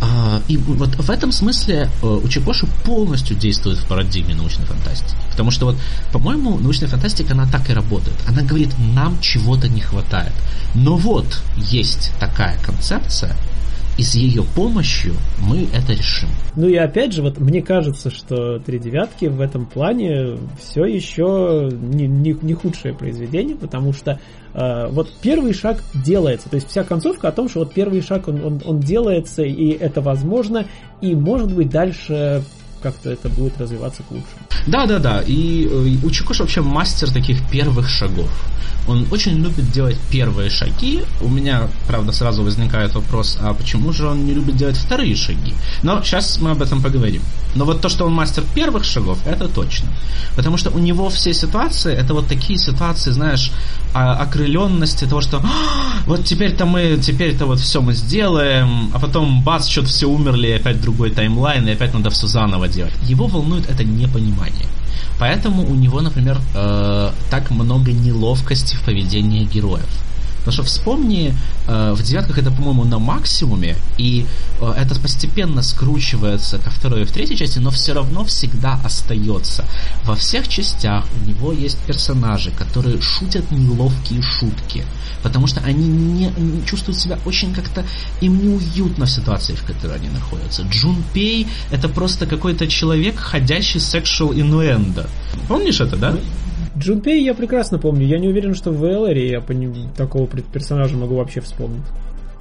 А, 0.00 0.42
и 0.48 0.56
вот 0.56 0.96
в 0.96 1.10
этом 1.10 1.30
смысле 1.30 1.88
э, 2.02 2.06
Учикоши 2.06 2.66
полностью 2.84 3.36
действует 3.36 3.78
в 3.78 3.86
парадигме 3.86 4.34
научной 4.34 4.66
фантастики. 4.66 5.14
Потому 5.30 5.50
что 5.50 5.66
вот, 5.66 5.76
по-моему, 6.12 6.58
научная 6.58 6.88
фантастика, 6.88 7.34
она 7.34 7.46
так 7.46 7.70
и 7.70 7.72
работает. 7.72 8.16
Она 8.26 8.42
говорит, 8.42 8.70
нам 8.78 9.20
чего-то 9.20 9.68
не 9.68 9.80
хватает. 9.80 10.32
Но 10.74 10.96
вот 10.96 11.42
есть 11.56 12.10
такая 12.18 12.58
концепция, 12.58 13.36
и 13.98 14.02
с 14.02 14.14
ее 14.14 14.42
помощью 14.54 15.14
мы 15.38 15.68
это 15.74 15.92
решим. 15.92 16.28
Ну 16.56 16.68
и 16.68 16.76
опять 16.76 17.12
же, 17.12 17.22
вот 17.22 17.38
мне 17.38 17.62
кажется, 17.62 18.10
что 18.10 18.58
три 18.58 18.78
девятки 18.78 19.26
в 19.26 19.40
этом 19.40 19.66
плане 19.66 20.38
все 20.60 20.84
еще 20.84 21.68
не, 21.72 22.06
не, 22.06 22.36
не 22.40 22.54
худшее 22.54 22.94
произведение, 22.94 23.56
потому 23.56 23.92
что 23.92 24.18
э, 24.54 24.88
вот 24.88 25.12
первый 25.20 25.52
шаг 25.52 25.82
делается. 25.94 26.48
То 26.48 26.56
есть 26.56 26.68
вся 26.68 26.84
концовка 26.84 27.28
о 27.28 27.32
том, 27.32 27.48
что 27.48 27.60
вот 27.60 27.74
первый 27.74 28.00
шаг 28.00 28.28
он, 28.28 28.44
он, 28.44 28.62
он 28.64 28.80
делается, 28.80 29.42
и 29.42 29.70
это 29.70 30.00
возможно, 30.00 30.66
и 31.00 31.14
может 31.14 31.54
быть 31.54 31.68
дальше 31.68 32.42
как-то 32.82 33.10
это 33.10 33.28
будет 33.28 33.58
развиваться 33.58 34.02
к 34.02 34.10
лучшему. 34.10 34.42
Да, 34.66 34.86
да, 34.86 34.98
да. 34.98 35.22
И, 35.26 35.66
э, 35.66 36.06
Учикош 36.06 36.40
вообще 36.40 36.60
мастер 36.60 37.10
таких 37.10 37.38
первых 37.50 37.88
шагов. 37.88 38.30
Он 38.88 39.06
очень 39.10 39.36
любит 39.36 39.70
делать 39.70 39.96
первые 40.10 40.50
шаги. 40.50 41.02
У 41.20 41.28
меня, 41.28 41.68
правда, 41.86 42.12
сразу 42.12 42.42
возникает 42.42 42.94
вопрос, 42.94 43.38
а 43.40 43.54
почему 43.54 43.92
же 43.92 44.06
он 44.06 44.26
не 44.26 44.34
любит 44.34 44.56
делать 44.56 44.76
вторые 44.76 45.14
шаги? 45.16 45.54
Но 45.82 46.02
сейчас 46.02 46.40
мы 46.40 46.50
об 46.50 46.62
этом 46.62 46.82
поговорим. 46.82 47.22
Но 47.54 47.64
вот 47.64 47.80
то, 47.80 47.88
что 47.88 48.06
он 48.06 48.12
мастер 48.12 48.44
первых 48.54 48.84
шагов, 48.84 49.18
это 49.26 49.48
точно. 49.48 49.88
Потому 50.36 50.56
что 50.56 50.70
у 50.70 50.78
него 50.78 51.08
все 51.10 51.34
ситуации, 51.34 51.94
это 51.94 52.14
вот 52.14 52.26
такие 52.26 52.58
ситуации, 52.58 53.10
знаешь, 53.10 53.52
окрыленности 53.92 55.04
того, 55.04 55.20
что 55.20 55.38
«А, 55.38 55.42
вот 56.06 56.24
теперь-то 56.24 56.64
мы, 56.64 56.98
теперь-то 57.02 57.46
вот 57.46 57.60
все 57.60 57.80
мы 57.82 57.92
сделаем, 57.94 58.90
а 58.94 58.98
потом 58.98 59.42
бац, 59.42 59.68
что-то 59.68 59.88
все 59.88 60.06
умерли, 60.06 60.48
и 60.48 60.52
опять 60.52 60.80
другой 60.80 61.10
таймлайн, 61.10 61.68
и 61.68 61.72
опять 61.72 61.92
надо 61.94 62.10
все 62.10 62.26
заново 62.26 62.68
делать. 62.68 62.94
Его 63.02 63.26
волнует 63.26 63.68
это 63.68 63.84
непонимание. 63.84 64.66
Поэтому 65.18 65.62
у 65.70 65.74
него, 65.74 66.00
например, 66.00 66.40
э, 66.54 67.10
так 67.30 67.50
много 67.50 67.92
неловкости 67.92 68.76
в 68.76 68.82
поведении 68.82 69.44
героев. 69.44 69.88
Потому 70.44 70.52
что 70.52 70.62
вспомни, 70.64 71.34
э, 71.68 71.92
в 71.92 72.02
девятках 72.02 72.38
это, 72.38 72.50
по-моему, 72.50 72.84
на 72.84 72.98
максимуме, 72.98 73.76
и 73.96 74.26
э, 74.60 74.74
это 74.76 74.98
постепенно 74.98 75.62
скручивается 75.62 76.58
ко 76.58 76.70
второй 76.70 77.02
и 77.02 77.04
в 77.04 77.12
третьей 77.12 77.36
части, 77.36 77.58
но 77.58 77.70
все 77.70 77.92
равно 77.92 78.24
всегда 78.24 78.80
остается. 78.84 79.64
Во 80.04 80.16
всех 80.16 80.48
частях 80.48 81.04
у 81.20 81.28
него 81.28 81.52
есть 81.52 81.78
персонажи, 81.86 82.50
которые 82.50 83.00
шутят 83.00 83.50
неловкие 83.52 84.20
шутки, 84.22 84.84
потому 85.22 85.46
что 85.46 85.60
они 85.60 85.86
не, 85.86 86.32
не 86.36 86.66
чувствуют 86.66 86.98
себя 86.98 87.18
очень 87.24 87.54
как-то 87.54 87.84
им 88.20 88.42
неуютно 88.42 89.06
в 89.06 89.10
ситуации, 89.10 89.54
в 89.54 89.64
которой 89.64 89.96
они 89.96 90.08
находятся. 90.08 90.62
Джун 90.62 91.02
Пей 91.12 91.46
это 91.70 91.88
просто 91.88 92.26
какой-то 92.26 92.66
человек, 92.66 93.18
ходящий 93.18 93.78
sexual 93.78 94.34
innuendo. 94.34 95.08
Помнишь 95.48 95.80
это, 95.80 95.96
да? 95.96 96.16
Джунпей 96.82 97.24
я 97.24 97.34
прекрасно 97.34 97.78
помню. 97.78 98.06
Я 98.06 98.18
не 98.18 98.28
уверен, 98.28 98.54
что 98.54 98.70
в 98.70 98.84
Элларе 98.84 99.30
я 99.30 99.40
по 99.40 99.54
такого 99.96 100.26
персонажа 100.26 100.96
могу 100.96 101.16
вообще 101.16 101.40
вспомнить. 101.40 101.84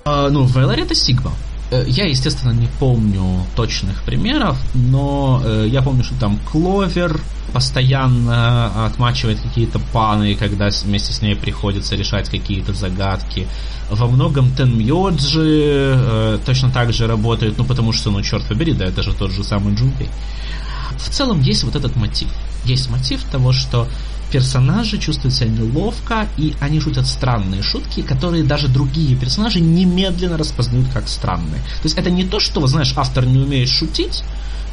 А, 0.06 0.30
ну, 0.30 0.44
в 0.44 0.58
Элларе 0.58 0.84
это 0.84 0.96
Сигма. 0.96 1.32
Э, 1.72 1.86
я, 1.88 2.06
естественно, 2.06 2.52
не 2.52 2.68
помню 2.80 3.24
точных 3.56 4.04
примеров, 4.04 4.58
но 4.74 5.42
э, 5.44 5.68
я 5.70 5.82
помню, 5.82 6.04
что 6.04 6.20
там 6.20 6.38
Кловер 6.52 7.20
постоянно 7.54 8.86
отмачивает 8.86 9.40
какие-то 9.40 9.80
паны, 9.94 10.36
когда 10.36 10.70
вместе 10.84 11.14
с 11.14 11.22
ней 11.22 11.36
приходится 11.36 11.96
решать 11.96 12.30
какие-то 12.30 12.74
загадки. 12.74 13.48
Во 13.90 14.08
многом 14.08 14.52
Тенмьоджи 14.52 15.96
э, 15.96 16.40
точно 16.46 16.72
так 16.72 16.92
же 16.94 17.08
работает, 17.08 17.58
ну 17.58 17.64
потому 17.64 17.94
что, 17.94 18.12
ну 18.12 18.22
черт 18.22 18.46
побери, 18.48 18.74
да, 18.74 18.86
это 18.86 19.02
же 19.02 19.14
тот 19.14 19.32
же 19.32 19.44
самый 19.44 19.76
Джунпей. 19.76 20.10
В 20.98 21.10
целом 21.10 21.42
есть 21.42 21.64
вот 21.64 21.76
этот 21.76 21.96
мотив. 21.96 22.30
Есть 22.66 22.90
мотив 22.90 23.24
того, 23.24 23.54
что 23.54 23.88
персонажи 24.32 24.98
чувствуют 24.98 25.36
себя 25.36 25.50
неловко, 25.50 26.28
и 26.38 26.54
они 26.60 26.80
шутят 26.80 27.08
странные 27.08 27.62
шутки, 27.62 28.02
которые 28.02 28.44
даже 28.44 28.68
другие 28.68 29.16
персонажи 29.16 29.60
немедленно 29.60 30.38
распознают 30.38 30.88
как 30.94 31.08
странные. 31.08 31.62
То 31.62 31.84
есть 31.84 31.98
это 31.98 32.10
не 32.10 32.24
то, 32.24 32.40
что, 32.40 32.66
знаешь, 32.68 32.94
автор 32.96 33.26
не 33.26 33.40
умеет 33.40 33.70
шутить, 33.70 34.24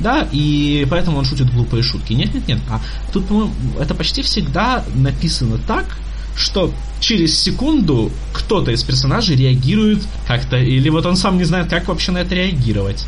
да, 0.01 0.29
и 0.31 0.87
поэтому 0.89 1.19
он 1.19 1.25
шутит 1.25 1.53
глупые 1.53 1.83
шутки. 1.83 2.13
Нет, 2.13 2.33
нет, 2.35 2.47
нет. 2.47 2.61
А 2.71 2.81
тут, 3.13 3.27
по-моему, 3.27 3.53
это 3.81 3.95
почти 3.95 4.23
всегда 4.23 4.85
написано 4.95 5.59
так, 5.59 5.99
что 6.37 6.73
через 7.01 7.37
секунду 7.39 8.13
кто-то 8.33 8.71
из 8.71 8.85
персонажей 8.85 9.37
реагирует 9.37 10.03
как-то, 10.29 10.57
или 10.57 10.89
вот 10.89 11.05
он 11.05 11.17
сам 11.17 11.37
не 11.37 11.45
знает, 11.45 11.69
как 11.69 11.89
вообще 11.89 12.13
на 12.13 12.19
это 12.19 12.37
реагировать. 12.37 13.05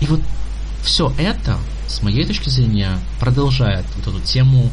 И 0.00 0.06
вот 0.06 0.20
все 0.84 1.12
это, 1.18 1.58
с 1.88 2.02
моей 2.02 2.24
точки 2.24 2.48
зрения, 2.48 2.98
продолжает 3.18 3.84
вот 3.96 4.14
эту 4.14 4.24
тему 4.24 4.70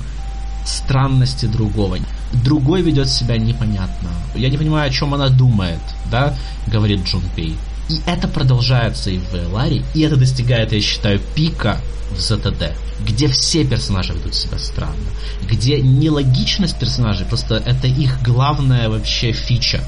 странности 0.66 1.45
другого. 1.45 1.97
Другой 2.43 2.82
ведет 2.82 3.09
себя 3.09 3.38
непонятно. 3.38 4.09
Я 4.36 4.49
не 4.49 4.57
понимаю, 4.57 4.89
о 4.89 4.93
чем 4.93 5.13
она 5.13 5.30
думает, 5.30 5.80
да, 6.11 6.36
говорит 6.68 7.05
Джунпей. 7.05 7.55
И 7.88 8.01
это 8.05 8.28
продолжается 8.28 9.11
и 9.11 9.20
в 9.20 9.53
Ларе, 9.53 9.84
и 9.93 10.01
это 10.01 10.16
достигает, 10.16 10.74
я 10.74 10.82
считаю, 10.82 11.20
пика 11.36 11.80
в 12.11 12.20
ЗТД, 12.20 12.74
где 13.05 13.28
все 13.28 13.63
персонажи 13.63 14.13
ведут 14.13 14.34
себя 14.34 14.57
странно, 14.57 15.09
где 15.47 15.80
нелогичность 15.82 16.80
персонажей, 16.80 17.26
просто 17.28 17.55
это 17.55 17.88
их 17.88 18.22
главная 18.24 18.89
вообще 18.89 19.32
фича. 19.32 19.84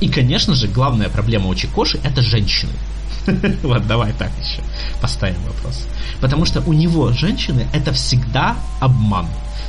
И, 0.00 0.08
конечно 0.08 0.54
же, 0.54 0.68
главная 0.68 1.08
проблема 1.08 1.48
у 1.48 1.54
Чикоши 1.54 2.00
это 2.02 2.22
женщины. 2.22 2.72
Вот, 3.62 3.86
давай 3.86 4.12
так 4.14 4.30
еще 4.42 4.62
поставим 5.02 5.42
вопрос. 5.46 5.86
Потому 6.20 6.46
что 6.46 6.62
у 6.62 6.72
него 6.72 7.12
женщины 7.12 7.66
это 7.74 7.92
всегда 7.92 8.56
обман. 8.80 9.26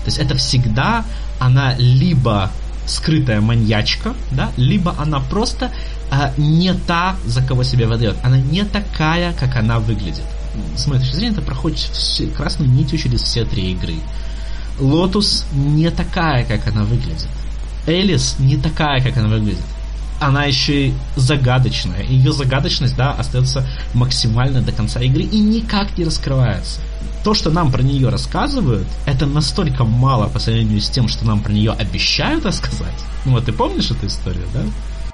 Есть 0.10 0.18
это 0.18 0.36
всегда 0.36 1.06
она 1.38 1.76
либо 1.78 2.50
скрытая 2.88 3.42
маньячка, 3.42 4.16
да, 4.32 4.52
либо 4.58 4.96
она 4.98 5.20
просто 5.20 5.72
а, 6.10 6.34
не 6.36 6.74
та, 6.74 7.16
за 7.28 7.44
кого 7.44 7.64
себя 7.64 7.88
выдает. 7.88 8.18
Она 8.24 8.40
не 8.40 8.66
такая, 8.66 9.34
как 9.34 9.56
она 9.56 9.78
выглядит. 9.78 10.24
С 10.76 10.88
моей 10.88 11.02
точки 11.02 11.16
зрения, 11.16 11.34
это 11.34 11.44
проходит 11.44 11.78
все, 11.78 12.26
красной 12.26 12.68
нитью 12.68 12.98
через 12.98 13.22
все 13.22 13.46
три 13.46 13.72
игры. 13.74 13.94
Лотус 14.80 15.46
не 15.54 15.92
такая, 15.92 16.44
как 16.44 16.68
она 16.68 16.84
выглядит. 16.84 17.28
Элис 17.86 18.38
не 18.40 18.58
такая, 18.58 19.04
как 19.04 19.16
она 19.18 19.28
выглядит 19.28 19.62
она 20.20 20.46
еще 20.46 20.88
и 20.88 20.94
загадочная. 21.16 22.04
Ее 22.04 22.32
загадочность, 22.32 22.96
да, 22.96 23.12
остается 23.14 23.68
максимально 23.94 24.62
до 24.62 24.72
конца 24.72 25.00
игры 25.02 25.24
и 25.24 25.40
никак 25.40 25.98
не 25.98 26.06
раскрывается. 26.06 26.82
То, 27.24 27.34
что 27.34 27.50
нам 27.50 27.72
про 27.72 27.82
нее 27.82 28.10
рассказывают, 28.10 28.88
это 29.06 29.26
настолько 29.26 29.84
мало 29.84 30.28
по 30.28 30.40
сравнению 30.40 30.82
с 30.82 30.90
тем, 30.90 31.08
что 31.08 31.26
нам 31.26 31.42
про 31.42 31.52
нее 31.52 31.72
обещают 31.72 32.46
рассказать. 32.46 32.96
Ну 33.26 33.34
вот 33.34 33.46
ты 33.46 33.52
помнишь 33.52 33.92
эту 33.92 34.08
историю, 34.08 34.46
да? 34.54 34.62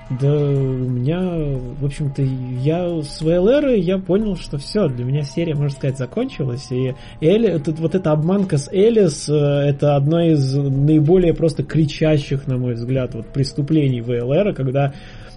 Да, 0.08 0.32
у 0.32 0.88
меня, 0.88 1.20
в 1.20 1.84
общем-то, 1.84 2.22
я 2.22 3.01
с 3.01 3.22
ВЛР 3.22 3.70
я 3.70 3.97
понял, 3.97 4.36
что 4.36 4.60
все, 4.60 4.88
для 4.88 5.03
меня 5.03 5.24
серия, 5.24 5.56
можно 5.56 5.72
сказать, 5.72 5.97
закончилась. 5.97 6.72
И 6.72 6.93
Эли, 7.22 7.58
тут 7.58 7.80
вот 7.80 7.95
эта 7.95 8.12
обманка 8.12 8.60
с 8.60 8.72
Элис, 8.72 9.28
э, 9.28 9.34
это 9.34 9.95
одно 9.95 10.22
из 10.22 10.53
наиболее 10.53 11.34
просто 11.34 11.64
кричащих, 11.64 12.45
на 12.45 12.58
мой 12.58 12.76
взгляд, 12.76 13.16
вот 13.16 13.34
преступлений 13.34 14.01
ВЛР, 14.01 14.53
когда 14.53 14.93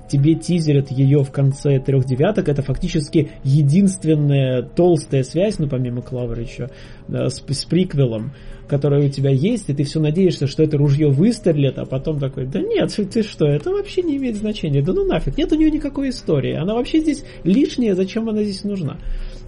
тебе 0.09 0.35
тизерят 0.35 0.91
ее 0.91 1.23
в 1.23 1.31
конце 1.31 1.79
трех 1.79 2.05
девяток, 2.05 2.49
это 2.49 2.63
фактически 2.63 3.31
единственная 3.45 4.63
толстая 4.63 5.23
связь, 5.23 5.59
ну 5.59 5.69
помимо 5.69 6.03
Клавера 6.03 6.43
еще, 6.43 6.71
да, 7.09 7.29
с, 7.29 7.43
с 7.47 7.65
приквелом, 7.65 8.33
которая 8.69 9.07
у 9.07 9.09
тебя 9.09 9.31
есть, 9.31 9.69
и 9.69 9.75
ты 9.75 9.85
все 9.85 10.01
надеешься, 10.01 10.47
что 10.47 10.63
это 10.63 10.77
ружье 10.77 11.09
выстрелит, 11.09 11.79
а 11.79 11.85
потом 11.85 12.19
такой, 12.19 12.47
да 12.47 12.61
нет, 12.61 12.95
ты 13.11 13.23
что, 13.23 13.47
это 13.47 13.71
вообще 13.71 14.03
не 14.03 14.17
имеет 14.17 14.37
значения, 14.37 14.83
да 14.83 14.93
ну 14.93 15.05
нафиг, 15.05 15.37
нет 15.37 15.53
у 15.53 15.57
нее 15.57 15.71
никакой 15.71 16.11
истории, 16.11 16.55
она 16.55 16.75
вообще 16.75 17.01
здесь 17.01 17.25
лишняя, 17.45 17.95
зачем 17.95 18.29
она 18.29 18.43
здесь 18.43 18.65
нужна? 18.65 18.99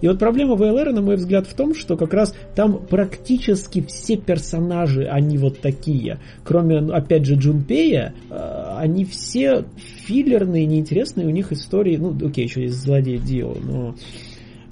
И 0.01 0.07
вот 0.07 0.19
проблема 0.19 0.55
ВЛР, 0.55 0.91
на 0.91 1.01
мой 1.01 1.15
взгляд, 1.15 1.47
в 1.47 1.53
том, 1.53 1.75
что 1.75 1.95
как 1.95 2.13
раз 2.13 2.35
там 2.55 2.79
практически 2.85 3.85
все 3.87 4.17
персонажи, 4.17 5.05
они 5.05 5.37
вот 5.37 5.59
такие. 5.59 6.19
Кроме, 6.43 6.81
ну, 6.81 6.93
опять 6.93 7.25
же, 7.25 7.35
Джунпея, 7.35 8.13
э, 8.29 8.75
они 8.77 9.05
все 9.05 9.65
филлерные, 9.77 10.65
неинтересные, 10.65 11.27
у 11.27 11.29
них 11.29 11.51
истории, 11.51 11.97
ну, 11.97 12.15
окей, 12.25 12.45
еще 12.45 12.63
есть 12.63 12.75
злодей 12.75 13.19
Дио, 13.19 13.53
но 13.63 13.95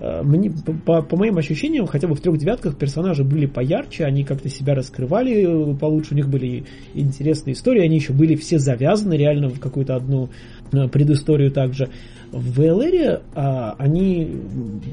э, 0.01 0.23
мне, 0.23 0.51
по, 0.85 1.03
по 1.03 1.15
моим 1.15 1.37
ощущениям, 1.37 1.85
хотя 1.85 2.07
бы 2.07 2.15
в 2.15 2.21
трех 2.21 2.37
девятках 2.37 2.75
персонажи 2.75 3.23
были 3.23 3.45
поярче, 3.45 4.05
они 4.05 4.23
как-то 4.23 4.49
себя 4.49 4.73
раскрывали 4.73 5.75
получше, 5.75 6.13
у 6.13 6.17
них 6.17 6.27
были 6.27 6.65
интересные 6.95 7.53
истории, 7.53 7.83
они 7.83 7.97
еще 7.97 8.13
были 8.13 8.35
все 8.35 8.57
завязаны 8.57 9.13
реально 9.13 9.49
в 9.49 9.59
какую-то 9.59 9.95
одну 9.95 10.29
э, 10.71 10.87
предысторию 10.87 11.51
также. 11.51 11.89
В 12.31 12.51
ВЛР 12.53 13.21
а, 13.33 13.75
они, 13.79 14.29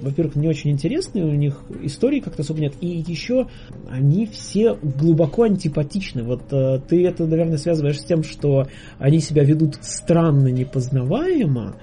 во-первых, 0.03 0.37
не 0.37 0.49
очень 0.49 0.71
интересные, 0.71 1.25
у 1.25 1.35
них 1.35 1.61
истории 1.83 2.21
как-то 2.21 2.43
особо 2.43 2.61
нет, 2.61 2.75
и 2.81 3.05
еще 3.07 3.49
они 3.91 4.27
все 4.27 4.75
глубоко 4.75 5.43
антипатичны. 5.43 6.23
Вот 6.23 6.45
а, 6.53 6.79
ты 6.79 7.07
это, 7.07 7.27
наверное, 7.27 7.59
связываешь 7.59 8.01
с 8.01 8.05
тем, 8.05 8.23
что 8.23 8.67
они 8.99 9.21
себя 9.21 9.45
ведут 9.45 9.77
странно, 9.83 10.49
непознаваемо, 10.49 11.77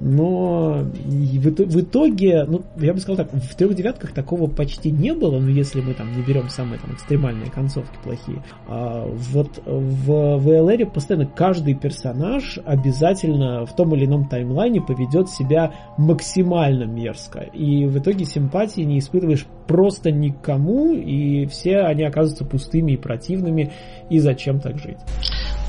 но 0.00 0.84
в 0.84 1.80
итоге, 1.80 2.44
ну, 2.44 2.62
я 2.76 2.92
бы 2.92 3.00
сказал 3.00 3.24
так, 3.24 3.32
в 3.32 3.54
трех 3.54 3.74
девятках 3.74 4.12
такого 4.12 4.48
почти 4.48 4.90
не 4.90 5.12
было, 5.12 5.38
ну, 5.38 5.48
если 5.48 5.80
мы 5.80 5.94
там 5.94 6.12
не 6.16 6.22
берем 6.22 6.48
самые 6.48 6.78
там 6.78 6.92
экстремальные 6.92 7.50
концовки 7.50 7.96
плохие. 8.02 8.42
А 8.66 9.06
вот 9.06 9.60
в 9.64 10.36
ВЛР 10.38 10.90
постоянно 10.90 11.26
каждый 11.26 11.74
персонаж 11.74 12.58
обязательно 12.64 13.66
в 13.66 13.74
том 13.74 13.94
или 13.94 14.06
ином 14.06 14.28
таймлайне 14.28 14.80
поведет 14.80 15.28
себя 15.28 15.72
максимально 15.96 16.84
мерзко. 16.84 17.40
И 17.40 17.86
в 17.86 17.98
итоге 17.98 18.24
симпатии 18.24 18.82
не 18.82 18.98
испытываешь 18.98 19.46
просто 19.68 20.10
никому, 20.10 20.94
и 20.94 21.46
все 21.46 21.82
они 21.82 22.02
оказываются 22.02 22.44
пустыми 22.44 22.92
и 22.92 22.96
противными, 22.96 23.72
и 24.10 24.18
зачем 24.18 24.58
так 24.58 24.78
жить? 24.78 24.96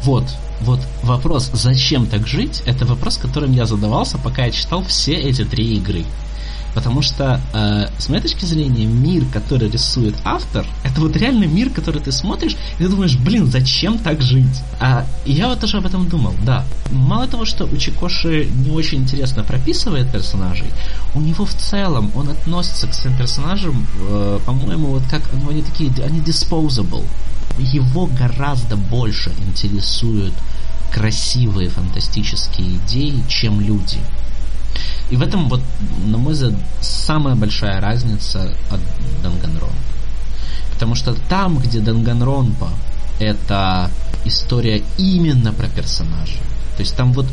Вот, 0.04 0.24
вот 0.62 0.80
вопрос, 1.04 1.52
зачем 1.54 2.08
так 2.08 2.26
жить, 2.26 2.64
это 2.66 2.86
вопрос, 2.86 3.18
которым 3.18 3.52
я 3.52 3.66
задавался, 3.66 4.18
пока 4.18 4.46
я 4.46 4.52
читал 4.52 4.82
все 4.84 5.14
эти 5.14 5.44
три 5.44 5.76
игры. 5.76 6.04
Потому 6.74 7.02
что, 7.02 7.42
э, 7.54 7.88
с 7.98 8.10
моей 8.10 8.22
точки 8.22 8.46
зрения, 8.46 8.86
мир, 8.86 9.26
который 9.34 9.70
рисует 9.70 10.16
автор, 10.24 10.66
это 10.84 11.02
вот 11.02 11.16
реально 11.16 11.46
мир, 11.46 11.70
который 11.70 12.02
ты 12.02 12.12
смотришь, 12.12 12.56
и 12.78 12.84
ты 12.84 12.90
думаешь, 12.90 13.18
блин, 13.18 13.50
зачем 13.52 13.98
так 13.98 14.22
жить? 14.22 14.62
А 14.80 15.06
я 15.26 15.48
вот 15.48 15.60
тоже 15.60 15.78
об 15.78 15.86
этом 15.86 16.08
думал, 16.08 16.34
да. 16.44 16.66
Мало 16.92 17.28
того, 17.28 17.46
что 17.46 17.66
у 17.66 17.78
Чикоши 17.78 18.48
не 18.66 18.72
очень 18.72 19.00
интересно 19.00 19.44
прописывает 19.44 20.12
персонажей, 20.12 20.68
у 21.16 21.22
него 21.22 21.46
в 21.46 21.54
целом 21.54 22.12
он 22.16 22.30
относится 22.30 22.88
к 22.88 22.94
своим 22.94 23.18
персонажам, 23.18 23.88
э, 24.00 24.40
по-моему, 24.46 24.88
вот 24.88 25.04
как 25.10 25.22
ну, 25.34 25.50
они 25.50 25.62
такие, 25.62 25.92
они 26.04 26.20
disposable. 26.20 27.06
Его 27.58 28.06
гораздо 28.06 28.78
больше 28.78 29.32
интересуют 29.48 30.34
красивые 30.92 31.70
фантастические 31.70 32.78
идеи, 32.78 33.24
чем 33.28 33.62
люди. 33.62 34.00
И 35.10 35.16
в 35.16 35.22
этом, 35.22 35.50
вот, 35.50 35.62
на 36.06 36.18
мой 36.18 36.34
взгляд, 36.34 36.54
самая 36.82 37.36
большая 37.36 37.82
разница 37.82 38.54
от 38.70 38.80
Данганронпа. 39.24 39.76
Потому 40.74 40.96
что 40.96 41.14
там, 41.28 41.58
где 41.58 41.80
Данганронпа 41.80 42.70
это 43.20 43.92
история 44.26 44.84
именно 44.98 45.52
про 45.52 45.68
персонажа. 45.68 46.38
То 46.78 46.84
есть 46.84 46.96
там 46.96 47.12
вот 47.12 47.26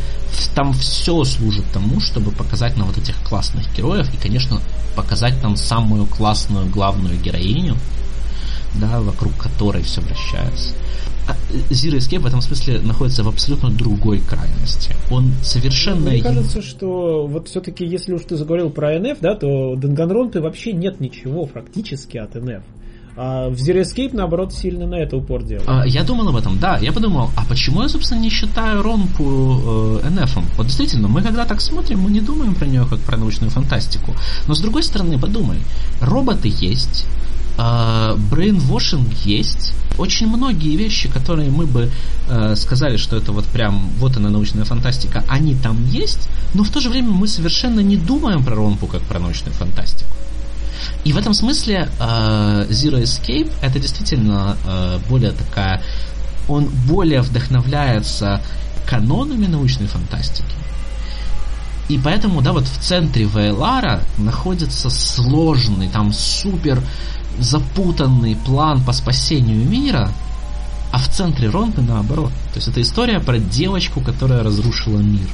там 0.54 0.72
все 0.72 1.22
служит 1.24 1.64
тому, 1.72 2.00
чтобы 2.00 2.32
показать 2.32 2.76
нам 2.76 2.88
вот 2.88 2.98
этих 2.98 3.16
классных 3.22 3.72
героев 3.76 4.12
и, 4.12 4.16
конечно, 4.16 4.60
показать 4.96 5.40
нам 5.42 5.56
самую 5.56 6.06
классную 6.06 6.66
главную 6.66 7.18
героиню, 7.18 7.76
да, 8.74 9.00
вокруг 9.00 9.36
которой 9.36 9.82
все 9.82 10.00
вращается. 10.00 10.70
А, 11.26 11.36
Zero 11.70 11.96
Escape 11.96 12.20
в 12.20 12.26
этом 12.26 12.40
смысле 12.40 12.80
находится 12.80 13.22
в 13.22 13.28
абсолютно 13.28 13.70
другой 13.70 14.20
крайности. 14.20 14.94
Он 15.10 15.32
совершенно... 15.42 16.10
Мне 16.10 16.22
кажется, 16.22 16.62
что 16.62 17.26
вот 17.26 17.48
все-таки, 17.48 17.84
если 17.84 18.12
уж 18.12 18.22
ты 18.22 18.36
заговорил 18.36 18.70
про 18.70 18.98
НФ, 18.98 19.18
да, 19.20 19.34
то 19.34 19.74
Данганронпе 19.76 20.40
вообще 20.40 20.72
нет 20.72 21.00
ничего 21.00 21.46
практически 21.46 22.18
от 22.18 22.34
НФ. 22.34 22.62
А 23.18 23.48
в 23.48 23.54
Zero 23.54 23.80
Escape, 23.80 24.10
наоборот, 24.12 24.52
сильно 24.52 24.86
на 24.86 24.96
это 24.96 25.16
упор 25.16 25.42
делал. 25.42 25.64
А, 25.66 25.86
я 25.86 26.04
думал 26.04 26.28
об 26.28 26.36
этом, 26.36 26.58
да. 26.58 26.76
Я 26.78 26.92
подумал, 26.92 27.30
а 27.34 27.46
почему 27.48 27.82
я, 27.82 27.88
собственно, 27.88 28.20
не 28.20 28.28
считаю 28.28 28.82
Ромпу 28.82 30.00
э, 30.02 30.08
NF? 30.08 30.42
Вот 30.58 30.66
действительно, 30.66 31.08
мы 31.08 31.22
когда 31.22 31.46
так 31.46 31.62
смотрим, 31.62 32.00
мы 32.00 32.10
не 32.10 32.20
думаем 32.20 32.54
про 32.54 32.66
нее 32.66 32.86
как 32.88 33.00
про 33.00 33.16
научную 33.16 33.50
фантастику. 33.50 34.14
Но 34.46 34.54
с 34.54 34.60
другой 34.60 34.82
стороны, 34.82 35.18
подумай, 35.18 35.58
роботы 36.02 36.52
есть, 36.60 37.06
брейнвошинг 37.56 39.08
э, 39.08 39.16
есть. 39.24 39.72
Очень 39.98 40.28
многие 40.28 40.76
вещи, 40.76 41.08
которые 41.08 41.50
мы 41.50 41.66
бы 41.66 41.90
э, 42.28 42.54
сказали, 42.54 42.96
что 42.98 43.16
это 43.16 43.32
вот 43.32 43.46
прям 43.46 43.90
вот 43.98 44.16
она 44.16 44.28
научная 44.28 44.64
фантастика, 44.64 45.24
они 45.28 45.54
там 45.54 45.82
есть, 45.86 46.28
но 46.52 46.64
в 46.64 46.70
то 46.70 46.80
же 46.80 46.90
время 46.90 47.10
мы 47.10 47.28
совершенно 47.28 47.80
не 47.80 47.96
думаем 47.96 48.44
про 48.44 48.54
Ромпу 48.54 48.86
как 48.86 49.02
про 49.02 49.18
научную 49.18 49.54
фантастику. 49.54 50.10
И 51.04 51.12
в 51.12 51.16
этом 51.16 51.32
смысле 51.32 51.88
э, 51.98 52.66
Zero 52.68 53.02
Escape 53.02 53.50
это 53.62 53.78
действительно 53.78 54.56
э, 54.66 54.98
более 55.08 55.32
такая... 55.32 55.82
Он 56.48 56.66
более 56.86 57.22
вдохновляется 57.22 58.40
канонами 58.86 59.46
научной 59.46 59.86
фантастики. 59.88 60.44
И 61.88 61.98
поэтому, 61.98 62.42
да, 62.42 62.52
вот 62.52 62.66
в 62.66 62.78
центре 62.78 63.24
Вейлара 63.24 64.00
находится 64.18 64.90
сложный, 64.90 65.88
там 65.88 66.12
супер 66.12 66.82
запутанный 67.38 68.36
план 68.36 68.82
по 68.82 68.92
спасению 68.92 69.66
мира, 69.68 70.10
а 70.92 70.98
в 70.98 71.08
центре 71.08 71.48
Ронды 71.48 71.82
наоборот. 71.82 72.32
То 72.52 72.56
есть 72.56 72.68
это 72.68 72.80
история 72.80 73.20
про 73.20 73.38
девочку, 73.38 74.00
которая 74.00 74.42
разрушила 74.42 74.98
мир 74.98 75.28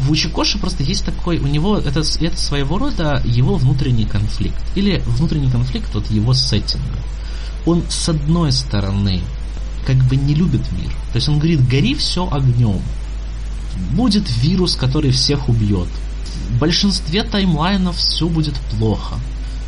в 0.00 0.10
Учикоши 0.10 0.58
просто 0.58 0.82
есть 0.82 1.04
такой, 1.04 1.38
у 1.38 1.46
него 1.46 1.78
это, 1.78 2.00
это 2.20 2.36
своего 2.36 2.78
рода 2.78 3.22
его 3.24 3.56
внутренний 3.56 4.06
конфликт. 4.06 4.56
Или 4.74 5.02
внутренний 5.06 5.50
конфликт 5.50 5.94
от 5.94 6.10
его 6.10 6.34
сеттинга. 6.34 6.98
Он 7.66 7.82
с 7.88 8.08
одной 8.08 8.52
стороны 8.52 9.20
как 9.86 9.96
бы 9.96 10.16
не 10.16 10.34
любит 10.34 10.62
мир. 10.72 10.90
То 11.12 11.16
есть 11.16 11.28
он 11.28 11.38
говорит, 11.38 11.66
гори 11.68 11.94
все 11.94 12.28
огнем. 12.30 12.80
Будет 13.92 14.24
вирус, 14.42 14.76
который 14.76 15.10
всех 15.10 15.48
убьет. 15.48 15.88
В 16.50 16.58
большинстве 16.58 17.22
таймлайнов 17.22 17.96
все 17.96 18.28
будет 18.28 18.54
плохо. 18.70 19.16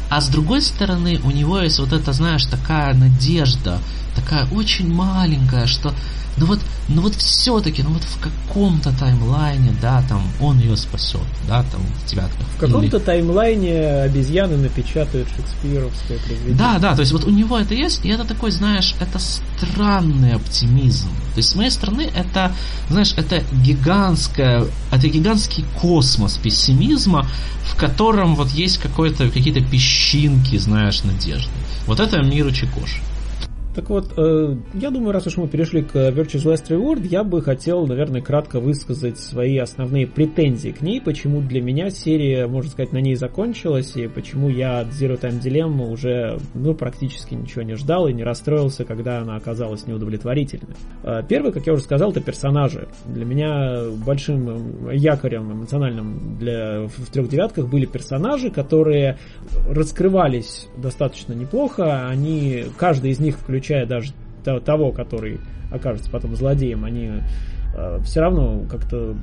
А 0.08 0.20
с 0.20 0.28
другой 0.28 0.62
стороны, 0.62 1.20
у 1.24 1.30
него 1.30 1.58
есть 1.58 1.78
вот 1.78 1.92
эта, 1.92 2.12
знаешь, 2.12 2.44
такая 2.44 2.94
надежда, 2.94 3.80
такая 4.16 4.46
очень 4.50 4.92
маленькая, 4.92 5.66
что 5.66 5.94
ну 6.38 6.46
вот, 6.46 6.60
ну 6.88 7.00
вот 7.00 7.14
все-таки, 7.14 7.82
ну 7.82 7.90
вот 7.90 8.02
в 8.02 8.20
каком-то 8.20 8.92
таймлайне, 8.98 9.74
да, 9.80 10.02
там 10.06 10.22
он 10.38 10.58
ее 10.58 10.76
спасет, 10.76 11.22
да, 11.48 11.64
там 11.72 11.80
в 11.80 12.10
девятках. 12.10 12.46
В 12.56 12.60
каком-то 12.60 12.98
Или... 12.98 13.04
таймлайне 13.04 14.02
обезьяны 14.02 14.58
напечатают 14.58 15.28
шекспировское 15.34 16.18
произведение. 16.18 16.58
Да, 16.58 16.78
да, 16.78 16.94
то 16.94 17.00
есть 17.00 17.12
вот 17.12 17.24
у 17.24 17.30
него 17.30 17.58
это 17.58 17.74
есть, 17.74 18.04
и 18.04 18.08
это 18.10 18.24
такой, 18.24 18.50
знаешь, 18.50 18.94
это 19.00 19.18
странный 19.18 20.34
оптимизм. 20.34 21.08
То 21.08 21.38
есть 21.38 21.50
с 21.50 21.54
моей 21.54 21.70
стороны 21.70 22.10
это, 22.14 22.52
знаешь, 22.90 23.14
это 23.16 23.42
гигантская, 23.52 24.66
это 24.90 25.08
гигантский 25.08 25.64
космос 25.80 26.36
пессимизма, 26.36 27.26
в 27.64 27.76
котором 27.76 28.36
вот 28.36 28.50
есть 28.50 28.76
какой-то, 28.78 29.30
какие-то 29.30 29.62
песчинки, 29.62 30.58
знаешь, 30.58 31.02
надежды. 31.02 31.50
Вот 31.86 31.98
это 32.00 32.20
мир 32.20 32.52
Чекоши. 32.52 33.00
Так 33.76 33.90
вот, 33.90 34.14
э, 34.16 34.56
я 34.72 34.90
думаю, 34.90 35.12
раз 35.12 35.26
уж 35.26 35.36
мы 35.36 35.48
перешли 35.48 35.82
к 35.82 35.94
Virtuous 35.94 36.46
Last 36.46 36.70
Reward, 36.70 37.06
я 37.06 37.22
бы 37.22 37.42
хотел, 37.42 37.86
наверное, 37.86 38.22
кратко 38.22 38.58
высказать 38.58 39.18
свои 39.18 39.58
основные 39.58 40.06
претензии 40.06 40.70
к 40.70 40.80
ней, 40.80 40.98
почему 40.98 41.42
для 41.42 41.60
меня 41.60 41.90
серия, 41.90 42.46
можно 42.46 42.70
сказать, 42.70 42.94
на 42.94 43.02
ней 43.02 43.16
закончилась, 43.16 43.94
и 43.94 44.08
почему 44.08 44.48
я 44.48 44.78
от 44.78 44.88
Zero 44.88 45.20
Time 45.20 45.42
Dilemma 45.42 45.90
уже, 45.90 46.38
ну, 46.54 46.72
практически 46.72 47.34
ничего 47.34 47.64
не 47.64 47.74
ждал 47.74 48.08
и 48.08 48.14
не 48.14 48.24
расстроился, 48.24 48.86
когда 48.86 49.18
она 49.18 49.36
оказалась 49.36 49.86
неудовлетворительной. 49.86 50.74
Э, 51.02 51.20
первый, 51.28 51.52
как 51.52 51.66
я 51.66 51.74
уже 51.74 51.82
сказал, 51.82 52.12
это 52.12 52.22
персонажи. 52.22 52.88
Для 53.04 53.26
меня 53.26 53.90
большим 54.06 54.88
якорем 54.90 55.52
эмоциональным 55.52 56.38
для, 56.38 56.86
в 56.86 57.10
трех 57.12 57.28
девятках 57.28 57.68
были 57.68 57.84
персонажи, 57.84 58.50
которые 58.50 59.18
раскрывались 59.68 60.66
достаточно 60.78 61.34
неплохо, 61.34 62.08
они, 62.08 62.64
каждый 62.78 63.10
из 63.10 63.20
них 63.20 63.36
включал 63.36 63.65
включая 63.66 63.86
даже 63.86 64.12
того, 64.64 64.92
который 64.92 65.40
окажется 65.72 66.08
потом 66.10 66.36
злодеем, 66.36 66.84
они 66.84 67.10
э, 67.74 67.98
все 68.04 68.20
равно 68.20 68.64
как-то 68.70 69.16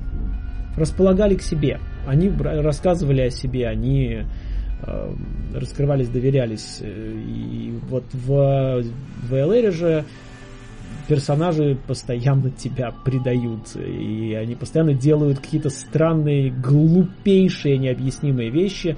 располагали 0.75 1.35
к 1.35 1.41
себе. 1.41 1.79
Они 2.05 2.29
рассказывали 2.29 3.21
о 3.21 3.29
себе, 3.29 3.67
они 3.67 4.23
э, 4.85 5.13
раскрывались, 5.55 6.09
доверялись. 6.09 6.81
И 6.81 7.73
вот 7.87 8.03
в, 8.11 8.83
в 9.29 9.33
LR 9.33 9.71
же 9.71 10.03
персонажи 11.07 11.77
постоянно 11.87 12.49
тебя 12.49 12.91
предают, 13.05 13.75
и 13.77 14.33
они 14.33 14.55
постоянно 14.55 14.93
делают 14.93 15.39
какие-то 15.39 15.69
странные, 15.69 16.51
глупейшие, 16.51 17.77
необъяснимые 17.77 18.49
вещи, 18.49 18.97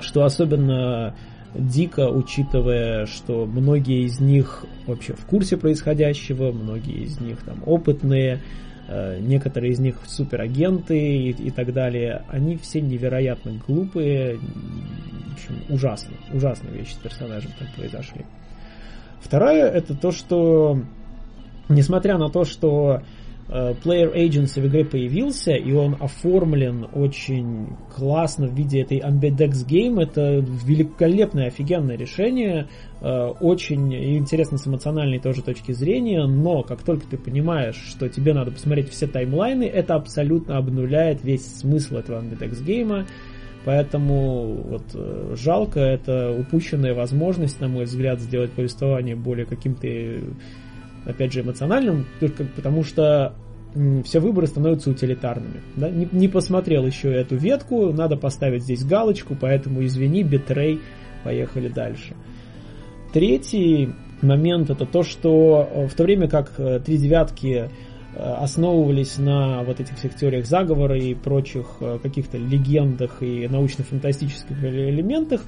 что 0.00 0.24
особенно 0.24 1.14
дико, 1.54 2.08
учитывая, 2.08 3.06
что 3.06 3.46
многие 3.46 4.04
из 4.04 4.20
них 4.20 4.64
вообще 4.86 5.14
в 5.14 5.24
курсе 5.26 5.56
происходящего, 5.56 6.52
многие 6.52 7.04
из 7.04 7.20
них 7.20 7.42
там 7.42 7.62
опытные, 7.66 8.40
э, 8.88 9.18
некоторые 9.20 9.72
из 9.72 9.78
них 9.78 9.96
суперагенты 10.06 10.98
и, 10.98 11.30
и 11.30 11.50
так 11.50 11.72
далее. 11.72 12.22
Они 12.28 12.56
все 12.56 12.80
невероятно 12.80 13.60
глупые, 13.66 14.36
в 14.36 15.32
общем, 15.32 15.56
ужасно, 15.68 16.12
ужасные 16.32 16.72
вещи 16.72 16.92
с 16.92 16.98
персонажем 16.98 17.50
там 17.58 17.68
произошли. 17.76 18.24
Второе, 19.20 19.68
это 19.68 19.94
то, 19.94 20.10
что 20.10 20.80
несмотря 21.68 22.18
на 22.18 22.28
то, 22.28 22.44
что 22.44 23.02
Player 23.52 24.14
Agency 24.14 24.62
в 24.62 24.66
игре 24.66 24.84
появился, 24.84 25.52
и 25.52 25.72
он 25.72 25.96
оформлен 26.00 26.86
очень 26.94 27.76
классно 27.94 28.46
в 28.46 28.54
виде 28.54 28.80
этой 28.80 28.98
Ambidex 29.00 29.66
Game. 29.68 30.02
Это 30.02 30.38
великолепное, 30.64 31.48
офигенное 31.48 31.98
решение, 31.98 32.68
э, 33.02 33.26
очень 33.40 33.94
интересно 33.94 34.56
с 34.56 34.66
эмоциональной 34.66 35.18
тоже 35.18 35.42
точки 35.42 35.72
зрения, 35.72 36.24
но 36.24 36.62
как 36.62 36.82
только 36.82 37.06
ты 37.06 37.18
понимаешь, 37.18 37.76
что 37.76 38.08
тебе 38.08 38.32
надо 38.32 38.52
посмотреть 38.52 38.88
все 38.88 39.06
таймлайны, 39.06 39.64
это 39.64 39.96
абсолютно 39.96 40.56
обнуляет 40.56 41.22
весь 41.22 41.58
смысл 41.58 41.96
этого 41.96 42.22
Ambidex 42.22 42.64
Game. 42.64 43.06
Поэтому 43.64 44.54
вот 44.54 44.82
э, 44.94 45.34
жалко, 45.36 45.78
это 45.78 46.32
упущенная 46.32 46.94
возможность, 46.94 47.60
на 47.60 47.68
мой 47.68 47.84
взгляд, 47.84 48.20
сделать 48.20 48.52
повествование 48.52 49.14
более 49.14 49.46
каким-то 49.46 49.86
опять 51.04 51.32
же, 51.32 51.40
эмоциональным, 51.40 52.06
только 52.20 52.44
потому 52.44 52.84
что 52.84 53.34
все 54.04 54.20
выборы 54.20 54.46
становятся 54.46 54.90
утилитарными. 54.90 55.62
Да? 55.76 55.88
Не, 55.88 56.06
не 56.12 56.28
посмотрел 56.28 56.86
еще 56.86 57.12
эту 57.12 57.36
ветку, 57.36 57.92
надо 57.92 58.16
поставить 58.16 58.64
здесь 58.64 58.84
галочку, 58.84 59.34
поэтому 59.40 59.84
извини, 59.84 60.22
битрей, 60.22 60.80
поехали 61.24 61.68
дальше. 61.68 62.14
Третий 63.12 63.90
момент 64.22 64.70
это 64.70 64.86
то, 64.86 65.02
что 65.02 65.68
э, 65.70 65.86
в 65.86 65.94
то 65.94 66.04
время 66.04 66.28
как 66.28 66.52
э, 66.58 66.80
три 66.84 66.96
девятки 66.96 67.68
э, 68.14 68.18
основывались 68.18 69.18
на 69.18 69.62
вот 69.62 69.80
этих 69.80 69.96
всех 69.96 70.14
теориях 70.14 70.46
заговора 70.46 70.98
и 70.98 71.14
прочих 71.14 71.78
каких-то 72.02 72.38
легендах 72.38 73.22
и 73.22 73.48
научно-фантастических 73.48 74.62
элементах, 74.62 75.42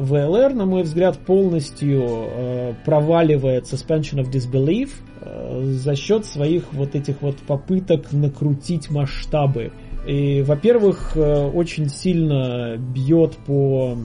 VLR, 0.00 0.54
на 0.54 0.66
мой 0.66 0.82
взгляд, 0.82 1.18
полностью 1.18 2.02
э, 2.06 2.74
проваливает 2.84 3.64
Suspension 3.64 4.22
of 4.22 4.30
Disbelief 4.30 4.90
э, 5.20 5.62
за 5.62 5.94
счет 5.96 6.24
своих 6.24 6.72
вот 6.72 6.94
этих 6.94 7.22
вот 7.22 7.36
попыток 7.38 8.12
накрутить 8.12 8.90
масштабы. 8.90 9.72
И, 10.06 10.42
во-первых, 10.42 11.12
э, 11.14 11.46
очень 11.46 11.88
сильно 11.88 12.76
бьет 12.76 13.36
по, 13.46 13.96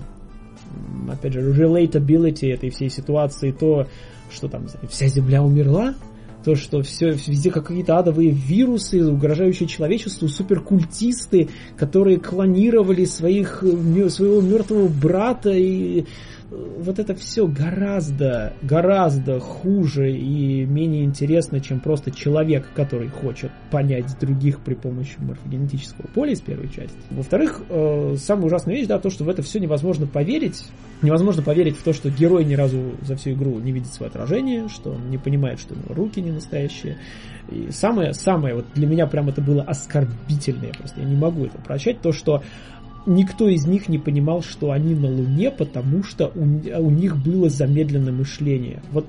опять 1.09 1.33
же, 1.33 1.41
relatability 1.53 2.53
этой 2.53 2.69
всей 2.69 2.89
ситуации 2.89 3.51
то, 3.51 3.87
что 4.31 4.47
там 4.47 4.67
вся 4.89 5.07
Земля 5.07 5.43
умерла, 5.43 5.95
то, 6.45 6.55
что 6.55 6.83
все, 6.83 7.09
везде 7.09 7.49
какие-то 7.49 7.97
адовые 7.97 8.29
вирусы, 8.29 9.03
угрожающие 9.03 9.67
человечеству, 9.67 10.27
суперкультисты, 10.27 11.49
которые 11.75 12.19
клонировали 12.19 13.05
своих, 13.05 13.63
своего 14.09 14.41
мертвого 14.41 14.87
брата 14.87 15.49
и 15.49 16.05
вот 16.51 16.99
это 16.99 17.15
все 17.15 17.47
гораздо, 17.47 18.53
гораздо 18.61 19.39
хуже 19.39 20.11
и 20.11 20.65
менее 20.65 21.03
интересно, 21.03 21.59
чем 21.59 21.79
просто 21.79 22.11
человек, 22.11 22.69
который 22.75 23.09
хочет 23.09 23.51
понять 23.71 24.17
других 24.19 24.59
при 24.59 24.75
помощи 24.75 25.15
морфогенетического 25.17 26.07
поля 26.07 26.33
из 26.33 26.41
первой 26.41 26.69
части. 26.69 26.97
Во-вторых, 27.09 27.61
э, 27.69 28.15
самая 28.17 28.45
ужасная 28.45 28.75
вещь, 28.75 28.87
да, 28.87 28.99
то, 28.99 29.09
что 29.09 29.23
в 29.23 29.29
это 29.29 29.41
все 29.41 29.59
невозможно 29.59 30.07
поверить. 30.07 30.65
Невозможно 31.01 31.41
поверить 31.43 31.77
в 31.77 31.83
то, 31.83 31.93
что 31.93 32.09
герой 32.09 32.45
ни 32.45 32.53
разу 32.53 32.95
за 33.01 33.15
всю 33.15 33.31
игру 33.31 33.59
не 33.59 33.71
видит 33.71 33.93
свое 33.93 34.09
отражение, 34.09 34.69
что 34.69 34.91
он 34.91 35.09
не 35.09 35.17
понимает, 35.17 35.59
что 35.59 35.73
у 35.73 35.77
него 35.77 35.93
руки 35.93 36.21
не 36.21 36.31
настоящие. 36.31 36.97
И 37.49 37.69
самое, 37.71 38.13
самое, 38.13 38.55
вот 38.55 38.65
для 38.73 38.87
меня 38.87 39.05
прям 39.05 39.29
это 39.29 39.41
было 39.41 39.61
оскорбительное, 39.61 40.71
просто 40.77 41.01
я 41.01 41.05
не 41.05 41.15
могу 41.15 41.45
это 41.45 41.59
прощать, 41.59 42.01
то, 42.01 42.11
что 42.11 42.41
никто 43.05 43.47
из 43.47 43.65
них 43.65 43.89
не 43.89 43.97
понимал, 43.97 44.41
что 44.41 44.71
они 44.71 44.95
на 44.95 45.07
Луне, 45.07 45.51
потому 45.51 46.03
что 46.03 46.31
у, 46.35 46.41
у 46.41 46.89
них 46.89 47.17
было 47.17 47.49
замедленное 47.49 48.13
мышление. 48.13 48.81
Вот 48.91 49.05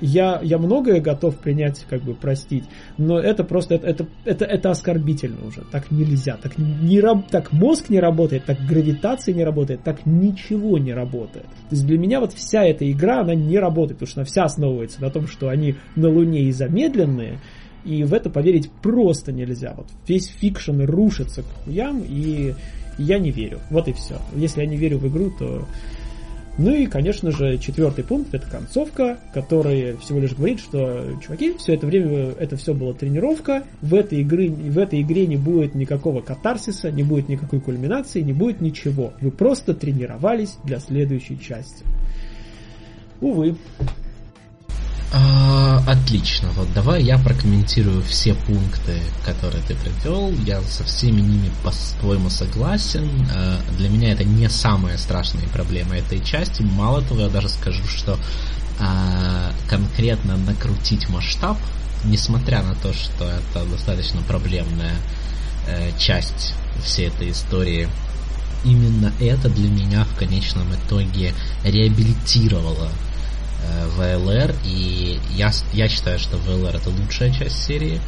я, 0.00 0.40
я 0.42 0.58
многое 0.58 1.00
готов 1.00 1.36
принять, 1.36 1.84
как 1.88 2.02
бы 2.02 2.14
простить, 2.14 2.64
но 2.96 3.18
это 3.18 3.44
просто, 3.44 3.74
это, 3.74 3.86
это, 3.86 4.06
это, 4.24 4.44
это 4.44 4.70
оскорбительно 4.70 5.46
уже. 5.46 5.62
Так 5.70 5.90
нельзя. 5.90 6.38
Так, 6.42 6.56
не, 6.58 7.02
так 7.30 7.52
мозг 7.52 7.90
не 7.90 8.00
работает, 8.00 8.46
так 8.46 8.58
гравитация 8.66 9.34
не 9.34 9.44
работает, 9.44 9.82
так 9.82 10.06
ничего 10.06 10.78
не 10.78 10.94
работает. 10.94 11.44
То 11.44 11.72
есть 11.72 11.86
для 11.86 11.98
меня 11.98 12.20
вот 12.20 12.32
вся 12.32 12.64
эта 12.64 12.90
игра, 12.90 13.20
она 13.20 13.34
не 13.34 13.58
работает, 13.58 13.98
потому 13.98 14.10
что 14.10 14.20
она 14.20 14.26
вся 14.26 14.44
основывается 14.44 15.02
на 15.02 15.10
том, 15.10 15.26
что 15.26 15.48
они 15.48 15.74
на 15.96 16.08
Луне 16.08 16.44
и 16.44 16.52
замедленные, 16.52 17.38
и 17.84 18.04
в 18.04 18.12
это 18.14 18.30
поверить 18.30 18.70
просто 18.82 19.32
нельзя. 19.32 19.74
Вот 19.76 19.86
весь 20.06 20.28
fiction 20.28 20.82
рушится 20.82 21.42
к 21.42 21.64
хуям, 21.64 22.02
и 22.06 22.54
я 22.98 23.18
не 23.18 23.30
верю. 23.30 23.60
Вот 23.70 23.88
и 23.88 23.92
все. 23.92 24.18
Если 24.34 24.60
я 24.60 24.66
не 24.66 24.76
верю 24.76 24.98
в 24.98 25.08
игру, 25.08 25.30
то 25.38 25.66
ну 26.58 26.74
и, 26.74 26.86
конечно 26.86 27.30
же, 27.30 27.56
четвертый 27.58 28.04
пункт 28.04 28.34
это 28.34 28.46
концовка, 28.46 29.18
которая 29.32 29.96
всего 29.96 30.18
лишь 30.18 30.34
говорит, 30.34 30.60
что, 30.60 31.16
чуваки, 31.22 31.54
все 31.56 31.74
это 31.74 31.86
время 31.86 32.34
это 32.38 32.56
все 32.56 32.74
была 32.74 32.92
тренировка, 32.92 33.64
в 33.80 33.94
этой, 33.94 34.20
игры, 34.20 34.50
в 34.50 34.76
этой 34.76 35.00
игре 35.00 35.26
не 35.26 35.36
будет 35.36 35.74
никакого 35.74 36.20
катарсиса, 36.20 36.90
не 36.90 37.02
будет 37.02 37.30
никакой 37.30 37.60
кульминации, 37.60 38.20
не 38.20 38.34
будет 38.34 38.60
ничего. 38.60 39.14
Вы 39.22 39.30
просто 39.30 39.72
тренировались 39.74 40.58
для 40.64 40.80
следующей 40.80 41.40
части. 41.40 41.84
Увы. 43.20 43.56
А, 45.12 45.82
отлично. 45.88 46.50
Вот 46.52 46.72
давай 46.72 47.02
я 47.02 47.18
прокомментирую 47.18 48.02
все 48.02 48.34
пункты, 48.34 49.02
которые 49.24 49.62
ты 49.62 49.74
привел. 49.74 50.32
Я 50.46 50.62
со 50.62 50.84
всеми 50.84 51.20
ними 51.20 51.50
по-своему 51.64 52.30
согласен. 52.30 53.08
А, 53.34 53.58
для 53.76 53.88
меня 53.88 54.12
это 54.12 54.24
не 54.24 54.48
самая 54.48 54.98
страшная 54.98 55.48
проблема 55.48 55.96
этой 55.96 56.24
части. 56.24 56.62
Мало 56.62 57.02
того, 57.02 57.22
я 57.22 57.28
даже 57.28 57.48
скажу, 57.48 57.82
что 57.88 58.18
а, 58.78 59.52
конкретно 59.68 60.36
накрутить 60.36 61.08
масштаб, 61.08 61.58
несмотря 62.04 62.62
на 62.62 62.74
то, 62.76 62.92
что 62.92 63.24
это 63.24 63.64
достаточно 63.66 64.22
проблемная 64.22 64.94
э, 65.66 65.90
часть 65.98 66.54
всей 66.82 67.08
этой 67.08 67.30
истории, 67.30 67.88
именно 68.64 69.12
это 69.20 69.50
для 69.50 69.68
меня 69.68 70.04
в 70.04 70.16
конечном 70.16 70.72
итоге 70.74 71.34
реабилитировало 71.62 72.90
э, 73.62 73.88
VLR, 73.96 74.54
и 74.64 75.20
я, 75.34 75.50
я 75.72 75.88
считаю, 75.88 76.18
что 76.18 76.36
VLR 76.36 76.76
это 76.76 76.90
лучшая 76.90 77.32
часть 77.32 77.62
серии, 77.62 78.00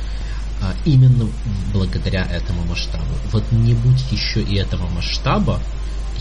а, 0.63 0.75
именно 0.85 1.29
благодаря 1.73 2.25
этому 2.25 2.65
масштабу. 2.65 3.05
Вот 3.33 3.45
не 3.51 3.75
будь 3.75 4.13
еще 4.13 4.41
и 4.43 4.57
этого 4.57 4.87
масштаба, 4.89 5.61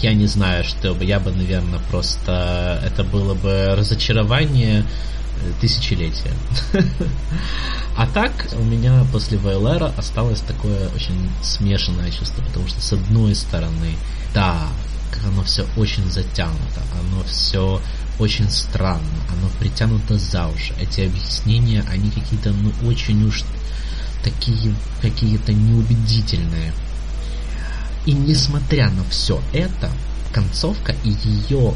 я 0.01 0.13
не 0.13 0.25
знаю, 0.25 0.63
что 0.63 0.95
бы, 0.95 1.03
я 1.05 1.19
бы, 1.19 1.31
наверное, 1.31 1.79
просто 1.91 2.81
это 2.83 3.03
было 3.03 3.35
бы 3.35 3.75
разочарование 3.75 4.83
э, 4.83 5.51
тысячелетия. 5.59 6.33
А 7.97 8.07
так 8.07 8.31
у 8.57 8.63
меня 8.63 9.05
после 9.11 9.37
VLR 9.37 9.93
осталось 9.97 10.39
такое 10.39 10.87
очень 10.95 11.29
смешанное 11.43 12.09
чувство, 12.09 12.41
потому 12.41 12.65
что 12.67 12.81
с 12.81 12.93
одной 12.93 13.35
стороны, 13.35 13.95
да, 14.33 14.55
оно 15.27 15.43
все 15.43 15.65
очень 15.75 16.09
затянуто, 16.09 16.81
оно 16.99 17.21
все 17.25 17.81
очень 18.21 18.49
странно, 18.51 19.01
оно 19.29 19.49
притянуто 19.59 20.17
за 20.17 20.47
уши. 20.47 20.73
Эти 20.79 21.01
объяснения, 21.01 21.83
они 21.89 22.11
какие-то, 22.11 22.51
ну, 22.51 22.71
очень 22.87 23.23
уж 23.23 23.43
такие, 24.23 24.75
какие-то 25.01 25.53
неубедительные. 25.53 26.71
И 28.05 28.13
несмотря 28.13 28.89
на 28.91 29.03
все 29.05 29.41
это, 29.53 29.89
концовка 30.31 30.95
и 31.03 31.15
ее, 31.23 31.73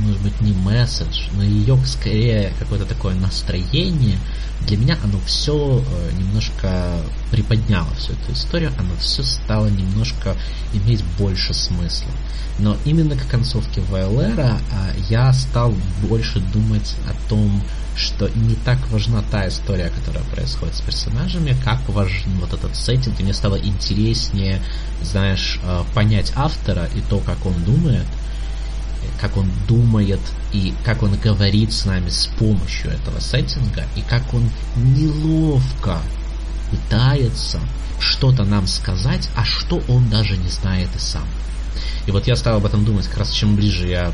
может 0.00 0.20
быть, 0.20 0.40
не 0.40 0.52
месседж, 0.52 1.28
но 1.34 1.42
ее 1.42 1.78
скорее 1.86 2.52
какое-то 2.58 2.86
такое 2.86 3.14
настроение, 3.14 4.18
для 4.66 4.76
меня 4.76 4.98
оно 5.02 5.18
все 5.26 5.82
э, 5.84 6.12
немножко 6.18 7.00
приподняло 7.30 7.92
всю 7.94 8.12
эту 8.12 8.32
историю, 8.32 8.72
оно 8.78 8.94
все 9.00 9.22
стало 9.22 9.66
немножко 9.66 10.36
иметь 10.72 11.02
больше 11.18 11.54
смысла. 11.54 12.10
Но 12.58 12.76
именно 12.84 13.16
к 13.16 13.26
концовке 13.26 13.80
Вайлера 13.80 14.58
я 15.08 15.32
стал 15.32 15.74
больше 16.02 16.40
думать 16.40 16.94
о 17.08 17.28
том, 17.28 17.62
что 17.96 18.28
не 18.28 18.54
так 18.54 18.78
важна 18.90 19.22
та 19.30 19.48
история, 19.48 19.90
которая 19.90 20.24
происходит 20.24 20.74
с 20.74 20.80
персонажами, 20.80 21.56
как 21.64 21.86
важен 21.88 22.32
вот 22.40 22.52
этот 22.52 22.76
сеттинг, 22.76 23.20
и 23.20 23.22
мне 23.22 23.34
стало 23.34 23.56
интереснее, 23.56 24.62
знаешь, 25.02 25.58
э, 25.62 25.82
понять 25.94 26.32
автора 26.34 26.88
и 26.94 27.00
то, 27.00 27.18
как 27.18 27.44
он 27.44 27.54
думает, 27.64 28.06
как 29.20 29.36
он 29.36 29.48
думает 29.68 30.20
и 30.52 30.74
как 30.84 31.02
он 31.02 31.16
говорит 31.16 31.72
с 31.72 31.84
нами 31.84 32.08
с 32.08 32.26
помощью 32.26 32.90
этого 32.90 33.20
сеттинга, 33.20 33.84
и 33.96 34.02
как 34.02 34.34
он 34.34 34.50
неловко 34.76 36.00
пытается 36.70 37.60
что-то 37.98 38.44
нам 38.44 38.66
сказать, 38.66 39.28
а 39.36 39.44
что 39.44 39.82
он 39.88 40.08
даже 40.08 40.36
не 40.36 40.48
знает 40.48 40.88
и 40.96 40.98
сам. 40.98 41.26
И 42.06 42.10
вот 42.10 42.26
я 42.26 42.34
стал 42.34 42.56
об 42.56 42.66
этом 42.66 42.84
думать, 42.84 43.06
как 43.06 43.18
раз 43.18 43.30
чем 43.30 43.54
ближе 43.54 43.86
я 43.86 44.12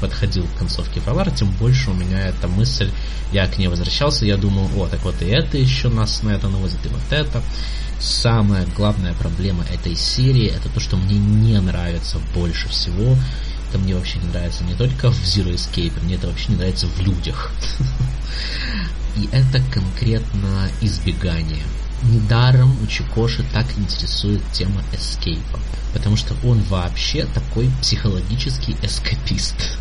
подходил 0.00 0.46
к 0.46 0.58
концовке 0.58 1.00
Фалара, 1.00 1.30
тем 1.30 1.50
больше 1.52 1.90
у 1.90 1.94
меня 1.94 2.28
эта 2.28 2.48
мысль, 2.48 2.90
я 3.32 3.46
к 3.46 3.58
ней 3.58 3.68
возвращался, 3.68 4.24
я 4.24 4.36
думал, 4.36 4.70
о, 4.76 4.88
так 4.88 5.02
вот 5.04 5.20
и 5.20 5.26
это 5.26 5.58
еще 5.58 5.88
нас 5.88 6.22
на 6.22 6.30
это 6.30 6.48
наводит, 6.48 6.84
и 6.84 6.88
вот 6.88 7.02
это. 7.10 7.42
Самая 8.00 8.66
главная 8.74 9.12
проблема 9.12 9.64
этой 9.64 9.94
серии, 9.94 10.46
это 10.46 10.70
то, 10.70 10.80
что 10.80 10.96
мне 10.96 11.18
не 11.18 11.60
нравится 11.60 12.18
больше 12.34 12.70
всего, 12.70 13.14
это 13.70 13.78
мне 13.78 13.94
вообще 13.94 14.18
не 14.18 14.26
нравится 14.26 14.64
не 14.64 14.74
только 14.74 15.10
в 15.10 15.22
Zero 15.22 15.54
Escape, 15.54 15.92
мне 16.02 16.16
это 16.16 16.26
вообще 16.26 16.46
не 16.48 16.56
нравится 16.56 16.86
в 16.88 17.00
людях. 17.00 17.52
И 19.16 19.28
это 19.32 19.60
конкретно 19.72 20.68
избегание. 20.80 21.62
Недаром 22.02 22.76
у 22.82 22.86
Чикоши 22.86 23.44
так 23.52 23.66
интересует 23.76 24.42
тема 24.52 24.82
эскейпа, 24.92 25.60
потому 25.92 26.16
что 26.16 26.34
он 26.44 26.60
вообще 26.64 27.26
такой 27.26 27.70
психологический 27.80 28.76
эскапист. 28.82 29.76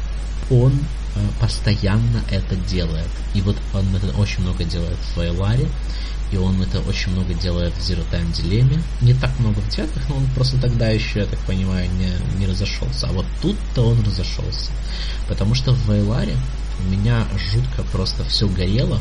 Он 0.49 0.73
э, 0.73 1.19
постоянно 1.39 2.21
это 2.29 2.55
делает. 2.55 3.07
И 3.33 3.41
вот 3.41 3.55
он 3.73 3.95
это 3.95 4.15
очень 4.17 4.41
много 4.41 4.65
делает 4.65 4.97
в 4.97 5.17
Вайларе, 5.17 5.69
и 6.31 6.37
он 6.37 6.61
это 6.61 6.79
очень 6.81 7.11
много 7.11 7.33
делает 7.33 7.73
в 7.73 7.79
Zero 7.79 8.03
Time 8.11 8.31
Dilemma. 8.33 8.81
Не 9.01 9.13
так 9.13 9.31
много 9.39 9.59
в 9.61 9.69
театрах, 9.69 10.07
но 10.09 10.17
он 10.17 10.25
просто 10.35 10.59
тогда 10.59 10.89
еще, 10.89 11.19
я 11.19 11.25
так 11.25 11.39
понимаю, 11.39 11.89
не, 11.91 12.39
не 12.39 12.47
разошелся. 12.47 13.07
А 13.07 13.11
вот 13.11 13.25
тут-то 13.41 13.87
он 13.87 14.03
разошелся. 14.03 14.71
Потому 15.27 15.55
что 15.55 15.73
в 15.73 15.85
Вайларе 15.87 16.35
у 16.79 16.89
меня 16.89 17.25
жутко 17.51 17.83
просто 17.91 18.23
все 18.25 18.47
горело, 18.47 18.99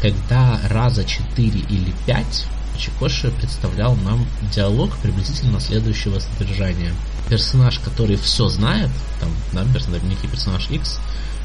когда 0.00 0.60
раза 0.68 1.04
4 1.04 1.60
или 1.60 1.92
5 2.06 2.46
Чикоши 2.78 3.30
представлял 3.30 3.94
нам 3.96 4.26
диалог 4.52 4.96
приблизительно 4.98 5.60
следующего 5.60 6.18
содержания. 6.18 6.92
Персонаж, 7.28 7.78
который 7.78 8.16
все 8.16 8.48
знает, 8.48 8.90
там, 9.20 9.30
да, 9.52 9.64
персонаж, 9.72 10.02
некий 10.02 10.28
персонаж 10.28 10.68
X, 10.70 10.98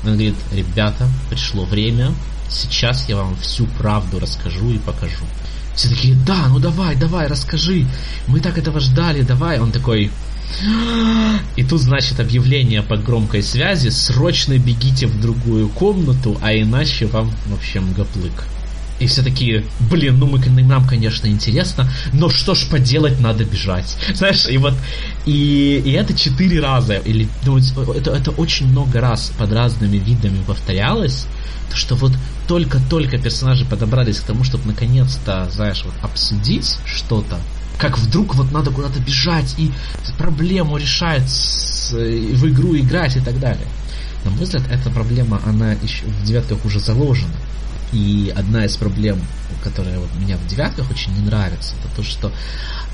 он 0.04 0.14
говорит, 0.14 0.36
ребята, 0.52 1.08
пришло 1.30 1.66
время, 1.66 2.14
сейчас 2.50 3.08
я 3.08 3.16
вам 3.18 3.36
всю 3.38 3.66
правду 3.66 4.20
расскажу 4.20 4.72
и 4.72 4.78
покажу. 4.78 5.26
Все 5.76 5.90
такие, 5.90 6.16
да, 6.16 6.48
ну 6.50 6.60
давай, 6.60 6.96
давай, 6.96 7.28
расскажи, 7.28 7.86
мы 8.28 8.40
так 8.42 8.58
этого 8.58 8.80
ждали, 8.80 9.22
давай. 9.22 9.60
Он 9.60 9.72
такой, 9.72 10.12
и 11.56 11.64
тут, 11.64 11.80
значит, 11.80 12.20
объявление 12.20 12.82
по 12.82 12.98
громкой 12.98 13.44
связи, 13.44 13.90
срочно 13.90 14.58
бегите 14.58 15.08
в 15.08 15.20
другую 15.22 15.70
комнату, 15.70 16.38
а 16.42 16.54
иначе 16.54 17.06
вам, 17.06 17.32
в 17.46 17.54
общем, 17.54 17.94
гоплык. 17.94 18.44
И 19.00 19.08
все 19.08 19.24
такие, 19.24 19.64
блин, 19.80 20.20
ну 20.20 20.28
мы, 20.28 20.40
нам, 20.64 20.86
конечно, 20.86 21.28
интересно, 21.28 21.90
но 22.14 22.30
что 22.30 22.54
ж 22.54 22.68
поделать, 22.68 23.20
надо 23.22 23.46
бежать. 23.46 23.96
Знаешь, 24.14 24.46
и 24.48 24.58
вот, 24.58 24.74
и, 25.26 25.82
и 25.86 25.92
это 25.92 26.14
четыре 26.14 26.60
раза, 26.60 26.96
или, 26.96 27.28
ну, 27.46 27.58
это, 27.58 28.12
это 28.12 28.32
очень 28.32 28.68
много 28.68 29.00
раз 29.00 29.32
под 29.38 29.54
разными 29.54 29.98
видами 29.98 30.44
повторялось, 30.46 31.28
то 31.70 31.78
что 31.78 31.96
вот 31.96 32.12
только-только 32.48 33.18
персонажи 33.18 33.64
подобрались 33.66 34.20
к 34.20 34.24
тому, 34.24 34.44
чтобы 34.44 34.66
наконец-то, 34.66 35.50
знаешь, 35.52 35.84
вот 35.86 35.94
обсудить 36.02 36.78
что-то, 36.86 37.38
как 37.78 37.98
вдруг 37.98 38.36
вот 38.36 38.52
надо 38.52 38.72
куда-то 38.72 39.00
бежать 39.00 39.56
и 39.58 39.72
проблему 40.18 40.76
решать, 40.78 41.30
с, 41.30 41.92
в 41.92 42.50
игру 42.50 42.76
играть 42.76 43.16
и 43.16 43.22
так 43.22 43.40
далее. 43.40 43.68
На 44.26 44.32
мой 44.32 44.44
взгляд, 44.44 44.64
эта 44.70 44.90
проблема, 44.90 45.40
она 45.46 45.72
еще 45.74 46.04
в 46.06 46.26
девятках 46.26 46.66
уже 46.66 46.80
заложена. 46.80 47.32
И 47.92 48.32
одна 48.36 48.66
из 48.66 48.78
проблем, 48.78 49.20
которая 49.64 50.00
вот 50.00 50.10
меня 50.16 50.38
в 50.38 50.46
девятках 50.48 50.90
очень 50.92 51.14
не 51.14 51.22
нравится, 51.22 51.74
это 51.80 51.96
то, 51.96 52.04
что 52.04 52.32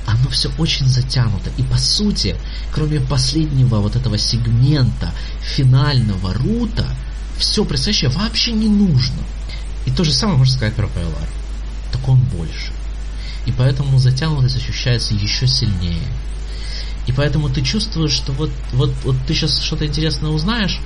оно 0.06 0.30
все 0.30 0.50
очень 0.58 0.86
затянуто. 0.86 1.50
И 1.58 1.62
по 1.62 1.76
сути, 1.76 2.36
кроме 2.72 3.00
последнего 3.00 3.80
вот 3.80 3.96
этого 3.96 4.16
сегмента, 4.16 5.12
финального 5.40 6.32
рута, 6.32 6.86
все 7.38 7.64
происходящее 7.64 8.10
вообще 8.10 8.52
не 8.52 8.68
нужно. 8.68 9.22
И 9.84 9.90
то 9.90 10.04
же 10.04 10.12
самое 10.12 10.38
можно 10.38 10.54
сказать 10.54 10.74
про 10.74 10.86
PLR. 10.86 11.28
Так 11.92 12.08
он 12.08 12.20
больше. 12.20 12.72
И 13.44 13.52
поэтому 13.52 13.98
затянутость 13.98 14.56
ощущается 14.56 15.14
еще 15.14 15.46
сильнее. 15.46 16.02
И 17.06 17.12
поэтому 17.12 17.48
ты 17.48 17.62
чувствуешь, 17.62 18.12
что 18.12 18.32
вот, 18.32 18.50
вот, 18.72 18.92
вот 19.04 19.16
ты 19.26 19.34
сейчас 19.34 19.60
что-то 19.60 19.86
интересное 19.86 20.30
узнаешь, 20.30 20.80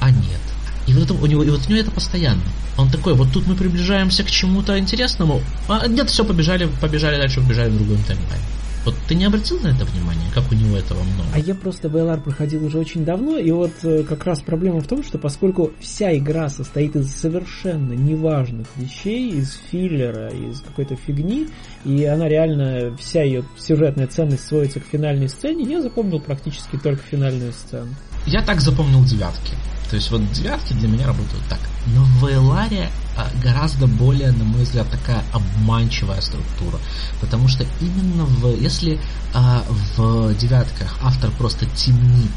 а 0.00 0.10
нет. 0.10 0.40
И 0.86 0.92
вот, 0.94 1.04
это, 1.04 1.14
у 1.14 1.26
него, 1.26 1.42
и 1.42 1.50
вот 1.50 1.60
у 1.66 1.70
него 1.70 1.80
это 1.80 1.90
постоянно. 1.90 2.42
Он 2.76 2.90
такой, 2.90 3.14
вот 3.14 3.32
тут 3.32 3.46
мы 3.46 3.54
приближаемся 3.54 4.24
к 4.24 4.30
чему-то 4.30 4.78
интересному, 4.78 5.40
а 5.68 5.86
нет, 5.86 6.10
все, 6.10 6.24
побежали, 6.24 6.68
побежали 6.80 7.16
дальше, 7.16 7.40
побежали 7.40 7.70
в 7.70 7.76
другом 7.76 7.98
таймлайне. 8.04 8.42
Вот 8.84 8.96
ты 9.06 9.14
не 9.14 9.26
обратил 9.26 9.60
на 9.60 9.68
это 9.68 9.84
внимание, 9.84 10.28
как 10.34 10.50
у 10.50 10.56
него 10.56 10.76
этого 10.76 11.00
много? 11.04 11.28
А 11.32 11.38
я 11.38 11.54
просто 11.54 11.86
VLR 11.86 12.20
проходил 12.20 12.64
уже 12.66 12.78
очень 12.78 13.04
давно, 13.04 13.38
и 13.38 13.50
вот 13.52 13.72
э, 13.84 14.02
как 14.02 14.24
раз 14.24 14.40
проблема 14.40 14.80
в 14.80 14.88
том, 14.88 15.04
что 15.04 15.18
поскольку 15.18 15.70
вся 15.78 16.16
игра 16.16 16.48
состоит 16.48 16.96
из 16.96 17.14
совершенно 17.14 17.92
неважных 17.92 18.66
вещей, 18.76 19.30
из 19.30 19.56
филлера, 19.70 20.30
из 20.30 20.60
какой-то 20.62 20.96
фигни, 20.96 21.46
и 21.84 22.04
она 22.04 22.28
реально, 22.28 22.96
вся 22.96 23.22
ее 23.22 23.44
сюжетная 23.56 24.08
ценность 24.08 24.46
сводится 24.48 24.80
к 24.80 24.84
финальной 24.84 25.28
сцене, 25.28 25.70
я 25.70 25.80
запомнил 25.80 26.18
практически 26.18 26.76
только 26.76 27.02
финальную 27.04 27.52
сцену. 27.52 27.94
Я 28.26 28.42
так 28.42 28.60
запомнил 28.60 29.04
девятки. 29.04 29.54
То 29.90 29.96
есть 29.96 30.10
вот 30.10 30.32
девятки 30.32 30.72
для 30.72 30.88
меня 30.88 31.06
работают 31.06 31.44
так. 31.48 31.58
Но 31.86 32.02
в 32.02 32.32
Эларе 32.32 32.90
а, 33.16 33.28
гораздо 33.42 33.86
более, 33.86 34.32
на 34.32 34.44
мой 34.44 34.62
взгляд, 34.62 34.88
такая 34.90 35.22
обманчивая 35.32 36.20
структура. 36.20 36.78
Потому 37.20 37.48
что 37.48 37.66
именно 37.80 38.24
в, 38.24 38.58
если 38.58 38.98
а, 39.34 39.64
в 39.96 40.34
девятках 40.34 40.96
автор 41.02 41.30
просто 41.32 41.66
темнит 41.66 42.30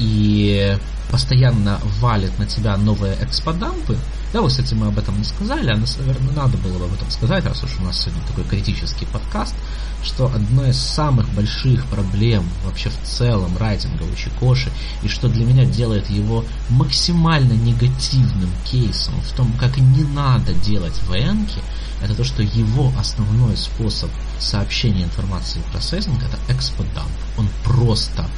и 0.00 0.76
постоянно 1.10 1.78
валит 2.00 2.36
на 2.40 2.46
тебя 2.46 2.76
новые 2.76 3.16
эксподампы, 3.22 3.96
да, 4.34 4.40
вот, 4.40 4.50
кстати, 4.50 4.74
мы 4.74 4.88
об 4.88 4.98
этом 4.98 5.16
не 5.16 5.22
сказали, 5.22 5.70
а, 5.70 5.76
наверное, 5.76 6.34
надо 6.34 6.58
было 6.58 6.76
бы 6.78 6.86
об 6.86 6.94
этом 6.94 7.08
сказать, 7.08 7.44
раз 7.44 7.62
уж 7.62 7.70
у 7.78 7.84
нас 7.84 8.00
сегодня 8.00 8.20
такой 8.26 8.42
критический 8.42 9.06
подкаст, 9.06 9.54
что 10.02 10.26
одна 10.26 10.70
из 10.70 10.76
самых 10.76 11.28
больших 11.34 11.86
проблем 11.86 12.42
вообще 12.64 12.90
в 12.90 13.00
целом 13.06 13.56
райтинга 13.56 14.02
у 14.02 14.12
Чикоши, 14.16 14.72
и 15.04 15.08
что 15.08 15.28
для 15.28 15.44
меня 15.44 15.64
делает 15.64 16.10
его 16.10 16.44
максимально 16.68 17.52
негативным 17.52 18.50
кейсом 18.64 19.14
в 19.20 19.36
том, 19.36 19.52
как 19.52 19.76
не 19.76 20.02
надо 20.02 20.52
делать 20.52 21.00
ВНки, 21.04 21.60
это 22.02 22.16
то, 22.16 22.24
что 22.24 22.42
его 22.42 22.92
основной 22.98 23.56
способ 23.56 24.10
сообщения 24.40 25.04
информации 25.04 25.62
про 25.70 25.80
сеттинг 25.80 26.20
это 26.24 26.38
эксподамп. 26.52 27.12
Он 27.38 27.48
просто 27.62 28.28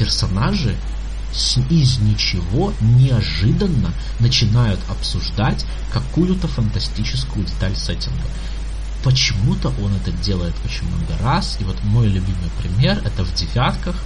персонажи 0.00 0.74
из 1.70 1.98
ничего 1.98 2.72
неожиданно 2.80 3.92
начинают 4.20 4.80
обсуждать 4.88 5.64
какую-то 5.92 6.48
фантастическую 6.48 7.44
деталь 7.44 7.76
сеттинга. 7.76 8.24
Почему-то 9.02 9.68
он 9.82 9.94
это 9.96 10.12
делает 10.22 10.54
очень 10.64 10.86
много 10.88 11.22
раз, 11.22 11.58
и 11.60 11.64
вот 11.64 11.76
мой 11.84 12.06
любимый 12.06 12.50
пример 12.58 13.00
это 13.04 13.24
в 13.24 13.34
девятках. 13.34 13.96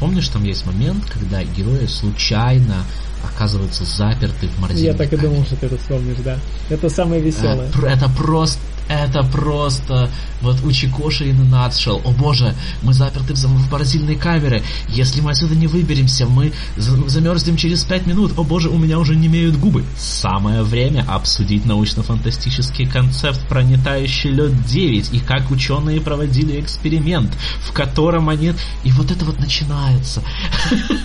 Помнишь, 0.00 0.28
там 0.28 0.44
есть 0.44 0.64
момент, 0.64 1.04
когда 1.04 1.42
герои 1.44 1.86
случайно 1.86 2.84
оказываются 3.22 3.84
заперты 3.84 4.48
в 4.48 4.58
морозильной 4.58 4.92
Я 4.92 4.98
так 4.98 5.12
и 5.12 5.16
думал, 5.16 5.44
что 5.44 5.56
ты 5.56 5.66
это 5.66 5.78
вспомнишь, 5.78 6.16
да. 6.24 6.38
Это 6.70 6.88
самое 6.88 7.20
веселое. 7.20 7.68
Это 7.86 8.08
просто 8.08 8.58
это 8.88 9.22
просто 9.22 10.10
вот 10.40 10.62
у 10.64 10.72
Чикоши 10.72 11.30
и 11.30 11.32
Нацшел. 11.32 12.00
О 12.04 12.10
боже, 12.10 12.54
мы 12.82 12.92
заперты 12.92 13.34
в 13.34 13.70
морозильной 13.70 14.16
камере. 14.16 14.62
Если 14.88 15.20
мы 15.20 15.30
отсюда 15.30 15.54
не 15.54 15.66
выберемся, 15.66 16.26
мы 16.26 16.52
замерзнем 16.76 17.56
через 17.56 17.84
пять 17.84 18.06
минут. 18.06 18.32
О 18.36 18.42
боже, 18.42 18.68
у 18.68 18.78
меня 18.78 18.98
уже 18.98 19.14
не 19.14 19.28
имеют 19.28 19.56
губы. 19.56 19.84
Самое 19.96 20.62
время 20.62 21.04
обсудить 21.08 21.64
научно-фантастический 21.64 22.86
концепт 22.86 23.40
пронетающий 23.48 24.30
лед 24.30 24.66
9 24.66 25.14
и 25.14 25.20
как 25.20 25.50
ученые 25.50 26.00
проводили 26.00 26.60
эксперимент, 26.60 27.32
в 27.66 27.72
котором 27.72 28.28
они... 28.28 28.54
И 28.84 28.90
вот 28.92 29.10
это 29.10 29.24
вот 29.24 29.38
начинается. 29.38 30.22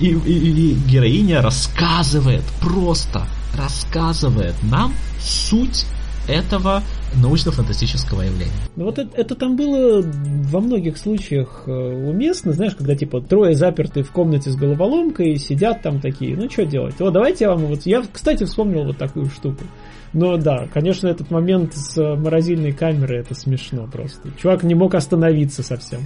И, 0.00 0.10
и, 0.10 0.12
и 0.12 0.74
героиня 0.74 1.42
рассказывает, 1.42 2.44
просто 2.60 3.26
рассказывает 3.56 4.54
нам 4.62 4.94
суть 5.20 5.86
этого 6.28 6.82
научно-фантастического 7.16 8.22
явления. 8.22 8.52
Ну 8.76 8.84
вот 8.84 8.98
это, 8.98 9.10
это 9.16 9.34
там 9.34 9.56
было 9.56 10.02
во 10.02 10.60
многих 10.60 10.98
случаях 10.98 11.64
э, 11.66 11.70
уместно, 11.70 12.52
знаешь, 12.52 12.74
когда 12.74 12.94
типа 12.94 13.20
трое 13.20 13.54
заперты 13.54 14.02
в 14.02 14.10
комнате 14.10 14.50
с 14.50 14.56
головоломкой, 14.56 15.36
сидят 15.36 15.82
там 15.82 16.00
такие, 16.00 16.36
ну 16.36 16.48
что 16.50 16.64
делать? 16.64 16.94
Вот 16.98 17.12
давайте 17.12 17.44
я 17.44 17.50
вам 17.50 17.66
вот... 17.66 17.86
Я, 17.86 18.02
кстати, 18.12 18.44
вспомнил 18.44 18.84
вот 18.84 18.98
такую 18.98 19.26
штуку. 19.26 19.64
Но 20.12 20.36
да, 20.36 20.66
конечно, 20.72 21.06
этот 21.08 21.30
момент 21.30 21.74
с 21.74 21.96
морозильной 21.96 22.72
камерой 22.72 23.20
это 23.20 23.34
смешно 23.34 23.86
просто. 23.86 24.30
Чувак 24.40 24.62
не 24.62 24.74
мог 24.74 24.94
остановиться 24.94 25.62
совсем. 25.62 26.00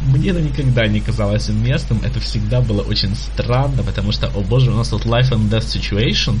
Мне 0.00 0.30
это 0.30 0.40
никогда 0.40 0.86
не 0.86 1.00
казалось 1.00 1.48
уместным, 1.48 2.00
это 2.04 2.20
всегда 2.20 2.60
было 2.60 2.82
очень 2.82 3.14
странно, 3.16 3.82
потому 3.82 4.12
что, 4.12 4.28
о 4.28 4.40
боже, 4.40 4.70
у 4.70 4.76
нас 4.76 4.88
тут 4.88 5.06
life 5.06 5.30
and 5.30 5.48
death 5.48 5.66
situation, 5.66 6.38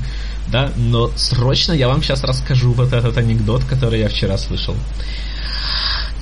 да, 0.48 0.70
но 0.76 1.10
срочно 1.16 1.72
я 1.72 1.88
вам 1.88 2.02
сейчас 2.02 2.22
расскажу 2.24 2.72
вот 2.72 2.92
этот 2.92 3.16
анекдот, 3.16 3.64
который 3.64 4.00
я 4.00 4.08
вчера 4.08 4.36
слышал. 4.38 4.76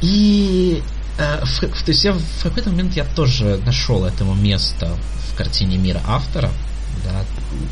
И 0.01 0.83
э, 1.19 1.45
в, 1.45 1.61
то 1.61 1.91
есть 1.91 2.05
я 2.05 2.13
в 2.13 2.43
какой-то 2.43 2.71
момент 2.71 2.95
я 2.97 3.05
тоже 3.05 3.61
нашел 3.67 4.05
этому 4.05 4.35
место 4.35 4.97
в 5.31 5.37
картине 5.37 5.79
мира 5.79 6.01
автора, 6.07 6.51
да, 7.05 7.25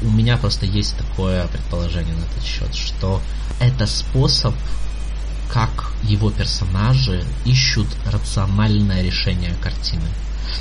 у 0.03 0.11
меня 0.11 0.36
просто 0.36 0.66
есть 0.66 0.97
такое 0.97 1.47
предположение 1.47 2.14
на 2.14 2.24
этот 2.24 2.45
счет, 2.45 2.74
что 2.74 3.20
это 3.61 3.86
способ 3.86 4.55
как 5.53 5.92
его 6.03 6.30
персонажи 6.30 7.24
ищут 7.44 7.88
рациональное 8.07 9.03
решение 9.03 9.55
картины. 9.62 10.09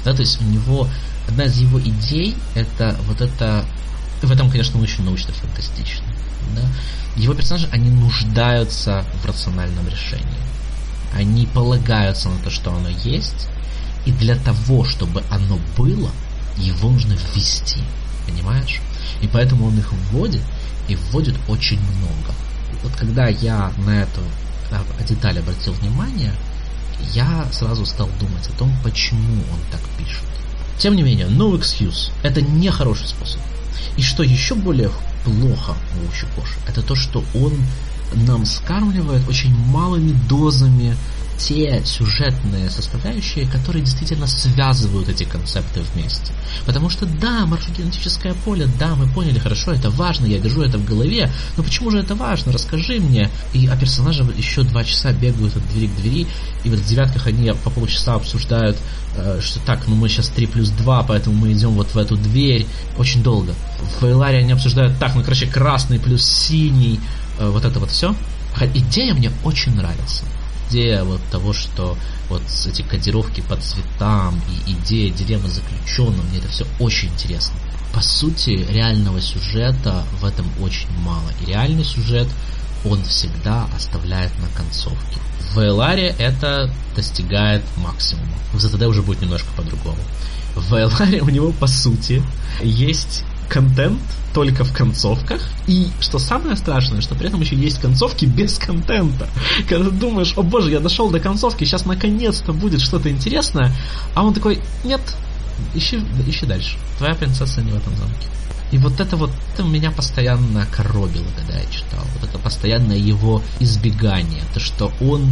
Да, 0.04 0.14
то 0.14 0.22
есть 0.22 0.42
у 0.42 0.46
него 0.46 0.88
одна 1.28 1.46
из 1.46 1.58
его 1.58 1.80
идей 1.80 2.36
это 2.56 2.96
вот 3.08 3.22
это 3.22 3.66
в 4.22 4.32
этом, 4.32 4.50
конечно, 4.50 4.78
он 4.78 4.84
очень 4.84 5.04
научно-фантастично. 5.04 6.06
Да? 6.56 6.62
Его 7.16 7.34
персонажи, 7.34 7.70
они 7.72 7.90
нуждаются 7.90 9.06
в 9.24 9.26
рациональном 9.26 9.88
решении. 9.88 10.26
Они 11.14 11.46
полагаются 11.46 12.30
на 12.30 12.38
то, 12.40 12.50
что 12.50 12.74
оно 12.74 12.90
есть, 12.90 13.48
и 14.06 14.12
для 14.12 14.36
того, 14.36 14.84
чтобы 14.84 15.24
оно 15.30 15.60
было, 15.78 16.12
его 16.58 16.90
нужно 16.90 17.14
ввести. 17.14 17.82
Понимаешь? 18.28 18.82
И 19.22 19.28
поэтому 19.28 19.68
он 19.68 19.78
их 19.78 19.92
вводит, 20.12 20.42
и 20.88 20.96
вводит 20.96 21.36
очень 21.48 21.80
много. 21.80 22.34
Вот 22.84 22.94
когда 22.96 23.28
я 23.28 23.72
на 23.78 24.02
эту 24.02 24.22
деталь 25.08 25.40
обратил 25.40 25.74
внимание, 25.74 26.34
я 27.14 27.48
сразу 27.52 27.86
стал 27.86 28.10
думать 28.20 28.48
о 28.48 28.58
том, 28.58 28.72
почему 28.84 29.42
он 29.52 29.60
так 29.72 29.82
пишет. 29.98 30.24
Тем 30.78 30.96
не 30.96 31.04
менее, 31.04 31.28
no 31.28 31.58
excuse. 31.58 32.12
Это 32.24 32.42
не 32.42 32.70
хороший 32.70 33.08
способ. 33.08 33.42
И 33.98 34.02
что 34.02 34.24
еще 34.24 34.56
более 34.56 34.92
плохо 35.24 35.76
у 36.02 36.10
Ущукоши, 36.10 36.56
это 36.68 36.82
то, 36.82 36.96
что 36.96 37.24
он 37.34 37.54
нам 38.28 38.46
скармливает 38.46 39.28
очень 39.28 39.56
малыми 39.68 40.12
дозами 40.28 40.96
те 41.40 41.82
сюжетные 41.86 42.70
составляющие, 42.70 43.48
которые 43.48 43.84
действительно 43.84 44.28
связывают 44.28 45.08
эти 45.10 45.24
концепты 45.24 45.82
вместе. 45.94 46.34
Потому 46.66 46.90
что 46.90 47.06
да, 47.06 47.46
морфогенетическое 47.46 48.34
поле, 48.46 48.68
да, 48.78 48.96
мы 48.96 49.08
поняли, 49.08 49.40
хорошо, 49.40 49.72
это 49.72 49.90
важно, 49.90 50.26
я 50.26 50.38
держу 50.38 50.62
это 50.62 50.78
в 50.78 50.86
голове, 50.86 51.32
но 51.58 51.64
почему 51.64 51.92
же 51.92 52.00
это 52.00 52.14
важно? 52.16 52.52
Расскажи 52.52 53.00
мне. 53.00 53.30
И, 53.54 53.68
а 53.68 53.78
персонажи 53.78 54.24
еще 54.38 54.64
два 54.64 54.84
часа 54.84 55.14
бегают 55.14 55.56
от 55.56 55.68
двери 55.70 55.88
к 55.88 55.96
двери, 55.96 56.28
и 56.64 56.70
вот 56.70 56.80
в 56.80 56.88
девятках 56.88 57.28
они 57.28 57.52
по 57.64 57.70
полчаса 57.70 58.16
обсуждают, 58.16 58.78
э, 59.16 59.40
что 59.42 59.60
так, 59.62 59.88
ну 59.88 59.96
мы 59.96 60.10
сейчас 60.10 60.28
3 60.30 60.46
плюс 60.48 60.70
2, 60.70 61.04
поэтому 61.04 61.38
мы 61.38 61.54
идем 61.54 61.72
вот 61.72 61.94
в 61.94 61.98
эту 61.98 62.18
дверь. 62.18 62.66
Очень 62.98 63.24
долго. 63.24 63.54
В 64.02 64.04
Эларе 64.04 64.40
они 64.40 64.52
обсуждают, 64.52 65.00
так, 65.00 65.16
ну 65.16 65.24
короче, 65.24 65.48
красный 65.48 66.00
плюс 66.00 66.26
синий, 66.26 67.00
э, 67.40 67.48
вот 67.50 67.64
это 67.64 67.80
вот 67.80 67.92
все. 67.92 68.14
Идея 68.74 69.14
мне 69.14 69.32
очень 69.46 69.74
нравится 69.74 70.26
идея 70.70 71.04
вот 71.04 71.22
того, 71.32 71.54
что 71.54 71.98
вот 72.30 72.42
эти 72.68 72.82
кодировки 72.82 73.42
по 73.42 73.56
цветам 73.58 74.40
и 74.68 74.72
идея 74.74 75.12
дилеммы 75.12 75.50
заключенного, 75.50 76.22
мне 76.24 76.40
это 76.40 76.48
все 76.50 76.66
очень 76.80 77.10
интересно. 77.10 77.56
По 77.94 78.02
сути, 78.02 78.52
реального 78.70 79.20
сюжета 79.20 80.06
в 80.22 80.26
этом 80.26 80.46
очень 80.62 80.90
мало. 81.00 81.32
И 81.42 81.46
реальный 81.50 81.84
сюжет 81.84 82.28
он 82.86 83.04
всегда 83.04 83.68
оставляет 83.76 84.32
на 84.40 84.48
концовке. 84.50 85.20
В 85.54 85.60
Эларе 85.60 86.16
это 86.20 86.72
достигает 86.96 87.64
максимума. 87.78 88.28
В 88.54 88.60
ЗТД 88.60 88.84
уже 88.84 89.02
будет 89.02 89.22
немножко 89.22 89.48
по-другому. 89.56 89.98
В 90.56 90.74
Эларе 90.74 91.22
у 91.22 91.30
него, 91.30 91.52
по 91.52 91.68
сути, 91.68 92.22
есть 92.62 93.24
контент 93.50 94.00
только 94.34 94.64
в 94.64 94.72
концовках. 94.72 95.42
И 95.68 95.88
что 96.00 96.20
самое 96.20 96.56
страшное, 96.56 97.02
что 97.02 97.16
при 97.16 97.28
этом 97.28 97.42
еще 97.42 97.56
есть 97.56 97.80
концовки 97.82 98.26
без 98.26 98.58
контента. 98.58 99.28
Когда 99.68 99.90
ты 99.90 99.96
думаешь, 99.96 100.34
о 100.38 100.44
боже, 100.44 100.72
я 100.72 100.80
дошел 100.80 101.10
до 101.10 101.20
концовки, 101.20 101.64
сейчас 101.64 101.86
наконец-то 101.86 102.54
будет 102.54 102.82
что-то 102.82 103.10
интересное, 103.10 103.76
а 104.14 104.24
он 104.24 104.34
такой, 104.34 104.62
нет, 104.84 105.02
ищи, 105.74 106.02
ищи 106.28 106.46
дальше. 106.46 106.78
Твоя 106.98 107.16
принцесса 107.16 107.62
не 107.62 107.72
в 107.72 107.76
этом 107.76 107.96
замке. 107.98 108.28
И 108.72 108.78
вот 108.78 109.00
это 109.00 109.18
вот 109.18 109.32
это 109.54 109.64
меня 109.64 109.92
постоянно 109.92 110.68
коробило, 110.72 111.26
когда 111.36 111.60
я 111.60 111.66
читал. 111.66 112.06
Вот 112.14 112.30
это 112.30 112.38
постоянное 112.38 112.98
его 112.98 113.42
избегание. 113.60 114.44
То, 114.54 114.60
что 114.60 114.92
он 115.02 115.28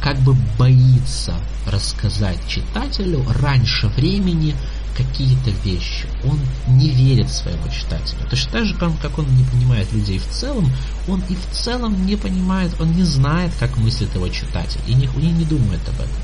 как 0.00 0.18
бы 0.20 0.34
боится 0.58 1.34
рассказать 1.66 2.38
читателю 2.48 3.24
раньше 3.40 3.88
времени 3.88 4.54
какие-то 4.96 5.50
вещи. 5.64 6.06
Он 6.24 6.38
не 6.68 6.90
верит 6.90 7.30
своему 7.30 7.68
читателю. 7.68 8.20
Точно 8.28 8.52
так 8.52 8.66
же, 8.66 8.74
как 8.74 9.18
он 9.18 9.26
не 9.36 9.44
понимает 9.44 9.92
людей 9.92 10.18
в 10.18 10.28
целом, 10.28 10.70
он 11.08 11.22
и 11.28 11.34
в 11.34 11.54
целом 11.54 12.06
не 12.06 12.16
понимает, 12.16 12.74
он 12.80 12.92
не 12.92 13.04
знает, 13.04 13.52
как 13.58 13.76
мыслит 13.78 14.14
его 14.14 14.28
читатель, 14.28 14.80
и 14.86 14.92
и 14.92 14.94
не 14.94 15.44
думает 15.44 15.80
об 15.88 15.94
этом. 15.94 16.22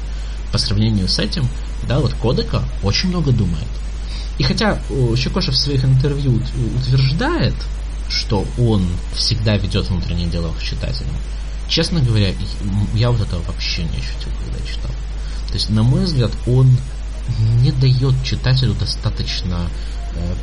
По 0.52 0.58
сравнению 0.58 1.08
с 1.08 1.18
этим, 1.18 1.46
да, 1.86 1.98
вот 2.00 2.14
Кодека 2.14 2.62
очень 2.82 3.10
много 3.10 3.32
думает. 3.32 3.66
И 4.38 4.42
хотя 4.42 4.78
Щекошев 5.16 5.54
в 5.54 5.58
своих 5.58 5.84
интервью 5.84 6.40
утверждает, 6.76 7.54
что 8.08 8.46
он 8.58 8.86
всегда 9.14 9.56
ведет 9.56 9.88
внутренние 9.88 10.28
диалог 10.28 10.58
с 10.58 10.62
читателем, 10.62 11.12
честно 11.68 12.00
говоря, 12.00 12.32
я 12.94 13.10
вот 13.10 13.20
этого 13.20 13.42
вообще 13.42 13.82
не 13.82 13.98
ощутил, 13.98 14.32
когда 14.44 14.66
читал. 14.66 14.90
То 15.48 15.54
есть, 15.54 15.70
на 15.70 15.82
мой 15.82 16.04
взгляд, 16.04 16.30
он 16.46 16.76
не 17.62 17.72
дает 17.72 18.14
читателю 18.24 18.74
достаточно 18.74 19.68
э, 20.14 20.34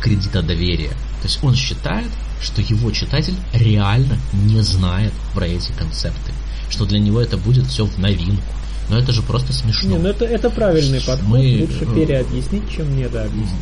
кредита 0.00 0.42
доверия. 0.42 0.90
То 0.90 1.28
есть 1.28 1.38
он 1.42 1.54
считает, 1.54 2.10
что 2.40 2.60
его 2.60 2.90
читатель 2.90 3.36
реально 3.52 4.18
не 4.32 4.60
знает 4.62 5.12
про 5.34 5.46
эти 5.46 5.70
концепты, 5.72 6.32
что 6.70 6.84
для 6.84 6.98
него 6.98 7.20
это 7.20 7.36
будет 7.36 7.66
все 7.66 7.86
в 7.86 7.98
новинку. 7.98 8.42
Но 8.88 8.98
это 8.98 9.12
же 9.12 9.22
просто 9.22 9.52
смешно. 9.52 9.90
Не, 9.90 9.98
ну 9.98 10.08
это, 10.08 10.24
это 10.24 10.50
правильный 10.50 11.00
подход. 11.00 11.28
Мы, 11.28 11.66
Лучше 11.68 11.84
э, 11.84 11.94
переобъяснить, 11.94 12.68
чем 12.70 12.96
недообъяснить. 12.96 13.52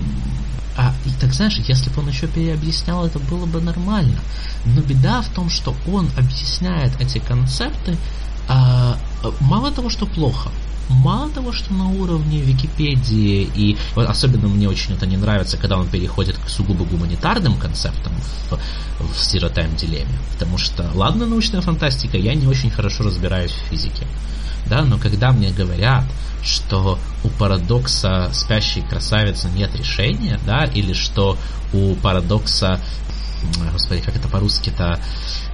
А, 0.76 0.94
и 1.04 1.10
так 1.20 1.34
знаешь, 1.34 1.56
если 1.68 1.90
бы 1.90 2.00
он 2.00 2.08
еще 2.08 2.26
переобъяснял, 2.26 3.04
это 3.04 3.18
было 3.18 3.44
бы 3.44 3.60
нормально. 3.60 4.18
Но 4.64 4.80
беда 4.80 5.20
в 5.20 5.28
том, 5.28 5.50
что 5.50 5.74
он 5.86 6.08
объясняет 6.16 6.92
эти 7.00 7.18
концепты 7.18 7.96
а, 8.48 8.98
мало 9.40 9.70
того, 9.70 9.90
что 9.90 10.06
плохо, 10.06 10.50
мало 10.88 11.30
того, 11.30 11.52
что 11.52 11.72
на 11.72 11.88
уровне 11.88 12.40
Википедии, 12.40 13.50
и 13.54 13.76
особенно 13.94 14.48
мне 14.48 14.68
очень 14.68 14.94
это 14.94 15.06
не 15.06 15.16
нравится, 15.16 15.56
когда 15.56 15.78
он 15.78 15.88
переходит 15.88 16.36
к 16.38 16.48
сугубо 16.48 16.84
гуманитарным 16.84 17.56
концептам 17.56 18.12
в, 18.50 18.58
в 18.98 19.12
Zero 19.14 19.52
Time 19.52 20.06
потому 20.32 20.58
что, 20.58 20.90
ладно, 20.94 21.26
научная 21.26 21.60
фантастика, 21.60 22.16
я 22.16 22.34
не 22.34 22.46
очень 22.46 22.70
хорошо 22.70 23.04
разбираюсь 23.04 23.52
в 23.52 23.70
физике, 23.70 24.06
да, 24.66 24.82
но 24.82 24.98
когда 24.98 25.32
мне 25.32 25.50
говорят, 25.50 26.04
что 26.42 26.98
у 27.24 27.28
парадокса 27.28 28.30
спящей 28.32 28.82
красавицы 28.82 29.48
нет 29.54 29.74
решения, 29.76 30.38
да, 30.46 30.64
или 30.64 30.92
что 30.92 31.36
у 31.72 31.94
парадокса, 31.96 32.80
господи, 33.72 34.00
как 34.00 34.16
это 34.16 34.28
по-русски-то, 34.28 35.00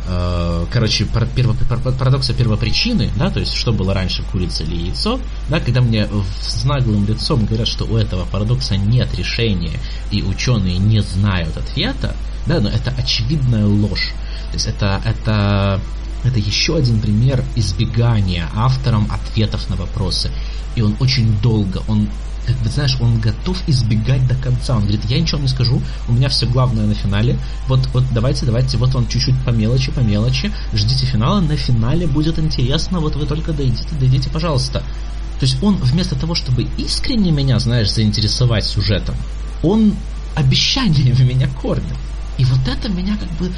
Э, 0.08 0.66
короче, 0.70 1.04
парадокса 1.06 2.32
первопричины, 2.32 3.10
да, 3.16 3.30
то 3.30 3.40
есть 3.40 3.54
что 3.54 3.72
было 3.72 3.92
раньше, 3.92 4.22
курица 4.30 4.62
или 4.62 4.76
яйцо, 4.76 5.18
да, 5.48 5.58
когда 5.58 5.80
мне 5.80 6.08
с 6.40 6.64
наглым 6.64 7.06
лицом 7.06 7.44
говорят, 7.44 7.66
что 7.66 7.84
у 7.84 7.96
этого 7.96 8.24
парадокса 8.24 8.76
нет 8.76 9.12
решения, 9.16 9.78
и 10.12 10.22
ученые 10.22 10.78
не 10.78 11.00
знают 11.00 11.56
ответа, 11.56 12.14
да, 12.46 12.60
но 12.60 12.68
это 12.68 12.92
очевидная 12.96 13.66
ложь. 13.66 14.14
То 14.50 14.54
есть 14.54 14.66
это, 14.68 15.00
это, 15.04 15.80
это 16.22 16.38
еще 16.38 16.76
один 16.76 17.00
пример 17.00 17.42
избегания 17.56 18.48
автором 18.54 19.10
ответов 19.10 19.68
на 19.68 19.76
вопросы. 19.76 20.30
И 20.76 20.82
он 20.82 20.94
очень 21.00 21.36
долго, 21.40 21.82
он 21.88 22.08
как 22.46 22.56
бы, 22.58 22.70
знаешь, 22.70 22.96
он 23.00 23.18
готов 23.20 23.56
избегать 23.66 24.26
до 24.26 24.34
конца. 24.34 24.76
Он 24.76 24.82
говорит, 24.82 25.04
я 25.06 25.20
ничего 25.20 25.40
не 25.40 25.48
скажу, 25.48 25.82
у 26.08 26.12
меня 26.12 26.28
все 26.28 26.46
главное 26.46 26.86
на 26.86 26.94
финале. 26.94 27.38
Вот, 27.66 27.88
вот 27.92 28.04
давайте, 28.12 28.46
давайте, 28.46 28.76
вот 28.76 28.94
он 28.94 29.08
чуть-чуть 29.08 29.38
по 29.44 29.50
мелочи, 29.50 29.90
по 29.90 30.00
мелочи. 30.00 30.52
Ждите 30.72 31.06
финала, 31.06 31.40
на 31.40 31.56
финале 31.56 32.06
будет 32.06 32.38
интересно, 32.38 33.00
вот 33.00 33.16
вы 33.16 33.26
только 33.26 33.52
дойдите, 33.52 33.88
дойдите, 33.98 34.30
пожалуйста. 34.30 34.80
То 35.38 35.44
есть 35.44 35.62
он 35.62 35.76
вместо 35.76 36.14
того, 36.16 36.34
чтобы 36.34 36.66
искренне 36.78 37.30
меня, 37.30 37.58
знаешь, 37.58 37.92
заинтересовать 37.92 38.64
сюжетом, 38.64 39.16
он 39.62 39.94
обещаниями 40.34 41.22
меня 41.34 41.48
кормит. 41.60 41.96
И 42.38 42.44
вот 42.44 42.60
это 42.68 42.88
меня 42.88 43.16
как 43.16 43.30
бы 43.38 43.50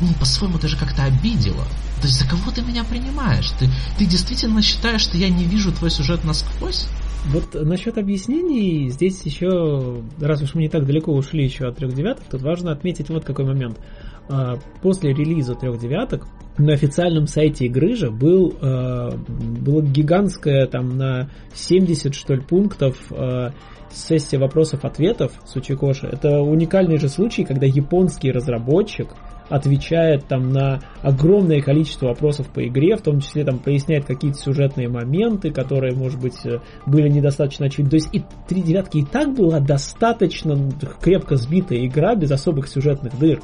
ну, 0.00 0.12
по-своему 0.14 0.58
даже 0.58 0.76
как-то 0.76 1.04
обидело. 1.04 1.64
То 2.00 2.08
есть 2.08 2.18
за 2.18 2.26
кого 2.26 2.50
ты 2.50 2.60
меня 2.62 2.84
принимаешь? 2.84 3.50
Ты, 3.58 3.70
ты 3.98 4.04
действительно 4.04 4.60
считаешь, 4.60 5.00
что 5.00 5.16
я 5.16 5.30
не 5.30 5.44
вижу 5.44 5.72
твой 5.72 5.90
сюжет 5.90 6.24
насквозь? 6.24 6.86
Вот 7.32 7.54
насчет 7.54 7.98
объяснений, 7.98 8.88
здесь 8.88 9.22
еще, 9.22 10.02
раз 10.20 10.42
уж 10.42 10.54
мы 10.54 10.62
не 10.62 10.68
так 10.68 10.86
далеко 10.86 11.12
ушли 11.12 11.44
еще 11.44 11.66
от 11.66 11.76
трех 11.76 11.92
девяток, 11.92 12.24
тут 12.30 12.42
важно 12.42 12.70
отметить 12.70 13.08
вот 13.08 13.24
какой 13.24 13.44
момент. 13.44 13.80
А, 14.28 14.56
после 14.82 15.12
релиза 15.12 15.54
трех 15.54 15.78
девяток 15.78 16.26
на 16.58 16.72
официальном 16.72 17.26
сайте 17.26 17.66
игры 17.66 17.94
же 17.94 18.10
был, 18.10 18.54
а, 18.60 19.10
было 19.10 19.82
гигантское 19.82 20.66
там 20.66 20.96
на 20.96 21.28
70 21.54 22.14
что 22.14 22.34
ли 22.34 22.40
пунктов 22.40 22.96
а, 23.10 23.52
сессия 23.90 24.38
вопросов-ответов 24.38 25.32
с 25.44 25.56
Учикоши. 25.56 26.06
Это 26.06 26.40
уникальный 26.40 26.98
же 26.98 27.08
случай, 27.08 27.44
когда 27.44 27.66
японский 27.66 28.30
разработчик 28.30 29.08
отвечает 29.48 30.26
там 30.26 30.50
на 30.50 30.80
огромное 31.02 31.60
количество 31.60 32.08
вопросов 32.08 32.48
по 32.48 32.66
игре, 32.66 32.96
в 32.96 33.02
том 33.02 33.20
числе 33.20 33.44
там 33.44 33.58
поясняет 33.58 34.04
какие-то 34.04 34.38
сюжетные 34.38 34.88
моменты, 34.88 35.50
которые, 35.50 35.94
может 35.94 36.20
быть, 36.20 36.44
э, 36.44 36.60
были 36.86 37.08
недостаточно 37.08 37.66
очевидны. 37.66 37.90
То 37.90 37.96
есть 37.96 38.08
и 38.12 38.22
три 38.48 38.62
девятки 38.62 38.98
и 38.98 39.04
так 39.04 39.34
была 39.34 39.60
достаточно 39.60 40.56
крепко 41.00 41.36
сбитая 41.36 41.84
игра 41.86 42.14
без 42.14 42.30
особых 42.30 42.68
сюжетных 42.68 43.18
дыр. 43.18 43.40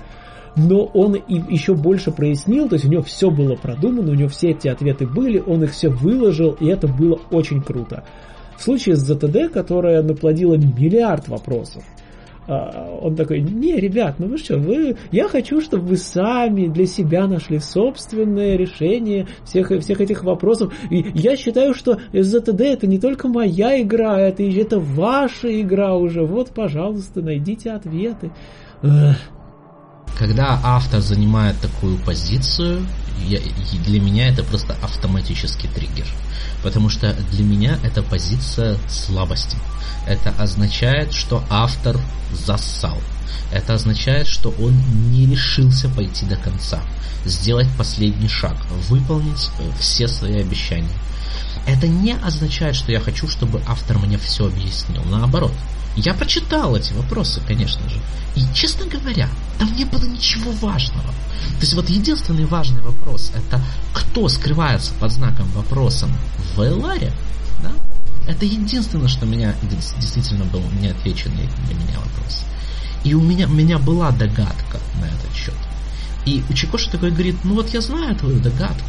Но 0.55 0.85
он 0.85 1.15
и 1.15 1.41
еще 1.51 1.75
больше 1.75 2.11
прояснил, 2.11 2.69
то 2.69 2.75
есть 2.75 2.85
у 2.85 2.89
него 2.89 3.03
все 3.03 3.31
было 3.31 3.55
продумано, 3.55 4.11
у 4.11 4.15
него 4.15 4.29
все 4.29 4.51
эти 4.51 4.69
ответы 4.69 5.07
были, 5.07 5.39
он 5.39 5.65
их 5.65 5.73
все 5.73 5.89
выложил, 5.89 6.51
и 6.61 6.67
это 6.67 6.89
было 6.89 7.19
очень 7.31 7.63
круто. 7.63 8.05
В 8.59 8.63
случае 8.63 8.97
с 8.97 9.11
ZTD, 9.11 9.49
которая 9.49 10.03
наплодила 10.03 10.55
миллиард 10.55 11.29
вопросов, 11.29 11.85
он 12.49 13.15
такой, 13.15 13.41
не, 13.41 13.77
ребят, 13.77 14.17
ну 14.19 14.27
вы 14.27 14.39
что, 14.39 14.59
вы, 14.59 14.97
я 15.13 15.29
хочу, 15.29 15.61
чтобы 15.61 15.87
вы 15.87 15.97
сами 15.97 16.67
для 16.67 16.87
себя 16.87 17.27
нашли 17.27 17.59
собственное 17.59 18.57
решение 18.57 19.27
всех, 19.45 19.71
всех 19.81 20.01
этих 20.01 20.25
вопросов. 20.25 20.73
И 20.91 21.05
я 21.15 21.37
считаю, 21.37 21.75
что 21.75 21.99
ZTD 22.13 22.65
это 22.65 22.87
не 22.87 22.99
только 22.99 23.29
моя 23.29 23.81
игра, 23.81 24.21
это, 24.21 24.43
это 24.43 24.81
ваша 24.81 25.61
игра 25.61 25.95
уже. 25.95 26.25
Вот, 26.25 26.51
пожалуйста, 26.51 27.23
найдите 27.23 27.71
ответы. 27.71 28.31
Когда 30.19 30.61
автор 30.63 31.01
занимает 31.01 31.59
такую 31.61 31.99
позицию, 31.99 32.87
я, 33.27 33.41
для 33.85 34.01
меня 34.01 34.29
это 34.29 34.43
просто 34.43 34.77
автоматический 34.83 35.69
триггер. 35.69 36.07
Потому 36.63 36.89
что 36.89 37.13
для 37.33 37.45
меня 37.45 37.79
это 37.83 38.03
позиция 38.03 38.79
слабости. 38.89 39.57
Это 40.07 40.31
означает, 40.39 41.13
что 41.13 41.45
автор 41.49 41.99
зассал. 42.33 42.99
Это 43.51 43.75
означает, 43.75 44.27
что 44.27 44.51
он 44.61 44.75
не 45.11 45.27
решился 45.27 45.89
пойти 45.89 46.27
до 46.27 46.37
конца, 46.37 46.81
сделать 47.25 47.69
последний 47.77 48.29
шаг, 48.29 48.57
выполнить 48.89 49.51
э, 49.59 49.71
все 49.79 50.09
свои 50.09 50.41
обещания. 50.41 50.89
Это 51.67 51.87
не 51.87 52.15
означает, 52.15 52.75
что 52.75 52.93
я 52.93 53.01
хочу, 53.01 53.29
чтобы 53.29 53.63
автор 53.67 53.99
мне 53.99 54.19
все 54.19 54.47
объяснил. 54.47 55.03
Наоборот, 55.05 55.53
я 55.97 56.15
прочитал 56.15 56.75
эти 56.75 56.93
вопросы, 56.93 57.41
конечно 57.47 57.89
же. 57.89 58.01
И, 58.35 58.43
честно 58.55 58.87
говоря, 58.87 59.29
там 59.59 59.75
не 59.77 59.85
было 59.85 60.05
ничего 60.05 60.51
важного. 60.53 61.13
То 61.57 61.61
есть 61.61 61.75
вот 61.75 61.89
единственный 61.91 62.47
важный 62.47 62.81
вопрос 62.83 63.31
это 63.35 63.61
кто 63.93 64.29
скрывается 64.29 64.93
под 64.95 65.13
знаком 65.13 65.49
вопросом 65.51 66.11
в 66.55 66.63
Эларе, 66.63 67.13
да? 67.63 67.71
Это 68.27 68.45
единственное, 68.45 69.09
что 69.09 69.27
меня 69.27 69.55
действительно 70.01 70.45
был 70.47 70.63
не 70.81 70.89
отвеченный 70.89 71.49
для 71.67 71.75
меня 71.75 71.99
вопрос. 71.99 72.45
И 73.05 73.15
у 73.15 73.21
меня, 73.21 73.47
у 73.49 73.53
меня 73.53 73.79
была 73.79 74.11
догадка 74.13 74.79
на 75.01 75.07
этот 75.07 75.35
счет. 75.35 75.55
И 76.25 76.45
у 76.49 76.53
Чикоши 76.53 76.91
такой 76.91 77.11
говорит, 77.11 77.37
ну 77.45 77.55
вот 77.55 77.71
я 77.75 77.81
знаю 77.81 78.15
твою 78.15 78.39
догадку, 78.39 78.85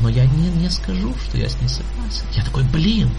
но 0.00 0.08
я 0.08 0.26
не, 0.26 0.48
не 0.50 0.70
скажу, 0.70 1.14
что 1.24 1.38
я 1.38 1.48
с 1.48 1.60
ней 1.60 1.68
согласен. 1.68 2.24
Я 2.34 2.44
такой, 2.44 2.64
блин, 2.64 3.10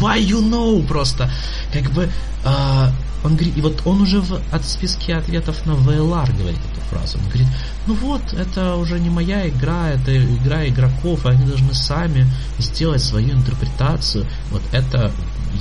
why 0.00 0.20
you 0.20 0.42
know 0.42 0.86
просто. 0.86 1.30
Как 1.72 1.90
бы, 1.92 2.08
э, 2.44 2.90
он 3.24 3.34
говорит, 3.34 3.56
и 3.56 3.60
вот 3.60 3.82
он 3.84 4.02
уже 4.02 4.20
в 4.20 4.40
от 4.52 4.64
списке 4.64 5.16
ответов 5.16 5.64
на 5.66 5.72
VLR 5.72 6.36
говорит 6.36 6.60
эту 6.72 6.80
фразу. 6.90 7.18
Он 7.18 7.24
говорит, 7.24 7.48
ну 7.86 7.94
вот, 7.94 8.32
это 8.32 8.76
уже 8.76 9.00
не 9.00 9.10
моя 9.10 9.48
игра, 9.48 9.90
это 9.90 10.16
игра 10.16 10.66
игроков, 10.68 11.26
и 11.26 11.30
они 11.30 11.44
должны 11.44 11.74
сами 11.74 12.26
сделать 12.58 13.02
свою 13.02 13.30
интерпретацию. 13.30 14.26
Вот 14.50 14.62
это, 14.72 15.12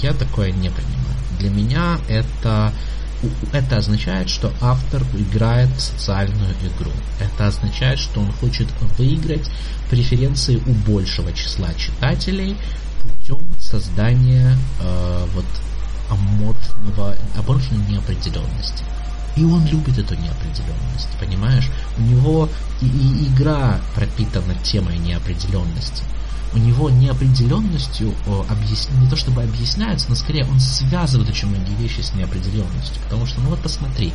я 0.01 0.13
такое 0.13 0.51
не 0.51 0.69
принимаю. 0.69 1.05
Для 1.39 1.49
меня 1.49 1.97
это 2.07 2.71
это 3.51 3.77
означает, 3.77 4.29
что 4.29 4.51
автор 4.61 5.03
играет 5.13 5.69
в 5.75 5.81
социальную 5.81 6.51
игру. 6.63 6.91
Это 7.19 7.47
означает, 7.47 7.99
что 7.99 8.21
он 8.21 8.31
хочет 8.33 8.67
выиграть 8.97 9.49
преференции 9.89 10.57
у 10.65 10.71
большего 10.89 11.31
числа 11.33 11.73
читателей 11.73 12.57
путем 13.03 13.41
создания 13.59 14.57
э, 14.79 15.25
вот 15.33 15.45
аморфного, 16.09 17.15
аморфной 17.35 17.79
неопределенности. 17.89 18.83
И 19.35 19.43
он 19.43 19.65
любит 19.65 19.97
эту 19.97 20.15
неопределенность, 20.15 21.09
понимаешь? 21.19 21.69
У 21.97 22.01
него 22.01 22.49
и, 22.81 22.85
и 22.85 23.27
игра 23.27 23.79
пропитана 23.93 24.55
темой 24.63 24.97
неопределенности. 24.97 26.03
У 26.55 26.57
него 26.57 26.89
неопределенностью 26.89 28.13
объясня... 28.49 28.95
не 29.01 29.09
то 29.09 29.17
чтобы 29.17 29.43
объясняется, 29.43 30.07
но 30.09 30.15
скорее 30.15 30.45
он 30.45 30.59
связывает 30.59 31.29
очень 31.29 31.49
многие 31.49 31.75
вещи 31.75 31.99
с 31.99 32.13
неопределенностью. 32.13 33.01
Потому 33.03 33.25
что, 33.25 33.41
ну 33.41 33.49
вот 33.49 33.59
посмотри, 33.59 34.13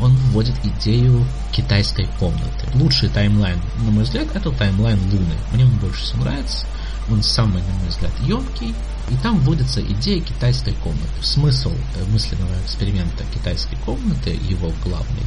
он 0.00 0.12
вводит 0.30 0.54
идею 0.64 1.24
китайской 1.52 2.08
комнаты. 2.18 2.68
Лучший 2.74 3.08
таймлайн, 3.08 3.60
на 3.84 3.90
мой 3.90 4.04
взгляд, 4.04 4.28
это 4.34 4.50
таймлайн 4.52 4.98
Луны. 5.10 5.34
Мне 5.52 5.64
он 5.64 5.70
больше 5.78 6.02
всего 6.02 6.22
нравится. 6.22 6.64
Он 7.10 7.22
самый, 7.22 7.62
на 7.62 7.72
мой 7.80 7.88
взгляд, 7.88 8.12
емкий. 8.24 8.74
И 9.10 9.16
там 9.22 9.38
вводится 9.40 9.82
идея 9.82 10.20
китайской 10.20 10.74
комнаты. 10.74 11.22
Смысл 11.22 11.70
э, 11.70 12.04
мысленного 12.10 12.54
эксперимента 12.64 13.24
китайской 13.34 13.76
комнаты, 13.84 14.30
его 14.48 14.72
главный, 14.82 15.22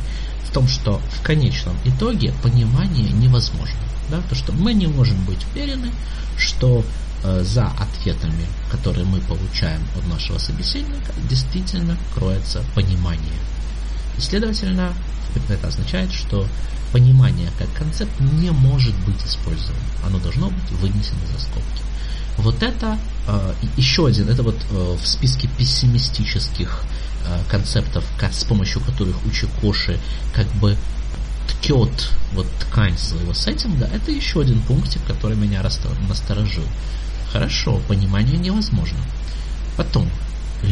в 0.48 0.53
том, 0.53 0.68
что 0.68 1.02
в 1.11 1.22
конечном 1.22 1.76
итоге 1.86 2.34
понимание 2.41 3.10
невозможно. 3.10 3.80
Да? 4.10 4.22
То, 4.30 4.36
что 4.36 4.53
мы 4.53 4.74
не 4.74 4.88
можем 4.88 5.24
быть 5.26 5.45
уверены, 5.53 5.91
что 6.38 6.84
э, 7.24 7.44
за 7.44 7.68
ответами, 7.68 8.45
которые 8.72 9.06
мы 9.06 9.19
получаем 9.22 9.82
от 9.98 10.07
нашего 10.07 10.38
собеседника, 10.38 11.14
действительно 11.30 11.98
кроется 12.14 12.64
понимание. 12.76 13.40
И, 14.18 14.22
следовательно, 14.22 14.94
это 15.49 15.68
означает, 15.68 16.11
что 16.14 16.48
понимание 16.91 17.49
как 17.60 17.72
концепт 17.74 18.11
не 18.19 18.52
может 18.52 18.95
быть 19.06 19.24
использовано. 19.26 19.78
Оно 20.06 20.19
должно 20.19 20.49
быть 20.49 20.72
вынесено 20.72 21.19
за 21.34 21.40
скобки. 21.40 21.84
Вот 22.38 22.61
это 22.61 22.97
э, 23.27 23.53
еще 23.77 24.07
один, 24.07 24.30
это 24.30 24.43
вот 24.43 24.55
э, 24.69 24.97
в 25.01 25.07
списке 25.07 25.49
пессимистических 25.57 26.84
э, 27.26 27.39
концептов, 27.49 28.05
как, 28.18 28.34
с 28.34 28.43
помощью 28.43 28.81
которых 28.81 29.26
Учикоши 29.26 29.99
как 30.34 30.47
бы 30.55 30.77
ткет 31.47 32.09
вот 32.34 32.47
ткань 32.59 32.97
своего 32.97 33.34
сеттинга, 33.34 33.85
это 33.85 34.11
еще 34.11 34.41
один 34.41 34.59
пунктик, 34.61 35.03
который 35.05 35.35
меня 35.35 35.64
насторожил. 36.07 36.64
Хорошо, 37.31 37.81
понимание 37.88 38.38
невозможно. 38.38 38.99
Потом, 39.76 40.09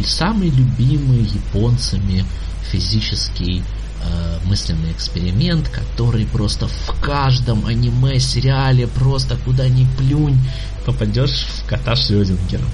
самый 0.05 0.49
любимый 0.49 1.23
японцами 1.23 2.25
физический 2.71 3.63
э, 4.05 4.39
мысленный 4.45 4.91
эксперимент, 4.91 5.69
который 5.69 6.25
просто 6.25 6.67
в 6.67 6.99
каждом 7.01 7.65
аниме, 7.65 8.19
сериале, 8.19 8.87
просто 8.87 9.37
куда 9.43 9.67
ни 9.67 9.85
плюнь, 9.97 10.39
попадешь 10.85 11.47
в 11.47 11.65
кота 11.67 11.95
Шрёдингера. 11.95 12.65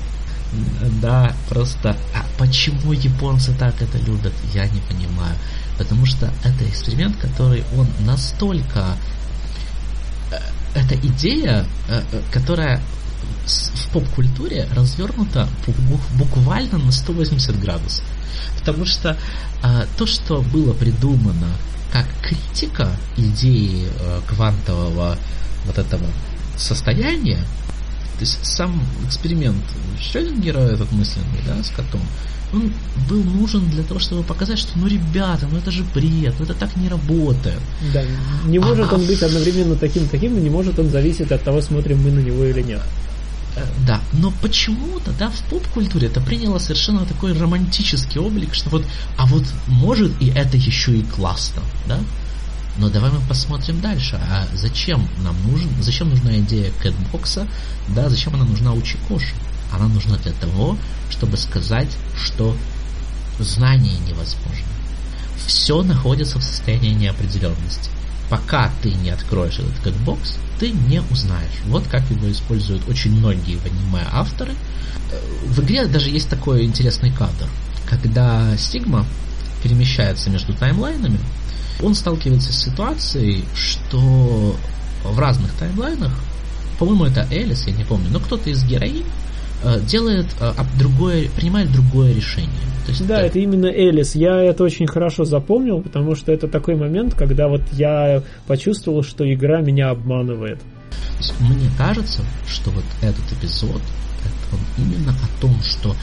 Да, 1.01 1.33
просто 1.49 1.95
а 2.13 2.25
почему 2.37 2.91
японцы 2.91 3.53
так 3.57 3.81
это 3.81 3.97
любят, 3.99 4.33
я 4.53 4.65
не 4.67 4.81
понимаю. 4.81 5.35
Потому 5.77 6.05
что 6.05 6.31
это 6.43 6.67
эксперимент, 6.67 7.17
который 7.17 7.63
он 7.75 7.87
настолько... 8.01 8.97
Э, 10.31 10.37
это 10.75 10.95
идея, 10.95 11.65
э, 11.87 12.01
которая 12.31 12.81
в 13.45 13.89
поп-культуре 13.93 14.67
развернута 14.75 15.47
буквально 16.17 16.77
на 16.77 16.91
180 16.91 17.59
градусов. 17.59 18.03
Потому 18.59 18.85
что 18.85 19.17
а, 19.61 19.85
то, 19.97 20.05
что 20.05 20.41
было 20.41 20.73
придумано 20.73 21.47
как 21.91 22.05
критика 22.21 22.89
идеи 23.17 23.87
а, 23.99 24.21
квантового 24.27 25.17
вот 25.65 25.77
этого 25.77 26.05
состояния, 26.57 27.43
то 28.17 28.21
есть 28.21 28.39
сам 28.43 28.81
эксперимент 29.07 29.63
Шрёдингера, 29.99 30.59
этот 30.59 30.91
мысленный, 30.91 31.41
да, 31.45 31.63
с 31.63 31.69
котом, 31.69 32.01
он 32.53 32.71
был 33.09 33.23
нужен 33.23 33.67
для 33.69 33.83
того, 33.83 33.99
чтобы 33.99 34.23
показать, 34.23 34.59
что 34.59 34.77
ну 34.77 34.87
ребята, 34.87 35.47
ну 35.49 35.57
это 35.57 35.71
же 35.71 35.83
бред, 35.83 36.35
ну 36.37 36.45
это 36.45 36.53
так 36.53 36.75
не 36.75 36.89
работает. 36.89 37.59
Да, 37.93 38.03
не 38.45 38.59
может 38.59 38.91
а, 38.91 38.95
он 38.95 39.05
быть 39.05 39.23
одновременно 39.23 39.75
таким 39.75 40.07
таким, 40.07 40.37
и 40.37 40.41
не 40.41 40.49
может 40.49 40.77
он 40.77 40.89
зависеть 40.89 41.31
от 41.31 41.43
того, 41.43 41.61
смотрим 41.61 42.01
мы 42.01 42.11
на 42.11 42.19
него 42.19 42.43
или 42.43 42.61
нет. 42.61 42.81
Э, 43.55 43.65
да, 43.85 44.01
но 44.13 44.31
почему-то, 44.41 45.11
да, 45.11 45.29
в 45.29 45.39
поп-культуре 45.49 46.07
это 46.07 46.21
приняло 46.21 46.57
совершенно 46.57 47.05
такой 47.05 47.37
романтический 47.37 48.19
облик, 48.19 48.53
что 48.53 48.69
вот, 48.69 48.85
а 49.17 49.25
вот 49.25 49.43
может 49.67 50.11
и 50.21 50.29
это 50.29 50.57
еще 50.57 50.97
и 50.97 51.03
классно, 51.03 51.61
да? 51.87 51.99
Но 52.77 52.89
давай 52.89 53.11
мы 53.11 53.19
посмотрим 53.27 53.81
дальше. 53.81 54.15
А 54.15 54.47
зачем 54.53 55.07
нам 55.23 55.35
нужен, 55.51 55.69
зачем 55.81 56.09
нужна 56.09 56.37
идея 56.39 56.71
кэтбокса, 56.81 57.47
да, 57.89 58.09
зачем 58.09 58.33
она 58.35 58.45
нужна 58.45 58.71
у 58.71 58.81
Чикоши? 58.81 59.33
Она 59.73 59.87
нужна 59.87 60.17
для 60.17 60.31
того, 60.33 60.77
чтобы 61.09 61.35
сказать, 61.37 61.89
что 62.15 62.55
знание 63.39 63.97
невозможно. 64.07 64.67
Все 65.45 65.83
находится 65.83 66.39
в 66.39 66.43
состоянии 66.43 66.93
неопределенности. 66.93 67.89
Пока 68.31 68.71
ты 68.81 68.91
не 68.93 69.09
откроешь 69.09 69.59
этот 69.59 69.77
кэтбокс, 69.83 70.37
ты 70.57 70.71
не 70.71 71.01
узнаешь. 71.11 71.61
Вот 71.65 71.85
как 71.87 72.09
его 72.09 72.31
используют 72.31 72.87
очень 72.87 73.11
многие 73.11 73.57
в 73.57 73.65
аниме 73.65 74.07
авторы. 74.09 74.53
В 75.47 75.59
игре 75.59 75.85
даже 75.85 76.09
есть 76.09 76.29
такой 76.29 76.63
интересный 76.63 77.11
кадр, 77.11 77.49
когда 77.89 78.55
Стигма 78.57 79.05
перемещается 79.61 80.29
между 80.29 80.53
таймлайнами, 80.53 81.19
он 81.81 81.93
сталкивается 81.93 82.53
с 82.53 82.63
ситуацией, 82.63 83.43
что 83.53 84.55
в 85.03 85.19
разных 85.19 85.51
таймлайнах, 85.55 86.13
по-моему, 86.79 87.03
это 87.03 87.27
Элис, 87.31 87.67
я 87.67 87.73
не 87.73 87.83
помню, 87.83 88.07
но 88.11 88.21
кто-то 88.21 88.49
из 88.49 88.63
героинь 88.63 89.03
Э, 89.03 89.30
делает 89.87 90.27
э, 90.39 90.53
другое, 90.77 91.29
принимает 91.29 91.71
другое 91.71 92.13
решение. 92.13 92.49
То 92.85 92.91
есть 92.91 93.05
да, 93.07 93.17
это... 93.17 93.27
это 93.27 93.39
именно 93.39 93.67
Элис. 93.67 94.15
Я 94.15 94.41
это 94.41 94.63
очень 94.63 94.87
хорошо 94.87 95.23
запомнил, 95.23 95.81
потому 95.81 96.15
что 96.15 96.31
это 96.31 96.47
такой 96.47 96.75
момент, 96.75 97.15
когда 97.15 97.47
вот 97.47 97.61
я 97.71 98.23
почувствовал, 98.47 99.03
что 99.03 99.31
игра 99.31 99.61
меня 99.61 99.89
обманывает. 99.89 100.59
Мне 101.39 101.69
кажется, 101.77 102.23
что 102.47 102.71
вот 102.71 102.83
этот 103.01 103.31
эпизод, 103.31 103.81
это 104.21 104.55
он 104.55 104.85
именно 104.85 105.11
о 105.11 105.41
том, 105.41 105.55
что 105.63 105.95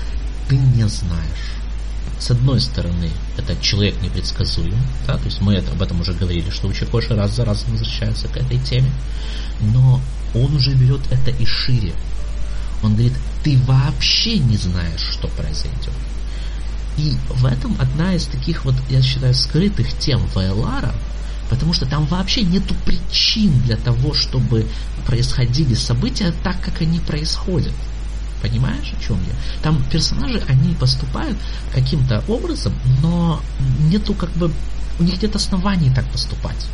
ты 0.49 0.57
не 0.57 0.87
знаешь. 0.89 1.59
С 2.19 2.31
одной 2.31 2.61
стороны, 2.61 3.11
это 3.37 3.55
человек 3.61 3.95
непредсказуем, 4.03 4.75
да, 5.07 5.17
то 5.17 5.25
есть 5.27 5.41
мы 5.41 5.55
это, 5.55 5.71
об 5.73 5.83
этом 5.83 6.01
уже 6.01 6.15
говорили, 6.15 6.51
что 6.51 6.67
Учакоши 6.67 7.15
раз 7.15 7.37
за 7.37 7.45
разом 7.45 7.73
возвращается 7.73 8.27
к 8.29 8.37
этой 8.37 8.59
теме, 8.59 8.91
но 9.61 10.01
он 10.35 10.55
уже 10.57 10.75
берет 10.75 11.01
это 11.13 11.31
и 11.31 11.45
шире. 11.45 11.93
Он 12.83 12.95
говорит, 12.95 13.15
ты 13.43 13.59
вообще 13.67 14.39
не 14.39 14.57
знаешь, 14.57 15.01
что 15.01 15.29
произойдет. 15.29 15.93
И 16.97 17.17
в 17.29 17.47
этом 17.47 17.77
одна 17.79 18.15
из 18.15 18.27
таких 18.27 18.65
вот, 18.65 18.75
я 18.91 19.01
считаю, 19.03 19.35
скрытых 19.35 19.97
тем 19.99 20.21
Вайлара, 20.35 20.93
потому 21.49 21.73
что 21.73 21.87
там 21.87 22.07
вообще 22.07 22.43
нету 22.43 22.75
причин 22.85 23.59
для 23.63 23.77
того, 23.77 24.15
чтобы 24.15 24.67
происходили 25.07 25.75
события 25.75 26.35
так, 26.43 26.61
как 26.61 26.83
они 26.83 26.99
происходят. 27.01 27.73
Понимаешь, 28.43 28.93
о 28.97 29.03
чем 29.03 29.17
я? 29.27 29.63
Там 29.63 29.83
персонажи, 29.91 30.43
они 30.49 30.75
поступают 30.75 31.37
каким-то 31.73 32.23
образом, 32.29 32.73
но 33.03 33.41
нету 33.81 34.15
как 34.15 34.31
бы, 34.31 34.53
у 34.99 35.03
них 35.03 35.21
нет 35.23 35.35
оснований 35.35 35.91
так 35.91 36.09
поступать. 36.11 36.67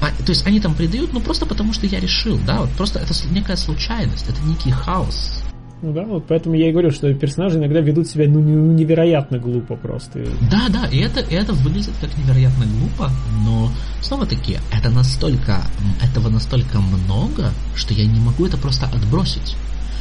А, 0.00 0.10
то 0.10 0.30
есть 0.30 0.46
они 0.46 0.60
там 0.60 0.74
придают, 0.74 1.12
ну 1.12 1.20
просто 1.20 1.46
потому 1.46 1.72
что 1.72 1.86
я 1.86 2.00
решил, 2.00 2.38
да, 2.46 2.60
вот 2.60 2.70
просто 2.70 3.00
это 3.00 3.12
некая 3.30 3.56
случайность, 3.56 4.28
это 4.28 4.40
некий 4.46 4.70
хаос. 4.70 5.42
Ну 5.80 5.92
да, 5.92 6.02
вот 6.02 6.24
поэтому 6.26 6.56
я 6.56 6.68
и 6.68 6.72
говорю, 6.72 6.90
что 6.90 7.12
персонажи 7.14 7.58
иногда 7.58 7.80
ведут 7.80 8.08
себя 8.08 8.26
ну, 8.28 8.40
невероятно 8.40 9.38
глупо 9.38 9.76
просто. 9.76 10.24
Да, 10.50 10.68
да, 10.68 10.86
и 10.86 10.98
это, 10.98 11.20
и 11.20 11.34
это 11.34 11.52
выглядит 11.52 11.94
как 12.00 12.16
невероятно 12.18 12.66
глупо, 12.66 13.12
но 13.44 13.70
снова-таки 14.02 14.58
это 14.72 14.90
настолько, 14.90 15.62
этого 16.02 16.30
настолько 16.30 16.80
много, 16.80 17.52
что 17.76 17.94
я 17.94 18.06
не 18.06 18.18
могу 18.18 18.46
это 18.46 18.56
просто 18.56 18.86
отбросить. 18.86 19.56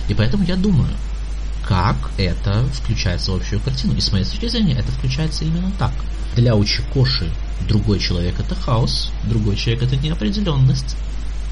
И 0.10 0.15
поэтому 0.15 0.44
я 0.45 0.56
думаю, 0.56 0.90
как 1.68 1.98
это 2.18 2.65
включается 2.73 3.31
в 3.31 3.35
общую 3.35 3.60
картину. 3.60 3.94
И 3.95 4.02
с 4.02 4.11
моей 4.11 4.23
точки 4.23 4.48
зрения, 4.48 4.73
это 4.73 4.91
включается 4.91 5.44
именно 5.44 5.72
так. 5.77 5.91
Для 6.35 6.56
Учикоши 6.56 7.30
другой 7.68 7.99
человек 7.99 8.39
это 8.39 8.56
хаос, 8.56 9.11
другой 9.26 9.57
человек 9.57 9.84
это 9.84 9.98
неопределенность, 9.98 10.95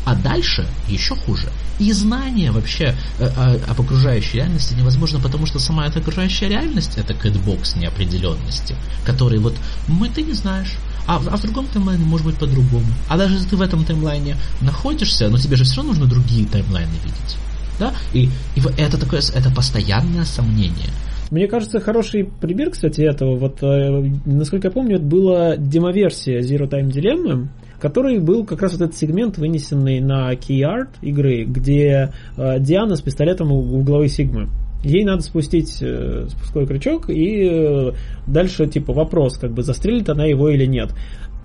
а 0.05 0.15
дальше 0.15 0.67
еще 0.87 1.15
хуже. 1.15 1.51
И 1.79 1.91
знание 1.91 2.51
вообще 2.51 2.95
э, 3.19 3.25
э, 3.35 3.59
об 3.67 3.81
окружающей 3.81 4.37
реальности 4.37 4.75
невозможно, 4.75 5.19
потому 5.19 5.45
что 5.45 5.59
сама 5.59 5.87
эта 5.87 5.99
окружающая 5.99 6.47
реальность 6.47 6.97
это 6.97 7.13
кэтбокс 7.13 7.75
неопределенности, 7.75 8.75
который 9.03 9.39
вот 9.39 9.55
мы 9.87 10.07
ты 10.07 10.21
не 10.21 10.33
знаешь. 10.33 10.73
А, 11.07 11.17
а 11.17 11.37
в 11.37 11.41
другом 11.41 11.67
таймлайне 11.67 12.05
может 12.05 12.25
быть 12.25 12.37
по-другому. 12.37 12.87
А 13.09 13.17
даже 13.17 13.35
если 13.35 13.49
ты 13.49 13.57
в 13.57 13.61
этом 13.61 13.83
таймлайне 13.83 14.37
находишься, 14.61 15.27
но 15.29 15.37
тебе 15.37 15.57
же 15.57 15.63
все 15.65 15.77
равно 15.77 15.91
нужно 15.91 16.07
другие 16.07 16.47
таймлайны 16.47 16.95
видеть. 17.03 17.37
Да? 17.79 17.93
И, 18.13 18.25
и 18.55 18.61
это 18.77 18.99
такое, 18.99 19.21
это 19.33 19.53
постоянное 19.53 20.25
сомнение. 20.25 20.89
Мне 21.31 21.47
кажется, 21.47 21.79
хороший 21.79 22.25
пример, 22.25 22.69
кстати, 22.69 23.01
этого, 23.01 23.35
вот, 23.35 23.61
э, 23.63 24.11
насколько 24.25 24.67
я 24.67 24.71
помню, 24.71 24.97
это 24.97 25.05
была 25.05 25.57
демоверсия 25.57 26.41
Zero 26.41 26.69
Time 26.69 26.91
Dilemma, 26.91 27.47
который 27.81 28.19
был 28.19 28.45
как 28.45 28.61
раз 28.61 28.73
вот 28.73 28.81
этот 28.81 28.95
сегмент, 28.95 29.37
вынесенный 29.37 29.99
на 30.01 30.31
Key 30.33 30.61
Art 30.61 30.89
игры, 31.01 31.43
где 31.45 32.11
э, 32.37 32.59
Диана 32.59 32.95
с 32.95 33.01
пистолетом 33.01 33.51
у, 33.51 33.57
у 33.57 33.81
главы 33.83 34.07
Сигмы. 34.07 34.49
Ей 34.83 35.03
надо 35.03 35.23
спустить 35.23 35.79
э, 35.81 36.27
спусковой 36.29 36.67
крючок 36.67 37.09
и 37.09 37.91
дальше 38.27 38.67
типа 38.67 38.93
вопрос, 38.93 39.37
как 39.37 39.51
бы 39.51 39.63
застрелит 39.63 40.09
она 40.09 40.25
его 40.25 40.49
или 40.49 40.67
нет. 40.67 40.91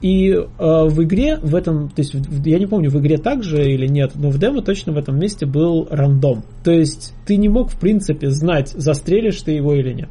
И 0.00 0.30
э, 0.30 0.44
в 0.58 1.02
игре 1.02 1.36
в 1.36 1.54
этом, 1.54 1.90
то 1.90 2.00
есть 2.00 2.14
я 2.44 2.58
не 2.58 2.66
помню, 2.66 2.90
в 2.90 2.98
игре 2.98 3.18
также 3.18 3.70
или 3.70 3.86
нет, 3.86 4.12
но 4.14 4.30
в 4.30 4.38
демо 4.38 4.62
точно 4.62 4.92
в 4.92 4.96
этом 4.96 5.18
месте 5.18 5.44
был 5.44 5.86
рандом. 5.90 6.42
То 6.64 6.70
есть 6.70 7.12
ты 7.26 7.36
не 7.36 7.48
мог 7.48 7.70
в 7.70 7.78
принципе 7.78 8.30
знать, 8.30 8.70
застрелишь 8.70 9.40
ты 9.42 9.52
его 9.52 9.74
или 9.74 9.92
нет. 9.92 10.08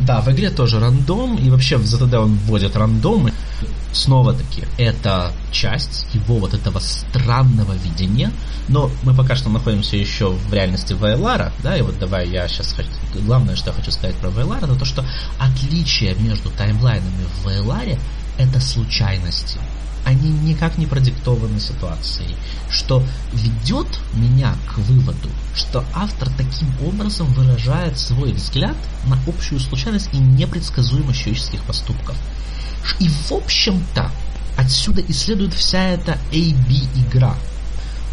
Да, 0.00 0.20
в 0.22 0.28
игре 0.32 0.50
тоже 0.50 0.80
рандом, 0.80 1.36
и 1.36 1.50
вообще 1.50 1.76
в 1.76 1.82
ZTD 1.82 2.16
он 2.16 2.34
вводит 2.46 2.74
рандомы. 2.74 3.32
Снова-таки, 3.92 4.62
это 4.78 5.32
часть 5.52 6.06
его 6.14 6.36
вот 6.36 6.54
этого 6.54 6.78
странного 6.78 7.74
видения, 7.84 8.32
но 8.68 8.90
мы 9.02 9.14
пока 9.14 9.34
что 9.34 9.50
находимся 9.50 9.96
еще 9.96 10.30
в 10.30 10.54
реальности 10.54 10.94
Вайлара, 10.94 11.52
да, 11.62 11.76
и 11.76 11.82
вот 11.82 11.98
давай 11.98 12.28
я 12.28 12.48
сейчас 12.48 12.72
хочу... 12.72 12.88
Главное, 13.26 13.56
что 13.56 13.70
я 13.70 13.74
хочу 13.74 13.90
сказать 13.90 14.16
про 14.16 14.30
Вайлара, 14.30 14.64
это 14.64 14.76
то, 14.76 14.84
что 14.84 15.04
отличие 15.38 16.14
между 16.14 16.50
таймлайнами 16.50 17.24
в 17.34 17.44
Вайларе 17.44 17.98
это 18.40 18.60
случайности. 18.60 19.58
Они 20.04 20.30
никак 20.30 20.78
не 20.78 20.86
продиктованы 20.86 21.60
ситуацией, 21.60 22.34
что 22.70 23.04
ведет 23.32 23.86
меня 24.14 24.54
к 24.66 24.78
выводу, 24.78 25.28
что 25.54 25.84
автор 25.94 26.30
таким 26.36 26.68
образом 26.84 27.26
выражает 27.34 27.98
свой 27.98 28.32
взгляд 28.32 28.76
на 29.06 29.18
общую 29.26 29.60
случайность 29.60 30.08
и 30.12 30.18
непредсказуемость 30.18 31.20
человеческих 31.20 31.62
поступков. 31.64 32.16
И 32.98 33.08
в 33.08 33.32
общем-то, 33.32 34.10
отсюда 34.56 35.02
и 35.02 35.12
следует 35.12 35.52
вся 35.52 35.82
эта 35.90 36.12
A-B-игра. 36.32 37.34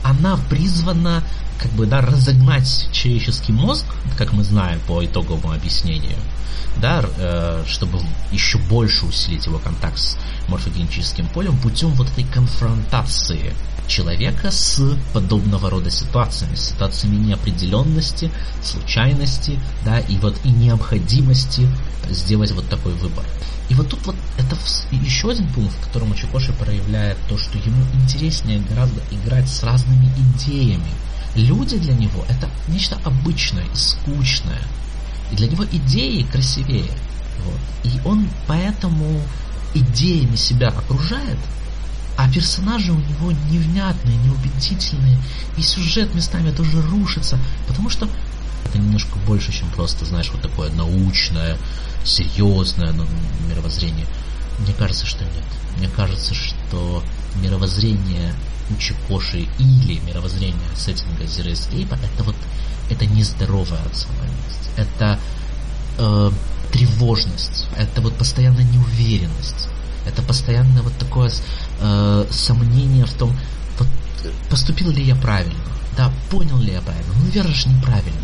Она 0.03 0.37
призвана 0.49 1.23
как 1.59 1.71
бы, 1.71 1.85
да, 1.85 2.01
разогнать 2.01 2.89
человеческий 2.91 3.51
мозг, 3.51 3.85
как 4.17 4.33
мы 4.33 4.43
знаем 4.43 4.79
по 4.87 5.03
итоговому 5.03 5.51
объяснению, 5.51 6.17
да, 6.81 7.03
э, 7.17 7.63
чтобы 7.67 7.99
еще 8.31 8.57
больше 8.57 9.05
усилить 9.05 9.45
его 9.45 9.59
контакт 9.59 9.97
с 9.97 10.17
морфогенетическим 10.47 11.27
полем 11.27 11.57
путем 11.57 11.89
вот 11.91 12.09
этой 12.09 12.23
конфронтации 12.25 13.53
человека 13.87 14.51
с 14.51 14.97
подобного 15.13 15.69
рода 15.69 15.89
ситуациями, 15.89 16.55
ситуациями 16.55 17.15
неопределенности, 17.15 18.29
случайности, 18.61 19.59
да, 19.85 19.99
и 19.99 20.17
вот 20.17 20.35
и 20.43 20.49
необходимости 20.49 21.67
сделать 22.09 22.51
вот 22.51 22.67
такой 22.69 22.93
выбор. 22.93 23.25
И 23.69 23.73
вот 23.73 23.89
тут 23.89 24.05
вот 24.05 24.15
это 24.37 24.55
еще 24.91 25.31
один 25.31 25.47
пункт, 25.49 25.73
в 25.75 25.85
котором 25.85 26.13
Чикоши 26.15 26.53
проявляет 26.53 27.17
то, 27.27 27.37
что 27.37 27.57
ему 27.57 27.83
интереснее 27.93 28.61
гораздо 28.69 29.01
играть 29.11 29.49
с 29.49 29.63
разными 29.63 30.09
идеями. 30.17 30.91
Люди 31.37 31.77
для 31.77 31.93
него 31.93 32.25
это 32.27 32.49
нечто 32.67 32.97
обычное 33.05 33.63
и 33.63 33.75
скучное. 33.75 34.61
И 35.31 35.35
для 35.35 35.47
него 35.47 35.65
идеи 35.65 36.23
красивее. 36.23 36.89
Вот. 37.45 37.59
И 37.83 37.99
он 38.05 38.27
поэтому 38.47 39.21
идеями 39.73 40.35
себя 40.35 40.69
окружает, 40.69 41.37
а 42.17 42.27
персонажи 42.31 42.91
у 42.91 42.97
него 42.97 43.31
невнятные, 43.51 44.17
неубедительные, 44.17 45.17
и 45.57 45.61
сюжет 45.61 46.15
местами 46.15 46.51
тоже 46.51 46.81
рушится, 46.81 47.37
потому 47.67 47.89
что 47.89 48.09
это 48.65 48.79
немножко 48.79 49.17
больше, 49.27 49.51
чем 49.51 49.69
просто, 49.69 50.05
знаешь, 50.05 50.31
вот 50.33 50.41
такое 50.41 50.71
научное, 50.71 51.57
серьезное 52.03 52.91
ну, 52.93 53.05
мировоззрение. 53.47 54.07
Мне 54.59 54.73
кажется, 54.73 55.05
что 55.05 55.23
нет. 55.23 55.43
Мне 55.77 55.87
кажется, 55.89 56.33
что 56.33 57.03
мировоззрение 57.35 58.33
у 58.69 58.75
Чикоши 58.77 59.47
или 59.59 59.99
мировоззрение 59.99 60.69
сеттинга 60.75 61.23
Zero 61.23 61.51
Escape 61.51 61.97
это 62.03 62.23
вот 62.23 62.35
это 62.89 63.05
нездоровая 63.05 63.83
рациональность. 63.83 64.69
Это 64.75 65.19
э, 65.97 66.31
тревожность, 66.71 67.67
это 67.75 68.01
вот 68.01 68.15
постоянная 68.15 68.63
неуверенность, 68.63 69.67
это 70.05 70.21
постоянное 70.21 70.81
вот 70.81 70.93
такое 70.97 71.31
э, 71.81 72.25
сомнение 72.31 73.05
в 73.05 73.13
том, 73.13 73.37
поступил 74.49 74.91
ли 74.91 75.03
я 75.03 75.15
правильно, 75.15 75.55
да, 75.95 76.11
понял 76.29 76.57
ли 76.59 76.73
я 76.73 76.81
правильно, 76.81 77.13
ну, 77.15 77.25
верно 77.29 77.53
же 77.53 77.69
неправильно. 77.69 78.21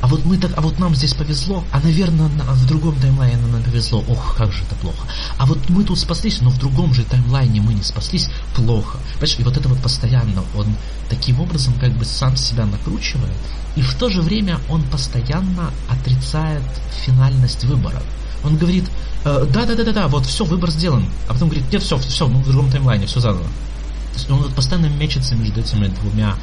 А 0.00 0.06
вот 0.06 0.24
мы 0.24 0.36
так, 0.36 0.52
а 0.56 0.60
вот 0.60 0.78
нам 0.78 0.94
здесь 0.94 1.14
повезло, 1.14 1.64
а 1.72 1.80
наверное 1.80 2.28
в 2.28 2.66
другом 2.66 2.94
таймлайне 2.96 3.36
нам 3.36 3.62
повезло, 3.62 4.04
ох, 4.06 4.36
как 4.36 4.52
же 4.52 4.62
это 4.64 4.74
плохо. 4.76 5.06
А 5.38 5.46
вот 5.46 5.58
мы 5.70 5.84
тут 5.84 5.98
спаслись, 5.98 6.40
но 6.40 6.50
в 6.50 6.58
другом 6.58 6.92
же 6.92 7.04
таймлайне 7.04 7.60
мы 7.60 7.72
не 7.74 7.82
спаслись, 7.82 8.28
плохо. 8.54 8.98
Понимаешь, 9.14 9.38
и 9.38 9.42
вот 9.42 9.56
это 9.56 9.68
вот 9.68 9.78
постоянно, 9.80 10.44
он 10.54 10.66
таким 11.08 11.40
образом 11.40 11.74
как 11.80 11.92
бы 11.92 12.04
сам 12.04 12.36
себя 12.36 12.66
накручивает, 12.66 13.32
и 13.76 13.82
в 13.82 13.94
то 13.94 14.08
же 14.08 14.20
время 14.20 14.60
он 14.68 14.82
постоянно 14.82 15.70
отрицает 15.88 16.62
финальность 17.04 17.64
выбора. 17.64 18.02
Он 18.44 18.56
говорит, 18.56 18.84
э, 19.24 19.46
да, 19.52 19.64
да, 19.64 19.74
да, 19.74 19.84
да, 19.84 19.92
да, 19.92 20.08
вот 20.08 20.26
все, 20.26 20.44
выбор 20.44 20.70
сделан. 20.70 21.06
А 21.28 21.32
потом 21.32 21.48
говорит, 21.48 21.72
нет, 21.72 21.82
все, 21.82 21.96
все, 21.98 22.28
ну 22.28 22.40
в 22.40 22.44
другом 22.44 22.70
таймлайне, 22.70 23.06
все 23.06 23.20
заново. 23.20 23.44
То 23.44 24.18
есть 24.18 24.30
он 24.30 24.38
вот 24.42 24.54
постоянно 24.54 24.86
мечется 24.86 25.34
между 25.34 25.60
этими 25.60 25.88
двумя 25.88 26.36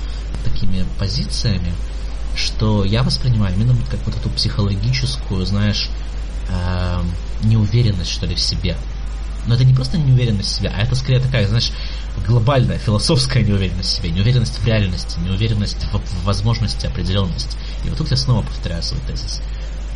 такими 0.44 0.84
позициями, 0.98 1.74
что 2.36 2.84
я 2.84 3.04
воспринимаю 3.04 3.56
именно 3.56 3.76
как 3.90 4.00
вот 4.06 4.16
эту 4.16 4.30
психологическую, 4.30 5.46
знаешь, 5.46 5.90
э, 6.50 7.02
неуверенность, 7.44 8.12
что 8.12 8.26
ли, 8.26 8.36
в 8.36 8.40
себе. 8.40 8.78
Но 9.48 9.56
это 9.56 9.66
не 9.66 9.74
просто 9.74 9.98
неуверенность 9.98 10.50
в 10.50 10.56
себе, 10.58 10.72
а 10.76 10.82
это 10.82 10.96
скорее 10.96 11.20
такая, 11.20 11.48
знаешь, 11.48 11.72
глобальная 12.28 12.78
философская 12.78 13.44
неуверенность 13.44 13.90
в 13.90 13.96
себе, 13.98 14.12
неуверенность 14.12 14.60
в 14.60 14.66
реальности, 14.66 15.20
неуверенность 15.20 15.86
в, 15.92 16.26
возможности, 16.26 16.86
определенности. 16.86 17.58
И 17.84 17.90
вот 17.90 17.98
тут 17.98 18.12
я 18.12 18.18
снова 18.18 18.44
повторяю 18.44 18.84
свой 18.84 19.02
тезис. 19.08 19.42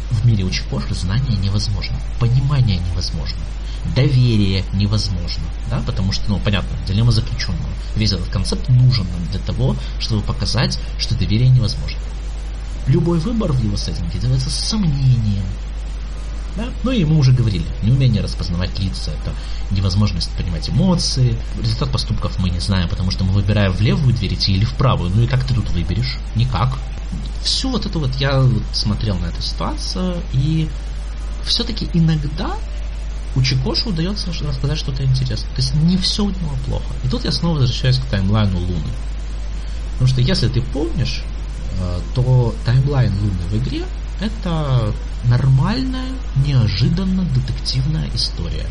В 0.09 0.25
мире 0.25 0.43
учеников 0.43 0.85
знание 0.91 1.37
невозможно, 1.37 1.95
понимание 2.19 2.77
невозможно, 2.77 3.37
доверие 3.95 4.63
невозможно, 4.73 5.43
да, 5.69 5.81
потому 5.85 6.11
что, 6.11 6.23
ну, 6.29 6.39
понятно, 6.39 6.77
дилемма 6.87 7.11
заключенного. 7.11 7.69
Весь 7.95 8.13
этот 8.13 8.29
концепт 8.29 8.67
нужен 8.69 9.05
нам 9.11 9.25
для 9.31 9.39
того, 9.39 9.75
чтобы 9.99 10.21
показать, 10.21 10.79
что 10.97 11.15
доверие 11.15 11.49
невозможно. 11.49 11.99
Любой 12.87 13.19
выбор 13.19 13.51
в 13.51 13.63
его 13.63 13.77
сеттинге 13.77 14.19
делается 14.19 14.49
с 14.49 14.55
сомнением, 14.55 15.45
да? 16.55 16.65
Ну 16.83 16.91
и 16.91 17.03
мы 17.03 17.17
уже 17.17 17.31
говорили, 17.31 17.65
неумение 17.83 18.21
распознавать 18.21 18.77
лица, 18.79 19.11
это 19.11 19.33
невозможность 19.71 20.29
понимать 20.31 20.69
эмоции. 20.69 21.35
Результат 21.59 21.91
поступков 21.91 22.39
мы 22.39 22.49
не 22.49 22.59
знаем, 22.59 22.87
потому 22.87 23.11
что 23.11 23.23
мы 23.23 23.33
выбираем 23.33 23.73
в 23.73 23.81
левую 23.81 24.13
дверь 24.13 24.35
идти 24.35 24.53
или 24.53 24.65
в 24.65 24.73
правую. 24.73 25.11
Ну 25.13 25.23
и 25.23 25.27
как 25.27 25.43
ты 25.43 25.53
тут 25.53 25.69
выберешь? 25.71 26.17
Никак. 26.35 26.77
Все 27.43 27.69
вот 27.69 27.85
это 27.85 27.99
вот 27.99 28.15
я 28.15 28.39
вот 28.39 28.63
смотрел 28.71 29.17
на 29.17 29.25
эту 29.25 29.41
ситуацию, 29.41 30.21
и 30.33 30.69
все-таки 31.43 31.89
иногда 31.93 32.55
у 33.35 33.41
Чикоши 33.41 33.89
удается 33.89 34.31
рассказать 34.43 34.77
что-то 34.77 35.03
интересное. 35.03 35.49
То 35.55 35.61
есть 35.61 35.75
не 35.75 35.97
все 35.97 36.23
у 36.23 36.29
него 36.29 36.55
плохо. 36.65 36.85
И 37.03 37.07
тут 37.09 37.25
я 37.25 37.31
снова 37.31 37.59
возвращаюсь 37.59 37.97
к 37.97 38.05
таймлайну 38.05 38.57
Луны. 38.57 38.93
Потому 39.93 40.07
что 40.07 40.21
если 40.21 40.47
ты 40.47 40.61
помнишь, 40.61 41.23
то 42.13 42.55
таймлайн 42.65 43.11
Луны 43.21 43.41
в 43.51 43.57
игре 43.57 43.83
это 44.19 44.93
нормальная, 45.25 46.09
неожиданно 46.45 47.23
детективная 47.23 48.09
история. 48.13 48.65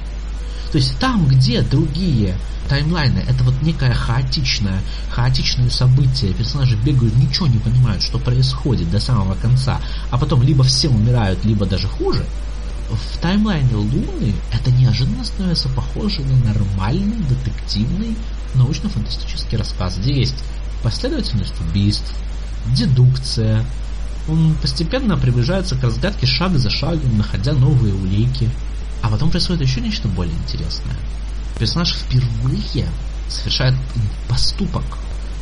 То 0.73 0.79
есть 0.79 0.99
там, 0.99 1.27
где 1.27 1.63
другие 1.63 2.37
таймлайны, 2.69 3.19
это 3.29 3.45
вот 3.45 3.55
некое 3.63 3.93
хаотичное, 3.93 4.81
хаотичное 5.11 5.71
событие, 5.71 6.33
персонажи 6.33 6.77
бегают, 6.77 7.15
ничего 7.17 7.47
не 7.47 7.59
понимают, 7.59 8.03
что 8.03 8.19
происходит 8.19 8.91
до 8.91 8.99
самого 8.99 9.35
конца, 9.35 9.81
а 10.11 10.19
потом 10.19 10.43
либо 10.43 10.65
все 10.65 10.89
умирают, 10.89 11.45
либо 11.45 11.67
даже 11.67 11.87
хуже, 11.87 12.25
в 12.91 13.19
таймлайне 13.19 13.75
Луны 13.75 14.35
это 14.53 14.71
неожиданно 14.73 15.25
становится 15.25 15.69
похоже 15.69 16.23
на 16.23 16.53
нормальный 16.53 17.25
детективный 17.29 18.17
научно-фантастический 18.55 19.59
рассказ, 19.59 19.97
где 19.99 20.15
есть 20.21 20.37
последовательность 20.83 21.55
убийств, 21.61 22.13
дедукция, 22.67 23.65
он 24.29 24.55
постепенно 24.61 25.17
приближается 25.17 25.77
к 25.77 25.83
разгадке 25.83 26.27
шаг 26.27 26.57
за 26.59 26.71
шагом, 26.71 27.19
находя 27.19 27.53
новые 27.53 27.95
улики. 27.95 28.49
А 29.03 29.09
потом 29.09 29.31
происходит 29.31 29.63
еще 29.63 29.81
нечто 29.81 30.09
более 30.09 30.35
интересное. 30.35 30.97
Персонаж 31.59 31.93
впервые 31.93 32.89
совершает 33.29 33.75
поступок. 34.29 34.85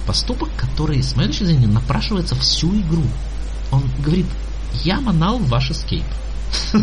Поступок, 0.07 0.49
который, 0.57 1.03
с 1.03 1.15
моей 1.15 1.29
точки 1.29 1.45
зрения, 1.45 1.69
напрашивается 1.69 2.35
всю 2.35 2.75
игру. 2.81 3.05
Он 3.71 3.85
говорит, 4.01 4.27
я 4.83 5.01
манал 5.01 5.39
ваш 5.39 5.71
эскейп. 5.71 6.05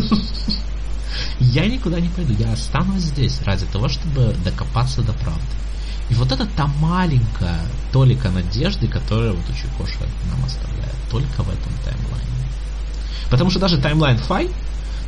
Я 1.40 1.66
никуда 1.66 2.00
не 2.00 2.08
пойду, 2.08 2.34
я 2.38 2.52
останусь 2.52 3.02
здесь 3.02 3.40
ради 3.42 3.66
того, 3.66 3.88
чтобы 3.88 4.34
докопаться 4.44 5.02
до 5.02 5.12
правды. 5.12 5.40
И 6.10 6.14
вот 6.14 6.32
это 6.32 6.46
та 6.46 6.66
маленькая 6.80 7.60
толика 7.92 8.30
надежды, 8.30 8.88
которая 8.88 9.32
вот 9.32 9.44
у 9.48 9.52
Чикоша 9.52 10.06
нам 10.30 10.44
оставляет. 10.44 10.94
Только 11.10 11.42
в 11.42 11.48
этом 11.48 11.72
таймлайне. 11.84 12.30
Потому 13.30 13.50
что 13.50 13.60
даже 13.60 13.78
таймлайн 13.78 14.18
Фай, 14.18 14.50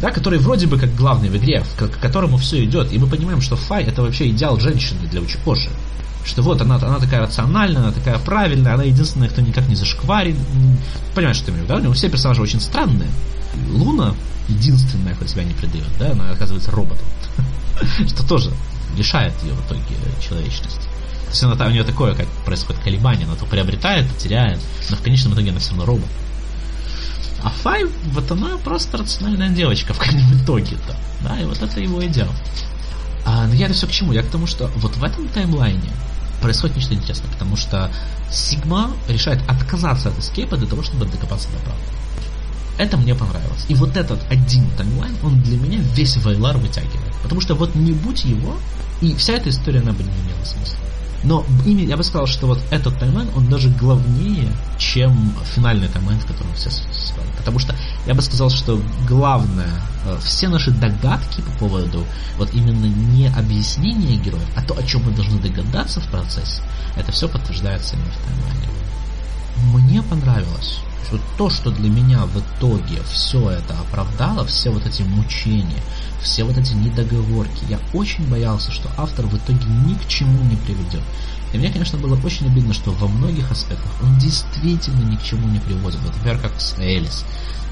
да, 0.01 0.11
который 0.11 0.39
вроде 0.39 0.67
бы 0.67 0.79
как 0.79 0.95
главный 0.95 1.29
в 1.29 1.37
игре, 1.37 1.65
к, 1.77 1.89
которому 2.01 2.37
все 2.37 2.65
идет, 2.65 2.93
и 2.93 2.99
мы 2.99 3.07
понимаем, 3.07 3.41
что 3.41 3.57
Фай 3.57 3.85
это 3.85 4.03
вообще 4.03 4.31
идеал 4.31 4.59
женщины 4.61 5.07
для 5.09 5.21
Учикоши. 5.21 5.71
Что 6.25 6.43
вот 6.43 6.61
она, 6.61 6.77
она 6.77 6.99
такая 6.99 7.21
рациональная, 7.21 7.83
она 7.83 7.93
такая 7.93 8.19
правильная, 8.19 8.75
она 8.75 8.85
единственная, 8.85 9.29
кто 9.29 9.41
никак 9.41 9.69
не 9.69 9.75
зашкварит. 9.75 10.37
Понимаешь, 11.17 11.37
что 11.37 11.51
я 11.51 11.55
имею 11.55 11.67
в 11.67 11.69
виду, 11.69 11.75
да? 11.75 11.81
У 11.81 11.83
него 11.83 11.95
все 11.95 12.09
персонажи 12.09 12.41
очень 12.41 12.61
странные. 12.61 13.11
Луна 13.73 14.15
единственная, 14.49 15.15
кто 15.15 15.27
себя 15.27 15.45
не 15.45 15.55
предает, 15.55 15.89
да, 15.99 16.13
она 16.13 16.31
оказывается 16.31 16.71
роботом. 16.71 17.07
Что 18.09 18.27
тоже 18.27 18.53
лишает 18.97 19.33
ее 19.43 19.53
в 19.55 19.67
итоге 19.67 19.97
человечности. 20.21 20.92
То 21.33 21.35
есть 21.35 21.43
она, 21.45 21.67
у 21.67 21.71
нее 21.71 21.83
такое, 21.83 22.15
как 22.15 22.29
происходит 22.45 22.83
колебание, 22.83 23.27
она 23.27 23.37
то 23.37 23.47
приобретает, 23.47 24.07
то 24.07 24.21
теряет, 24.21 24.61
но 24.91 24.97
в 24.97 25.01
конечном 25.01 25.33
итоге 25.33 25.51
она 25.51 25.61
все 25.61 25.71
равно 25.71 25.87
робот. 25.87 26.09
А 27.43 27.49
Фай, 27.49 27.91
вот 28.13 28.31
она 28.31 28.59
просто 28.59 28.99
рациональная 28.99 29.49
девочка 29.49 29.95
в 29.95 29.99
конечном 29.99 30.43
итоге-то. 30.43 30.95
Да, 31.23 31.41
и 31.41 31.45
вот 31.47 31.63
это 31.63 31.81
его 31.81 32.05
идеал. 32.05 32.29
А, 33.25 33.47
но 33.47 33.55
я 33.55 33.65
это 33.65 33.75
все 33.75 33.87
к 33.87 33.91
чему? 33.91 34.13
Я 34.13 34.23
к 34.23 34.27
тому, 34.27 34.47
что 34.47 34.71
вот 34.77 34.95
в 34.97 35.03
этом 35.03 35.27
таймлайне 35.29 35.91
происходит 36.43 36.77
нечто 36.77 36.93
интересное, 36.93 37.31
потому 37.31 37.57
что 37.57 37.91
Сигма 38.31 38.91
решает 39.09 39.41
отказаться 39.49 40.11
от 40.11 40.19
escape 40.19 40.53
а 40.53 40.59
для 40.59 40.69
того, 40.69 40.83
чтобы 40.83 41.07
докопаться 41.07 41.49
до 41.49 41.59
правды. 41.65 41.83
Это 42.77 42.99
мне 42.99 43.15
понравилось. 43.15 43.65
И 43.69 43.75
вот 43.75 43.97
этот 43.97 44.21
один 44.31 44.69
таймлайн, 44.77 45.17
он 45.23 45.41
для 45.41 45.57
меня 45.57 45.79
весь 45.95 46.19
VLR 46.19 46.59
вытягивает. 46.59 47.15
Потому 47.23 47.41
что 47.41 47.55
вот 47.55 47.75
не 47.75 47.93
будь 47.93 48.27
его, 48.27 48.59
и 49.01 49.15
вся 49.15 49.33
эта 49.33 49.49
история, 49.49 49.81
она 49.81 49.93
бы 49.93 50.03
не 50.03 50.11
имела 50.11 50.45
смысла. 50.45 50.77
Но 51.25 51.45
именно 51.65 51.89
я 51.89 51.97
бы 51.97 52.03
сказал, 52.03 52.27
что 52.27 52.47
вот 52.47 52.61
этот 52.71 52.99
таймлайн, 52.99 53.29
он 53.37 53.49
даже 53.49 53.69
главнее, 53.69 54.53
чем 54.79 55.35
финальный 55.55 55.89
таймлайн, 55.89 56.19
в 56.21 56.27
котором 56.27 56.53
все 56.55 56.71
спали. 56.71 57.29
Потому 57.37 57.59
что 57.59 57.75
я 58.07 58.15
бы 58.15 58.23
сказал, 58.23 58.51
что 58.51 58.81
главное, 59.09 59.71
э, 60.05 60.19
все 60.23 60.49
наши 60.49 60.71
догадки 60.73 61.41
по 61.41 61.67
поводу 61.67 62.05
вот 62.39 62.53
именно 62.53 62.87
не 62.87 63.29
объяснения 63.29 64.17
героев, 64.17 64.49
а 64.57 64.63
то, 64.63 64.77
о 64.77 64.83
чем 64.83 65.05
мы 65.05 65.13
должны 65.13 65.39
догадаться 65.41 66.01
в 66.01 66.07
процессе, 66.09 66.61
это 66.97 67.13
все 67.13 67.29
подтверждается 67.29 67.95
именно 67.95 68.11
в 68.11 68.27
таймлайне. 68.27 68.69
Мне 69.73 70.03
понравилось 70.03 70.79
вот 71.11 71.21
то, 71.37 71.51
что 71.51 71.71
для 71.71 71.91
меня 71.91 72.25
в 72.27 72.39
итоге 72.39 73.03
все 73.11 73.51
это 73.51 73.75
оправдало, 73.79 74.45
все 74.47 74.71
вот 74.71 74.87
эти 74.87 75.03
мучения, 75.03 75.83
все 76.23 76.45
вот 76.45 76.57
эти 76.57 76.75
недоговорки, 76.75 77.65
я 77.69 77.79
очень 77.93 78.29
боялся, 78.29 78.71
что 78.71 78.91
автор 78.97 79.27
в 79.27 79.37
итоге 79.37 79.65
ни 79.87 79.95
к 79.95 80.07
чему 80.07 80.43
не 80.45 80.57
приведет. 80.57 81.03
И 81.53 81.59
мне, 81.59 81.71
конечно, 81.71 81.99
было 81.99 82.19
очень 82.25 82.47
обидно, 82.47 82.73
что 82.73 82.93
во 82.93 83.09
многих 83.09 83.51
аспектах 83.51 83.91
он 84.03 84.19
действительно 84.19 85.03
ни 85.03 85.17
к 85.17 85.23
чему 85.23 85.49
не 85.49 85.59
приводит. 85.59 86.01
Вот, 86.01 86.15
например, 86.17 86.39
как 86.39 86.59
с 86.59 86.79
Элис. 86.79 87.25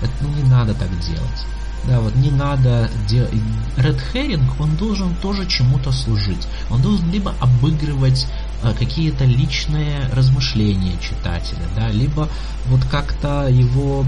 Это, 0.03 0.13
ну, 0.21 0.29
не 0.35 0.43
надо 0.43 0.75
так 0.75 0.91
делать. 1.01 1.47
Да, 1.87 2.01
вот 2.01 2.15
не 2.15 2.31
надо 2.31 2.91
делать... 3.09 3.33
Red 3.77 3.99
Herring, 4.13 4.51
он 4.59 4.77
должен 4.77 5.15
тоже 5.17 5.47
чему-то 5.47 5.93
служить. 5.93 6.47
Он 6.69 6.83
должен 6.83 7.11
либо 7.11 7.35
обыгрывать 7.41 8.27
какие-то 8.63 9.25
личные 9.25 10.09
размышления 10.13 10.97
читателя, 11.01 11.67
да, 11.77 11.89
либо 11.89 12.29
вот 12.67 12.85
как-то 12.85 13.49
его 13.49 14.05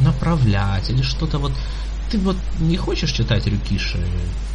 направлять 0.00 0.90
или 0.90 1.02
что-то 1.02 1.38
вот 1.38 1.52
ты 2.10 2.18
вот 2.18 2.36
не 2.60 2.76
хочешь 2.76 3.10
читать 3.10 3.46
Рюкиши 3.46 3.98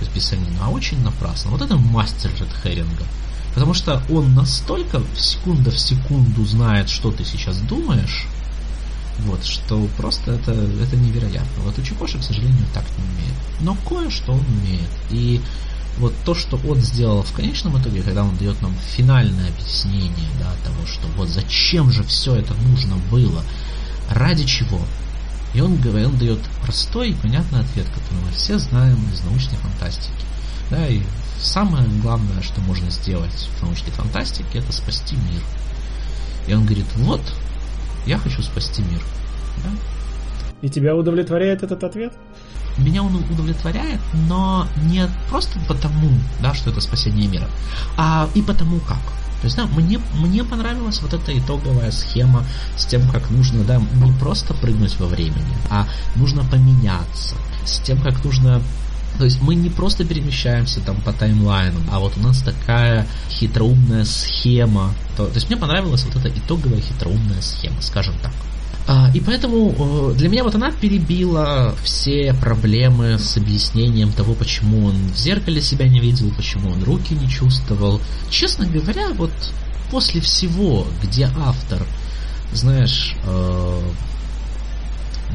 из 0.02 0.08
писанина, 0.10 0.66
а 0.66 0.70
очень 0.70 1.02
напрасно. 1.02 1.50
Вот 1.50 1.62
это 1.62 1.76
мастер 1.76 2.30
Ред 2.40 2.50
Херинга. 2.62 3.04
Потому 3.56 3.74
что 3.74 4.04
он 4.12 4.36
настолько 4.36 5.00
в 5.00 5.20
секунду 5.20 5.72
в 5.72 5.80
секунду 5.80 6.46
знает, 6.46 6.88
что 6.90 7.12
ты 7.12 7.26
сейчас 7.26 7.58
думаешь, 7.58 8.28
вот, 9.22 9.44
что 9.44 9.88
просто 9.98 10.34
это, 10.34 10.52
это 10.52 10.96
невероятно. 10.96 11.64
Вот 11.64 11.80
у 11.80 11.82
Чикоши, 11.82 12.20
к 12.20 12.24
сожалению, 12.24 12.66
так 12.76 12.84
не 12.96 13.04
умеет. 13.04 13.36
Но 13.62 13.76
кое-что 13.90 14.34
он 14.34 14.46
умеет. 14.60 14.90
И 15.10 15.42
вот 16.00 16.14
то, 16.26 16.36
что 16.36 16.60
он 16.68 16.80
сделал 16.80 17.24
в 17.24 17.32
конечном 17.34 17.82
итоге, 17.82 18.04
когда 18.04 18.24
он 18.24 18.36
дает 18.38 18.62
нам 18.62 18.76
финальное 18.96 19.50
объяснение 19.50 20.30
да, 20.40 20.52
того, 20.64 20.86
что 20.86 21.08
вот 21.16 21.30
зачем 21.30 21.92
же 21.92 22.04
все 22.04 22.36
это 22.36 22.54
нужно 22.54 22.98
было, 23.10 23.44
ради 24.10 24.46
чего. 24.46 24.80
И 25.54 25.62
он 25.62 25.78
говорит, 25.78 26.08
он 26.08 26.18
дает 26.18 26.40
простой 26.62 27.12
и 27.12 27.16
понятный 27.16 27.62
ответ, 27.62 27.88
который 27.88 28.24
мы 28.24 28.32
все 28.32 28.60
знаем 28.60 28.98
из 29.12 29.24
научной 29.24 29.58
фантастики. 29.58 30.12
Да, 30.70 30.86
и 30.88 31.02
самое 31.42 31.88
главное, 32.02 32.42
что 32.42 32.62
можно 32.62 32.90
сделать 32.92 33.50
в 33.58 33.64
научной 33.64 33.92
фантастике, 33.92 34.60
это 34.60 34.72
спасти 34.74 35.16
мир. 35.16 35.42
И 36.48 36.54
он 36.54 36.66
говорит, 36.66 36.86
вот, 36.96 37.22
я 38.06 38.18
хочу 38.18 38.42
спасти 38.42 38.82
мир. 38.82 39.02
Да? 39.64 39.70
И 40.62 40.70
тебя 40.70 40.96
удовлетворяет 40.96 41.64
этот 41.64 41.84
ответ? 41.84 42.14
Меня 42.78 43.04
он 43.04 43.16
удовлетворяет, 43.16 44.00
но 44.28 44.68
не 44.84 45.08
просто 45.30 45.60
потому, 45.68 46.10
да, 46.42 46.54
что 46.54 46.70
это 46.70 46.82
спасение 46.82 47.28
мира, 47.28 47.48
а 47.98 48.30
и 48.36 48.42
потому 48.42 48.80
как. 48.80 49.00
То 49.42 49.46
есть, 49.46 49.56
да, 49.56 49.66
мне, 49.68 50.00
мне 50.16 50.44
понравилась 50.44 51.02
вот 51.02 51.14
эта 51.14 51.38
итоговая 51.38 51.92
схема 51.92 52.44
с 52.76 52.86
тем, 52.86 53.08
как 53.10 53.30
нужно, 53.30 53.64
да, 53.64 53.78
не 53.78 54.12
просто 54.14 54.54
прыгнуть 54.56 55.00
во 55.00 55.06
времени, 55.06 55.58
а 55.70 55.88
нужно 56.16 56.44
поменяться, 56.44 57.36
с 57.66 57.80
тем, 57.80 58.02
как 58.02 58.24
нужно 58.24 58.62
то 59.18 59.26
есть 59.26 59.42
мы 59.42 59.56
не 59.56 59.70
просто 59.70 60.06
перемещаемся 60.06 60.80
там 60.80 61.02
по 61.02 61.12
таймлайнам, 61.12 61.84
а 61.92 62.00
вот 62.00 62.14
у 62.18 62.20
нас 62.20 62.40
такая 62.42 63.08
хитроумная 63.32 64.06
схема. 64.06 64.94
То, 65.16 65.26
то 65.26 65.34
есть 65.34 65.50
мне 65.50 65.58
понравилась 65.58 66.04
вот 66.04 66.24
эта 66.24 66.30
итоговая 66.30 66.82
хитроумная 66.82 67.42
схема, 67.42 67.82
скажем 67.82 68.14
так. 68.22 68.32
А, 68.88 69.12
и 69.14 69.20
поэтому 69.20 69.76
э, 69.78 70.14
для 70.16 70.30
меня 70.30 70.46
вот 70.46 70.56
она 70.56 70.72
перебила 70.72 71.76
все 71.84 72.34
проблемы 72.34 73.20
с 73.20 73.36
объяснением 73.36 74.14
того, 74.14 74.34
почему 74.34 74.86
он 74.86 74.96
в 75.14 75.18
зеркале 75.18 75.62
себя 75.62 75.90
не 75.90 76.00
видел, 76.00 76.32
почему 76.38 76.72
он 76.72 76.82
руки 76.84 77.14
не 77.14 77.28
чувствовал. 77.28 78.00
Честно 78.30 78.66
говоря, 78.66 79.10
вот 79.10 79.32
после 79.92 80.22
всего, 80.22 80.88
где 81.04 81.30
автор, 81.38 81.86
знаешь, 82.54 83.14
э, 83.26 83.82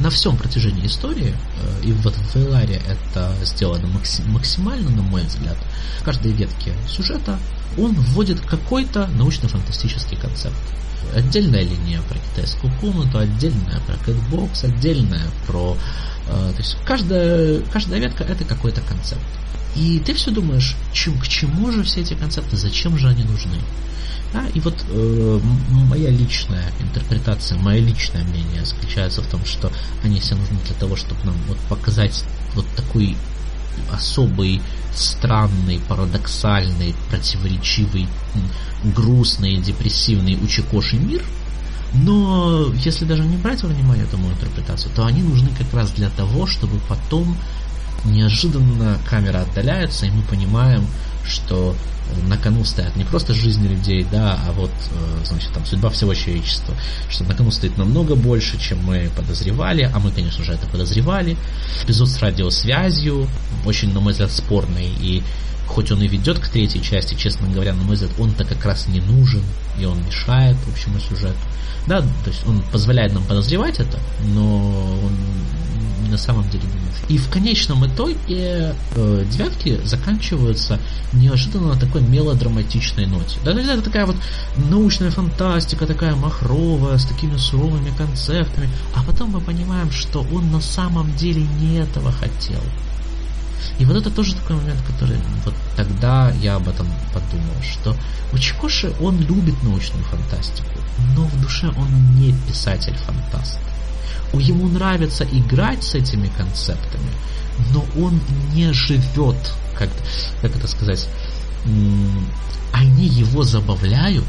на 0.00 0.08
всем 0.08 0.38
протяжении 0.38 0.86
истории, 0.86 1.34
э, 1.34 1.84
и 1.84 1.92
в 1.92 2.36
Эларе 2.36 2.80
это 2.88 3.34
сделано 3.44 3.86
максимально, 4.28 4.88
на 4.88 5.02
мой 5.02 5.24
взгляд, 5.24 5.58
в 6.00 6.04
каждой 6.04 6.32
ветке 6.32 6.72
сюжета 6.88 7.38
он 7.76 7.92
вводит 7.92 8.40
какой-то 8.40 9.08
научно-фантастический 9.08 10.16
концепт. 10.16 10.56
Отдельная 11.14 11.62
линия 11.62 12.00
про 12.08 12.18
китайскую 12.18 12.72
комнату, 12.80 13.18
отдельная 13.18 13.80
про 13.86 13.96
кэтбокс, 14.04 14.64
отдельная 14.64 15.26
про... 15.46 15.76
Э, 16.28 16.52
то 16.52 16.58
есть 16.58 16.76
каждая, 16.84 17.60
каждая 17.72 18.00
ветка 18.00 18.24
это 18.24 18.44
какой-то 18.44 18.80
концепт. 18.82 19.22
И 19.76 20.00
ты 20.04 20.14
все 20.14 20.30
думаешь, 20.30 20.76
чем, 20.92 21.18
к 21.18 21.26
чему 21.26 21.72
же 21.72 21.82
все 21.82 22.02
эти 22.02 22.14
концепты, 22.14 22.56
зачем 22.56 22.98
же 22.98 23.08
они 23.08 23.24
нужны? 23.24 23.58
Да, 24.32 24.46
и 24.54 24.60
вот 24.60 24.74
э, 24.88 25.40
моя 25.88 26.10
личная 26.10 26.72
интерпретация, 26.80 27.58
мое 27.58 27.80
личное 27.80 28.24
мнение 28.24 28.64
заключается 28.64 29.22
в 29.22 29.26
том, 29.26 29.44
что 29.44 29.70
они 30.02 30.20
все 30.20 30.34
нужны 30.34 30.58
для 30.66 30.74
того, 30.76 30.96
чтобы 30.96 31.20
нам 31.24 31.34
вот 31.48 31.58
показать 31.68 32.24
вот 32.54 32.66
такой 32.76 33.16
особый, 33.90 34.60
странный, 34.94 35.80
парадоксальный, 35.88 36.94
противоречивый, 37.10 38.08
грустный, 38.84 39.56
депрессивный 39.56 40.34
учекоший 40.42 40.98
мир. 40.98 41.22
Но 41.94 42.72
если 42.84 43.04
даже 43.04 43.22
не 43.24 43.36
брать 43.36 43.62
во 43.62 43.68
внимание 43.68 44.04
эту 44.04 44.16
мою 44.16 44.32
интерпретацию, 44.32 44.92
то 44.94 45.04
они 45.04 45.22
нужны 45.22 45.50
как 45.56 45.72
раз 45.74 45.90
для 45.92 46.08
того, 46.10 46.46
чтобы 46.46 46.78
потом 46.88 47.36
неожиданно 48.04 48.98
камера 49.08 49.42
отдаляется, 49.42 50.06
и 50.06 50.10
мы 50.10 50.22
понимаем, 50.22 50.86
что 51.26 51.74
на 52.28 52.36
кону 52.36 52.64
стоят 52.64 52.96
не 52.96 53.04
просто 53.04 53.34
жизни 53.34 53.68
людей, 53.68 54.06
да, 54.10 54.38
а 54.46 54.52
вот, 54.52 54.70
э, 54.70 55.24
значит, 55.24 55.52
там 55.52 55.64
судьба 55.64 55.90
всего 55.90 56.14
человечества, 56.14 56.74
что 57.08 57.24
на 57.24 57.34
кону 57.34 57.50
стоит 57.50 57.78
намного 57.78 58.14
больше, 58.14 58.58
чем 58.58 58.78
мы 58.84 59.10
подозревали, 59.16 59.90
а 59.92 59.98
мы, 59.98 60.10
конечно 60.10 60.44
же, 60.44 60.52
это 60.52 60.66
подозревали. 60.66 61.36
Эпизод 61.84 62.08
с 62.08 62.18
радиосвязью 62.20 63.28
очень, 63.64 63.92
на 63.92 64.00
мой 64.00 64.12
взгляд, 64.12 64.30
спорный, 64.30 64.90
и 65.00 65.22
хоть 65.66 65.90
он 65.90 66.02
и 66.02 66.08
ведет 66.08 66.38
к 66.38 66.48
третьей 66.48 66.82
части, 66.82 67.14
честно 67.14 67.48
говоря, 67.48 67.72
на 67.72 67.82
мой 67.82 67.94
взгляд, 67.94 68.12
он-то 68.18 68.44
как 68.44 68.64
раз 68.64 68.88
не 68.88 69.00
нужен, 69.00 69.42
и 69.78 69.84
он 69.84 70.02
мешает 70.04 70.56
общему 70.70 70.98
сюжету. 71.00 71.38
Да, 71.86 72.00
то 72.00 72.30
есть 72.30 72.46
он 72.46 72.62
позволяет 72.70 73.12
нам 73.12 73.24
подозревать 73.24 73.80
это, 73.80 73.98
но 74.34 74.98
он 75.04 75.12
на 76.12 76.18
самом 76.18 76.48
деле 76.50 76.64
не 76.64 76.74
нужен. 76.74 77.04
И 77.08 77.18
в 77.18 77.28
конечном 77.28 77.84
итоге 77.86 78.74
э, 78.94 79.24
девятки 79.30 79.80
заканчиваются 79.84 80.78
неожиданно 81.12 81.74
на 81.74 81.80
такой 81.80 82.02
мелодраматичной 82.02 83.06
ноте. 83.06 83.38
Да, 83.44 83.52
есть 83.52 83.70
это 83.70 83.82
такая 83.82 84.06
вот 84.06 84.16
научная 84.56 85.10
фантастика, 85.10 85.86
такая 85.86 86.14
махровая, 86.14 86.98
с 86.98 87.04
такими 87.04 87.36
суровыми 87.36 87.90
концептами. 87.96 88.68
А 88.94 89.02
потом 89.02 89.30
мы 89.30 89.40
понимаем, 89.40 89.90
что 89.90 90.24
он 90.32 90.52
на 90.52 90.60
самом 90.60 91.12
деле 91.16 91.42
не 91.60 91.78
этого 91.78 92.12
хотел. 92.12 92.60
И 93.78 93.84
вот 93.84 93.96
это 93.96 94.10
тоже 94.10 94.34
такой 94.34 94.56
момент, 94.56 94.80
который 94.86 95.16
вот 95.44 95.54
тогда 95.76 96.30
я 96.42 96.56
об 96.56 96.68
этом 96.68 96.86
подумал, 97.12 97.56
что 97.62 97.96
Учикоши, 98.32 98.94
он 99.00 99.20
любит 99.20 99.62
научную 99.62 100.04
фантастику, 100.04 100.70
но 101.14 101.24
в 101.24 101.42
душе 101.42 101.68
он 101.76 101.88
не 102.18 102.34
писатель-фантаст. 102.48 103.58
Ему 104.32 104.68
нравится 104.68 105.24
играть 105.24 105.84
с 105.84 105.94
этими 105.94 106.28
концептами, 106.28 107.10
но 107.74 107.84
он 108.02 108.18
не 108.54 108.72
живет, 108.72 109.36
как, 109.78 109.90
как 110.40 110.56
это 110.56 110.66
сказать, 110.66 111.06
они 112.72 113.06
его 113.06 113.42
забавляют, 113.42 114.24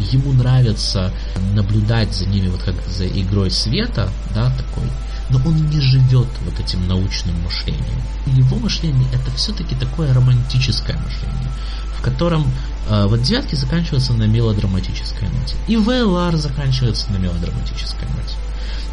ему 0.00 0.32
нравится 0.32 1.12
наблюдать 1.54 2.12
за 2.12 2.26
ними, 2.26 2.48
вот 2.48 2.62
как 2.64 2.74
за 2.88 3.06
игрой 3.06 3.52
света, 3.52 4.10
да, 4.34 4.50
такой, 4.50 4.90
но 5.30 5.40
он 5.44 5.56
не 5.70 5.80
живет 5.80 6.28
вот 6.44 6.60
этим 6.60 6.86
научным 6.86 7.40
мышлением. 7.42 8.02
Его 8.26 8.56
мышление 8.56 9.08
это 9.12 9.30
все-таки 9.36 9.74
такое 9.74 10.12
романтическое 10.12 10.96
мышление, 10.98 11.50
в 11.98 12.02
котором 12.02 12.46
э, 12.88 13.06
вот 13.06 13.22
девятки 13.22 13.54
заканчиваются 13.54 14.12
на 14.12 14.24
мелодраматической 14.24 15.28
ноте, 15.28 15.56
и 15.66 15.76
ВЛР 15.76 16.36
заканчивается 16.36 17.10
на 17.12 17.16
мелодраматической 17.16 18.08
ноте. 18.08 18.36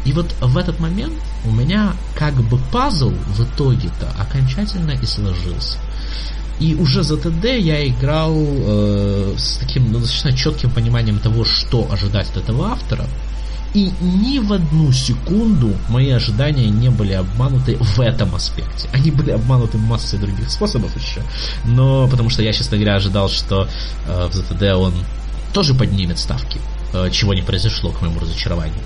И 0.04 0.12
вот 0.12 0.34
в 0.40 0.56
этот 0.56 0.80
момент 0.80 1.14
у 1.44 1.52
меня 1.52 1.92
как 2.16 2.34
бы 2.34 2.58
пазл 2.72 3.10
в 3.10 3.44
итоге-то 3.44 4.10
окончательно 4.18 4.92
и 4.92 5.06
сложился. 5.06 5.78
И 6.58 6.74
уже 6.74 7.02
за 7.02 7.16
ТД 7.16 7.44
я 7.44 7.86
играл 7.88 8.34
э, 8.36 9.34
с 9.36 9.56
таким 9.58 9.90
ну, 9.90 9.98
достаточно 9.98 10.32
четким 10.32 10.70
пониманием 10.70 11.18
того, 11.18 11.44
что 11.44 11.90
ожидать 11.90 12.30
от 12.30 12.36
этого 12.38 12.70
автора. 12.70 13.06
И 13.74 13.90
ни 14.00 14.38
в 14.38 14.52
одну 14.52 14.92
секунду 14.92 15.74
мои 15.88 16.10
ожидания 16.10 16.68
не 16.68 16.90
были 16.90 17.12
обмануты 17.12 17.76
в 17.76 18.00
этом 18.00 18.34
аспекте. 18.34 18.88
Они 18.92 19.10
были 19.10 19.30
обмануты 19.30 19.78
массой 19.78 20.18
других 20.18 20.50
способов 20.50 20.94
еще. 20.96 21.22
Но 21.64 22.06
потому 22.08 22.28
что 22.28 22.42
я, 22.42 22.52
честно 22.52 22.76
говоря, 22.76 22.96
ожидал, 22.96 23.28
что 23.28 23.68
э, 24.06 24.28
в 24.28 24.34
ЗТД 24.34 24.62
он 24.74 24.92
тоже 25.52 25.74
поднимет 25.74 26.18
ставки 26.18 26.60
чего 27.10 27.34
не 27.34 27.42
произошло, 27.42 27.90
к 27.90 28.00
моему 28.02 28.20
разочарованию. 28.20 28.82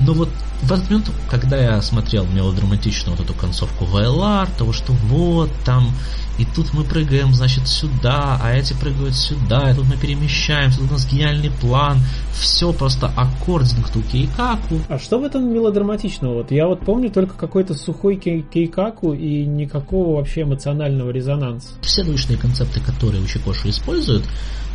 Но 0.00 0.12
вот 0.12 0.28
в 0.62 0.72
этот 0.72 0.90
момент, 0.90 1.10
когда 1.30 1.56
я 1.56 1.82
смотрел 1.82 2.26
мелодраматичную 2.26 3.16
вот 3.16 3.24
эту 3.24 3.34
концовку 3.34 3.84
VLR, 3.84 4.48
того, 4.56 4.72
что 4.72 4.92
вот 4.92 5.50
там 5.64 5.92
и 6.38 6.44
тут 6.44 6.72
мы 6.72 6.84
прыгаем, 6.84 7.34
значит, 7.34 7.66
сюда, 7.66 8.38
а 8.40 8.52
эти 8.52 8.72
прыгают 8.72 9.16
сюда, 9.16 9.70
и 9.70 9.74
тут 9.74 9.88
мы 9.88 9.96
перемещаемся, 9.96 10.78
тут 10.78 10.90
у 10.90 10.92
нас 10.92 11.06
гениальный 11.10 11.50
план. 11.50 11.98
Все 12.32 12.72
просто 12.72 13.10
аккординг 13.16 13.90
ту 13.90 14.02
кейкаку. 14.02 14.80
А 14.88 14.98
что 15.00 15.18
в 15.18 15.24
этом 15.24 15.52
мелодраматичного? 15.52 16.34
Вот 16.34 16.52
я 16.52 16.68
вот 16.68 16.80
помню 16.80 17.10
только 17.10 17.34
какой-то 17.34 17.74
сухой 17.74 18.16
кей 18.16 18.42
кейкаку 18.42 19.12
и 19.12 19.44
никакого 19.44 20.16
вообще 20.16 20.42
эмоционального 20.42 21.10
резонанса. 21.10 21.70
Все 21.82 22.04
научные 22.04 22.38
концепты, 22.38 22.80
которые 22.80 23.20
Учикоши 23.20 23.70
используют, 23.70 24.24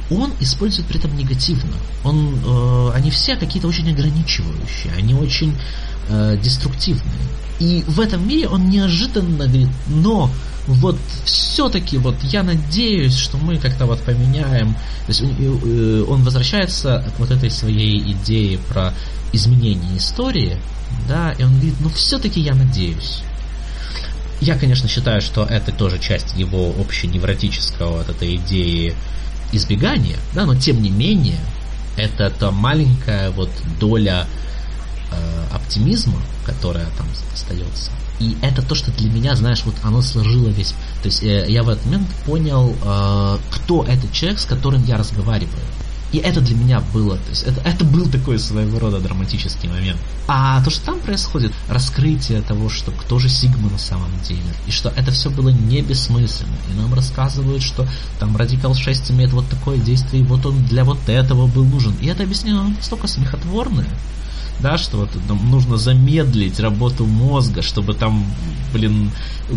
он 0.09 0.31
использует 0.39 0.87
при 0.87 0.99
этом 0.99 1.15
негативно. 1.15 1.75
Он, 2.03 2.39
э, 2.43 2.91
они 2.95 3.11
все 3.11 3.35
какие-то 3.35 3.67
очень 3.67 3.89
ограничивающие, 3.89 4.93
они 4.97 5.13
очень 5.13 5.55
э, 6.09 6.37
деструктивные. 6.41 7.03
И 7.59 7.83
в 7.87 7.99
этом 7.99 8.27
мире 8.27 8.47
он 8.47 8.69
неожиданно 8.69 9.45
говорит, 9.45 9.69
но 9.87 10.29
вот 10.67 10.97
все-таки 11.25 11.97
вот 11.97 12.15
я 12.23 12.43
надеюсь, 12.43 13.15
что 13.15 13.37
мы 13.37 13.57
как-то 13.57 13.85
вот 13.85 14.01
поменяем. 14.01 14.73
То 15.05 15.09
есть 15.09 15.21
э, 15.21 16.05
он 16.07 16.23
возвращается 16.23 17.05
к 17.15 17.19
вот 17.19 17.31
этой 17.31 17.49
своей 17.51 18.11
идее 18.11 18.59
про 18.69 18.93
изменение 19.31 19.97
истории, 19.97 20.57
да, 21.07 21.31
и 21.31 21.43
он 21.43 21.53
говорит, 21.53 21.75
ну 21.79 21.89
все-таки 21.89 22.39
я 22.39 22.53
надеюсь. 22.53 23.23
Я, 24.41 24.57
конечно, 24.57 24.89
считаю, 24.89 25.21
что 25.21 25.45
это 25.45 25.71
тоже 25.71 25.99
часть 25.99 26.35
его 26.35 26.73
общеневротического 26.79 27.99
вот 27.99 28.09
этой 28.09 28.35
идеи 28.35 28.93
избегания, 29.53 30.17
да, 30.33 30.45
но 30.45 30.55
тем 30.55 30.81
не 30.81 30.89
менее, 30.89 31.39
это 31.95 32.29
та 32.29 32.51
маленькая 32.51 33.31
вот 33.31 33.49
доля 33.79 34.27
э, 35.11 35.55
оптимизма, 35.55 36.19
которая 36.45 36.87
там 36.97 37.07
остается. 37.33 37.91
И 38.19 38.37
это 38.41 38.61
то, 38.61 38.75
что 38.75 38.91
для 38.91 39.09
меня, 39.09 39.35
знаешь, 39.35 39.63
вот 39.65 39.75
оно 39.83 40.01
сложило 40.01 40.47
весь. 40.47 40.73
То 41.01 41.07
есть 41.07 41.23
э, 41.23 41.45
я 41.49 41.63
в 41.63 41.69
этот 41.69 41.85
момент 41.85 42.07
понял, 42.25 42.75
э, 42.83 43.37
кто 43.51 43.83
этот 43.83 44.11
человек, 44.11 44.39
с 44.39 44.45
которым 44.45 44.83
я 44.85 44.97
разговариваю. 44.97 45.63
И 46.13 46.19
это 46.19 46.41
для 46.41 46.55
меня 46.55 46.79
было, 46.93 47.17
то 47.17 47.29
есть 47.31 47.43
это, 47.43 47.59
это 47.61 47.83
был 47.83 48.07
такой 48.07 48.37
своего 48.37 48.77
рода 48.77 48.99
драматический 48.99 49.67
момент. 49.67 49.99
А 50.27 50.63
то, 50.63 50.69
что 50.69 50.85
там 50.85 50.99
происходит, 50.99 51.51
раскрытие 51.67 52.43
того, 52.43 52.69
что 52.69 52.91
кто 52.91 53.17
же 53.17 53.29
Сигма 53.29 53.71
на 53.71 53.79
самом 53.79 54.11
деле, 54.23 54.53
и 54.67 54.71
что 54.71 54.89
это 54.89 55.11
все 55.11 55.31
было 55.31 55.49
не 55.49 55.81
бессмысленно. 55.81 56.55
И 56.71 56.79
нам 56.79 56.93
рассказывают, 56.93 57.63
что 57.63 57.87
там 58.19 58.37
Радикал 58.37 58.75
6 58.75 59.09
имеет 59.09 59.33
вот 59.33 59.49
такое 59.49 59.79
действие, 59.79 60.21
и 60.21 60.25
вот 60.25 60.45
он 60.45 60.63
для 60.65 60.83
вот 60.83 60.99
этого 61.07 61.47
был 61.47 61.65
нужен. 61.65 61.95
И 61.99 62.05
это 62.05 62.23
объяснение 62.23 62.61
настолько 62.61 63.07
смехотворное, 63.07 63.89
да, 64.63 64.77
что 64.77 64.97
вот 64.97 65.09
там 65.27 65.51
нужно 65.51 65.77
замедлить 65.77 66.59
работу 66.59 67.05
мозга, 67.05 67.61
чтобы 67.61 67.93
там, 67.93 68.25
блин, 68.71 69.11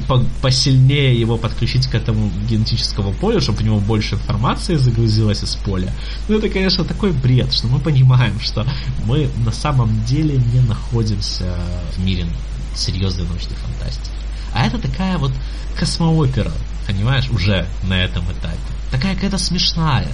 по 0.09 0.23
посильнее 0.43 1.19
его 1.19 1.39
подключить 1.39 1.87
к 1.87 1.95
этому 1.95 2.31
генетическому 2.51 3.12
полю, 3.12 3.41
чтобы 3.41 3.61
у 3.61 3.65
него 3.65 3.78
больше 3.78 4.16
информации 4.16 4.74
загрузилось 4.74 5.45
из 5.45 5.55
поля. 5.55 5.95
Ну, 6.28 6.37
это, 6.37 6.49
конечно, 6.49 6.85
такой 6.85 7.12
бред, 7.12 7.53
что 7.53 7.69
мы 7.69 7.78
понимаем, 7.78 8.41
что 8.41 8.66
мы 9.07 9.31
на 9.45 9.53
самом 9.53 10.05
деле 10.05 10.37
не 10.53 10.61
находимся 10.61 11.55
в 11.97 12.05
мире 12.05 12.27
серьезной 12.74 13.27
научной 13.28 13.57
фантастики. 13.57 14.11
А 14.53 14.66
это 14.66 14.78
такая 14.78 15.19
вот 15.19 15.33
космоопера, 15.78 16.53
понимаешь, 16.87 17.31
уже 17.31 17.66
на 17.85 17.95
этом 17.95 18.24
этапе. 18.24 18.59
Такая 18.91 19.15
какая-то 19.15 19.39
смешная, 19.39 20.12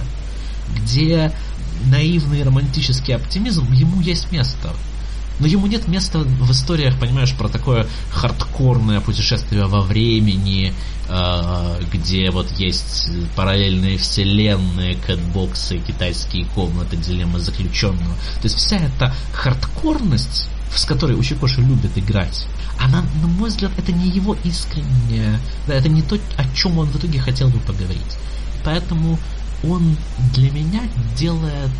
где 0.75 1.31
наивный 1.85 2.43
романтический 2.43 3.15
оптимизм, 3.15 3.71
ему 3.71 4.01
есть 4.01 4.31
место. 4.31 4.73
Но 5.39 5.47
ему 5.47 5.65
нет 5.67 5.87
места 5.87 6.19
в 6.19 6.51
историях, 6.51 6.99
понимаешь, 6.99 7.33
про 7.33 7.49
такое 7.49 7.87
хардкорное 8.11 9.01
путешествие 9.01 9.65
во 9.65 9.81
времени, 9.81 10.73
э, 11.09 11.81
где 11.91 12.29
вот 12.29 12.51
есть 12.59 13.09
параллельные 13.35 13.97
вселенные, 13.97 14.95
кэтбоксы, 14.95 15.79
китайские 15.79 16.45
комнаты, 16.45 16.97
дилеммы 16.97 17.39
заключенного. 17.39 18.13
То 18.41 18.43
есть 18.43 18.57
вся 18.57 18.77
эта 18.77 19.13
хардкорность, 19.33 20.47
с 20.73 20.85
которой 20.85 21.17
Учикоши 21.17 21.61
любит 21.61 21.97
играть, 21.97 22.45
она, 22.79 23.03
на 23.21 23.27
мой 23.27 23.49
взгляд, 23.49 23.71
это 23.77 23.91
не 23.91 24.09
его 24.09 24.37
искреннее, 24.43 25.39
да, 25.67 25.73
это 25.73 25.89
не 25.89 26.01
то, 26.01 26.17
о 26.37 26.43
чем 26.55 26.77
он 26.77 26.87
в 26.87 26.97
итоге 26.97 27.19
хотел 27.19 27.49
бы 27.49 27.59
поговорить. 27.59 28.17
Поэтому 28.63 29.17
он 29.63 29.95
для 30.33 30.51
меня 30.51 30.81
делает 31.17 31.71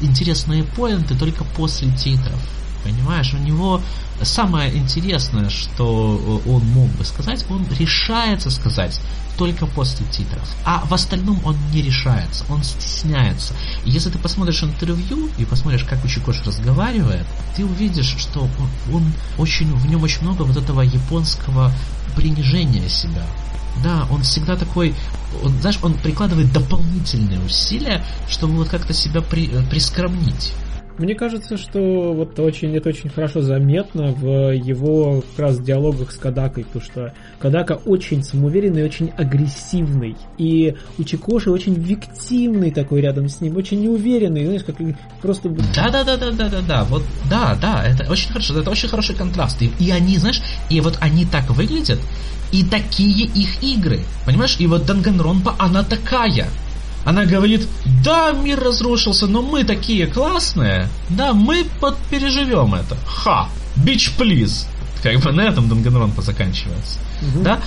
интересные 0.00 0.64
поинты 0.64 1.14
только 1.14 1.44
после 1.44 1.90
титров. 1.92 2.40
Понимаешь, 2.84 3.34
у 3.34 3.38
него 3.38 3.82
самое 4.22 4.74
интересное, 4.74 5.50
что 5.50 6.42
он 6.46 6.64
мог 6.66 6.88
бы 6.92 7.04
сказать, 7.04 7.44
он 7.50 7.66
решается 7.78 8.50
сказать 8.50 9.00
только 9.36 9.66
после 9.66 10.06
титров. 10.06 10.46
А 10.64 10.84
в 10.86 10.92
остальном 10.92 11.40
он 11.44 11.56
не 11.72 11.82
решается, 11.82 12.44
он 12.48 12.62
стесняется. 12.62 13.54
Если 13.84 14.10
ты 14.10 14.18
посмотришь 14.18 14.62
интервью 14.62 15.30
и 15.38 15.44
посмотришь, 15.44 15.84
как 15.84 16.04
Учикош 16.04 16.42
разговаривает, 16.44 17.26
ты 17.56 17.64
увидишь, 17.64 18.16
что 18.18 18.40
он, 18.40 18.94
он 18.94 19.12
очень, 19.38 19.72
в 19.74 19.86
нем 19.86 20.02
очень 20.02 20.22
много 20.22 20.42
вот 20.42 20.56
этого 20.56 20.82
японского 20.82 21.72
принижения 22.16 22.88
себя. 22.88 23.24
Да, 23.82 24.06
он 24.10 24.22
всегда 24.22 24.56
такой, 24.56 24.94
он, 25.42 25.52
знаешь, 25.60 25.78
он 25.82 25.94
прикладывает 25.94 26.52
дополнительные 26.52 27.40
усилия, 27.40 28.04
чтобы 28.28 28.54
вот 28.54 28.68
как-то 28.68 28.92
себя 28.92 29.22
при, 29.22 29.48
э, 29.48 29.62
прискромнить. 29.70 30.52
Мне 31.00 31.14
кажется, 31.14 31.56
что 31.56 32.12
вот 32.12 32.38
очень, 32.38 32.76
это 32.76 32.90
очень 32.90 33.08
хорошо 33.08 33.40
заметно 33.40 34.12
в 34.12 34.52
его 34.52 35.22
как 35.30 35.38
раз 35.38 35.58
диалогах 35.58 36.12
с 36.12 36.16
Кадакой, 36.16 36.64
потому 36.64 36.84
что 36.84 37.14
Кадака 37.38 37.76
очень 37.86 38.22
самоуверенный, 38.22 38.84
очень 38.84 39.10
агрессивный. 39.16 40.14
И 40.36 40.74
у 40.98 41.04
Чикоши 41.04 41.50
очень 41.50 41.72
виктимный 41.72 42.70
такой 42.70 43.00
рядом 43.00 43.30
с 43.30 43.40
ним, 43.40 43.56
очень 43.56 43.80
неуверенный, 43.80 44.44
знаешь, 44.44 44.62
как 44.62 44.76
просто... 45.22 45.48
Да-да-да-да-да-да-да, 45.48 46.84
вот, 46.84 47.02
да, 47.30 47.56
да, 47.58 47.82
это 47.86 48.10
очень 48.12 48.28
хорошо, 48.28 48.60
это 48.60 48.70
очень 48.70 48.90
хороший 48.90 49.14
контраст. 49.14 49.62
И, 49.62 49.70
и 49.78 49.90
они, 49.90 50.18
знаешь, 50.18 50.42
и 50.68 50.82
вот 50.82 50.98
они 51.00 51.24
так 51.24 51.48
выглядят, 51.48 51.98
и 52.52 52.62
такие 52.62 53.24
их 53.24 53.62
игры. 53.62 54.00
Понимаешь? 54.26 54.56
И 54.58 54.66
вот 54.66 54.84
Данганронпа, 54.84 55.54
она 55.58 55.82
такая. 55.82 56.46
Она 57.04 57.24
говорит, 57.24 57.66
да, 58.04 58.32
мир 58.32 58.60
разрушился, 58.60 59.26
но 59.26 59.42
мы 59.42 59.64
такие 59.64 60.06
классные. 60.06 60.88
Да, 61.08 61.32
мы 61.32 61.64
переживем 62.10 62.74
это. 62.74 62.96
Ха, 63.06 63.48
бич 63.76 64.12
плиз. 64.16 64.66
Как 65.02 65.18
бы 65.20 65.32
на 65.32 65.42
этом 65.42 65.68
Данганронпа 65.68 66.20
заканчивается. 66.20 66.98
Угу. 67.22 67.42
Да? 67.42 67.60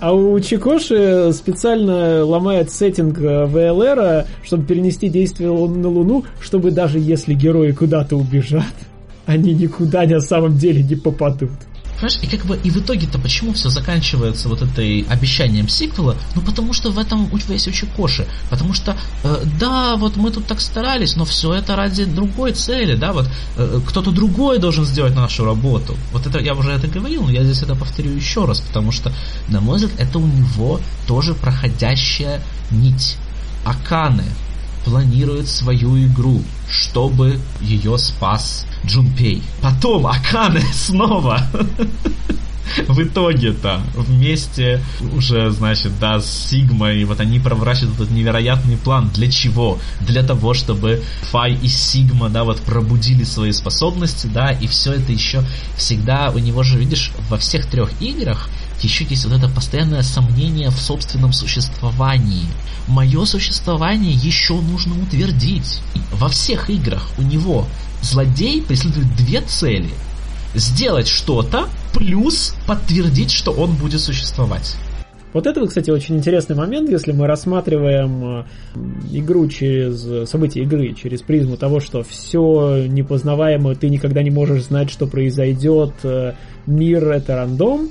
А 0.00 0.12
у 0.12 0.38
Чикоши 0.40 1.32
специально 1.32 2.24
ломает 2.24 2.70
сеттинг 2.70 3.18
э, 3.20 3.46
ВЛР, 3.46 4.26
чтобы 4.42 4.64
перенести 4.64 5.08
действие 5.08 5.48
на 5.48 5.88
Луну, 5.88 6.24
чтобы 6.40 6.72
даже 6.72 6.98
если 6.98 7.34
герои 7.34 7.70
куда-то 7.70 8.16
убежат, 8.16 8.74
они 9.26 9.54
никуда 9.54 10.02
на 10.02 10.20
самом 10.20 10.58
деле 10.58 10.82
не 10.82 10.96
попадут. 10.96 11.52
Понимаешь, 11.96 12.18
и 12.22 12.26
как 12.26 12.44
бы 12.46 12.56
и 12.62 12.70
в 12.70 12.76
итоге-то 12.76 13.18
почему 13.18 13.52
все 13.52 13.68
заканчивается 13.68 14.48
вот 14.48 14.62
этой 14.62 15.02
обещанием 15.08 15.68
сиквела? 15.68 16.16
Ну 16.34 16.42
потому 16.42 16.72
что 16.72 16.90
в 16.90 16.98
этом 16.98 17.32
у 17.32 17.38
тебя 17.38 17.54
есть 17.54 17.68
очень 17.68 17.88
коши. 17.88 18.26
Потому 18.50 18.74
что, 18.74 18.96
э, 19.22 19.44
да, 19.58 19.96
вот 19.96 20.16
мы 20.16 20.30
тут 20.30 20.46
так 20.46 20.60
старались, 20.60 21.16
но 21.16 21.24
все 21.24 21.54
это 21.54 21.76
ради 21.76 22.04
другой 22.04 22.52
цели, 22.52 22.94
да, 22.94 23.12
вот 23.12 23.28
э, 23.56 23.80
кто-то 23.86 24.10
другой 24.10 24.58
должен 24.58 24.84
сделать 24.84 25.14
нашу 25.14 25.44
работу. 25.44 25.96
Вот 26.12 26.26
это 26.26 26.38
я 26.40 26.54
уже 26.54 26.70
это 26.70 26.88
говорил, 26.88 27.22
но 27.22 27.30
я 27.30 27.44
здесь 27.44 27.62
это 27.62 27.74
повторю 27.74 28.12
еще 28.12 28.44
раз, 28.44 28.60
потому 28.60 28.92
что, 28.92 29.12
на 29.48 29.60
мой 29.60 29.76
взгляд, 29.76 29.98
это 29.98 30.18
у 30.18 30.26
него 30.26 30.80
тоже 31.06 31.34
проходящая 31.34 32.42
нить. 32.70 33.16
Аканы, 33.64 34.24
планирует 34.84 35.48
свою 35.48 35.98
игру, 36.06 36.42
чтобы 36.68 37.38
ее 37.60 37.98
спас 37.98 38.66
Джунпей. 38.86 39.42
Потом 39.62 40.06
Акане 40.06 40.62
снова 40.72 41.40
в 42.88 43.02
итоге-то 43.02 43.80
вместе 43.94 44.80
уже, 45.14 45.50
значит, 45.50 45.92
да, 45.98 46.20
с 46.20 46.48
Сигмой, 46.48 47.04
вот 47.04 47.20
они 47.20 47.38
проворачивают 47.38 47.94
этот 47.94 48.10
невероятный 48.10 48.76
план. 48.76 49.10
Для 49.14 49.30
чего? 49.30 49.78
Для 50.00 50.22
того, 50.22 50.54
чтобы 50.54 51.02
Фай 51.30 51.54
и 51.54 51.68
Сигма, 51.68 52.28
да, 52.28 52.44
вот 52.44 52.60
пробудили 52.60 53.24
свои 53.24 53.52
способности, 53.52 54.26
да, 54.26 54.50
и 54.50 54.66
все 54.66 54.94
это 54.94 55.12
еще 55.12 55.44
всегда 55.76 56.30
у 56.34 56.38
него 56.38 56.62
же, 56.62 56.78
видишь, 56.78 57.12
во 57.28 57.38
всех 57.38 57.66
трех 57.66 57.90
играх 58.00 58.48
еще 58.80 59.04
есть 59.04 59.24
вот 59.24 59.36
это 59.36 59.48
постоянное 59.48 60.02
сомнение 60.02 60.70
в 60.70 60.78
собственном 60.78 61.32
существовании. 61.32 62.46
Мое 62.88 63.24
существование 63.24 64.12
еще 64.12 64.54
нужно 64.60 65.00
утвердить. 65.00 65.80
Во 66.12 66.28
всех 66.28 66.70
играх 66.70 67.08
у 67.18 67.22
него 67.22 67.66
злодей 68.02 68.62
преследует 68.62 69.14
две 69.16 69.40
цели. 69.40 69.90
Сделать 70.54 71.08
что-то, 71.08 71.68
плюс 71.92 72.54
подтвердить, 72.66 73.32
что 73.32 73.52
он 73.52 73.74
будет 73.74 74.00
существовать. 74.00 74.76
Вот 75.32 75.48
это, 75.48 75.66
кстати, 75.66 75.90
очень 75.90 76.16
интересный 76.16 76.54
момент, 76.54 76.88
если 76.88 77.10
мы 77.10 77.26
рассматриваем 77.26 78.24
э, 78.24 78.44
игру 79.10 79.48
через 79.48 80.30
события 80.30 80.62
игры, 80.62 80.94
через 80.94 81.22
призму 81.22 81.56
того, 81.56 81.80
что 81.80 82.04
все 82.04 82.86
непознаваемо, 82.86 83.74
ты 83.74 83.88
никогда 83.88 84.22
не 84.22 84.30
можешь 84.30 84.66
знать, 84.66 84.90
что 84.90 85.08
произойдет, 85.08 85.92
э, 86.04 86.34
мир 86.66 87.08
это 87.08 87.34
рандом, 87.34 87.90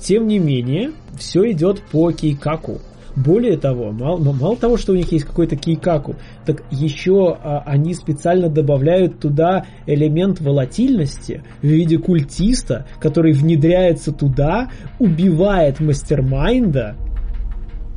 тем 0.00 0.26
не 0.26 0.38
менее, 0.38 0.92
все 1.18 1.50
идет 1.50 1.82
по 1.92 2.10
кейкаку. 2.12 2.78
Более 3.16 3.56
того, 3.58 3.90
мало, 3.90 4.18
мало 4.32 4.56
того, 4.56 4.76
что 4.76 4.92
у 4.92 4.96
них 4.96 5.10
есть 5.12 5.24
какой-то 5.24 5.56
кейкаку, 5.56 6.14
так 6.46 6.62
еще 6.70 7.36
а, 7.42 7.62
они 7.66 7.92
специально 7.92 8.48
добавляют 8.48 9.18
туда 9.18 9.66
элемент 9.86 10.40
волатильности 10.40 11.42
в 11.60 11.66
виде 11.66 11.98
культиста, 11.98 12.86
который 13.00 13.32
внедряется 13.32 14.12
туда, 14.12 14.70
убивает 15.00 15.80
мастермайнда 15.80 16.96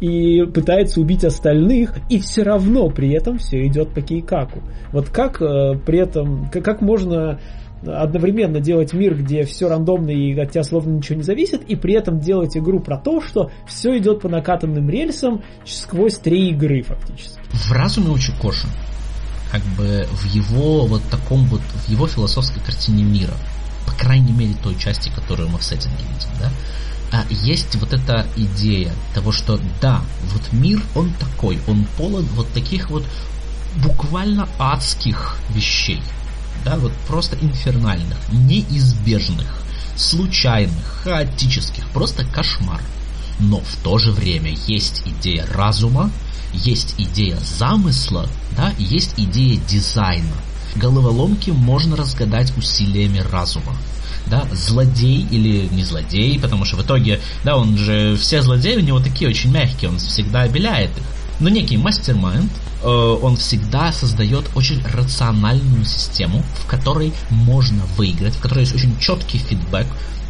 и 0.01 0.43
пытается 0.45 0.99
убить 0.99 1.23
остальных, 1.23 1.95
и 2.09 2.19
все 2.19 2.43
равно 2.43 2.89
при 2.89 3.13
этом 3.13 3.37
все 3.37 3.65
идет 3.67 3.93
по 3.93 4.01
кейкаку. 4.01 4.61
Вот 4.91 5.09
как 5.09 5.41
э, 5.41 5.75
при 5.85 5.99
этом, 5.99 6.49
как, 6.51 6.65
как 6.65 6.81
можно 6.81 7.39
одновременно 7.85 8.59
делать 8.59 8.93
мир, 8.93 9.15
где 9.15 9.43
все 9.43 9.67
рандомно 9.67 10.09
и 10.09 10.37
от 10.39 10.51
тебя 10.51 10.63
словно 10.63 10.97
ничего 10.97 11.17
не 11.17 11.23
зависит, 11.23 11.63
и 11.63 11.75
при 11.75 11.93
этом 11.93 12.19
делать 12.19 12.55
игру 12.57 12.79
про 12.79 12.97
то, 12.97 13.21
что 13.21 13.51
все 13.67 13.97
идет 13.97 14.21
по 14.21 14.29
накатанным 14.29 14.89
рельсам 14.89 15.43
сквозь 15.65 16.17
три 16.17 16.49
игры 16.49 16.83
фактически. 16.83 17.39
В 17.51 17.71
разуме 17.71 18.09
очень 18.09 18.35
Кошин, 18.37 18.69
как 19.51 19.61
бы 19.77 20.07
в 20.11 20.25
его 20.33 20.85
вот 20.85 21.01
таком 21.09 21.45
вот, 21.45 21.61
в 21.61 21.89
его 21.89 22.07
философской 22.07 22.61
картине 22.61 23.03
мира, 23.03 23.33
по 23.85 23.93
крайней 23.93 24.33
мере 24.33 24.53
той 24.61 24.75
части, 24.75 25.11
которую 25.13 25.49
мы 25.49 25.59
в 25.59 25.63
сеттинге 25.63 25.97
видим, 25.97 26.29
да, 26.39 26.49
а 27.11 27.25
есть 27.29 27.75
вот 27.75 27.93
эта 27.93 28.25
идея 28.35 28.91
того, 29.13 29.31
что 29.31 29.59
да, 29.79 30.01
вот 30.33 30.41
мир, 30.51 30.81
он 30.95 31.11
такой, 31.19 31.59
он 31.67 31.85
полон 31.95 32.25
вот 32.33 32.47
таких 32.53 32.89
вот 32.89 33.03
буквально 33.83 34.47
адских 34.57 35.37
вещей 35.49 36.01
да, 36.63 36.77
вот 36.77 36.93
просто 37.07 37.37
инфернальных, 37.41 38.17
неизбежных, 38.31 39.47
случайных, 39.95 41.01
хаотических, 41.03 41.87
просто 41.89 42.25
кошмар. 42.25 42.81
Но 43.39 43.59
в 43.59 43.75
то 43.83 43.97
же 43.97 44.11
время 44.11 44.55
есть 44.67 45.03
идея 45.05 45.45
разума, 45.51 46.11
есть 46.53 46.95
идея 46.97 47.37
замысла, 47.37 48.29
да, 48.55 48.73
есть 48.77 49.15
идея 49.17 49.59
дизайна. 49.67 50.35
Головоломки 50.75 51.51
можно 51.51 51.95
разгадать 51.95 52.55
усилиями 52.57 53.19
разума. 53.19 53.75
Да, 54.27 54.47
злодей 54.53 55.27
или 55.29 55.67
не 55.71 55.83
злодей, 55.83 56.39
потому 56.39 56.63
что 56.63 56.77
в 56.77 56.81
итоге, 56.81 57.19
да, 57.43 57.57
он 57.57 57.77
же, 57.77 58.15
все 58.15 58.41
злодеи 58.41 58.77
у 58.77 58.79
него 58.79 58.99
такие 58.99 59.29
очень 59.29 59.51
мягкие, 59.51 59.89
он 59.89 59.97
всегда 59.97 60.41
обеляет 60.41 60.91
их. 60.97 61.03
Но 61.43 61.49
некий 61.49 61.75
мастер-майнд, 61.75 62.49
э, 62.83 62.87
он 62.87 63.35
всегда 63.35 63.91
создает 63.91 64.49
очень 64.55 64.81
рациональную 64.81 65.83
систему, 65.83 66.41
в 66.63 66.65
которой 66.67 67.11
можно 67.29 67.83
выиграть, 67.97 68.33
в 68.35 68.39
которой 68.39 68.61
есть 68.61 68.73
очень 68.73 68.97
четкий 68.97 69.39
фидбэк, 69.39 69.87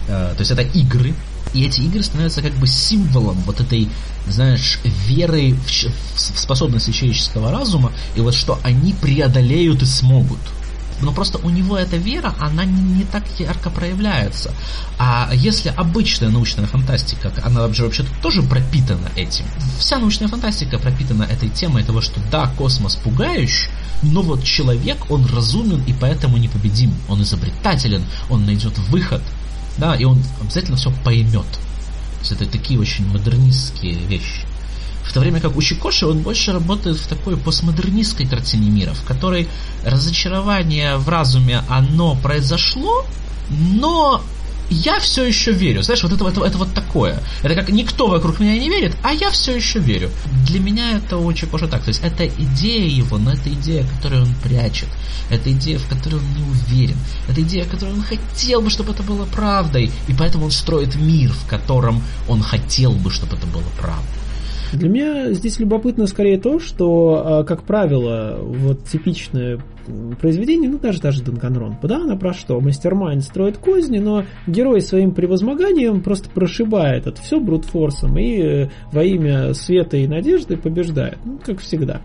э, 0.07 0.33
то 0.35 0.39
есть 0.39 0.49
это 0.49 0.63
игры, 0.63 1.13
и 1.53 1.65
эти 1.65 1.81
игры 1.81 2.01
становятся 2.01 2.41
как 2.41 2.53
бы 2.53 2.65
символом 2.65 3.37
вот 3.45 3.61
этой, 3.61 3.89
знаешь, 4.27 4.79
веры 4.83 5.53
в, 5.53 5.69
в 5.69 6.39
способности 6.39 6.89
человеческого 6.89 7.51
разума, 7.51 7.91
и 8.15 8.21
вот 8.21 8.33
что 8.33 8.57
они 8.63 8.93
преодолеют 8.93 9.83
и 9.83 9.85
смогут 9.85 10.39
но 11.03 11.11
просто 11.11 11.37
у 11.39 11.49
него 11.49 11.77
эта 11.77 11.97
вера, 11.97 12.33
она 12.39 12.65
не 12.65 13.03
так 13.03 13.23
ярко 13.39 13.69
проявляется. 13.69 14.53
А 14.97 15.29
если 15.33 15.69
обычная 15.69 16.29
научная 16.29 16.65
фантастика, 16.65 17.31
она 17.43 17.61
вообще 17.61 17.83
вообще 17.83 18.05
тоже 18.21 18.41
пропитана 18.41 19.09
этим. 19.15 19.45
Вся 19.79 19.99
научная 19.99 20.27
фантастика 20.27 20.79
пропитана 20.79 21.23
этой 21.23 21.49
темой 21.49 21.83
того, 21.83 22.01
что 22.01 22.19
да, 22.31 22.47
космос 22.57 22.95
пугающий, 22.95 23.69
но 24.01 24.21
вот 24.21 24.43
человек, 24.43 25.09
он 25.09 25.25
разумен 25.25 25.83
и 25.85 25.93
поэтому 25.93 26.37
непобедим. 26.37 26.93
Он 27.07 27.21
изобретателен, 27.21 28.03
он 28.29 28.45
найдет 28.45 28.77
выход, 28.89 29.21
да, 29.77 29.95
и 29.95 30.03
он 30.03 30.21
обязательно 30.41 30.77
все 30.77 30.91
поймет. 31.03 31.45
То 31.45 32.19
есть 32.19 32.31
это 32.31 32.45
такие 32.45 32.79
очень 32.79 33.07
модернистские 33.07 33.95
вещи. 33.95 34.45
В 35.03 35.13
то 35.13 35.19
время 35.19 35.39
как 35.39 35.55
у 35.55 35.61
Чикоши 35.61 36.05
он 36.05 36.19
больше 36.19 36.51
работает 36.51 36.97
в 36.97 37.07
такой 37.07 37.37
постмодернистской 37.37 38.25
картине 38.25 38.69
мира, 38.69 38.93
в 38.93 39.03
которой 39.03 39.47
разочарование 39.85 40.97
в 40.97 41.09
разуме, 41.09 41.63
оно 41.69 42.15
произошло, 42.15 43.05
но 43.49 44.23
я 44.69 44.99
все 44.99 45.23
еще 45.23 45.51
верю. 45.51 45.83
Знаешь, 45.83 46.03
вот 46.03 46.13
это, 46.13 46.27
это, 46.27 46.43
это 46.43 46.57
вот 46.57 46.73
такое. 46.73 47.21
Это 47.43 47.55
как 47.55 47.69
никто 47.69 48.07
вокруг 48.07 48.39
меня 48.39 48.57
не 48.57 48.69
верит, 48.69 48.95
а 49.03 49.13
я 49.13 49.29
все 49.29 49.55
еще 49.55 49.79
верю. 49.79 50.09
Для 50.47 50.59
меня 50.59 50.97
это 50.97 51.17
очень 51.17 51.47
похоже 51.47 51.67
так. 51.67 51.83
То 51.83 51.89
есть 51.89 52.01
это 52.03 52.27
идея 52.27 52.87
его, 52.87 53.17
но 53.17 53.33
это 53.33 53.49
идея, 53.49 53.85
которую 53.95 54.23
он 54.23 54.33
прячет. 54.41 54.89
Это 55.29 55.51
идея, 55.51 55.79
в 55.79 55.87
которой 55.87 56.15
он 56.15 56.33
не 56.33 56.43
уверен. 56.43 56.97
Это 57.27 57.41
идея, 57.41 57.65
которую 57.65 57.97
он 57.97 58.03
хотел 58.03 58.61
бы, 58.61 58.69
чтобы 58.69 58.93
это 58.93 59.03
было 59.03 59.25
правдой. 59.25 59.91
И 60.07 60.13
поэтому 60.13 60.45
он 60.45 60.51
строит 60.51 60.95
мир, 60.95 61.31
в 61.31 61.47
котором 61.47 62.01
он 62.27 62.41
хотел 62.41 62.93
бы, 62.93 63.11
чтобы 63.11 63.35
это 63.35 63.45
было 63.47 63.63
правдой. 63.77 64.22
Для 64.73 64.89
меня 64.89 65.33
здесь 65.33 65.59
любопытно 65.59 66.07
скорее 66.07 66.39
то, 66.39 66.59
что, 66.59 67.21
а, 67.23 67.43
как 67.43 67.63
правило, 67.63 68.39
вот 68.41 68.85
типичное 68.85 69.59
произведение, 70.19 70.69
ну 70.69 70.79
даже 70.79 70.99
даже 70.99 71.23
Данганронпа, 71.23 71.87
да, 71.87 71.97
она 71.97 72.15
про 72.15 72.33
что? 72.33 72.59
Мастермайнд 72.59 73.23
строит 73.23 73.57
козни, 73.57 73.99
но 73.99 74.23
герой 74.47 74.81
своим 74.81 75.11
превозмоганием 75.11 76.01
просто 76.01 76.29
прошибает 76.29 77.05
это 77.05 77.21
все 77.21 77.39
брутфорсом 77.39 78.17
и 78.17 78.41
э, 78.41 78.69
во 78.91 79.03
имя 79.03 79.53
света 79.53 79.97
и 79.97 80.07
надежды 80.07 80.57
побеждает, 80.57 81.17
ну, 81.23 81.39
как 81.43 81.59
всегда. 81.59 82.01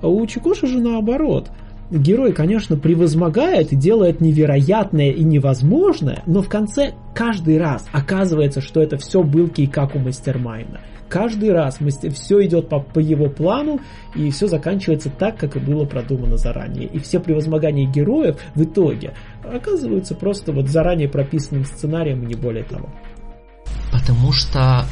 А 0.00 0.08
у 0.08 0.24
Чикоши 0.26 0.66
же 0.66 0.80
наоборот– 0.80 1.48
герой, 1.90 2.32
конечно, 2.32 2.76
превозмогает 2.76 3.72
и 3.72 3.76
делает 3.76 4.20
невероятное 4.20 5.10
и 5.10 5.22
невозможное, 5.24 6.22
но 6.26 6.42
в 6.42 6.48
конце 6.48 6.94
каждый 7.14 7.58
раз 7.58 7.86
оказывается, 7.92 8.60
что 8.60 8.80
это 8.80 8.96
все 8.96 9.22
был 9.22 9.50
как 9.72 9.94
у 9.94 9.98
мастермайна. 9.98 10.80
Каждый 11.08 11.52
раз 11.52 11.78
все 12.14 12.44
идет 12.44 12.68
по, 12.68 12.80
по 12.80 12.98
его 12.98 13.30
плану, 13.30 13.80
и 14.14 14.30
все 14.30 14.46
заканчивается 14.46 15.08
так, 15.10 15.38
как 15.38 15.56
и 15.56 15.58
было 15.58 15.86
продумано 15.86 16.36
заранее. 16.36 16.86
И 16.86 16.98
все 16.98 17.18
превозмогания 17.18 17.90
героев 17.90 18.38
в 18.54 18.62
итоге 18.62 19.14
оказываются 19.42 20.14
просто 20.14 20.52
вот 20.52 20.68
заранее 20.68 21.08
прописанным 21.08 21.64
сценарием, 21.64 22.22
и 22.24 22.26
не 22.26 22.34
более 22.34 22.64
того. 22.64 22.90
Потому 23.90 24.32
что 24.32 24.84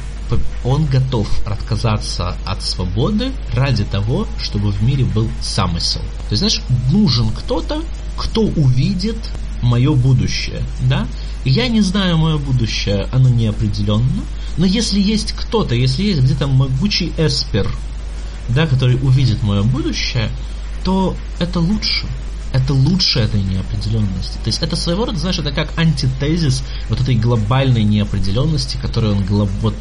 он 0.63 0.85
готов 0.85 1.27
отказаться 1.45 2.35
от 2.45 2.61
свободы 2.61 3.31
ради 3.53 3.83
того, 3.83 4.27
чтобы 4.41 4.71
в 4.71 4.81
мире 4.83 5.05
был 5.05 5.29
замысел. 5.41 6.01
То 6.01 6.31
есть, 6.31 6.39
знаешь, 6.39 6.61
нужен 6.91 7.29
кто-то, 7.29 7.83
кто 8.17 8.41
увидит 8.41 9.17
мое 9.61 9.93
будущее, 9.93 10.61
да? 10.81 11.07
Я 11.45 11.67
не 11.67 11.81
знаю 11.81 12.17
мое 12.17 12.37
будущее, 12.37 13.07
оно 13.11 13.29
неопределенно, 13.29 14.23
но 14.57 14.65
если 14.65 14.99
есть 14.99 15.31
кто-то, 15.31 15.75
если 15.75 16.03
есть 16.03 16.21
где-то 16.21 16.47
могучий 16.47 17.13
эспер, 17.17 17.69
да, 18.49 18.67
который 18.67 18.95
увидит 18.95 19.43
мое 19.43 19.63
будущее, 19.63 20.29
то 20.83 21.15
это 21.39 21.59
лучше 21.59 22.05
это 22.57 22.73
лучше 22.73 23.19
этой 23.19 23.41
неопределенности. 23.41 24.33
То 24.43 24.47
есть 24.47 24.61
это 24.61 24.75
своего 24.75 25.05
рода, 25.05 25.17
знаешь, 25.17 25.39
это 25.39 25.51
как 25.51 25.77
антитезис 25.77 26.63
вот 26.89 26.99
этой 26.99 27.15
глобальной 27.15 27.83
неопределенности, 27.83 28.77
которую 28.77 29.17
он 29.17 29.25
глоб, 29.25 29.49
вот, 29.61 29.75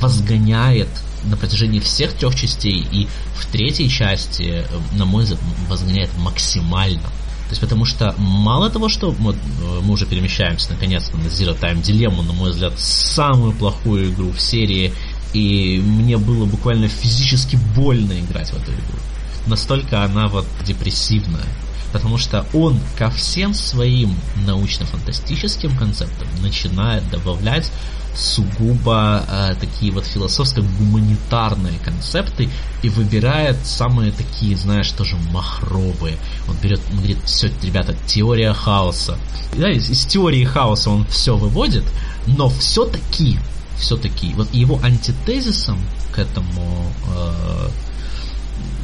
возгоняет 0.00 0.88
на 1.24 1.36
протяжении 1.36 1.80
всех 1.80 2.14
трех 2.14 2.34
частей 2.34 2.86
и 2.90 3.08
в 3.34 3.46
третьей 3.46 3.88
части, 3.88 4.64
на 4.92 5.04
мой 5.04 5.24
взгляд, 5.24 5.40
возгоняет 5.68 6.10
максимально. 6.18 7.02
То 7.02 7.54
есть 7.54 7.60
потому 7.60 7.84
что 7.84 8.14
мало 8.16 8.70
того, 8.70 8.88
что 8.88 9.10
вот, 9.10 9.34
э, 9.34 9.80
мы 9.82 9.94
уже 9.94 10.06
перемещаемся 10.06 10.70
наконец-то 10.70 11.16
на 11.16 11.24
Zero 11.24 11.58
Time 11.58 11.82
Dilemma, 11.82 12.22
на 12.22 12.32
мой 12.32 12.50
взгляд, 12.50 12.78
самую 12.78 13.52
плохую 13.52 14.12
игру 14.12 14.30
в 14.30 14.40
серии, 14.40 14.92
и 15.32 15.82
мне 15.84 16.16
было 16.16 16.44
буквально 16.44 16.88
физически 16.88 17.58
больно 17.74 18.12
играть 18.20 18.50
в 18.50 18.56
эту 18.56 18.70
игру. 18.70 18.98
настолько 19.46 20.04
она 20.04 20.28
вот 20.28 20.46
депрессивная. 20.64 21.46
Потому 21.92 22.18
что 22.18 22.46
он 22.52 22.78
ко 22.96 23.10
всем 23.10 23.54
своим 23.54 24.14
научно-фантастическим 24.46 25.76
концептам 25.76 26.28
начинает 26.42 27.08
добавлять 27.10 27.70
сугубо 28.14 29.24
э, 29.28 29.54
такие 29.60 29.92
вот 29.92 30.04
философско-гуманитарные 30.04 31.78
концепты 31.84 32.48
и 32.82 32.88
выбирает 32.88 33.56
самые 33.64 34.12
такие, 34.12 34.56
знаешь, 34.56 34.90
тоже 34.90 35.16
махровые. 35.32 36.16
Он 36.48 36.56
берет, 36.62 36.80
он 36.90 36.98
говорит, 36.98 37.18
все, 37.24 37.50
ребята, 37.62 37.94
теория 38.06 38.52
хаоса. 38.52 39.18
Да, 39.56 39.70
из, 39.70 39.90
из 39.90 40.04
теории 40.06 40.44
хаоса 40.44 40.90
он 40.90 41.06
все 41.06 41.36
выводит, 41.36 41.84
но 42.26 42.48
все-таки, 42.48 43.38
все-таки, 43.78 44.32
вот 44.34 44.52
его 44.52 44.80
антитезисом 44.82 45.78
к 46.12 46.18
этому 46.18 46.92
э, 47.14 47.68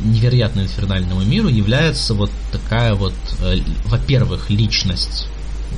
невероятно 0.02 0.60
инфернальному 0.60 1.23
миру 1.23 1.48
является 1.48 2.14
вот 2.14 2.31
такая 2.52 2.94
вот, 2.94 3.14
э, 3.40 3.59
во-первых, 3.86 4.51
личность, 4.51 5.27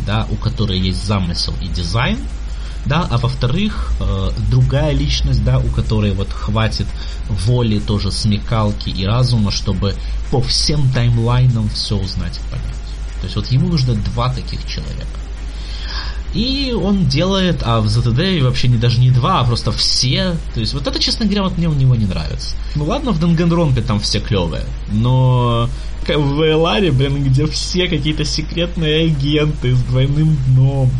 да, 0.06 0.26
у 0.30 0.36
которой 0.36 0.78
есть 0.78 1.04
замысел 1.04 1.54
и 1.60 1.68
дизайн, 1.68 2.18
да, 2.86 3.06
а 3.10 3.18
во-вторых, 3.18 3.92
э, 4.00 4.30
другая 4.50 4.92
личность, 4.92 5.44
да, 5.44 5.58
у 5.58 5.68
которой 5.68 6.12
вот 6.12 6.30
хватит 6.30 6.86
воли, 7.28 7.78
тоже 7.78 8.10
смекалки 8.10 8.88
и 8.88 9.04
разума, 9.04 9.50
чтобы 9.50 9.94
по 10.30 10.40
всем 10.40 10.88
таймлайнам 10.92 11.68
все 11.68 11.96
узнать 11.96 12.38
и 12.38 12.50
понять. 12.50 12.74
То 13.20 13.24
есть 13.24 13.36
вот 13.36 13.46
ему 13.48 13.68
нужно 13.68 13.94
два 13.94 14.32
таких 14.32 14.66
человека. 14.66 15.06
И 16.34 16.72
он 16.72 17.06
делает, 17.06 17.62
а 17.62 17.80
в 17.80 17.86
ZTD 17.86 18.42
вообще 18.42 18.68
не 18.68 18.76
даже 18.76 19.00
не 19.00 19.10
два, 19.10 19.40
а 19.40 19.44
просто 19.44 19.72
все. 19.72 20.36
То 20.54 20.60
есть 20.60 20.74
вот 20.74 20.86
это, 20.86 20.98
честно 20.98 21.24
говоря, 21.24 21.44
вот 21.44 21.56
мне 21.56 21.68
у 21.68 21.74
него 21.74 21.94
не 21.94 22.06
нравится. 22.06 22.54
Ну 22.74 22.84
ладно, 22.84 23.12
в 23.12 23.20
Данганронпе 23.20 23.80
там 23.80 23.98
все 24.00 24.20
клевые, 24.20 24.64
но 24.92 25.68
в 26.06 26.50
Эларе, 26.50 26.90
блин, 26.90 27.22
где 27.24 27.46
все 27.46 27.88
какие-то 27.88 28.24
секретные 28.24 29.06
агенты 29.06 29.74
с 29.74 29.80
двойным 29.80 30.36
дном, 30.46 30.90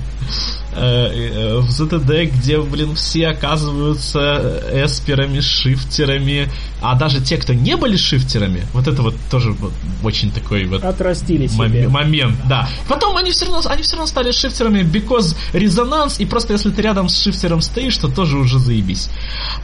в 0.74 1.68
ZTD, 1.70 2.26
где, 2.26 2.60
блин, 2.60 2.94
все 2.94 3.28
оказываются 3.28 4.62
эсперами, 4.72 5.40
шифтерами, 5.40 6.48
а 6.80 6.94
даже 6.94 7.20
те, 7.20 7.36
кто 7.36 7.52
не 7.54 7.76
были 7.76 7.96
шифтерами, 7.96 8.62
вот 8.72 8.86
это 8.86 9.02
вот 9.02 9.14
тоже 9.30 9.52
вот 9.52 9.72
очень 10.04 10.30
такой 10.30 10.66
вот 10.66 10.84
Отрастили 10.84 11.48
мом- 11.48 11.68
себе. 11.68 11.88
момент, 11.88 12.36
да. 12.48 12.68
Потом 12.86 13.16
они 13.16 13.32
все 13.32 13.46
равно, 13.46 13.62
они 13.68 13.82
все 13.82 13.96
равно 13.96 14.06
стали 14.06 14.30
шифтерами, 14.30 14.80
because 14.82 15.36
резонанс, 15.52 16.20
и 16.20 16.26
просто 16.26 16.52
если 16.52 16.70
ты 16.70 16.82
рядом 16.82 17.08
с 17.08 17.20
шифтером 17.22 17.60
стоишь, 17.60 17.96
то 17.96 18.08
тоже 18.08 18.36
уже 18.36 18.58
заебись. 18.58 19.08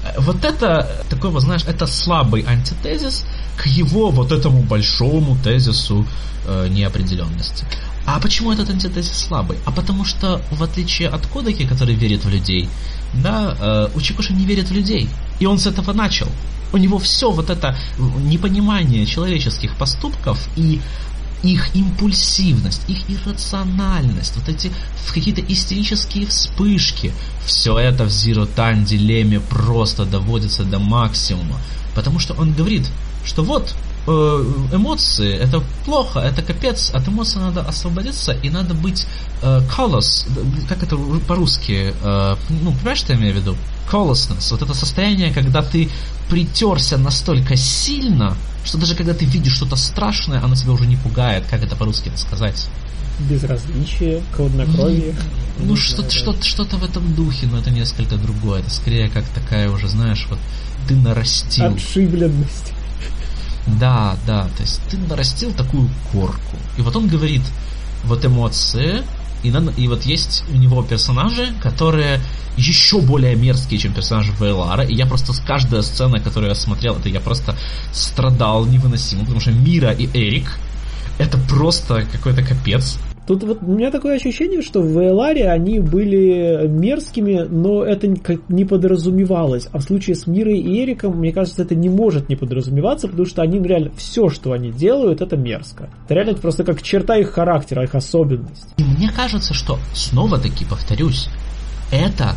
Э, 0.05 0.21
вот 0.21 0.45
это, 0.45 0.91
такой 1.09 1.31
вот, 1.31 1.43
знаешь, 1.43 1.63
это 1.67 1.87
слабый 1.87 2.45
антитезис 2.47 3.25
к 3.57 3.67
его 3.67 4.11
вот 4.11 4.33
этому 4.33 4.63
большому 4.63 5.37
тезису 5.43 6.07
э, 6.47 6.69
неопределенности. 6.69 7.65
А 8.07 8.21
почему 8.21 8.53
этот 8.53 8.69
антитезис 8.71 9.13
слабый? 9.13 9.59
А 9.65 9.71
потому 9.71 10.05
что, 10.05 10.43
в 10.51 10.63
отличие 10.63 11.09
от 11.09 11.27
Кодаки, 11.27 11.67
который 11.67 11.95
верит 11.95 12.25
в 12.25 12.29
людей, 12.29 12.69
да, 13.15 13.57
э, 13.59 13.89
Учикоши 13.95 14.33
не 14.35 14.45
верит 14.45 14.69
в 14.69 14.73
людей. 14.73 15.09
И 15.41 15.47
он 15.47 15.59
с 15.59 15.67
этого 15.67 15.93
начал. 15.93 16.29
У 16.73 16.77
него 16.77 16.99
все 16.99 17.31
вот 17.31 17.51
это 17.51 17.77
непонимание 18.25 19.07
человеческих 19.07 19.77
поступков 19.77 20.39
и 20.57 20.81
их 21.43 21.75
импульсивность, 21.77 22.83
их 22.89 23.09
иррациональность, 23.09 24.35
вот 24.37 24.49
эти 24.49 24.71
какие-то 25.13 25.43
истерические 25.43 26.27
вспышки, 26.27 27.13
все 27.45 27.79
это 27.79 28.05
в 28.05 28.09
Zero 28.09 28.49
Time 28.55 28.85
дилемме 28.85 29.41
просто 29.41 30.05
доводится 30.05 30.65
до 30.65 30.79
максимума. 30.79 31.61
Потому 31.95 32.19
что 32.19 32.35
он 32.35 32.55
говорит, 32.55 32.87
что 33.25 33.45
вот 33.45 33.75
Э, 33.75 33.94
эмоции 34.11 35.35
это 35.35 35.63
плохо, 35.85 36.21
это 36.21 36.43
капец, 36.43 36.91
от 36.93 37.09
эмоций 37.09 37.41
надо 37.41 37.63
освободиться 37.63 38.33
и 38.33 38.51
надо 38.51 38.75
быть 38.75 39.07
э, 39.43 39.61
callous, 39.77 40.27
как 40.69 40.83
это 40.83 40.97
по-русски, 41.27 41.95
э, 42.03 42.37
ну, 42.63 42.73
понимаешь, 42.73 42.99
что 42.99 43.13
я 43.13 43.19
имею 43.19 43.35
в 43.35 43.37
виду? 43.39 43.57
Callousness, 43.91 44.51
вот 44.51 44.63
это 44.63 44.75
состояние, 44.75 45.33
когда 45.33 45.63
ты 45.63 45.91
притерся 46.29 46.99
настолько 46.99 47.57
сильно, 47.57 48.37
что 48.65 48.79
даже 48.79 48.95
когда 48.95 49.15
ты 49.15 49.25
видишь 49.25 49.55
что-то 49.55 49.77
страшное, 49.77 50.43
оно 50.43 50.55
тебя 50.55 50.73
уже 50.73 50.87
не 50.87 50.97
пугает, 50.97 51.45
как 51.49 51.63
это 51.63 51.77
по-русски 51.77 52.11
сказать? 52.17 52.69
Безразличие, 53.21 54.23
хладнокровие. 54.33 55.15
Ну, 55.59 55.67
ну 55.67 55.77
что-то, 55.77 56.11
что-то, 56.11 56.43
что-то 56.43 56.77
в 56.79 56.85
этом 56.85 57.15
духе, 57.15 57.47
но 57.47 57.59
это 57.59 57.71
несколько 57.71 58.17
другое. 58.17 58.61
Это 58.61 58.71
скорее 58.71 59.09
как 59.09 59.25
такая 59.29 59.71
уже, 59.71 59.87
знаешь, 59.87 60.27
вот 60.29 60.39
ты 60.89 60.97
нарастил. 60.97 61.67
Отшибленность. 61.67 62.73
Да, 63.67 64.17
да, 64.27 64.45
то 64.57 64.63
есть 64.63 64.81
ты 64.91 64.99
нарастил 64.99 65.53
такую 65.53 65.89
корку. 66.13 66.57
И 66.77 66.83
вот 66.83 66.95
он 66.97 67.09
говорит, 67.09 67.43
вот 68.05 68.25
эмоции, 68.25 69.03
и, 69.43 69.51
надо, 69.51 69.73
и 69.77 69.89
вот 69.89 70.05
есть 70.05 70.45
у 70.53 70.57
него 70.57 70.83
персонажи, 70.83 71.55
которые 71.63 72.21
еще 72.57 73.01
более 73.01 73.35
мерзкие, 73.37 73.79
чем 73.79 73.93
персонажи 73.93 74.33
Вейлара. 74.39 74.85
И 74.85 74.95
я 74.95 75.07
просто 75.07 75.33
с 75.33 75.41
каждой 75.41 75.83
сцены, 75.83 76.21
которую 76.21 76.51
я 76.51 76.55
смотрел, 76.55 76.97
это 76.97 77.09
я 77.09 77.21
просто 77.21 77.57
страдал 77.93 78.67
невыносимо, 78.67 79.23
потому 79.23 79.41
что 79.41 79.51
Мира 79.51 79.91
и 79.91 80.07
Эрик 80.07 80.59
это 81.19 81.39
просто 81.39 82.07
какой-то 82.11 82.43
капец. 82.43 82.99
Тут 83.27 83.43
вот 83.43 83.63
у 83.63 83.73
меня 83.73 83.91
такое 83.91 84.17
ощущение, 84.17 84.61
что 84.61 84.83
в 84.83 84.99
Эларе 85.03 85.49
они 85.49 85.79
были 85.79 86.67
мерзкими, 86.69 87.47
но 87.49 87.83
это 87.83 88.07
не 88.49 88.65
подразумевалось. 88.65 89.69
А 89.73 89.79
в 89.79 89.83
случае 89.83 90.15
с 90.15 90.27
Мирой 90.27 90.59
и 90.59 90.83
Эриком, 90.83 91.19
мне 91.19 91.33
кажется, 91.33 91.63
это 91.63 91.75
не 91.75 91.89
может 91.89 92.29
не 92.29 92.37
подразумеваться, 92.37 93.09
потому 93.09 93.27
что 93.27 93.43
они 93.43 93.59
реально 93.61 93.91
все, 93.97 94.29
что 94.29 94.53
они 94.53 94.71
делают, 94.71 95.23
это 95.23 95.37
мерзко. 95.37 95.89
Это 96.05 96.15
реально 96.15 96.35
просто 96.35 96.65
как 96.65 96.83
черта 96.83 97.17
их 97.17 97.31
характера, 97.31 97.85
их 97.85 97.95
особенность. 97.95 98.75
И 98.77 98.83
мне 98.83 99.11
кажется, 99.11 99.55
что 99.55 99.79
снова-таки 99.95 100.67
повторюсь, 100.67 101.29
это 101.91 102.35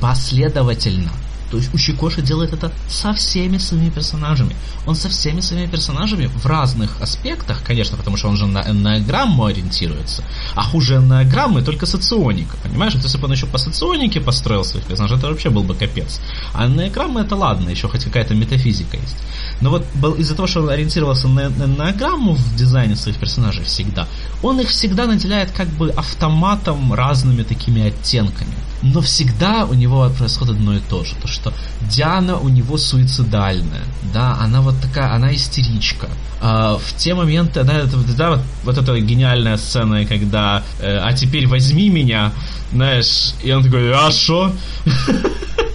последовательно 0.00 1.10
то 1.52 1.58
есть 1.58 1.74
Ущикоши 1.74 2.22
делает 2.22 2.54
это 2.54 2.72
со 2.88 3.12
всеми 3.12 3.58
своими 3.58 3.90
персонажами. 3.90 4.56
Он 4.86 4.94
со 4.94 5.10
всеми 5.10 5.40
своими 5.40 5.66
персонажами 5.66 6.26
в 6.26 6.46
разных 6.46 6.98
аспектах, 7.02 7.62
конечно, 7.62 7.98
потому 7.98 8.16
что 8.16 8.28
он 8.28 8.38
же 8.38 8.46
на 8.46 8.62
эннеограмму 8.62 9.44
ориентируется. 9.44 10.24
А 10.54 10.62
хуже 10.62 10.94
эннеограммы 10.94 11.60
только 11.60 11.84
соционика, 11.84 12.56
понимаешь? 12.62 12.94
Вот 12.94 13.04
если 13.04 13.18
бы 13.18 13.26
он 13.26 13.32
еще 13.32 13.44
по 13.44 13.58
соционике 13.58 14.18
построил 14.18 14.64
своих 14.64 14.86
персонажей, 14.86 15.18
это 15.18 15.26
вообще 15.26 15.50
был 15.50 15.62
бы 15.62 15.74
капец. 15.74 16.20
А 16.54 16.64
эннеограммы 16.64 17.20
это 17.20 17.36
ладно, 17.36 17.68
еще 17.68 17.86
хоть 17.86 18.04
какая-то 18.04 18.34
метафизика 18.34 18.96
есть. 18.96 19.16
Но 19.62 19.70
вот 19.70 20.18
из-за 20.18 20.34
того, 20.34 20.48
что 20.48 20.60
он 20.60 20.70
ориентировался 20.70 21.28
на 21.28 21.46
эннеограмму 21.46 22.34
в 22.34 22.56
дизайне 22.56 22.96
своих 22.96 23.16
персонажей 23.16 23.64
всегда, 23.64 24.08
он 24.42 24.60
их 24.60 24.68
всегда 24.68 25.06
наделяет 25.06 25.52
как 25.52 25.68
бы 25.68 25.90
автоматом 25.90 26.92
разными 26.92 27.44
такими 27.44 27.86
оттенками. 27.86 28.52
Но 28.82 29.00
всегда 29.00 29.64
у 29.64 29.74
него 29.74 30.10
происходит 30.18 30.56
одно 30.56 30.74
и 30.74 30.80
то 30.80 31.04
же. 31.04 31.14
То, 31.22 31.28
что 31.28 31.52
Диана 31.82 32.36
у 32.36 32.48
него 32.48 32.76
суицидальная. 32.76 33.84
Да, 34.12 34.36
она 34.40 34.60
вот 34.60 34.74
такая, 34.80 35.14
она 35.14 35.32
истеричка. 35.32 36.08
А, 36.40 36.76
в 36.76 36.96
те 36.96 37.14
моменты, 37.14 37.62
да, 37.62 37.84
да 38.16 38.30
вот, 38.30 38.40
вот 38.64 38.78
эта 38.78 38.98
гениальная 38.98 39.56
сцена, 39.56 40.04
когда 40.06 40.64
э, 40.80 40.98
«А 40.98 41.12
теперь 41.12 41.46
возьми 41.46 41.88
меня», 41.88 42.32
знаешь, 42.72 43.34
и 43.44 43.52
он 43.52 43.62
такой 43.62 43.92
«А 43.94 44.10
что?» 44.10 44.52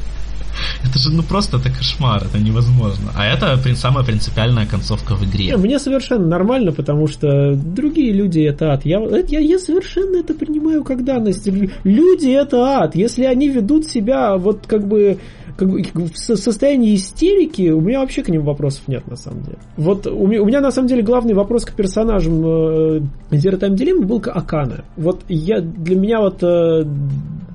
Это 0.83 0.99
же 0.99 1.11
ну 1.11 1.23
просто 1.23 1.57
это 1.57 1.69
кошмар, 1.69 2.23
это 2.23 2.39
невозможно. 2.39 3.11
А 3.15 3.25
это 3.25 3.59
самая 3.75 4.03
принципиальная 4.03 4.65
концовка 4.65 5.15
в 5.15 5.23
игре. 5.23 5.45
Не, 5.45 5.57
мне 5.57 5.79
совершенно 5.79 6.27
нормально, 6.27 6.71
потому 6.71 7.07
что 7.07 7.55
другие 7.55 8.13
люди 8.13 8.39
это 8.39 8.73
ад. 8.73 8.85
Я, 8.85 8.99
я, 9.27 9.39
я 9.39 9.59
совершенно 9.59 10.17
это 10.17 10.33
принимаю 10.33 10.83
как 10.83 11.03
данность. 11.03 11.47
Люди 11.83 12.29
это 12.29 12.81
ад. 12.81 12.95
Если 12.95 13.23
они 13.23 13.49
ведут 13.49 13.87
себя 13.87 14.37
вот 14.37 14.67
как 14.67 14.87
бы 14.87 15.19
как 15.57 15.69
бы, 15.69 15.81
в 15.83 16.15
состоянии 16.15 16.95
истерики, 16.95 17.69
у 17.69 17.81
меня 17.81 18.01
вообще 18.01 18.23
к 18.23 18.29
ним 18.29 18.43
вопросов 18.43 18.87
нет, 18.87 19.07
на 19.07 19.15
самом 19.15 19.41
деле. 19.43 19.57
Вот 19.75 20.05
у 20.05 20.27
меня, 20.27 20.41
у 20.41 20.45
меня 20.45 20.61
на 20.61 20.71
самом 20.71 20.87
деле 20.87 21.01
главный 21.01 21.33
вопрос 21.33 21.65
к 21.65 21.73
персонажам 21.73 22.45
э, 22.45 22.99
Zero 23.31 23.59
Time 23.59 23.75
Dilemma 23.75 24.05
был 24.05 24.21
к 24.21 24.27
Акана. 24.27 24.85
Вот 24.95 25.21
я, 25.27 25.59
для 25.61 25.95
меня 25.95 26.19
вот 26.21 26.43
э, 26.43 26.83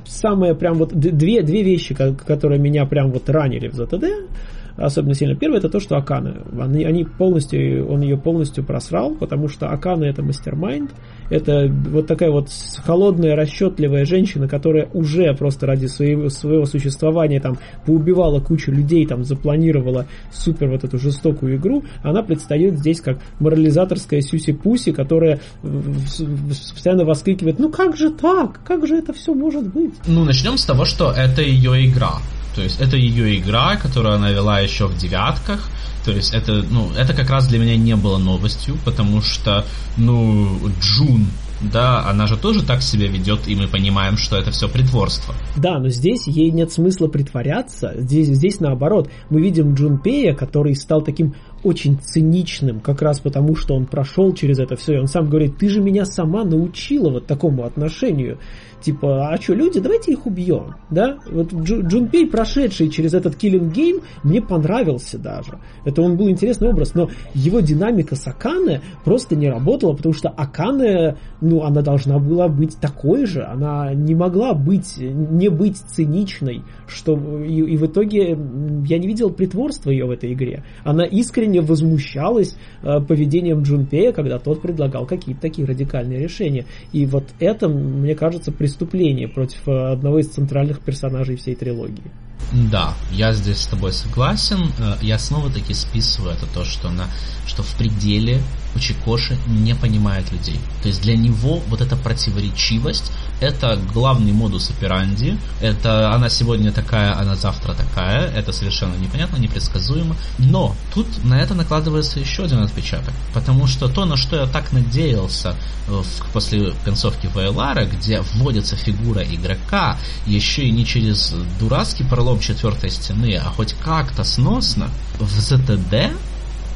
самые 0.05 0.55
прям 0.55 0.75
вот 0.75 0.93
две, 0.93 1.43
две 1.43 1.63
вещи, 1.63 1.95
которые 1.95 2.61
меня 2.61 2.85
прям 2.87 3.13
вот 3.13 3.31
ранили 3.31 3.69
в 3.69 3.75
ZTD, 3.79 4.29
особенно 4.77 5.15
сильно. 5.15 5.35
Первое 5.35 5.59
это 5.59 5.69
то, 5.69 5.81
что 5.81 5.97
Акана. 5.97 6.43
Они, 6.59 6.85
они 6.85 7.05
полностью, 7.05 7.89
он 7.89 8.01
ее 8.01 8.17
полностью 8.17 8.65
просрал, 8.65 9.15
потому 9.15 9.49
что 9.49 9.69
Акана 9.69 10.05
это 10.05 10.23
мастер-майнд. 10.23 10.91
Это 11.31 11.69
вот 11.69 12.07
такая 12.07 12.31
вот 12.31 12.49
холодная, 12.85 13.37
расчетливая 13.37 14.05
женщина, 14.05 14.49
которая 14.49 14.89
уже 14.93 15.33
просто 15.35 15.67
ради 15.67 15.87
своего, 15.87 16.29
своего 16.29 16.65
существования 16.67 17.41
там 17.41 17.59
поубивала 17.87 18.41
кучу 18.41 18.71
людей, 18.71 19.07
там 19.07 19.25
запланировала 19.25 20.07
супер 20.31 20.69
вот 20.69 20.85
эту 20.85 20.99
жестокую 20.99 21.57
игру. 21.57 21.85
Она 22.03 22.23
предстает 22.23 22.79
здесь 22.79 23.01
как 23.01 23.19
морализаторская 23.41 24.21
Сюси-Пуси, 24.21 24.93
которая 24.93 25.41
постоянно 25.63 27.05
воскликивает, 27.05 27.59
ну 27.59 27.71
как 27.71 27.97
же 27.97 28.11
так? 28.11 28.61
Как 28.65 28.87
же 28.87 28.97
это 28.97 29.13
все 29.13 29.35
может 29.35 29.73
быть? 29.73 29.95
Ну, 30.07 30.25
начнем 30.25 30.57
с 30.57 30.65
того, 30.65 30.85
что 30.85 31.11
это 31.11 31.43
ее 31.43 31.87
игра. 31.87 32.13
То 32.55 32.63
есть 32.63 32.81
это 32.81 32.97
ее 32.97 33.39
игра, 33.39 33.77
которую 33.77 34.15
она 34.15 34.31
вела 34.31 34.61
еще 34.61 34.87
в 34.87 34.97
девятках. 34.97 35.69
То 36.05 36.11
есть 36.11 36.35
это, 36.35 36.65
ну, 36.69 36.91
это 36.97 37.15
как 37.15 37.31
раз 37.31 37.47
для 37.47 37.59
меня 37.59 37.77
не 37.77 37.95
было 37.95 38.19
новостью, 38.19 38.77
потому 38.85 39.23
что, 39.23 39.65
ну, 39.97 40.59
Джун 40.81 41.29
да, 41.63 42.05
она 42.09 42.27
же 42.27 42.37
тоже 42.37 42.65
так 42.65 42.83
себя 42.83 43.07
ведет, 43.07 43.47
и 43.47 43.55
мы 43.55 43.69
понимаем, 43.69 44.17
что 44.17 44.37
это 44.37 44.51
все 44.51 44.69
притворство. 44.69 45.35
Да, 45.57 45.79
но 45.79 45.89
здесь 45.89 46.27
ей 46.27 46.51
нет 46.51 46.73
смысла 46.73 47.07
притворяться. 47.09 47.95
Здесь, 47.97 48.29
здесь 48.29 48.61
наоборот. 48.61 49.09
Мы 49.31 49.41
видим 49.41 49.75
Джунпея, 49.75 50.35
который 50.35 50.75
стал 50.75 51.03
таким 51.03 51.35
очень 51.65 51.99
циничным, 51.99 52.81
как 52.81 53.03
раз 53.03 53.21
потому, 53.21 53.57
что 53.57 53.75
он 53.75 53.87
прошел 53.87 54.33
через 54.35 54.59
это 54.59 54.77
все. 54.77 54.95
И 54.95 54.99
он 54.99 55.07
сам 55.07 55.29
говорит, 55.29 55.59
ты 55.59 55.69
же 55.69 55.81
меня 55.81 56.05
сама 56.05 56.45
научила 56.45 57.11
вот 57.11 57.27
такому 57.27 57.65
отношению 57.65 58.39
типа, 58.83 59.29
а 59.29 59.41
что, 59.41 59.55
люди, 59.55 59.81
давайте 59.81 60.13
их 60.13 60.27
убьем, 60.27 60.75
да? 60.91 61.19
Вот 61.31 61.53
Джунпей, 61.53 62.27
прошедший 62.27 62.91
через 62.91 63.15
этот 63.15 63.35
Killing 63.43 63.73
Game, 63.73 64.03
мне 64.23 64.43
понравился 64.43 65.19
даже. 65.19 65.59
Это 65.85 66.03
он 66.03 66.17
был 66.17 66.29
интересный 66.29 66.69
образ, 66.69 66.95
но 66.95 67.09
его 67.35 67.61
динамика 67.61 68.17
с 68.17 68.27
Акане 68.27 68.83
просто 69.05 69.37
не 69.37 69.49
работала, 69.49 69.95
потому 69.95 70.13
что 70.13 70.29
Акане, 70.29 71.17
ну, 71.41 71.63
она 71.63 71.81
должна 71.81 72.19
была 72.19 72.49
быть 72.49 72.77
такой 72.79 73.27
же, 73.27 73.45
она 73.45 73.95
не 73.95 74.15
могла 74.15 74.55
быть, 74.55 74.97
не 74.99 75.49
быть 75.49 75.79
циничной, 75.79 76.63
что 76.93 77.43
и, 77.43 77.61
и 77.61 77.77
в 77.77 77.87
итоге 77.87 78.31
я 78.31 78.99
не 78.99 79.07
видел 79.07 79.31
притворства 79.31 79.91
ее 79.91 80.07
в 80.07 80.11
этой 80.11 80.33
игре. 80.33 80.65
Она 80.85 81.05
искренне 81.05 81.61
возмущалась 81.61 82.57
э, 82.83 83.01
поведением 83.01 83.63
Джунпея, 83.63 84.13
когда 84.13 84.39
тот 84.39 84.63
предлагал 84.63 85.07
какие-то 85.07 85.41
такие 85.41 85.67
радикальные 85.67 86.19
решения. 86.19 86.67
И 86.93 87.07
вот 87.07 87.25
это, 87.41 87.69
мне 87.69 88.15
кажется, 88.15 88.53
преступление 88.53 89.29
против 89.29 89.67
э, 89.69 89.93
одного 89.93 90.19
из 90.19 90.29
центральных 90.29 90.81
персонажей 90.81 91.37
всей 91.37 91.55
трилогии. 91.55 92.11
Да, 92.53 92.95
я 93.11 93.33
здесь 93.33 93.61
с 93.61 93.67
тобой 93.67 93.93
согласен. 93.93 94.73
Э, 94.79 94.97
я 95.01 95.19
снова 95.19 95.51
таки 95.51 95.75
списываю 95.75 96.35
это 96.35 96.47
то, 96.47 96.65
что, 96.65 96.89
она, 96.89 97.07
что 97.47 97.63
в 97.63 97.75
пределе 97.75 98.43
Учикоши 98.75 99.37
не 99.47 99.75
понимает 99.75 100.33
людей. 100.33 100.59
То 100.83 100.89
есть 100.89 101.03
для 101.03 101.17
него 101.17 101.61
вот 101.69 101.81
эта 101.81 101.95
противоречивость, 101.95 103.13
это 103.41 103.79
главный 103.93 104.33
модус 104.33 104.71
операнди. 104.71 105.37
Это 105.61 106.15
она 106.15 106.31
сегодня 106.31 106.73
такая, 106.73 107.19
она 107.19 107.37
завтра 107.37 107.75
такая. 107.75 108.29
Это 108.31 108.53
совершенно 108.53 108.95
непонятно, 108.95 109.37
непредсказуемо. 109.37 110.17
Но 110.39 110.75
тут 110.95 111.07
на 111.25 111.41
это 111.41 111.55
накладывается 111.55 112.19
еще 112.19 112.45
один 112.45 112.61
отпечаток. 112.61 113.13
Потому 113.35 113.67
что 113.67 113.89
то, 113.89 114.07
на 114.07 114.17
что 114.17 114.37
я 114.37 114.47
так 114.47 114.73
надеялся 114.73 115.55
в, 115.87 116.05
после 116.33 116.73
концовки 116.85 117.29
Вайлара, 117.35 117.85
где 117.85 118.21
вводится 118.21 118.77
фигура 118.77 119.23
игрока, 119.23 119.99
еще 120.27 120.65
и 120.65 120.71
не 120.71 120.87
через 120.87 121.35
дурацкий 121.61 122.05
пролом 122.33 122.41
четвертой 122.41 122.91
стены, 122.91 123.37
а 123.37 123.51
хоть 123.51 123.75
как-то 123.75 124.25
сносно, 124.25 124.91
в 125.19 125.29
ЗТД 125.29 126.15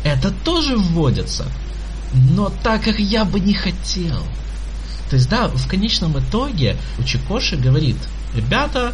это 0.04 0.30
тоже 0.44 0.76
вводится. 0.76 1.46
Но 2.12 2.52
так, 2.62 2.82
как 2.82 2.98
я 2.98 3.24
бы 3.24 3.40
не 3.40 3.54
хотел. 3.54 4.22
То 5.10 5.16
есть, 5.16 5.28
да, 5.28 5.48
в 5.48 5.68
конечном 5.68 6.18
итоге 6.18 6.76
Учикоши 6.98 7.56
говорит, 7.56 7.96
ребята, 8.34 8.92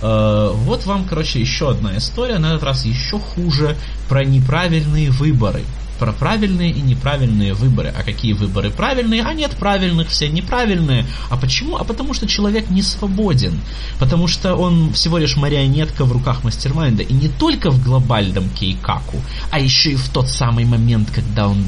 э, 0.00 0.50
вот 0.52 0.86
вам, 0.86 1.04
короче, 1.04 1.40
еще 1.40 1.70
одна 1.70 1.96
история, 1.96 2.38
на 2.38 2.52
этот 2.52 2.62
раз 2.62 2.84
еще 2.84 3.18
хуже, 3.18 3.76
про 4.08 4.24
неправильные 4.24 5.10
выборы. 5.10 5.62
Про 5.98 6.12
правильные 6.12 6.70
и 6.70 6.80
неправильные 6.80 7.54
выборы. 7.54 7.94
А 7.96 8.02
какие 8.02 8.32
выборы 8.32 8.70
правильные? 8.70 9.22
А 9.22 9.32
нет 9.32 9.52
правильных, 9.52 10.08
все 10.08 10.28
неправильные. 10.28 11.06
А 11.30 11.36
почему? 11.36 11.76
А 11.76 11.84
потому 11.84 12.14
что 12.14 12.26
человек 12.26 12.70
не 12.70 12.82
свободен. 12.82 13.60
Потому 13.98 14.26
что 14.28 14.54
он 14.54 14.92
всего 14.92 15.18
лишь 15.18 15.36
марионетка 15.36 16.04
в 16.04 16.12
руках 16.12 16.44
мастермайнда. 16.44 17.02
И 17.02 17.12
не 17.12 17.28
только 17.28 17.70
в 17.70 17.82
глобальном 17.82 18.48
кейкаку, 18.50 19.20
а 19.50 19.60
еще 19.60 19.92
и 19.92 19.96
в 19.96 20.08
тот 20.08 20.28
самый 20.28 20.64
момент, 20.64 21.10
когда 21.10 21.48
он 21.48 21.64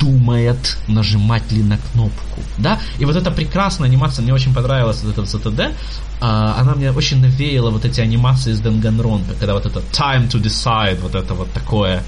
думает, 0.00 0.76
нажимать 0.88 1.50
ли 1.52 1.62
на 1.62 1.78
кнопку, 1.78 2.40
да, 2.58 2.78
и 2.98 3.04
вот 3.04 3.16
эта 3.16 3.30
прекрасная 3.30 3.88
анимация, 3.88 4.22
мне 4.22 4.32
очень 4.32 4.54
понравилась 4.54 5.02
вот 5.02 5.12
эта 5.12 5.22
ZTD, 5.22 5.74
а, 6.20 6.56
она 6.60 6.74
мне 6.74 6.92
очень 6.92 7.20
навеяла 7.20 7.70
вот 7.70 7.84
эти 7.84 8.00
анимации 8.00 8.52
из 8.52 8.60
Danganronpa, 8.60 9.34
когда 9.38 9.54
вот 9.54 9.66
это 9.66 9.80
time 9.92 10.28
to 10.30 10.40
decide, 10.40 11.00
вот 11.00 11.14
это 11.14 11.34
вот 11.34 11.52
такое, 11.52 12.02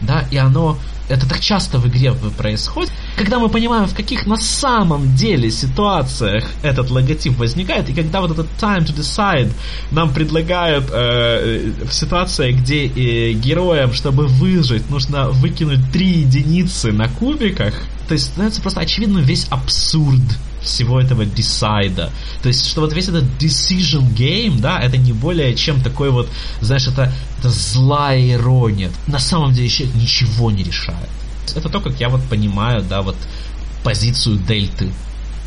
да, 0.00 0.24
и 0.30 0.36
оно 0.36 0.78
это 1.08 1.28
так 1.28 1.40
часто 1.40 1.78
в 1.78 1.86
игре 1.88 2.12
происходит, 2.36 2.92
когда 3.16 3.38
мы 3.38 3.48
понимаем, 3.48 3.86
в 3.86 3.94
каких 3.94 4.26
на 4.26 4.36
самом 4.36 5.14
деле 5.14 5.50
ситуациях 5.50 6.44
этот 6.62 6.90
логотип 6.90 7.36
возникает, 7.38 7.88
и 7.90 7.94
когда 7.94 8.20
вот 8.20 8.32
этот 8.32 8.46
time 8.58 8.84
to 8.84 8.94
decide 8.94 9.50
нам 9.90 10.12
предлагают 10.12 10.86
э, 10.90 11.72
в 11.88 11.92
ситуации, 11.92 12.52
где 12.52 12.86
э, 12.86 13.32
героям, 13.32 13.92
чтобы 13.92 14.26
выжить, 14.26 14.90
нужно 14.90 15.28
выкинуть 15.30 15.92
три 15.92 16.20
единицы 16.20 16.92
на 16.92 17.08
кубиках, 17.08 17.74
то 18.08 18.14
есть 18.14 18.26
становится 18.26 18.60
просто 18.60 18.80
очевидным 18.80 19.22
весь 19.22 19.46
абсурд 19.50 20.22
всего 20.64 21.00
этого 21.00 21.24
десайда. 21.24 22.10
То 22.42 22.48
есть, 22.48 22.66
что 22.68 22.80
вот 22.80 22.92
весь 22.92 23.08
этот 23.08 23.24
decision 23.38 24.14
game, 24.14 24.60
да, 24.60 24.80
это 24.80 24.96
не 24.96 25.12
более 25.12 25.54
чем 25.54 25.80
такой 25.80 26.10
вот, 26.10 26.28
знаешь, 26.60 26.86
это, 26.86 27.12
это 27.38 27.50
злая 27.50 28.32
ирония. 28.32 28.90
На 29.06 29.18
самом 29.18 29.52
деле 29.52 29.68
человек 29.68 29.94
ничего 29.96 30.50
не 30.50 30.62
решает. 30.62 31.08
Это 31.54 31.68
то, 31.68 31.80
как 31.80 32.00
я 32.00 32.08
вот 32.08 32.22
понимаю, 32.24 32.82
да, 32.82 33.02
вот 33.02 33.16
позицию 33.82 34.38
дельты. 34.38 34.90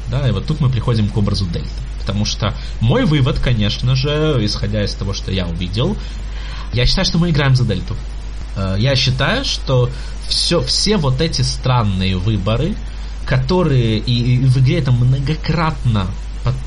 Да, 0.10 0.28
и 0.28 0.32
вот 0.32 0.46
тут 0.46 0.62
мы 0.62 0.70
приходим 0.70 1.10
к 1.10 1.18
образу 1.18 1.46
дельты. 1.46 1.70
Потому 2.00 2.24
что 2.24 2.54
мой 2.80 3.04
вывод, 3.06 3.40
конечно 3.40 3.96
же, 3.96 4.38
исходя 4.42 4.84
из 4.84 4.94
того, 4.94 5.14
что 5.14 5.32
я 5.32 5.46
увидел, 5.48 5.98
я 6.74 6.86
считаю, 6.86 7.06
что 7.06 7.18
мы 7.18 7.32
играем 7.32 7.56
за 7.56 7.66
дельту. 7.66 7.96
Э, 8.56 8.76
я 8.80 8.96
считаю, 8.96 9.44
что 9.44 9.90
все, 10.28 10.62
все 10.62 10.98
вот 10.98 11.22
эти 11.22 11.42
странные 11.42 12.18
выборы, 12.18 12.76
которые 13.28 13.98
и, 14.00 14.36
и 14.36 14.46
в 14.46 14.58
игре 14.58 14.80
это 14.80 14.92
многократно 14.92 16.08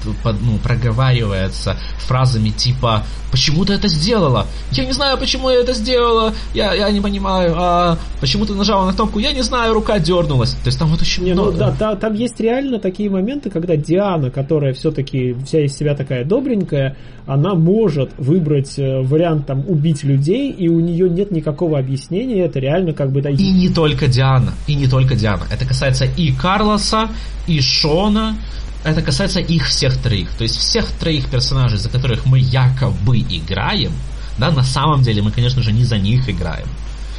под, 0.05 0.17
под, 0.23 0.43
ну, 0.43 0.59
проговаривается 0.59 1.77
фразами 1.99 2.51
типа 2.51 3.05
«Почему 3.31 3.65
ты 3.65 3.75
это 3.75 3.89
сделала?» 3.89 4.47
«Я 4.73 4.85
не 4.85 4.93
знаю, 4.93 5.19
почему 5.19 5.51
я 5.51 5.61
это 5.61 5.73
сделала, 5.73 6.33
я, 6.55 6.75
я 6.75 6.91
не 6.91 7.01
понимаю, 7.01 7.55
а 7.57 7.99
почему 8.21 8.45
ты 8.45 8.55
нажала 8.55 8.87
на 8.87 8.93
кнопку?» 8.93 9.19
«Я 9.19 9.33
не 9.33 9.43
знаю, 9.43 9.75
рука 9.75 9.99
дернулась». 9.99 10.51
То 10.51 10.67
есть 10.67 10.79
там 10.79 10.89
вот 10.89 11.01
очень 11.01 11.25
не, 11.25 11.35
ну 11.35 11.43
много. 11.43 11.53
Ну, 11.53 11.59
да, 11.59 11.77
да, 11.79 11.97
там 11.97 12.15
есть 12.15 12.41
реально 12.41 12.79
такие 12.79 13.11
моменты, 13.11 13.51
когда 13.51 13.77
Диана, 13.77 14.31
которая 14.31 14.73
все-таки 14.73 15.37
вся 15.47 15.65
из 15.65 15.77
себя 15.77 15.95
такая 15.95 16.25
добренькая, 16.25 16.97
она 17.27 17.55
может 17.55 18.11
выбрать 18.19 18.79
э, 18.79 19.01
вариант 19.03 19.47
там 19.47 19.65
убить 19.69 20.03
людей, 20.03 20.51
и 20.51 20.69
у 20.69 20.81
нее 20.81 21.09
нет 21.09 21.31
никакого 21.31 21.79
объяснения, 21.79 22.45
это 22.45 22.59
реально 22.59 22.93
как 22.93 23.13
бы... 23.13 23.23
Да, 23.23 23.31
и 23.31 23.51
не 23.53 23.69
только 23.69 24.09
Диана, 24.09 24.53
и 24.67 24.75
не 24.75 24.89
только 24.89 25.15
Диана. 25.15 25.45
Это 25.51 25.65
касается 25.65 26.05
и 26.05 26.33
Карлоса, 26.33 27.09
и 27.47 27.61
Шона, 27.61 28.37
это 28.85 29.03
касается 29.03 29.41
их 29.41 29.67
всех 29.67 29.97
троих. 29.99 30.31
То 30.33 30.45
есть 30.45 30.57
всех 30.57 30.87
троих 30.93 31.29
персонажей, 31.29 31.79
за 31.79 31.89
которых 31.89 32.25
мы 32.27 32.39
якобы 32.39 33.19
играем, 33.19 33.93
да, 34.39 34.51
на 34.51 34.63
самом 34.63 35.03
деле 35.03 35.23
мы, 35.23 35.31
конечно 35.31 35.63
же, 35.63 35.73
не 35.73 35.85
за 35.85 35.99
них 35.99 36.29
играем. 36.29 36.67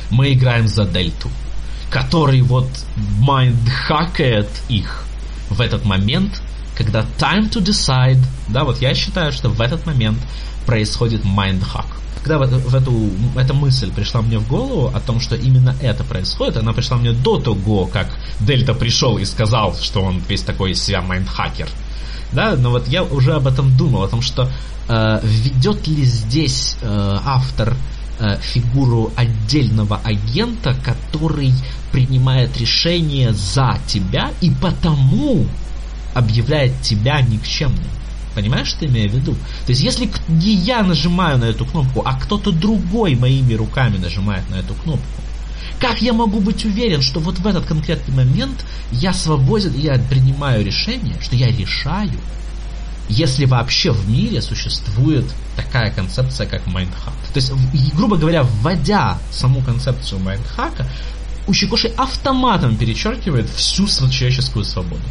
Мы 0.10 0.34
играем 0.34 0.68
за 0.68 0.86
Дельту, 0.86 1.30
который 1.90 2.42
вот 2.42 2.68
mindhack 3.20 4.14
ает 4.14 4.50
их 4.70 5.06
в 5.50 5.62
этот 5.62 5.86
момент, 5.86 6.42
когда 6.76 7.06
time 7.18 7.50
to 7.50 7.62
decide, 7.62 8.20
да, 8.48 8.64
вот 8.64 8.82
я 8.82 8.96
считаю, 8.96 9.32
что 9.32 9.50
в 9.50 9.62
этот 9.62 9.86
момент 9.86 10.18
происходит 10.66 11.24
mindhack 11.24 12.01
когда 12.24 12.38
в, 12.38 12.48
в 12.48 12.76
эту 12.76 13.10
эта 13.36 13.54
мысль 13.54 13.92
пришла 13.92 14.22
мне 14.22 14.38
в 14.38 14.48
голову 14.48 14.92
о 14.94 15.00
том, 15.00 15.20
что 15.20 15.36
именно 15.36 15.76
это 15.82 16.04
происходит, 16.04 16.58
она 16.58 16.74
пришла 16.74 16.98
мне 16.98 17.14
до 17.14 17.40
того, 17.40 17.86
как 17.88 18.08
Дельта 18.40 18.74
пришел 18.74 19.18
и 19.18 19.26
сказал, 19.26 19.76
что 19.76 20.02
он 20.02 20.22
весь 20.28 20.42
такой 20.42 20.72
из 20.72 20.84
себя 20.84 21.02
mindhacker. 21.02 21.68
Да, 22.32 22.56
но 22.56 22.72
вот 22.72 22.88
я 22.88 23.04
уже 23.04 23.34
об 23.34 23.48
этом 23.48 23.76
думал, 23.76 24.04
о 24.04 24.08
том, 24.08 24.22
что 24.22 24.50
э, 24.88 25.20
ведет 25.24 25.88
ли 25.88 26.06
здесь 26.06 26.78
э, 26.82 27.18
автор 27.26 27.76
э, 28.20 28.38
фигуру 28.40 29.12
отдельного 29.16 30.00
агента, 30.04 30.76
который 30.84 31.54
принимает 31.92 32.58
решение 32.58 33.34
за 33.34 33.78
тебя 33.86 34.32
и 34.40 34.50
потому 34.50 35.46
объявляет 36.14 36.80
тебя 36.82 37.22
никчемным. 37.22 37.84
Понимаешь, 38.36 38.68
что 38.68 38.86
я 38.86 38.92
имею 38.92 39.10
в 39.10 39.14
виду? 39.14 39.34
То 39.66 39.72
есть, 39.72 39.82
если 39.82 40.10
не 40.28 40.54
я 40.54 40.84
нажимаю 40.84 41.38
на 41.38 41.46
эту 41.46 41.66
кнопку, 41.66 42.02
а 42.06 42.14
кто-то 42.14 42.52
другой 42.52 43.16
моими 43.16 43.54
руками 43.54 43.98
нажимает 43.98 44.50
на 44.50 44.56
эту 44.56 44.74
кнопку, 44.74 45.22
как 45.80 46.02
я 46.02 46.14
могу 46.14 46.40
быть 46.40 46.64
уверен, 46.64 47.02
что 47.02 47.20
вот 47.20 47.40
в 47.40 47.48
этот 47.48 47.66
конкретный 47.66 48.16
момент 48.16 48.66
я 48.92 49.14
свободен, 49.14 49.74
я 49.76 49.98
принимаю 50.10 50.64
решение, 50.64 51.16
что 51.22 51.36
я 51.36 51.48
решаю, 51.48 52.20
если 53.10 53.46
вообще 53.46 53.92
в 53.92 54.10
мире 54.10 54.42
существует 54.42 55.26
такая 55.56 55.92
концепция, 55.92 56.48
как 56.48 56.66
mindhack. 56.68 57.14
То 57.34 57.40
есть, 57.40 57.52
грубо 57.94 58.16
говоря, 58.16 58.44
вводя 58.44 59.18
саму 59.32 59.62
концепцию 59.62 60.22
mindhack 60.22 60.88
а, 61.48 61.55
Учикоши 61.55 61.88
автоматом 61.98 62.76
перечеркивает 62.76 63.50
всю 63.50 63.88
человеческую 63.88 64.64
свободу. 64.64 65.02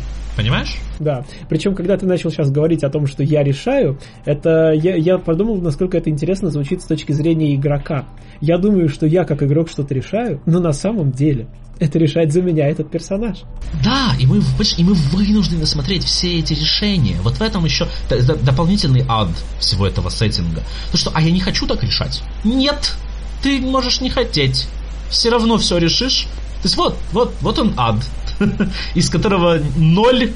Понимаешь? 0.41 0.77
Да. 0.99 1.25
Причем, 1.51 1.75
когда 1.75 1.99
ты 1.99 2.07
начал 2.07 2.31
сейчас 2.31 2.51
говорить 2.51 2.83
о 2.83 2.89
том, 2.89 3.07
что 3.07 3.23
я 3.23 3.43
решаю, 3.43 3.99
это 4.25 4.73
я, 4.73 4.97
я 4.97 5.19
подумал, 5.19 5.61
насколько 5.61 5.99
это 5.99 6.09
интересно 6.09 6.49
звучит 6.49 6.81
с 6.81 6.87
точки 6.87 7.13
зрения 7.13 7.55
игрока. 7.55 8.07
Я 8.41 8.57
думаю, 8.57 8.89
что 8.89 9.05
я 9.05 9.25
как 9.25 9.43
игрок 9.43 9.69
что-то 9.69 9.93
решаю, 9.93 10.41
но 10.47 10.59
на 10.59 10.73
самом 10.73 11.13
деле 11.13 11.47
это 11.79 11.99
решает 11.99 12.33
за 12.33 12.41
меня 12.41 12.69
этот 12.69 12.91
персонаж. 12.91 13.43
Да, 13.85 14.15
и 14.19 14.25
мы, 14.25 14.39
и 14.39 14.85
мы 14.85 14.95
вынуждены 14.95 15.67
смотреть 15.67 16.05
все 16.05 16.39
эти 16.39 16.55
решения. 16.55 17.17
Вот 17.23 17.35
в 17.35 17.43
этом 17.43 17.67
еще 17.67 17.87
дополнительный 18.09 19.05
ад 19.07 19.29
всего 19.59 19.87
этого 19.87 20.09
сеттинга. 20.09 20.63
То 20.91 20.97
что, 20.97 21.11
а 21.13 21.21
я 21.21 21.31
не 21.31 21.41
хочу 21.41 21.67
так 21.67 21.83
решать. 21.83 22.23
Нет, 22.45 22.95
ты 23.43 23.61
можешь 23.61 24.01
не 24.01 24.09
хотеть. 24.09 24.69
Все 25.11 25.29
равно 25.29 25.59
все 25.59 25.77
решишь. 25.77 26.29
То 26.63 26.65
есть 26.65 26.77
вот, 26.77 26.97
вот, 27.13 27.35
вот 27.43 27.59
он 27.59 27.75
ад, 27.77 27.97
из 28.95 29.11
которого 29.11 29.61
ноль 29.77 30.33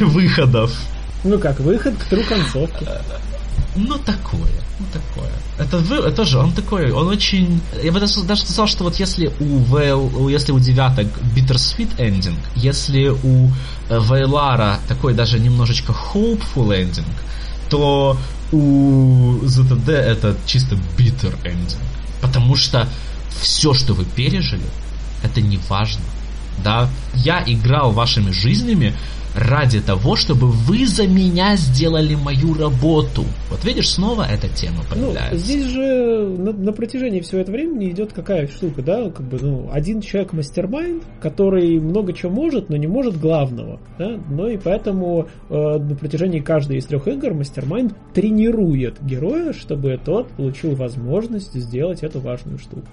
выходов. 0.00 0.72
Ну 1.24 1.38
как, 1.38 1.60
выход 1.60 1.94
к 1.96 2.04
тру 2.04 2.22
концовке. 2.22 2.86
Ну 3.74 3.96
такое, 3.98 4.52
ну 4.78 4.86
такое. 4.92 5.30
Это, 5.58 5.78
вы, 5.78 5.96
это 5.96 6.24
же, 6.24 6.38
он 6.38 6.52
такой, 6.52 6.90
он 6.90 7.08
очень... 7.08 7.60
Я 7.82 7.92
бы 7.92 8.00
даже, 8.00 8.22
даже 8.24 8.42
сказал, 8.42 8.66
что 8.66 8.84
вот 8.84 8.96
если 8.96 9.30
у, 9.40 9.58
Вейл, 9.58 10.28
если 10.28 10.52
у 10.52 10.58
девяток 10.58 11.06
bittersweet 11.34 11.96
ending, 11.96 12.36
если 12.54 13.08
у 13.08 13.48
э, 13.88 14.00
Вейлара 14.00 14.78
такой 14.88 15.14
даже 15.14 15.38
немножечко 15.38 15.92
hopeful 15.92 16.68
ending, 16.68 17.06
то 17.70 18.18
у 18.50 19.38
ZTD 19.44 19.90
это 19.92 20.36
чисто 20.46 20.74
bitter 20.98 21.34
ending. 21.44 21.78
Потому 22.20 22.56
что 22.56 22.88
все, 23.40 23.72
что 23.72 23.94
вы 23.94 24.04
пережили, 24.04 24.66
это 25.22 25.40
не 25.40 25.58
важно. 25.68 26.02
Да, 26.64 26.88
я 27.14 27.42
играл 27.46 27.92
вашими 27.92 28.30
жизнями 28.30 28.94
ради 29.34 29.80
того, 29.80 30.16
чтобы 30.16 30.48
вы 30.48 30.86
за 30.86 31.06
меня 31.06 31.56
сделали 31.56 32.14
мою 32.14 32.54
работу. 32.54 33.24
Вот 33.50 33.64
видишь, 33.64 33.90
снова 33.90 34.26
эта 34.30 34.48
тема 34.48 34.78
ну, 34.94 34.94
появляется. 34.94 35.32
Ну, 35.32 35.38
здесь 35.38 35.64
же 35.66 36.28
на, 36.38 36.52
на 36.52 36.72
протяжении 36.72 37.20
всего 37.20 37.40
этого 37.40 37.56
времени 37.56 37.90
идет 37.90 38.12
какая 38.12 38.46
штука, 38.46 38.82
да, 38.82 39.10
как 39.10 39.26
бы, 39.26 39.38
ну, 39.40 39.70
один 39.72 40.00
человек 40.00 40.32
mastermind, 40.32 41.02
который 41.20 41.78
много 41.80 42.12
чего 42.12 42.30
может, 42.30 42.68
но 42.68 42.76
не 42.76 42.86
может 42.86 43.18
главного, 43.18 43.80
да, 43.98 44.18
ну 44.28 44.48
и 44.48 44.56
поэтому 44.56 45.28
э, 45.48 45.54
на 45.54 45.94
протяжении 45.96 46.40
каждой 46.40 46.78
из 46.78 46.86
трех 46.86 47.08
игр 47.08 47.32
mastermind 47.32 47.94
тренирует 48.12 49.02
героя, 49.02 49.52
чтобы 49.52 49.98
тот 50.02 50.28
получил 50.28 50.74
возможность 50.74 51.54
сделать 51.54 52.02
эту 52.02 52.20
важную 52.20 52.58
штуку. 52.58 52.86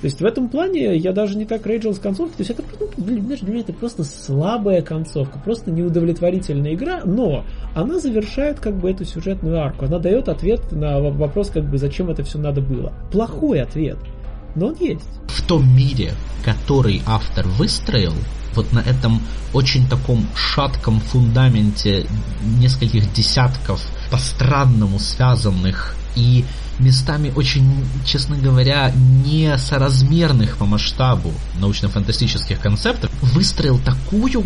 То 0.00 0.06
есть 0.06 0.20
в 0.20 0.24
этом 0.24 0.48
плане 0.48 0.96
я 0.96 1.12
даже 1.12 1.36
не 1.36 1.44
так 1.44 1.66
рейджил 1.66 1.94
с 1.94 1.98
концовкой. 1.98 2.36
То 2.36 2.42
есть 2.42 2.50
это, 2.50 2.62
ну, 2.96 3.20
знаешь, 3.20 3.40
для 3.40 3.50
меня 3.50 3.60
это 3.60 3.74
просто 3.74 4.02
слабая 4.02 4.80
концовка, 4.80 5.38
просто 5.38 5.70
неудовлетворительная 5.70 6.74
игра, 6.74 7.02
но 7.04 7.44
она 7.74 7.98
завершает 7.98 8.60
как 8.60 8.78
бы 8.78 8.90
эту 8.90 9.04
сюжетную 9.04 9.58
арку. 9.60 9.84
Она 9.84 9.98
дает 9.98 10.28
ответ 10.28 10.72
на 10.72 11.00
вопрос, 11.00 11.50
как 11.50 11.68
бы, 11.68 11.76
зачем 11.76 12.08
это 12.08 12.24
все 12.24 12.38
надо 12.38 12.62
было. 12.62 12.94
Плохой 13.12 13.60
ответ, 13.60 13.98
но 14.54 14.68
он 14.68 14.76
есть. 14.80 15.08
В 15.28 15.46
том 15.46 15.68
мире, 15.76 16.12
который 16.44 17.02
автор 17.06 17.46
выстроил, 17.46 18.14
вот 18.54 18.72
на 18.72 18.80
этом 18.80 19.20
очень 19.52 19.86
таком 19.86 20.26
шатком 20.34 20.98
фундаменте 21.00 22.06
нескольких 22.58 23.12
десятков 23.12 23.80
по-странному 24.10 24.98
связанных 24.98 25.94
и 26.16 26.44
местами 26.80 27.32
очень, 27.36 27.84
честно 28.04 28.36
говоря, 28.36 28.92
несоразмерных 29.24 30.56
по 30.56 30.66
масштабу 30.66 31.32
научно-фантастических 31.58 32.60
концептов, 32.60 33.10
выстроил 33.22 33.78
такую, 33.78 34.44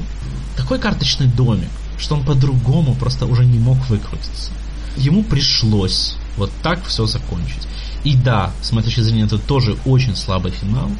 такой 0.56 0.78
карточный 0.78 1.27
домик, 1.27 1.70
что 1.98 2.16
он 2.16 2.24
по-другому 2.24 2.94
просто 2.94 3.27
уже 3.27 3.44
не 3.44 3.59
мог 3.59 3.78
выкрутиться. 3.89 4.51
Ему 4.97 5.24
пришлось 5.24 6.16
вот 6.36 6.51
так 6.62 6.85
все 6.85 7.06
закончить. 7.06 7.66
И 8.05 8.16
да, 8.16 8.52
с 8.61 8.70
моей 8.73 8.85
точки 8.85 9.01
зрения, 9.01 9.24
это 9.24 9.39
тоже 9.39 9.78
очень 9.86 10.15
слабый 10.15 10.52
финал. 10.52 10.90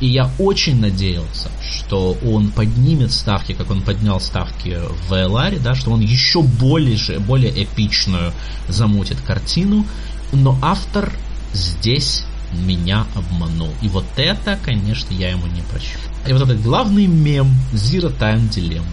И 0.00 0.06
я 0.06 0.30
очень 0.38 0.80
надеялся, 0.80 1.50
что 1.70 2.16
он 2.24 2.50
поднимет 2.50 3.12
ставки, 3.12 3.52
как 3.52 3.70
он 3.70 3.82
поднял 3.82 4.18
ставки 4.18 4.78
в 5.08 5.12
Эларе, 5.12 5.58
да, 5.58 5.74
что 5.74 5.90
он 5.90 6.00
еще 6.00 6.42
более, 6.42 7.18
более 7.20 7.64
эпичную 7.64 8.32
замутит 8.68 9.20
картину, 9.20 9.86
но 10.36 10.58
автор 10.62 11.12
здесь 11.52 12.24
меня 12.52 13.06
обманул. 13.14 13.70
И 13.82 13.88
вот 13.88 14.04
это, 14.16 14.58
конечно, 14.62 15.12
я 15.12 15.30
ему 15.30 15.46
не 15.46 15.62
прощу. 15.62 15.98
И 16.26 16.32
вот 16.32 16.42
этот 16.42 16.62
главный 16.62 17.06
мем 17.06 17.52
Zero 17.72 18.16
Time 18.16 18.48
Dilemma, 18.50 18.84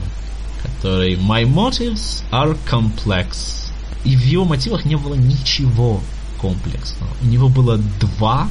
который 0.63 1.15
My 1.15 1.43
motives 1.43 2.23
are 2.31 2.57
complex. 2.69 3.69
И 4.03 4.15
в 4.15 4.23
его 4.25 4.45
мотивах 4.45 4.85
не 4.85 4.95
было 4.95 5.13
ничего 5.13 6.01
комплексного. 6.39 7.11
У 7.21 7.27
него 7.27 7.49
было 7.49 7.77
два 7.99 8.49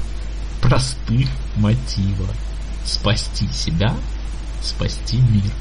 простых 0.61 1.29
мотива. 1.57 2.29
Спасти 2.85 3.49
себя, 3.53 3.95
спасти 4.63 5.19
мир. 5.19 5.53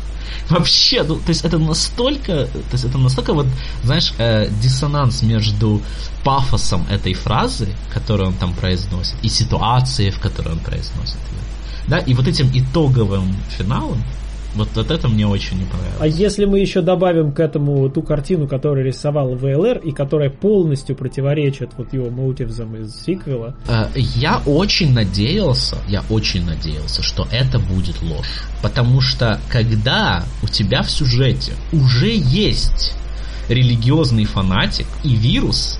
Вообще, 0.50 1.04
ну, 1.04 1.16
то 1.16 1.30
есть 1.30 1.46
это 1.46 1.58
настолько, 1.58 2.46
то 2.46 2.74
есть 2.74 2.86
это 2.86 2.98
настолько 2.98 3.34
вот, 3.34 3.48
знаешь, 3.84 4.14
э, 4.18 4.50
диссонанс 4.62 5.22
между 5.22 5.82
пафосом 6.24 6.86
этой 6.90 7.14
фразы, 7.14 7.68
которую 7.94 8.30
он 8.30 8.36
там 8.36 8.54
произносит, 8.54 9.16
и 9.22 9.30
ситуацией, 9.30 10.12
в 10.12 10.20
которой 10.20 10.54
он 10.54 10.60
произносит 10.60 11.18
ее. 11.32 11.44
Да, 11.88 11.98
и 11.98 12.14
вот 12.14 12.28
этим 12.28 12.50
итоговым 12.54 13.36
финалом, 13.58 14.04
вот, 14.60 14.70
вот 14.76 14.92
это 14.92 15.08
мне 15.08 15.26
очень 15.26 15.58
не 15.58 15.64
понравилось. 15.64 15.98
А 16.00 16.08
если 16.08 16.46
мы 16.46 16.60
еще 16.60 16.82
добавим 16.82 17.32
к 17.32 17.40
этому 17.40 17.90
ту 17.90 18.02
картину, 18.02 18.48
которую 18.48 18.86
рисовал 18.86 19.36
ВЛР, 19.36 19.78
и 19.78 19.92
которая 19.92 20.30
полностью 20.30 20.96
противоречит 20.96 21.72
вот 21.78 21.94
его 21.94 22.10
мотивзам 22.10 22.76
из 22.76 22.94
сиквела? 22.94 23.56
Э, 23.68 23.88
я 23.96 24.42
очень 24.46 24.94
надеялся, 24.94 25.78
я 25.88 26.04
очень 26.10 26.46
надеялся, 26.46 27.02
что 27.02 27.26
это 27.32 27.58
будет 27.58 28.02
ложь. 28.02 28.44
Потому 28.62 29.00
что 29.00 29.40
когда 29.50 30.24
у 30.44 30.48
тебя 30.48 30.82
в 30.82 30.92
сюжете 30.92 31.54
уже 31.72 32.10
есть 32.14 32.94
религиозный 33.50 34.26
фанатик 34.26 34.88
и 35.04 35.16
вирус, 35.16 35.80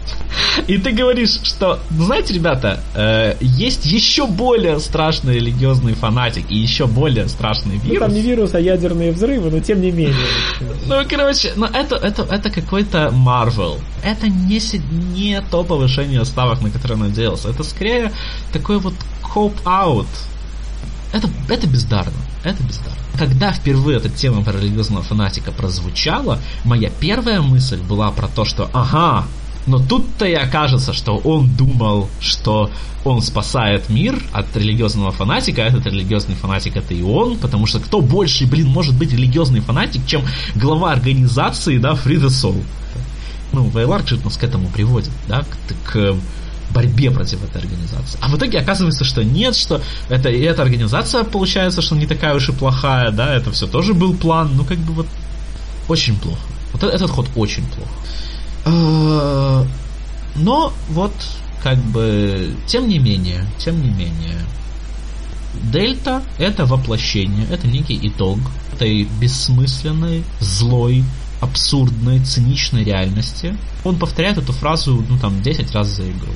и 0.68 0.78
ты 0.78 0.92
говоришь, 0.92 1.40
что, 1.44 1.80
знаете, 1.90 2.34
ребята, 2.34 2.82
э, 2.96 3.36
есть 3.42 3.86
еще 3.86 4.28
более 4.28 4.80
страшный 4.80 5.36
религиозный 5.36 5.94
фанатик 5.94 6.46
и 6.50 6.56
еще 6.56 6.86
более 6.88 7.28
страшный 7.28 7.78
вирус. 7.78 8.00
Ну, 8.00 8.00
там 8.00 8.14
не 8.14 8.22
вирус, 8.22 8.54
а 8.54 8.60
ядерные 8.60 9.12
взрывы, 9.12 9.50
но 9.50 9.60
тем 9.60 9.82
не 9.82 9.92
менее. 9.92 10.16
Ну, 10.88 10.96
короче, 11.10 11.54
ну, 11.56 11.66
это, 11.66 11.96
это, 11.96 12.24
это 12.24 12.50
какой-то 12.50 13.12
Marvel. 13.14 13.80
Это 14.04 14.28
не, 14.28 14.62
не 15.14 15.42
то 15.42 15.64
повышение 15.64 16.24
ставок, 16.26 16.62
на 16.62 16.70
которое 16.70 16.96
надеялся. 16.96 17.50
Это 17.50 17.64
скорее 17.64 18.12
такой 18.52 18.80
вот 18.80 18.94
cop-out. 19.22 20.08
Это, 21.12 21.30
это 21.48 21.68
бездарно. 21.68 22.14
Это 22.44 22.62
бездарно. 22.64 22.98
Когда 23.18 23.52
впервые 23.52 23.98
эта 23.98 24.10
тема 24.10 24.44
про 24.44 24.54
религиозного 24.54 25.04
фанатика 25.04 25.52
прозвучала, 25.52 26.40
моя 26.64 26.90
первая 26.90 27.42
мысль 27.42 27.82
была 27.82 28.12
про 28.12 28.28
то, 28.28 28.46
что 28.46 28.70
ага, 28.74 29.26
но 29.66 29.80
тут-то 29.80 30.26
и 30.26 30.34
окажется, 30.34 30.94
что 30.94 31.18
он 31.18 31.48
думал, 31.56 32.10
что 32.22 32.72
он 33.04 33.22
спасает 33.22 33.90
мир 33.90 34.22
от 34.32 34.56
религиозного 34.56 35.12
фанатика, 35.12 35.64
а 35.64 35.66
этот 35.66 35.86
религиозный 35.86 36.36
фанатик 36.36 36.76
это 36.76 36.94
и 36.94 37.02
он, 37.02 37.38
потому 37.38 37.66
что 37.66 37.80
кто 37.80 38.02
больше, 38.02 38.46
блин, 38.46 38.68
может 38.68 38.98
быть 38.98 39.12
религиозный 39.12 39.60
фанатик, 39.60 40.06
чем 40.06 40.24
глава 40.56 40.92
организации, 40.92 41.78
да, 41.78 41.92
Free 41.92 42.20
the 42.20 42.28
Soul. 42.28 42.64
Ну, 43.52 43.70
Вейлар 43.70 44.04
нас 44.24 44.38
к 44.38 44.44
этому 44.44 44.70
приводит, 44.70 45.12
да, 45.28 45.44
к, 45.44 45.92
к 45.92 46.16
борьбе 46.74 47.12
против 47.12 47.44
этой 47.44 47.62
организации. 47.62 48.18
А 48.22 48.30
в 48.30 48.38
итоге 48.38 48.60
оказывается, 48.60 49.04
что 49.04 49.24
нет, 49.24 49.56
что 49.56 49.82
это, 50.10 50.30
и 50.30 50.42
эта 50.42 50.62
организация, 50.62 51.24
получается, 51.24 51.82
что 51.82 51.96
не 51.96 52.06
такая 52.06 52.36
уж 52.36 52.50
и 52.50 52.52
плохая, 52.52 53.12
да, 53.12 53.34
это 53.34 53.52
все 53.52 53.68
тоже 53.68 53.94
был 53.94 54.14
план, 54.14 54.52
ну, 54.56 54.64
как 54.64 54.78
бы 54.78 54.94
вот 54.94 55.08
очень 55.88 56.18
плохо. 56.18 56.40
Вот 56.74 56.84
этот 56.84 57.10
ход 57.10 57.28
очень 57.36 57.66
плохо. 57.66 57.92
А, 58.66 59.66
но 60.36 60.74
вот, 60.90 61.14
как 61.64 61.78
бы, 61.78 62.56
тем 62.68 62.88
не 62.88 63.00
менее, 63.00 63.46
тем 63.58 63.82
не 63.82 63.90
менее, 63.90 64.38
Дельта— 65.64 66.24
это 66.38 66.66
воплощение, 66.66 67.48
это 67.50 67.68
некий 67.68 68.00
итог 68.08 68.40
этой 68.74 69.04
бессмысленной, 69.20 70.24
злой, 70.40 71.04
абсурдной, 71.42 72.20
циничной 72.20 72.84
реальности. 72.84 73.58
Он 73.84 73.98
повторяет 73.98 74.38
эту 74.38 74.54
фразу, 74.54 75.04
ну, 75.10 75.18
там, 75.18 75.42
10 75.42 75.74
раз 75.74 75.88
за 75.88 76.04
игру. 76.04 76.32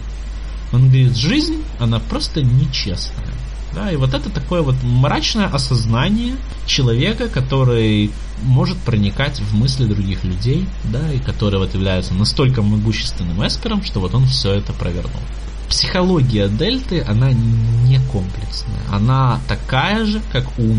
Он 0.74 0.88
говорит, 0.88 1.16
жизнь, 1.16 1.64
она 1.80 2.00
просто 2.00 2.42
нечестная. 2.42 3.34
Да, 3.74 3.92
и 3.92 3.96
вот 3.96 4.14
это 4.14 4.30
такое 4.30 4.62
вот 4.62 4.76
мрачное 4.84 5.48
осознание 5.48 6.36
человека, 6.68 7.28
который 7.28 8.12
может 8.44 8.78
проникать 8.80 9.40
в 9.40 9.56
мысли 9.56 9.86
других 9.86 10.24
людей, 10.24 10.68
да, 10.86 11.12
и 11.12 11.18
который 11.20 11.58
вот 11.58 11.74
является 11.74 12.14
настолько 12.14 12.62
могущественным 12.62 13.46
эспером, 13.46 13.84
что 13.84 14.00
вот 14.00 14.14
он 14.14 14.28
все 14.28 14.54
это 14.54 14.74
провернул. 14.74 15.22
Психология 15.70 16.50
Дельты, 16.50 17.02
она 17.02 17.32
не 17.32 18.00
комплексная. 18.12 18.80
Она 18.92 19.40
такая 19.48 20.06
же, 20.06 20.22
как 20.32 20.48
у 20.60 20.76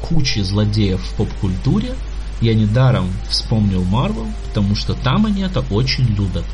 кучи 0.00 0.40
злодеев 0.40 1.00
в 1.00 1.14
поп-культуре, 1.14 1.94
я 2.40 2.54
недаром 2.54 3.08
вспомнил 3.28 3.82
Марвел, 3.82 4.28
потому 4.46 4.76
что 4.76 4.94
там 4.94 5.26
они 5.26 5.42
это 5.42 5.64
очень 5.70 6.04
любят. 6.04 6.44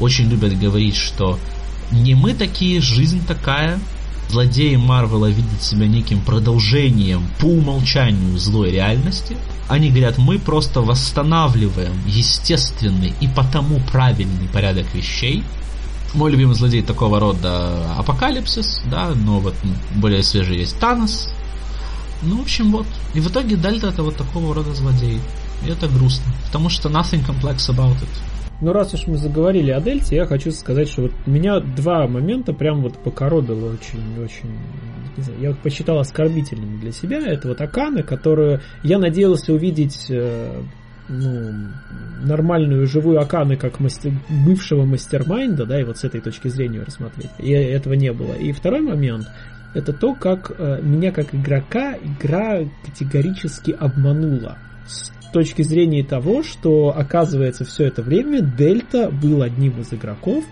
Очень 0.00 0.28
любят 0.28 0.58
говорить, 0.58 0.96
что 0.96 1.38
не 1.90 2.14
мы 2.14 2.34
такие, 2.34 2.80
жизнь 2.80 3.24
такая. 3.26 3.78
Злодеи 4.28 4.76
Марвела 4.76 5.26
видят 5.26 5.60
себя 5.60 5.88
неким 5.88 6.20
продолжением 6.20 7.28
по 7.40 7.46
умолчанию 7.46 8.38
злой 8.38 8.70
реальности. 8.70 9.36
Они 9.68 9.90
говорят, 9.90 10.18
мы 10.18 10.38
просто 10.38 10.80
восстанавливаем 10.80 11.92
естественный 12.06 13.12
и 13.20 13.26
потому 13.26 13.80
правильный 13.90 14.48
порядок 14.52 14.86
вещей. 14.94 15.42
Мой 16.14 16.30
любимый 16.30 16.54
злодей 16.54 16.82
такого 16.82 17.18
рода 17.18 17.94
Апокалипсис, 17.96 18.82
да, 18.90 19.10
но 19.14 19.40
вот 19.40 19.54
более 19.96 20.22
свежий 20.22 20.58
есть 20.58 20.78
Танос. 20.78 21.28
Ну, 22.22 22.38
в 22.38 22.42
общем, 22.42 22.70
вот. 22.70 22.86
И 23.14 23.20
в 23.20 23.28
итоге 23.28 23.56
Дельта 23.56 23.88
это 23.88 24.02
вот 24.02 24.16
такого 24.16 24.54
рода 24.54 24.74
злодей. 24.74 25.20
И 25.64 25.68
это 25.68 25.88
грустно, 25.88 26.32
потому 26.46 26.68
что 26.68 26.88
nothing 26.88 27.24
complex 27.26 27.68
about 27.68 27.96
it. 27.96 28.29
Ну, 28.60 28.72
раз 28.72 28.92
уж 28.92 29.06
мы 29.06 29.16
заговорили 29.16 29.70
о 29.70 29.80
Дельте, 29.80 30.16
я 30.16 30.26
хочу 30.26 30.50
сказать, 30.50 30.88
что 30.88 31.02
вот 31.02 31.12
меня 31.26 31.60
два 31.60 32.06
момента 32.06 32.52
прям 32.52 32.82
вот 32.82 32.98
покоробило 32.98 33.72
очень-очень... 33.72 34.50
Я 35.38 35.50
вот 35.50 35.58
посчитал 35.60 35.98
оскорбительными 35.98 36.78
для 36.78 36.92
себя. 36.92 37.18
Это 37.18 37.48
вот 37.48 37.60
Акана, 37.60 38.02
которую 38.02 38.60
я 38.82 38.98
надеялся 38.98 39.52
увидеть 39.52 40.06
э, 40.10 40.62
ну, 41.08 41.52
нормальную 42.22 42.86
живую 42.86 43.20
Аканы 43.20 43.56
как 43.56 43.80
мастер, 43.80 44.12
бывшего 44.46 44.84
мастермайнда, 44.84 45.66
да, 45.66 45.80
и 45.80 45.84
вот 45.84 45.98
с 45.98 46.04
этой 46.04 46.20
точки 46.20 46.48
зрения 46.48 46.82
рассмотреть. 46.82 47.30
И 47.38 47.50
этого 47.50 47.94
не 47.94 48.12
было. 48.12 48.34
И 48.34 48.52
второй 48.52 48.80
момент, 48.80 49.26
это 49.74 49.92
то, 49.92 50.14
как 50.14 50.52
э, 50.56 50.80
меня 50.82 51.12
как 51.12 51.34
игрока 51.34 51.94
игра 51.96 52.60
категорически 52.84 53.72
обманула 53.72 54.58
точки 55.32 55.62
зрения 55.62 56.04
того, 56.04 56.42
что 56.42 56.94
оказывается 56.96 57.64
все 57.64 57.86
это 57.86 58.02
время 58.02 58.40
Дельта 58.40 59.10
был 59.10 59.42
одним 59.42 59.80
из 59.80 59.92
игроков, 59.92 60.44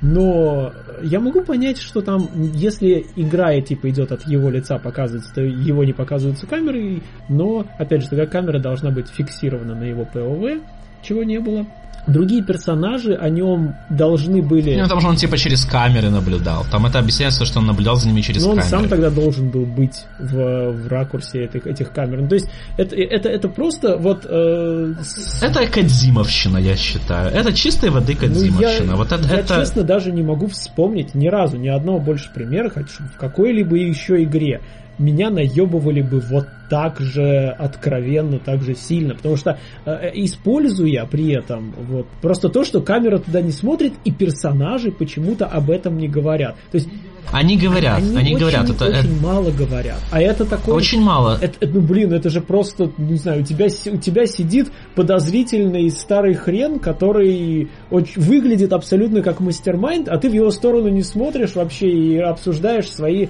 но 0.00 0.72
я 1.02 1.18
могу 1.18 1.42
понять, 1.42 1.78
что 1.78 2.02
там, 2.02 2.28
если 2.54 3.06
игра 3.16 3.60
типа 3.60 3.90
идет 3.90 4.12
от 4.12 4.26
его 4.28 4.48
лица 4.48 4.78
показывается, 4.78 5.34
то 5.34 5.40
его 5.40 5.82
не 5.84 5.92
показываются 5.92 6.46
камеры, 6.46 7.02
но, 7.28 7.66
опять 7.78 8.02
же, 8.02 8.08
такая 8.08 8.26
камера 8.26 8.60
должна 8.60 8.90
быть 8.90 9.08
фиксирована 9.08 9.74
на 9.74 9.84
его 9.84 10.04
ПОВ, 10.04 10.62
чего 11.02 11.24
не 11.24 11.38
было 11.40 11.66
другие 12.08 12.42
персонажи 12.42 13.14
о 13.14 13.28
нем 13.28 13.76
должны 13.90 14.42
были... 14.42 14.74
Ну, 14.74 14.82
потому 14.82 15.00
что 15.00 15.10
он 15.10 15.16
типа 15.16 15.36
через 15.36 15.64
камеры 15.64 16.10
наблюдал. 16.10 16.64
Там 16.70 16.86
это 16.86 16.98
объясняется, 16.98 17.44
что 17.44 17.60
он 17.60 17.66
наблюдал 17.66 17.96
за 17.96 18.08
ними 18.08 18.20
через 18.20 18.42
Но 18.42 18.50
камеры. 18.50 18.64
он 18.64 18.70
сам 18.70 18.88
тогда 18.88 19.10
должен 19.10 19.50
был 19.50 19.66
быть 19.66 20.04
в, 20.18 20.72
в 20.72 20.88
ракурсе 20.88 21.44
этих, 21.44 21.66
этих 21.66 21.92
камер. 21.92 22.22
Ну, 22.22 22.28
то 22.28 22.34
есть 22.34 22.48
это, 22.76 22.96
это, 22.96 23.28
это 23.28 23.48
просто 23.48 23.96
вот... 23.96 24.26
Э. 24.28 24.94
Это 25.42 25.66
Кадзимовщина, 25.66 26.58
я 26.58 26.76
считаю. 26.76 27.32
Это 27.32 27.52
чистой 27.52 27.90
воды 27.90 28.14
Кадзимовщина. 28.14 28.86
Ну, 28.86 28.92
я, 28.92 28.96
вот 28.96 29.12
это, 29.12 29.28
я 29.28 29.40
это... 29.40 29.56
честно 29.56 29.82
даже 29.82 30.10
не 30.10 30.22
могу 30.22 30.46
вспомнить 30.46 31.14
ни 31.14 31.28
разу, 31.28 31.56
ни 31.56 31.68
одного 31.68 32.00
больше 32.00 32.30
примера, 32.32 32.70
хотя 32.70 32.88
в 33.14 33.16
какой-либо 33.18 33.76
еще 33.76 34.22
игре 34.22 34.60
меня 34.98 35.30
наебывали 35.30 36.02
бы 36.02 36.20
вот 36.20 36.46
так 36.70 37.00
же 37.00 37.48
откровенно, 37.58 38.38
так 38.38 38.62
же 38.62 38.74
сильно. 38.74 39.14
Потому 39.14 39.36
что 39.36 39.58
э, 39.84 40.10
используя 40.14 41.06
при 41.06 41.32
этом 41.32 41.74
вот 41.88 42.06
просто 42.20 42.48
то, 42.48 42.64
что 42.64 42.80
камера 42.80 43.18
туда 43.18 43.40
не 43.40 43.52
смотрит, 43.52 43.94
и 44.04 44.10
персонажи 44.10 44.90
почему-то 44.90 45.46
об 45.46 45.70
этом 45.70 45.98
не 45.98 46.08
говорят. 46.08 46.56
То 46.70 46.76
есть 46.76 46.88
они 47.30 47.58
говорят, 47.58 47.98
они, 47.98 48.16
они 48.16 48.28
очень, 48.30 48.38
говорят, 48.38 48.70
это 48.70 48.84
очень 48.86 48.98
это... 48.98 49.22
мало 49.22 49.50
говорят. 49.50 49.98
А 50.10 50.20
это 50.20 50.44
такое. 50.44 50.74
Очень 50.74 51.02
мало. 51.02 51.38
Это, 51.40 51.66
ну 51.66 51.80
блин, 51.80 52.12
это 52.12 52.30
же 52.30 52.40
просто, 52.40 52.90
не 52.96 53.16
знаю, 53.16 53.42
у 53.42 53.44
тебя 53.44 53.66
у 53.66 53.96
тебя 53.98 54.26
сидит 54.26 54.68
подозрительный 54.94 55.90
старый 55.90 56.34
хрен, 56.34 56.78
который 56.78 57.68
очень, 57.90 58.20
выглядит 58.20 58.72
абсолютно 58.72 59.22
как 59.22 59.40
мастермайнд, 59.40 60.08
а 60.08 60.16
ты 60.18 60.30
в 60.30 60.32
его 60.32 60.50
сторону 60.50 60.88
не 60.88 61.02
смотришь 61.02 61.54
вообще 61.54 61.88
и 61.88 62.18
обсуждаешь 62.18 62.90
свои 62.90 63.28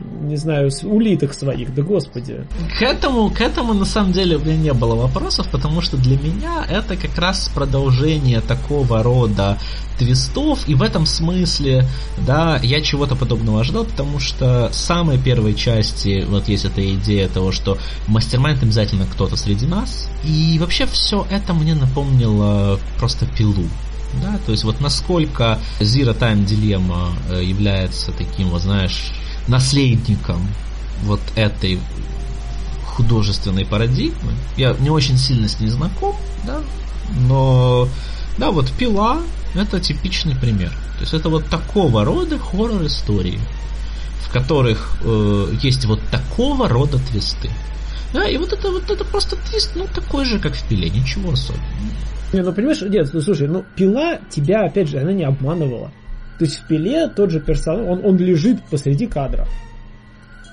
не 0.00 0.36
знаю, 0.36 0.70
улиток 0.84 1.34
своих, 1.34 1.74
да 1.74 1.82
господи. 1.82 2.44
К 2.78 2.82
этому, 2.82 3.30
к 3.30 3.40
этому 3.40 3.74
на 3.74 3.84
самом 3.84 4.12
деле 4.12 4.36
у 4.36 4.40
меня 4.40 4.56
не 4.56 4.72
было 4.72 4.94
вопросов, 4.94 5.48
потому 5.50 5.80
что 5.80 5.96
для 5.96 6.16
меня 6.18 6.64
это 6.68 6.96
как 6.96 7.16
раз 7.18 7.50
продолжение 7.54 8.40
такого 8.40 9.02
рода 9.02 9.58
твистов, 9.98 10.68
и 10.68 10.74
в 10.74 10.82
этом 10.82 11.06
смысле, 11.06 11.84
да, 12.24 12.60
я 12.62 12.80
чего-то 12.80 13.16
подобного 13.16 13.60
ожидал, 13.60 13.84
потому 13.84 14.20
что 14.20 14.68
в 14.70 14.74
самой 14.74 15.18
первой 15.18 15.54
части 15.54 16.24
вот 16.28 16.48
есть 16.48 16.64
эта 16.64 16.94
идея 16.94 17.28
того, 17.28 17.50
что 17.50 17.78
мастер-майнд 18.06 18.62
обязательно 18.62 19.06
кто-то 19.06 19.36
среди 19.36 19.66
нас, 19.66 20.08
и 20.22 20.56
вообще 20.60 20.86
все 20.86 21.26
это 21.30 21.52
мне 21.52 21.74
напомнило 21.74 22.78
просто 22.98 23.26
пилу. 23.26 23.64
Да, 24.22 24.38
то 24.46 24.52
есть 24.52 24.64
вот 24.64 24.80
насколько 24.80 25.58
Zero 25.80 26.18
Time 26.18 26.46
Dilemma 26.46 27.10
э, 27.30 27.44
является 27.44 28.10
таким, 28.12 28.48
вот 28.48 28.62
знаешь, 28.62 29.12
наследником 29.48 30.46
вот 31.02 31.20
этой 31.34 31.80
художественной 32.84 33.64
парадигмы. 33.64 34.32
Я 34.56 34.74
не 34.78 34.90
очень 34.90 35.16
сильно 35.18 35.48
с 35.48 35.60
ней 35.60 35.68
знаком, 35.68 36.16
да, 36.44 36.60
но 37.28 37.88
да, 38.36 38.50
вот 38.50 38.70
пила 38.72 39.20
это 39.54 39.80
типичный 39.80 40.36
пример. 40.36 40.70
То 40.70 41.00
есть 41.00 41.14
это 41.14 41.28
вот 41.28 41.46
такого 41.46 42.04
рода 42.04 42.38
хоррор 42.38 42.84
истории, 42.86 43.38
в 44.22 44.32
которых 44.32 44.96
э, 45.02 45.54
есть 45.62 45.84
вот 45.84 46.00
такого 46.10 46.68
рода 46.68 46.98
твисты. 46.98 47.50
Да, 48.12 48.26
и 48.26 48.36
вот 48.36 48.52
это 48.52 48.70
вот 48.70 48.90
это 48.90 49.04
просто 49.04 49.36
твист, 49.36 49.72
ну 49.74 49.86
такой 49.86 50.24
же, 50.24 50.38
как 50.38 50.54
в 50.54 50.68
пиле, 50.68 50.88
ничего 50.88 51.32
особенного. 51.32 51.68
Не, 52.32 52.42
ну 52.42 52.52
понимаешь, 52.52 52.80
нет, 52.82 53.10
ну 53.12 53.20
слушай, 53.20 53.48
ну 53.48 53.64
пила 53.76 54.18
тебя, 54.30 54.64
опять 54.64 54.88
же, 54.88 54.98
она 54.98 55.12
не 55.12 55.24
обманывала. 55.24 55.92
То 56.38 56.44
есть 56.44 56.60
в 56.60 56.66
пиле 56.66 57.08
тот 57.08 57.30
же 57.30 57.40
персонаж, 57.40 57.86
он, 57.86 58.04
он 58.04 58.16
лежит 58.16 58.62
посреди 58.70 59.06
кадра. 59.06 59.46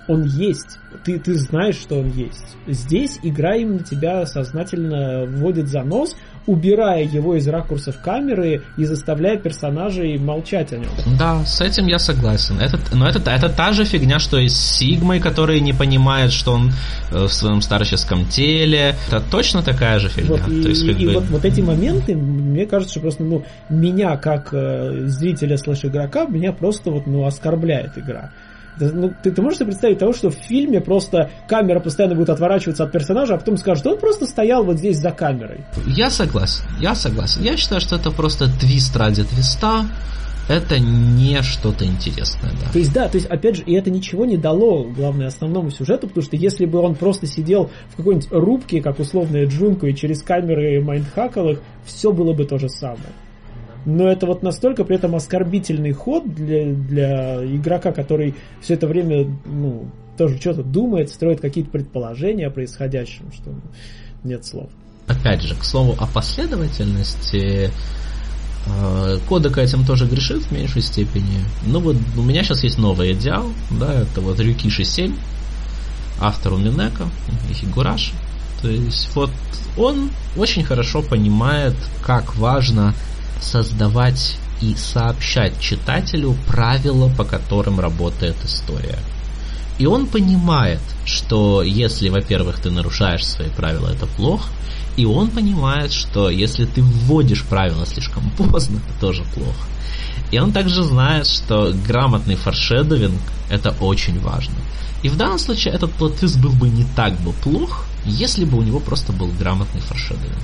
Он 0.07 0.23
есть. 0.23 0.79
Ты, 1.03 1.19
ты 1.19 1.35
знаешь, 1.35 1.75
что 1.75 1.99
он 1.99 2.11
есть. 2.11 2.55
Здесь 2.67 3.19
игра 3.23 3.55
именно 3.55 3.79
тебя 3.79 4.25
сознательно 4.25 5.25
вводит 5.25 5.67
за 5.67 5.83
нос, 5.83 6.15
убирая 6.47 7.03
его 7.03 7.35
из 7.35 7.47
ракурсов 7.47 7.99
камеры 8.01 8.61
и 8.77 8.85
заставляя 8.85 9.37
персонажей 9.37 10.17
молчать 10.17 10.73
о 10.73 10.77
нем. 10.77 10.89
Да, 11.17 11.43
с 11.45 11.61
этим 11.61 11.87
я 11.87 11.99
согласен. 11.99 12.59
Это, 12.59 12.79
но 12.93 13.07
это, 13.07 13.19
это 13.31 13.49
та 13.49 13.73
же 13.73 13.85
фигня, 13.85 14.19
что 14.19 14.37
и 14.37 14.47
с 14.47 14.55
Сигмой, 14.55 15.19
который 15.19 15.59
не 15.59 15.73
понимает, 15.73 16.31
что 16.31 16.53
он 16.53 16.71
э, 17.11 17.25
в 17.25 17.33
своем 17.33 17.61
старческом 17.61 18.25
теле. 18.25 18.95
Это 19.07 19.21
точно 19.31 19.63
такая 19.63 19.99
же 19.99 20.09
фигня. 20.09 20.37
Вот, 20.37 20.47
и, 20.47 20.61
То 20.61 20.69
есть, 20.69 20.87
как 20.87 20.99
и 20.99 21.05
бы... 21.05 21.13
вот, 21.13 21.23
вот 21.25 21.45
эти 21.45 21.61
моменты, 21.61 22.15
мне 22.15 22.65
кажется, 22.65 22.93
что 22.93 23.01
просто, 23.01 23.23
ну, 23.23 23.43
меня 23.69 24.17
как 24.17 24.49
э, 24.53 25.07
зрителя 25.07 25.57
слэш 25.57 25.85
игрока, 25.85 26.25
меня 26.25 26.51
просто 26.51 26.91
вот, 26.91 27.07
ну, 27.07 27.25
оскорбляет 27.25 27.97
игра. 27.97 28.31
Ну, 28.79 29.13
ты, 29.23 29.31
ты 29.31 29.41
можешь 29.41 29.59
себе 29.59 29.67
представить 29.67 29.99
того, 29.99 30.13
что 30.13 30.29
в 30.29 30.35
фильме 30.35 30.81
просто 30.81 31.29
камера 31.47 31.79
постоянно 31.79 32.15
будет 32.15 32.29
отворачиваться 32.29 32.83
от 32.83 32.91
персонажа, 32.91 33.35
а 33.35 33.37
потом 33.37 33.57
скажет, 33.57 33.85
он 33.87 33.97
просто 33.99 34.25
стоял 34.25 34.63
вот 34.63 34.77
здесь 34.77 34.97
за 34.97 35.11
камерой. 35.11 35.61
Я 35.87 36.09
согласен, 36.09 36.63
я 36.79 36.95
согласен. 36.95 37.41
Я 37.41 37.57
считаю, 37.57 37.81
что 37.81 37.95
это 37.95 38.11
просто 38.11 38.47
твист 38.59 38.95
ради 38.95 39.23
твиста. 39.23 39.85
Это 40.47 40.77
не 40.77 41.41
что-то 41.41 41.85
интересное, 41.85 42.51
да. 42.51 42.71
То 42.71 42.77
есть, 42.77 42.93
да, 42.93 43.07
то 43.07 43.17
есть, 43.17 43.27
опять 43.27 43.55
же, 43.55 43.63
и 43.63 43.73
это 43.73 43.89
ничего 43.89 44.25
не 44.25 44.37
дало, 44.37 44.83
главное, 44.83 45.27
основному 45.27 45.71
сюжету, 45.71 46.07
потому 46.07 46.23
что 46.23 46.35
если 46.35 46.65
бы 46.65 46.79
он 46.79 46.93
просто 46.93 47.25
сидел 47.25 47.71
в 47.89 47.95
какой-нибудь 47.95 48.27
рубке, 48.31 48.79
как 48.79 48.99
условная 48.99 49.47
Джунку, 49.47 49.87
и 49.87 49.95
через 49.95 50.21
камеры 50.21 50.83
майндхакал 50.83 51.49
их, 51.49 51.61
все 51.83 52.11
было 52.11 52.33
бы 52.33 52.45
то 52.45 52.59
же 52.59 52.69
самое 52.69 53.09
но 53.85 54.07
это 54.07 54.25
вот 54.25 54.43
настолько 54.43 54.83
при 54.83 54.95
этом 54.95 55.15
оскорбительный 55.15 55.91
ход 55.93 56.33
для, 56.33 56.73
для 56.73 57.45
игрока, 57.45 57.91
который 57.91 58.35
все 58.61 58.73
это 58.73 58.87
время 58.87 59.27
ну, 59.45 59.87
тоже 60.17 60.39
что-то 60.39 60.63
думает, 60.63 61.09
строит 61.09 61.39
какие-то 61.39 61.69
предположения 61.69 62.47
о 62.47 62.51
происходящем, 62.51 63.31
что 63.31 63.51
нет 64.23 64.45
слов. 64.45 64.69
Опять 65.07 65.43
же, 65.43 65.55
к 65.55 65.63
слову 65.63 65.95
о 65.99 66.07
последовательности, 66.07 67.69
э, 68.67 69.17
Кодека 69.29 69.61
этим 69.61 69.85
тоже 69.85 70.07
грешит 70.07 70.43
в 70.43 70.51
меньшей 70.51 70.81
степени. 70.81 71.41
Ну 71.67 71.79
вот 71.79 71.97
у 72.17 72.21
меня 72.23 72.43
сейчас 72.43 72.63
есть 72.63 72.79
новый 72.79 73.13
идеал, 73.13 73.45
да, 73.69 73.93
это 74.01 74.21
вот 74.21 74.39
Рюкиши 74.39 74.83
7, 74.83 75.13
автор 76.19 76.53
у 76.53 76.57
Минека 76.57 77.03
и 77.51 77.53
Хигураши. 77.53 78.13
То 78.63 78.69
есть 78.69 79.15
вот 79.15 79.29
он 79.77 80.09
очень 80.37 80.63
хорошо 80.63 81.03
понимает, 81.03 81.75
как 82.01 82.35
важно 82.37 82.95
создавать 83.45 84.37
и 84.61 84.75
сообщать 84.75 85.59
читателю 85.59 86.35
правила, 86.47 87.09
по 87.15 87.23
которым 87.23 87.79
работает 87.79 88.35
история. 88.43 88.99
И 89.77 89.85
он 89.85 90.07
понимает, 90.07 90.79
что 91.05 91.61
если, 91.61 92.09
во-первых, 92.09 92.59
ты 92.59 92.71
нарушаешь 92.71 93.25
свои 93.25 93.49
правила, 93.49 93.89
это 93.89 94.05
плохо, 94.05 94.49
И 94.97 95.05
он 95.05 95.29
понимает, 95.29 95.91
что 95.91 96.29
если 96.29 96.63
ты 96.63 96.81
вводишь 96.81 97.43
правила 97.43 97.85
слишком 97.85 98.29
поздно, 98.37 98.77
это 98.77 98.99
тоже 99.01 99.23
плохо. 99.33 99.67
И 100.31 100.39
он 100.39 100.53
также 100.53 100.83
знает, 100.83 101.27
что 101.27 101.73
грамотный 101.85 102.35
форшедовинг 102.35 103.19
это 103.49 103.75
очень 103.81 104.19
важно. 104.21 104.55
И 105.03 105.09
в 105.09 105.17
данном 105.17 105.37
случае 105.37 105.73
этот 105.73 105.91
плот 105.91 106.23
был 106.37 106.51
бы 106.51 106.69
не 106.69 106.85
так 106.95 107.19
бы 107.19 107.33
плох, 107.33 107.85
если 108.05 108.45
бы 108.45 108.57
у 108.57 108.61
него 108.61 108.79
просто 108.79 109.11
был 109.11 109.27
грамотный 109.37 109.81
форшедовинг. 109.81 110.39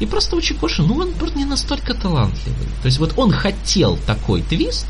И 0.00 0.06
просто 0.06 0.36
у 0.36 0.40
Чикоши, 0.40 0.82
ну 0.82 0.96
он 0.96 1.12
просто 1.12 1.38
не 1.38 1.44
настолько 1.44 1.94
талантливый. 1.94 2.66
То 2.82 2.86
есть 2.86 2.98
вот 2.98 3.12
он 3.16 3.30
хотел 3.30 3.98
такой 4.06 4.42
твист, 4.42 4.86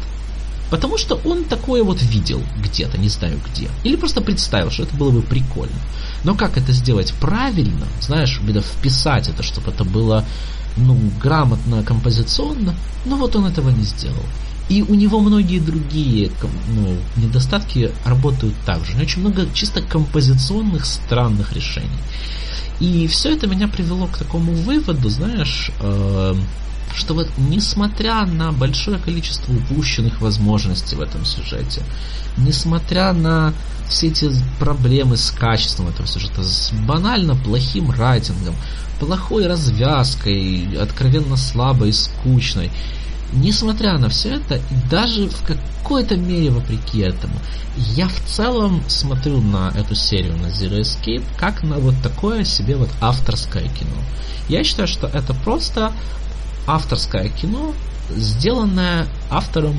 потому 0.70 0.96
что 0.96 1.20
он 1.24 1.44
такое 1.44 1.82
вот 1.82 2.00
видел 2.00 2.40
где-то, 2.62 2.96
не 2.96 3.08
знаю 3.08 3.40
где. 3.50 3.68
Или 3.82 3.96
просто 3.96 4.20
представил, 4.20 4.70
что 4.70 4.84
это 4.84 4.96
было 4.96 5.10
бы 5.10 5.22
прикольно. 5.22 5.80
Но 6.22 6.34
как 6.34 6.56
это 6.56 6.72
сделать 6.72 7.12
правильно, 7.20 7.86
знаешь, 8.00 8.40
где 8.40 8.60
вписать 8.60 9.28
это, 9.28 9.42
чтобы 9.42 9.72
это 9.72 9.84
было 9.84 10.24
ну, 10.76 10.96
грамотно, 11.20 11.82
композиционно, 11.82 12.74
ну 13.04 13.16
вот 13.16 13.34
он 13.34 13.46
этого 13.46 13.70
не 13.70 13.82
сделал. 13.82 14.24
И 14.68 14.82
у 14.82 14.94
него 14.94 15.18
многие 15.18 15.58
другие 15.58 16.30
ну, 16.68 16.96
недостатки 17.16 17.90
работают 18.04 18.54
так 18.64 18.84
же. 18.84 18.92
У 18.92 18.94
него 18.94 19.02
очень 19.02 19.20
много 19.20 19.48
чисто 19.52 19.82
композиционных 19.82 20.86
странных 20.86 21.52
решений. 21.52 21.88
И 22.80 23.06
все 23.06 23.34
это 23.34 23.46
меня 23.46 23.68
привело 23.68 24.06
к 24.06 24.16
такому 24.16 24.52
выводу, 24.52 25.10
знаешь, 25.10 25.70
э, 25.80 26.34
что 26.94 27.14
вот 27.14 27.28
несмотря 27.36 28.24
на 28.24 28.52
большое 28.52 28.98
количество 28.98 29.52
упущенных 29.52 30.20
возможностей 30.20 30.96
в 30.96 31.00
этом 31.00 31.24
сюжете, 31.24 31.82
несмотря 32.36 33.12
на 33.12 33.52
все 33.88 34.08
эти 34.08 34.30
проблемы 34.58 35.16
с 35.16 35.30
качеством 35.30 35.88
этого 35.88 36.06
сюжета, 36.06 36.42
с 36.42 36.72
банально 36.86 37.36
плохим 37.36 37.90
райтингом, 37.90 38.54
плохой 38.98 39.46
развязкой, 39.46 40.76
откровенно 40.80 41.36
слабой 41.36 41.90
и 41.90 41.92
скучной, 41.92 42.70
несмотря 43.32 43.98
на 43.98 44.08
все 44.08 44.36
это, 44.36 44.56
и 44.56 44.88
даже 44.90 45.28
в 45.28 45.42
какой-то 45.44 46.16
мере 46.16 46.50
вопреки 46.50 47.00
этому, 47.00 47.34
я 47.76 48.08
в 48.08 48.20
целом 48.26 48.82
смотрю 48.88 49.40
на 49.40 49.72
эту 49.76 49.94
серию 49.94 50.36
на 50.36 50.46
Zero 50.46 50.80
Escape 50.80 51.24
как 51.38 51.62
на 51.62 51.76
вот 51.76 51.94
такое 52.02 52.44
себе 52.44 52.76
вот 52.76 52.90
авторское 53.00 53.68
кино. 53.68 53.96
Я 54.48 54.64
считаю, 54.64 54.88
что 54.88 55.06
это 55.06 55.34
просто 55.34 55.92
авторское 56.66 57.28
кино, 57.28 57.72
сделанное 58.16 59.06
автором 59.30 59.76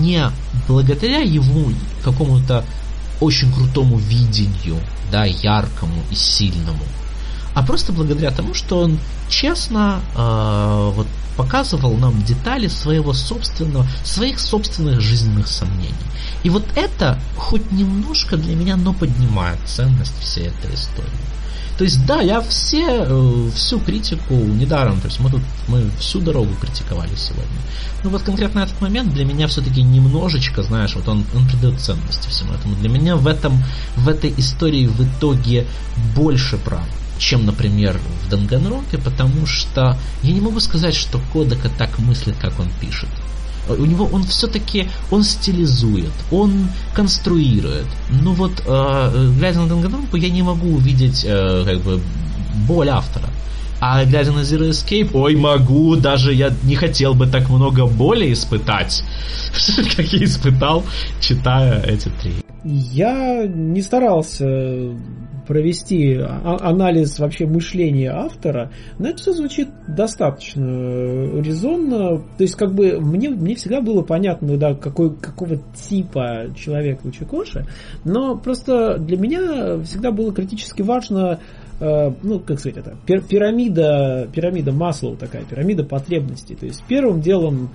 не 0.00 0.30
благодаря 0.68 1.18
его 1.18 1.70
какому-то 2.02 2.64
очень 3.20 3.52
крутому 3.52 3.96
видению, 3.98 4.78
да, 5.10 5.24
яркому 5.24 6.02
и 6.10 6.14
сильному, 6.14 6.82
а 7.56 7.62
просто 7.62 7.90
благодаря 7.90 8.30
тому, 8.32 8.52
что 8.52 8.80
он 8.80 8.98
честно 9.30 10.00
э, 10.14 10.90
вот 10.94 11.06
показывал 11.38 11.94
нам 11.96 12.22
детали 12.22 12.68
своего 12.68 13.14
собственного, 13.14 13.86
своих 14.04 14.40
собственных 14.40 15.00
жизненных 15.00 15.48
сомнений. 15.48 15.94
И 16.42 16.50
вот 16.50 16.64
это 16.76 17.18
хоть 17.34 17.72
немножко 17.72 18.36
для 18.36 18.54
меня, 18.54 18.76
но 18.76 18.92
поднимает 18.92 19.58
ценность 19.64 20.12
всей 20.20 20.48
этой 20.48 20.74
истории. 20.74 21.08
То 21.78 21.84
есть, 21.84 22.04
да, 22.04 22.20
я 22.20 22.42
все, 22.42 23.06
э, 23.06 23.50
всю 23.54 23.80
критику 23.80 24.34
недаром, 24.34 25.00
то 25.00 25.06
есть 25.06 25.18
мы 25.20 25.30
тут 25.30 25.40
мы 25.66 25.90
всю 25.98 26.20
дорогу 26.20 26.54
критиковали 26.60 27.14
сегодня. 27.16 27.58
Но 28.04 28.10
вот 28.10 28.20
конкретно 28.20 28.60
этот 28.60 28.78
момент 28.82 29.14
для 29.14 29.24
меня 29.24 29.46
все-таки 29.46 29.80
немножечко, 29.80 30.62
знаешь, 30.62 30.94
вот 30.94 31.08
он, 31.08 31.24
он 31.34 31.48
придает 31.48 31.80
ценности 31.80 32.28
всему 32.28 32.52
этому. 32.52 32.76
Для 32.76 32.90
меня 32.90 33.16
в 33.16 33.26
этом, 33.26 33.64
в 33.96 34.10
этой 34.10 34.34
истории 34.36 34.88
в 34.88 35.02
итоге 35.02 35.66
больше 36.14 36.58
прав 36.58 36.84
чем, 37.18 37.46
например, 37.46 37.98
в 38.24 38.30
Данганроке, 38.30 38.98
потому 38.98 39.46
что 39.46 39.96
я 40.22 40.32
не 40.32 40.40
могу 40.40 40.60
сказать, 40.60 40.94
что 40.94 41.20
Кодака 41.32 41.70
так 41.78 41.98
мыслит, 41.98 42.36
как 42.40 42.58
он 42.60 42.68
пишет. 42.80 43.08
У 43.68 43.84
него 43.84 44.08
он 44.12 44.22
все-таки 44.22 44.88
он 45.10 45.24
стилизует, 45.24 46.12
он 46.30 46.68
конструирует. 46.94 47.86
Ну 48.10 48.32
вот, 48.32 48.62
э, 48.64 49.32
глядя 49.38 49.60
на 49.60 49.66
Данганронку, 49.66 50.16
я 50.16 50.30
не 50.30 50.42
могу 50.42 50.68
увидеть 50.68 51.24
э, 51.26 51.64
как 51.64 51.80
бы 51.80 52.00
боль 52.68 52.88
автора. 52.88 53.28
А 53.80 54.04
глядя 54.04 54.32
на 54.32 54.40
Zero 54.40 54.70
Escape, 54.70 55.10
ой, 55.12 55.36
могу, 55.36 55.96
даже 55.96 56.32
я 56.32 56.52
не 56.62 56.76
хотел 56.76 57.14
бы 57.14 57.26
так 57.26 57.50
много 57.50 57.86
боли 57.86 58.32
испытать, 58.32 59.04
как 59.96 60.12
я 60.12 60.24
испытал, 60.24 60.84
читая 61.20 61.82
эти 61.82 62.08
три. 62.20 62.36
Я 62.64 63.46
не 63.46 63.82
старался 63.82 64.44
провести 65.46 66.16
анализ 66.16 67.18
вообще 67.18 67.46
мышления 67.46 68.10
автора, 68.10 68.70
но 68.98 69.08
это 69.08 69.18
все 69.18 69.32
звучит 69.32 69.68
достаточно 69.88 71.40
резонно. 71.40 72.18
То 72.18 72.42
есть, 72.42 72.56
как 72.56 72.74
бы, 72.74 73.00
мне, 73.00 73.30
мне 73.30 73.54
всегда 73.54 73.80
было 73.80 74.02
понятно, 74.02 74.56
да, 74.56 74.74
какой, 74.74 75.14
какого 75.14 75.56
типа 75.74 76.54
человек 76.56 77.04
Лучикоши, 77.04 77.66
но 78.04 78.36
просто 78.36 78.98
для 78.98 79.16
меня 79.16 79.80
всегда 79.82 80.10
было 80.10 80.32
критически 80.32 80.82
важно 80.82 81.40
э, 81.80 82.12
ну, 82.22 82.40
как 82.40 82.58
сказать 82.58 82.78
это, 82.78 82.96
пирамида, 83.06 84.28
пирамида 84.32 84.72
Маслоу 84.72 85.16
такая, 85.16 85.44
пирамида 85.44 85.84
потребностей. 85.84 86.54
То 86.54 86.66
есть 86.66 86.82
первым 86.88 87.20
делом 87.20 87.70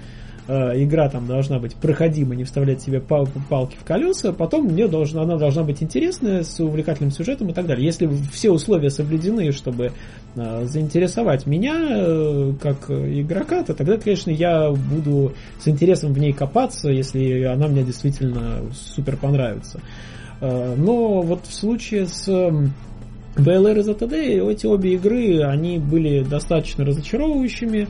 э, 0.52 0.84
игра 0.84 1.10
там 1.10 1.28
должна 1.28 1.60
быть 1.60 1.76
проходима, 1.76 2.36
не 2.36 2.44
вставлять 2.44 2.82
себе 2.82 3.00
пал 3.00 3.28
палки 3.50 3.78
в 3.80 3.84
колеса, 3.84 4.34
потом 4.34 4.66
мне 4.66 4.88
должна, 4.88 5.22
она 5.22 5.38
должна 5.38 5.64
быть 5.64 5.82
интересная, 5.82 6.44
с 6.44 6.60
увлекательным 6.60 7.12
сюжетом 7.12 7.50
и 7.50 7.54
так 7.54 7.66
далее. 7.66 7.86
Если 7.86 8.10
все 8.32 8.52
условия 8.52 8.90
соблюдены, 8.90 9.52
чтобы 9.52 9.92
э, 10.36 10.66
заинтересовать 10.66 11.46
меня 11.46 11.76
э, 11.90 12.54
как 12.62 12.90
игрока, 12.90 13.64
то 13.64 13.74
тогда, 13.74 13.98
конечно, 13.98 14.32
я 14.32 14.72
буду 14.72 15.34
с 15.60 15.68
интересом 15.68 16.14
в 16.14 16.20
ней 16.20 16.34
копаться, 16.34 16.90
если 16.90 17.44
она 17.44 17.68
мне 17.68 17.84
действительно 17.84 18.62
супер 18.74 19.16
понравится. 19.18 19.80
Э, 20.42 20.76
но 20.76 21.22
вот 21.22 21.46
в 21.46 21.54
случае 21.54 22.08
с 22.08 22.28
BLR 23.36 23.80
и 23.80 23.84
ZTD, 23.84 24.52
эти 24.52 24.66
обе 24.66 24.96
игры, 24.96 25.44
они 25.44 25.80
были 25.80 26.24
достаточно 26.24 26.84
разочаровывающими. 26.84 27.88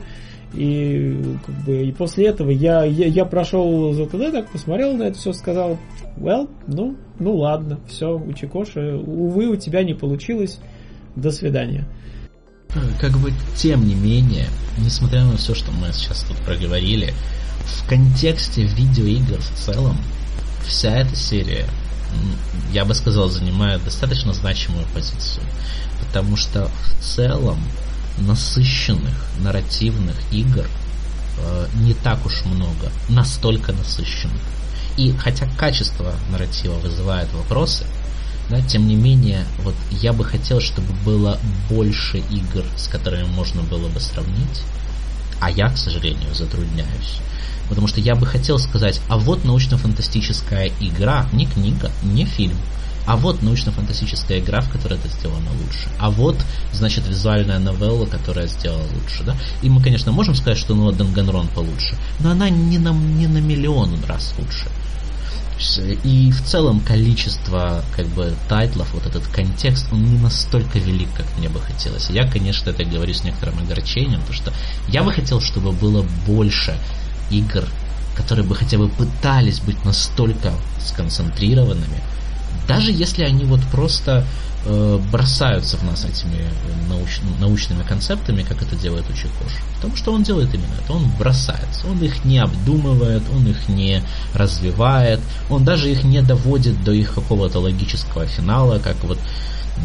И, 0.54 1.18
как 1.46 1.54
бы, 1.64 1.86
и 1.86 1.92
после 1.92 2.26
этого 2.26 2.50
я, 2.50 2.84
я, 2.84 3.06
я 3.06 3.24
прошел 3.24 3.92
ЗТД, 3.94 4.32
так 4.32 4.50
посмотрел 4.50 4.94
на 4.96 5.04
это 5.04 5.18
все, 5.18 5.32
сказал, 5.32 5.78
well, 6.18 6.50
ну, 6.66 6.96
ну 7.18 7.36
ладно, 7.36 7.80
все, 7.88 8.18
у 8.18 8.32
Чикоши, 8.32 8.94
увы, 8.94 9.48
у 9.48 9.56
тебя 9.56 9.82
не 9.82 9.94
получилось, 9.94 10.58
до 11.16 11.30
свидания. 11.30 11.88
Как 13.00 13.12
бы, 13.18 13.32
тем 13.56 13.86
не 13.86 13.94
менее, 13.94 14.46
несмотря 14.78 15.24
на 15.24 15.36
все, 15.36 15.54
что 15.54 15.70
мы 15.72 15.92
сейчас 15.92 16.22
тут 16.24 16.36
проговорили, 16.38 17.12
в 17.64 17.88
контексте 17.88 18.64
видеоигр 18.64 19.38
в 19.38 19.58
целом, 19.58 19.96
вся 20.66 20.90
эта 20.90 21.16
серия, 21.16 21.66
я 22.72 22.84
бы 22.84 22.94
сказал, 22.94 23.28
занимает 23.28 23.84
достаточно 23.84 24.32
значимую 24.32 24.84
позицию. 24.94 25.44
Потому 26.00 26.36
что 26.36 26.68
в 26.68 27.04
целом 27.04 27.58
насыщенных 28.18 29.26
нарративных 29.40 30.16
игр 30.30 30.66
э, 31.38 31.66
не 31.76 31.94
так 31.94 32.24
уж 32.26 32.44
много, 32.44 32.90
настолько 33.08 33.72
насыщенных. 33.72 34.42
И 34.96 35.12
хотя 35.12 35.46
качество 35.56 36.14
нарратива 36.30 36.74
вызывает 36.74 37.32
вопросы, 37.32 37.86
да, 38.50 38.60
тем 38.60 38.86
не 38.86 38.96
менее, 38.96 39.46
вот 39.62 39.74
я 39.90 40.12
бы 40.12 40.24
хотел, 40.24 40.60
чтобы 40.60 40.92
было 41.04 41.38
больше 41.70 42.18
игр, 42.18 42.64
с 42.76 42.88
которыми 42.88 43.24
можно 43.24 43.62
было 43.62 43.88
бы 43.88 44.00
сравнить, 44.00 44.62
а 45.40 45.50
я, 45.50 45.70
к 45.70 45.78
сожалению, 45.78 46.34
затрудняюсь. 46.34 47.18
Потому 47.68 47.86
что 47.86 48.00
я 48.00 48.14
бы 48.14 48.26
хотел 48.26 48.58
сказать, 48.58 49.00
а 49.08 49.16
вот 49.16 49.44
научно-фантастическая 49.44 50.70
игра, 50.80 51.26
не 51.32 51.46
книга, 51.46 51.90
не 52.02 52.26
фильм, 52.26 52.58
а 53.06 53.16
вот 53.16 53.42
научно-фантастическая 53.42 54.38
игра, 54.38 54.60
в 54.60 54.70
которой 54.70 54.94
это 54.94 55.08
сделано 55.08 55.50
лучше. 55.60 55.88
А 55.98 56.10
вот, 56.10 56.36
значит, 56.72 57.06
визуальная 57.08 57.58
новелла, 57.58 58.06
которая 58.06 58.46
сделала 58.46 58.86
лучше, 58.94 59.24
да. 59.24 59.36
И 59.62 59.68
мы, 59.68 59.82
конечно, 59.82 60.12
можем 60.12 60.34
сказать, 60.34 60.58
что 60.58 60.74
ну, 60.74 60.90
Данганрон 60.92 61.48
получше, 61.48 61.96
но 62.20 62.30
она 62.30 62.48
не 62.48 62.78
на, 62.78 62.92
не 62.92 63.26
на 63.26 63.38
миллион 63.38 64.04
раз 64.06 64.34
лучше. 64.38 64.68
И 66.02 66.32
в 66.32 66.42
целом 66.44 66.80
количество 66.80 67.84
как 67.94 68.06
бы 68.06 68.34
тайтлов, 68.48 68.92
вот 68.94 69.06
этот 69.06 69.26
контекст, 69.28 69.86
он 69.92 70.04
не 70.04 70.18
настолько 70.18 70.78
велик, 70.78 71.08
как 71.16 71.26
мне 71.38 71.48
бы 71.48 71.60
хотелось. 71.60 72.10
Я, 72.10 72.28
конечно, 72.28 72.70
это 72.70 72.84
говорю 72.84 73.14
с 73.14 73.22
некоторым 73.22 73.58
огорчением, 73.58 74.20
потому 74.20 74.34
что 74.34 74.52
я 74.88 75.04
бы 75.04 75.12
хотел, 75.12 75.40
чтобы 75.40 75.72
было 75.72 76.04
больше 76.26 76.76
игр, 77.30 77.64
которые 78.16 78.44
бы 78.44 78.56
хотя 78.56 78.76
бы 78.76 78.88
пытались 78.88 79.60
быть 79.60 79.84
настолько 79.84 80.52
сконцентрированными, 80.84 82.02
даже 82.68 82.92
если 82.92 83.24
они 83.24 83.44
вот 83.44 83.60
просто 83.70 84.24
э, 84.64 85.00
бросаются 85.10 85.76
в 85.76 85.84
нас 85.84 86.04
этими 86.04 86.44
науч, 86.88 87.20
научными 87.40 87.82
концептами, 87.82 88.42
как 88.42 88.62
это 88.62 88.76
делает 88.76 89.08
Учикош. 89.10 89.52
Потому 89.76 89.96
что 89.96 90.12
он 90.12 90.22
делает 90.22 90.54
именно 90.54 90.74
это, 90.82 90.92
он 90.92 91.10
бросается, 91.18 91.86
он 91.86 92.02
их 92.02 92.24
не 92.24 92.38
обдумывает, 92.38 93.22
он 93.34 93.46
их 93.46 93.68
не 93.68 94.02
развивает, 94.34 95.20
он 95.50 95.64
даже 95.64 95.90
их 95.90 96.04
не 96.04 96.22
доводит 96.22 96.82
до 96.84 96.92
их 96.92 97.14
какого-то 97.14 97.58
логического 97.58 98.26
финала, 98.26 98.78
как 98.78 98.96
вот 99.04 99.18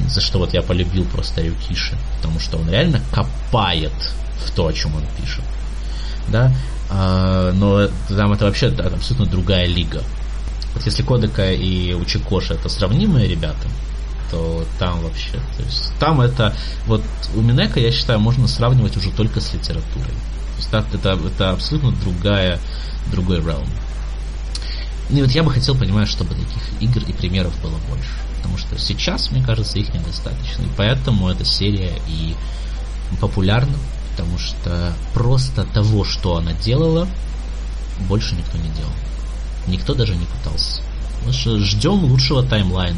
за 0.07 0.21
что 0.21 0.39
вот 0.39 0.53
я 0.53 0.61
полюбил 0.61 1.05
просто 1.05 1.41
Рюкиши, 1.41 1.97
потому 2.17 2.39
что 2.39 2.57
он 2.57 2.69
реально 2.69 3.01
копает 3.11 3.93
в 4.45 4.51
то, 4.51 4.67
о 4.67 4.73
чем 4.73 4.95
он 4.95 5.03
пишет. 5.19 5.43
Да, 6.27 6.53
а, 6.89 7.51
но 7.53 7.87
там 8.09 8.33
это 8.33 8.45
вообще 8.45 8.67
абсолютно 8.67 9.25
другая 9.25 9.65
лига. 9.65 10.03
Вот 10.77 10.85
если 10.85 11.01
Кодека 11.01 11.53
и 11.53 11.95
Учикоши 11.95 12.53
это 12.53 12.69
сравнимые 12.69 13.27
ребята, 13.27 13.67
то 14.29 14.63
там 14.77 15.01
вообще, 15.01 15.31
то 15.57 15.63
есть 15.63 15.91
там 15.99 16.21
это, 16.21 16.55
вот 16.85 17.01
у 17.33 17.41
Минека, 17.41 17.79
я 17.79 17.91
считаю, 17.91 18.19
можно 18.19 18.47
сравнивать 18.47 18.95
уже 18.95 19.09
только 19.09 19.41
с 19.41 19.51
литературой. 19.55 20.05
То 20.05 20.57
есть 20.57 20.93
это, 20.93 21.19
это 21.25 21.49
абсолютно 21.49 21.93
другая, 21.93 22.59
другой 23.09 23.39
realm. 23.39 23.67
И 25.09 25.19
вот 25.19 25.31
я 25.31 25.41
бы 25.41 25.49
хотел, 25.49 25.73
понимать, 25.75 26.09
чтобы 26.09 26.35
таких 26.35 26.61
игр 26.79 27.01
и 27.09 27.11
примеров 27.11 27.59
было 27.63 27.79
больше. 27.89 28.11
Потому 28.35 28.59
что 28.59 28.77
сейчас, 28.77 29.31
мне 29.31 29.43
кажется, 29.43 29.79
их 29.79 29.91
недостаточно. 29.95 30.61
И 30.61 30.69
поэтому 30.77 31.27
эта 31.27 31.43
серия 31.43 31.93
и 32.07 32.35
популярна, 33.19 33.79
потому 34.11 34.37
что 34.37 34.93
просто 35.15 35.63
того, 35.73 36.03
что 36.03 36.37
она 36.37 36.53
делала, 36.53 37.07
больше 38.07 38.35
никто 38.35 38.59
не 38.59 38.69
делал. 38.69 38.93
Никто 39.67 39.93
даже 39.93 40.15
не 40.15 40.25
пытался. 40.25 40.81
Мы 41.25 41.33
же 41.33 41.59
ждем 41.59 42.05
лучшего 42.05 42.43
таймлайна. 42.43 42.97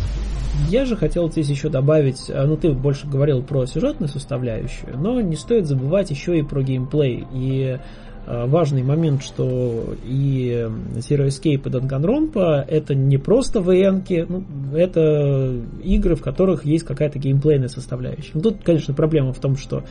Я 0.68 0.86
же 0.86 0.98
хотел 0.98 1.32
здесь 1.32 1.48
еще 1.48 1.70
добавить, 1.70 2.30
а, 2.30 2.46
ну 2.46 2.58
ты 2.58 2.72
больше 2.72 3.08
говорил 3.08 3.42
про 3.42 3.66
сюжетную 3.66 4.10
составляющую, 4.10 4.98
но 4.98 5.22
не 5.22 5.36
стоит 5.36 5.68
забывать 5.68 6.10
еще 6.10 6.38
и 6.38 6.44
про 6.44 6.62
геймплей. 6.62 7.26
И 7.34 7.80
а, 8.28 8.46
важный 8.46 8.84
момент, 8.84 9.24
что 9.24 9.96
и 10.04 10.68
Zero 10.98 11.28
Escape 11.28 11.54
и 11.54 11.58
Danganronpa 11.58 12.64
это 12.68 12.94
не 12.94 13.18
просто 13.18 13.60
vn 13.60 14.26
ну, 14.28 14.78
это 14.78 15.56
игры, 15.84 16.16
в 16.16 16.22
которых 16.22 16.66
есть 16.66 16.86
какая-то 16.86 17.20
геймплейная 17.20 17.70
составляющая. 17.70 18.32
Ну, 18.34 18.42
тут, 18.42 18.64
конечно, 18.64 18.94
проблема 18.94 19.34
в 19.34 19.40
том, 19.40 19.56
что 19.56 19.84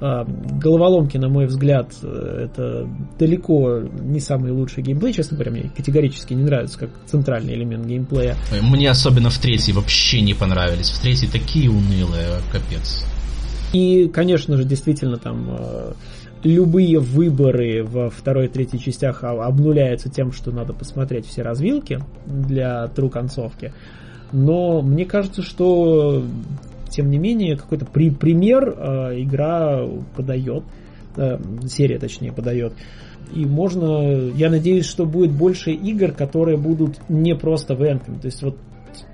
головоломки, 0.00 1.18
на 1.18 1.28
мой 1.28 1.46
взгляд, 1.46 1.92
э, 2.02 2.46
это 2.46 2.88
далеко 3.18 3.80
не 3.80 4.20
самый 4.20 4.50
лучший 4.50 4.82
геймплей, 4.82 5.12
честно 5.12 5.36
говоря, 5.36 5.52
мне 5.52 5.70
категорически 5.76 6.32
не 6.32 6.42
нравится 6.42 6.78
как 6.78 6.90
центральный 7.06 7.54
элемент 7.54 7.86
геймплея. 7.86 8.36
Мне 8.62 8.90
особенно 8.90 9.28
в 9.28 9.38
третьей 9.38 9.74
вообще 9.74 10.22
не 10.22 10.32
понравились. 10.32 10.90
В 10.90 11.00
третьей 11.02 11.28
такие 11.28 11.68
унылые, 11.70 12.40
капец. 12.50 13.04
И, 13.72 14.08
конечно 14.08 14.56
же, 14.56 14.64
действительно 14.64 15.18
там 15.18 15.56
э, 15.58 15.92
любые 16.44 16.98
выборы 16.98 17.84
во 17.84 18.08
второй 18.08 18.46
и 18.46 18.48
третьей 18.48 18.80
частях 18.80 19.22
обнуляются 19.22 20.08
тем, 20.08 20.32
что 20.32 20.50
надо 20.50 20.72
посмотреть 20.72 21.26
все 21.26 21.42
развилки 21.42 22.00
для 22.26 22.88
тру 22.88 23.10
концовки. 23.10 23.72
Но 24.32 24.80
мне 24.80 25.04
кажется, 25.04 25.42
что 25.42 26.24
тем 26.90 27.10
не 27.10 27.18
менее, 27.18 27.56
какой-то 27.56 27.86
при 27.86 28.10
пример 28.10 28.68
э, 28.68 29.22
игра 29.22 29.86
подает, 30.16 30.64
э, 31.16 31.38
серия 31.66 31.98
точнее 31.98 32.32
подает. 32.32 32.74
И 33.34 33.44
можно, 33.44 34.30
я 34.34 34.50
надеюсь, 34.50 34.86
что 34.86 35.06
будет 35.06 35.30
больше 35.30 35.70
игр, 35.70 36.12
которые 36.12 36.56
будут 36.56 36.98
не 37.08 37.34
просто 37.36 37.74
венками. 37.74 38.18
То 38.18 38.26
есть 38.26 38.42
вот 38.42 38.56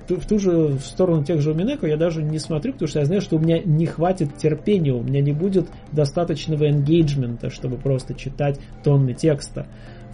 в 0.09 0.27
ту 0.27 0.39
же 0.39 0.51
в 0.51 0.81
сторону 0.81 1.24
тех 1.24 1.40
же 1.40 1.51
Уминеко 1.51 1.86
я 1.86 1.97
даже 1.97 2.23
не 2.23 2.39
смотрю, 2.39 2.73
потому 2.73 2.89
что 2.89 3.01
я 3.01 3.05
знаю, 3.05 3.20
что 3.20 3.36
у 3.36 3.39
меня 3.39 3.61
не 3.62 3.86
хватит 3.86 4.36
терпения, 4.36 4.93
у 4.93 5.03
меня 5.03 5.20
не 5.20 5.32
будет 5.32 5.69
достаточного 5.93 6.65
энгейджмента, 6.69 7.51
чтобы 7.51 7.77
просто 7.77 8.15
читать 8.15 8.61
тонны 8.85 9.15
текста. 9.15 9.66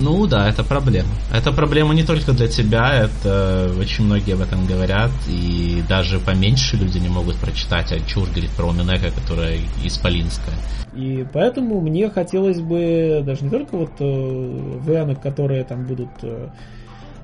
Ну 0.03 0.27
да, 0.27 0.49
это 0.49 0.65
проблема. 0.65 1.11
Это 1.33 1.53
проблема 1.53 1.95
не 1.95 2.03
только 2.03 2.33
для 2.33 2.49
тебя, 2.49 2.93
это 2.93 3.71
очень 3.79 4.05
многие 4.05 4.35
об 4.35 4.41
этом 4.41 4.67
говорят, 4.67 5.13
и 5.29 5.81
даже 5.89 6.19
поменьше 6.19 6.77
люди 6.77 6.99
не 6.99 7.09
могут 7.09 7.37
прочитать, 7.37 7.93
а 7.93 8.01
чушь 8.01 8.29
говорит 8.31 8.51
про 8.51 8.67
Уминека, 8.67 9.13
которая 9.13 9.59
исполинская. 9.85 10.55
И 10.95 11.25
поэтому 11.33 11.81
мне 11.81 12.11
хотелось 12.11 12.61
бы 12.61 13.23
даже 13.25 13.45
не 13.45 13.51
только 13.51 13.77
вот 13.77 13.93
э, 14.01 14.79
ВН, 14.81 15.15
которые 15.17 15.63
там 15.63 15.87
будут 15.87 16.11
э, 16.23 16.49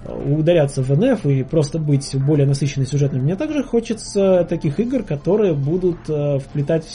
ударяться 0.06 0.82
в 0.82 0.96
НФ 0.96 1.26
и 1.26 1.42
просто 1.42 1.80
быть 1.80 2.14
более 2.14 2.46
насыщенной 2.46 2.86
сюжетными. 2.86 3.22
Мне 3.22 3.36
также 3.36 3.64
хочется 3.64 4.46
таких 4.48 4.78
игр, 4.78 5.02
которые 5.02 5.52
будут 5.52 6.08
э, 6.08 6.38
вплетать 6.38 6.86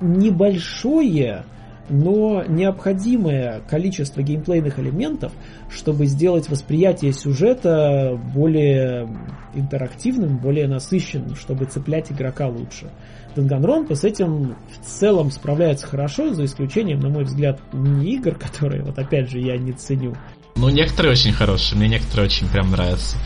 небольшое 0.00 1.44
но 1.88 2.44
необходимое 2.44 3.60
количество 3.68 4.22
геймплейных 4.22 4.78
элементов, 4.78 5.32
чтобы 5.70 6.06
сделать 6.06 6.48
восприятие 6.48 7.12
сюжета 7.12 8.18
более 8.34 9.08
интерактивным, 9.54 10.38
более 10.38 10.68
насыщенным, 10.68 11.34
чтобы 11.36 11.66
цеплять 11.66 12.10
игрока 12.12 12.48
лучше. 12.48 12.90
Данганронпа 13.34 13.94
с 13.94 14.04
этим 14.04 14.56
в 14.70 14.84
целом 14.84 15.30
справляется 15.30 15.86
хорошо, 15.86 16.34
за 16.34 16.44
исключением, 16.44 17.00
на 17.00 17.08
мой 17.08 17.24
взгляд, 17.24 17.60
мини-игр, 17.72 18.34
которые, 18.38 18.82
вот 18.82 18.98
опять 18.98 19.30
же, 19.30 19.38
я 19.38 19.56
не 19.56 19.72
ценю. 19.72 20.14
Ну, 20.56 20.68
некоторые 20.68 21.12
очень 21.12 21.32
хорошие, 21.32 21.78
мне 21.78 21.88
некоторые 21.88 22.26
очень 22.26 22.48
прям 22.48 22.70
нравятся. 22.70 23.16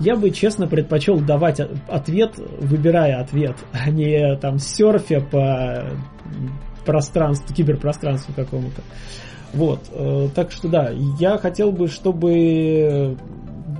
Я 0.00 0.16
бы, 0.16 0.30
честно, 0.30 0.66
предпочел 0.66 1.20
давать 1.20 1.60
ответ, 1.60 2.34
выбирая 2.58 3.20
ответ, 3.20 3.56
а 3.72 3.88
не 3.90 4.36
там 4.36 4.58
серфя 4.58 5.20
по 5.20 5.84
пространству, 6.84 7.54
киберпространству 7.54 8.34
какому-то. 8.34 8.82
Вот, 9.52 9.80
э, 9.92 10.28
так 10.34 10.50
что 10.50 10.68
да, 10.68 10.90
я 11.18 11.38
хотел 11.38 11.72
бы, 11.72 11.88
чтобы 11.88 13.16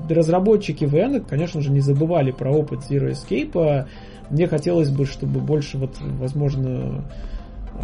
разработчики 0.08 0.84
VN, 0.84 1.24
конечно 1.26 1.60
же, 1.60 1.70
не 1.70 1.80
забывали 1.80 2.30
про 2.30 2.50
опыт 2.52 2.80
Zero 2.90 3.10
Escape. 3.10 3.86
Мне 4.30 4.46
хотелось 4.46 4.90
бы, 4.90 5.06
чтобы 5.06 5.40
больше, 5.40 5.78
вот, 5.78 5.96
возможно, 6.00 7.04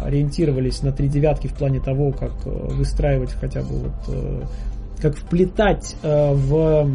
ориентировались 0.03 0.81
на 0.81 0.91
три 0.91 1.07
девятки 1.07 1.47
в 1.47 1.53
плане 1.53 1.79
того, 1.79 2.11
как 2.11 2.31
э, 2.45 2.49
выстраивать 2.49 3.31
хотя 3.31 3.61
бы 3.61 3.75
вот 3.77 3.93
э, 4.07 4.43
как 5.01 5.15
вплетать 5.15 5.95
э, 6.03 6.33
в 6.33 6.89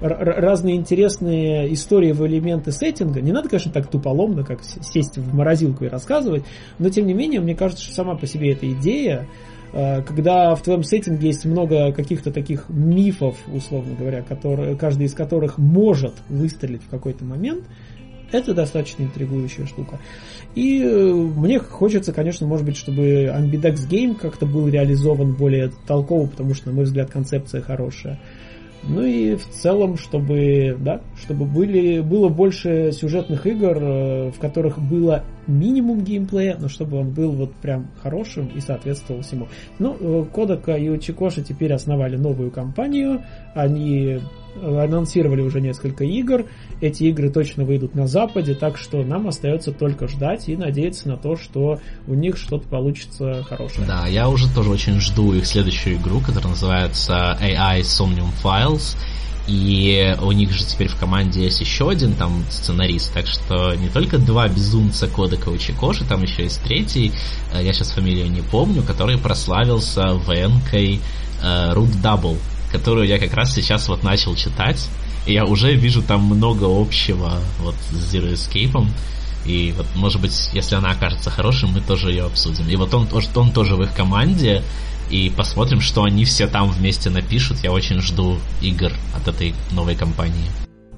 разные 0.00 0.76
интересные 0.76 1.72
истории 1.72 2.12
в 2.12 2.26
элементы 2.26 2.72
сеттинга. 2.72 3.20
Не 3.20 3.32
надо, 3.32 3.48
конечно, 3.48 3.72
так 3.72 3.88
туполомно, 3.88 4.44
как 4.44 4.60
сесть 4.62 5.18
в 5.18 5.34
морозилку 5.34 5.84
и 5.84 5.88
рассказывать, 5.88 6.44
но 6.78 6.88
тем 6.88 7.06
не 7.06 7.14
менее, 7.14 7.40
мне 7.40 7.54
кажется, 7.54 7.84
что 7.84 7.94
сама 7.94 8.16
по 8.16 8.26
себе 8.26 8.52
эта 8.52 8.70
идея, 8.72 9.26
э, 9.72 10.02
когда 10.02 10.54
в 10.54 10.62
твоем 10.62 10.82
сеттинге 10.82 11.28
есть 11.28 11.44
много 11.44 11.92
каких-то 11.92 12.30
таких 12.32 12.68
мифов, 12.68 13.36
условно 13.52 13.94
говоря, 13.98 14.22
которые, 14.22 14.76
каждый 14.76 15.06
из 15.06 15.14
которых 15.14 15.58
может 15.58 16.14
выстрелить 16.28 16.82
в 16.82 16.88
какой-то 16.88 17.24
момент, 17.24 17.64
это 18.32 18.54
достаточно 18.54 19.02
интригующая 19.02 19.66
штука. 19.66 19.98
И 20.54 20.82
э, 20.82 21.12
мне 21.12 21.58
хочется, 21.58 22.12
конечно, 22.12 22.46
может 22.46 22.66
быть, 22.66 22.76
чтобы 22.76 23.26
Ambidex 23.26 23.88
Game 23.88 24.14
как-то 24.14 24.46
был 24.46 24.68
реализован 24.68 25.34
более 25.34 25.72
толково, 25.86 26.26
потому 26.26 26.54
что, 26.54 26.68
на 26.68 26.76
мой 26.76 26.84
взгляд, 26.84 27.10
концепция 27.10 27.60
хорошая. 27.60 28.18
Ну 28.84 29.02
и 29.02 29.34
в 29.34 29.48
целом, 29.48 29.96
чтобы, 29.96 30.76
да, 30.78 31.00
чтобы 31.20 31.44
были, 31.44 32.00
было 32.00 32.28
больше 32.28 32.92
сюжетных 32.92 33.46
игр, 33.46 33.78
э, 33.80 34.30
в 34.30 34.38
которых 34.38 34.78
было 34.78 35.24
минимум 35.48 36.04
геймплея, 36.04 36.56
но 36.60 36.68
чтобы 36.68 36.98
он 36.98 37.10
был 37.10 37.32
вот 37.32 37.54
прям 37.54 37.88
хорошим 38.02 38.46
и 38.54 38.60
соответствовал 38.60 39.22
всему. 39.22 39.48
Ну, 39.78 40.24
Кодака 40.26 40.76
и 40.76 40.88
Учикоши 40.88 41.42
теперь 41.42 41.72
основали 41.72 42.16
новую 42.16 42.50
компанию, 42.50 43.22
они 43.54 44.20
анонсировали 44.62 45.40
уже 45.40 45.60
несколько 45.60 46.04
игр, 46.04 46.46
эти 46.80 47.04
игры 47.04 47.30
точно 47.30 47.64
выйдут 47.64 47.94
на 47.94 48.06
Западе, 48.06 48.54
так 48.54 48.76
что 48.76 49.02
нам 49.02 49.28
остается 49.28 49.72
только 49.72 50.08
ждать 50.08 50.48
и 50.48 50.56
надеяться 50.56 51.08
на 51.08 51.16
то, 51.16 51.36
что 51.36 51.80
у 52.06 52.14
них 52.14 52.36
что-то 52.36 52.66
получится 52.68 53.42
хорошее. 53.48 53.86
Да, 53.86 54.06
я 54.06 54.28
уже 54.28 54.52
тоже 54.52 54.70
очень 54.70 55.00
жду 55.00 55.32
их 55.32 55.46
следующую 55.46 55.96
игру, 55.96 56.20
которая 56.20 56.50
называется 56.50 57.38
AI 57.40 57.80
Somnium 57.80 58.30
Files. 58.42 58.96
И 59.48 60.14
у 60.20 60.30
них 60.32 60.52
же 60.52 60.62
теперь 60.62 60.88
в 60.88 60.96
команде 60.96 61.42
есть 61.42 61.60
еще 61.60 61.88
один 61.88 62.12
там 62.12 62.44
сценарист, 62.50 63.14
так 63.14 63.26
что 63.26 63.74
не 63.74 63.88
только 63.88 64.18
два 64.18 64.46
безумца 64.46 65.08
Кодека 65.08 65.48
Учикоши, 65.48 66.04
там 66.04 66.22
еще 66.22 66.42
есть 66.42 66.62
третий, 66.62 67.12
э, 67.54 67.64
я 67.64 67.72
сейчас 67.72 67.92
фамилию 67.92 68.30
не 68.30 68.42
помню, 68.42 68.82
который 68.82 69.16
прославился 69.16 70.12
ВНКой 70.12 71.00
э, 71.42 71.72
Root 71.72 72.02
Double, 72.02 72.36
которую 72.70 73.06
я 73.06 73.18
как 73.18 73.32
раз 73.32 73.54
сейчас 73.54 73.88
вот 73.88 74.02
начал 74.02 74.36
читать. 74.36 74.86
И 75.24 75.32
я 75.32 75.46
уже 75.46 75.74
вижу 75.74 76.02
там 76.02 76.24
много 76.24 76.64
общего 76.64 77.40
вот 77.60 77.74
с 77.90 78.14
Zero 78.14 78.30
Escape. 78.30 78.86
И 79.46 79.72
вот, 79.78 79.86
может 79.94 80.20
быть, 80.20 80.50
если 80.52 80.74
она 80.74 80.90
окажется 80.90 81.30
хорошей, 81.30 81.70
мы 81.70 81.80
тоже 81.80 82.10
ее 82.10 82.24
обсудим. 82.26 82.68
И 82.68 82.76
вот 82.76 82.92
он, 82.92 83.08
он 83.34 83.52
тоже 83.52 83.76
в 83.76 83.82
их 83.82 83.94
команде, 83.94 84.62
и 85.10 85.30
посмотрим, 85.30 85.80
что 85.80 86.04
они 86.04 86.24
все 86.24 86.46
там 86.46 86.70
вместе 86.70 87.10
напишут. 87.10 87.58
Я 87.62 87.72
очень 87.72 88.00
жду 88.00 88.36
игр 88.60 88.92
от 89.14 89.28
этой 89.28 89.54
новой 89.72 89.94
компании. 89.94 90.50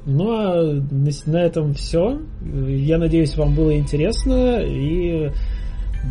Ну 0.06 0.30
а 0.30 0.80
на, 1.26 1.36
этом 1.36 1.74
все. 1.74 2.20
Я 2.42 2.98
надеюсь, 2.98 3.36
вам 3.36 3.54
было 3.54 3.76
интересно. 3.76 4.60
И 4.62 5.30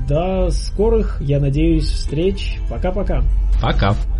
до 0.07 0.49
скорых, 0.51 1.17
я 1.21 1.39
надеюсь, 1.39 1.85
встреч. 1.85 2.57
Пока-пока. 2.69 3.23
Пока. 3.61 3.89
-пока. 3.89 3.95
Пока. 3.95 4.18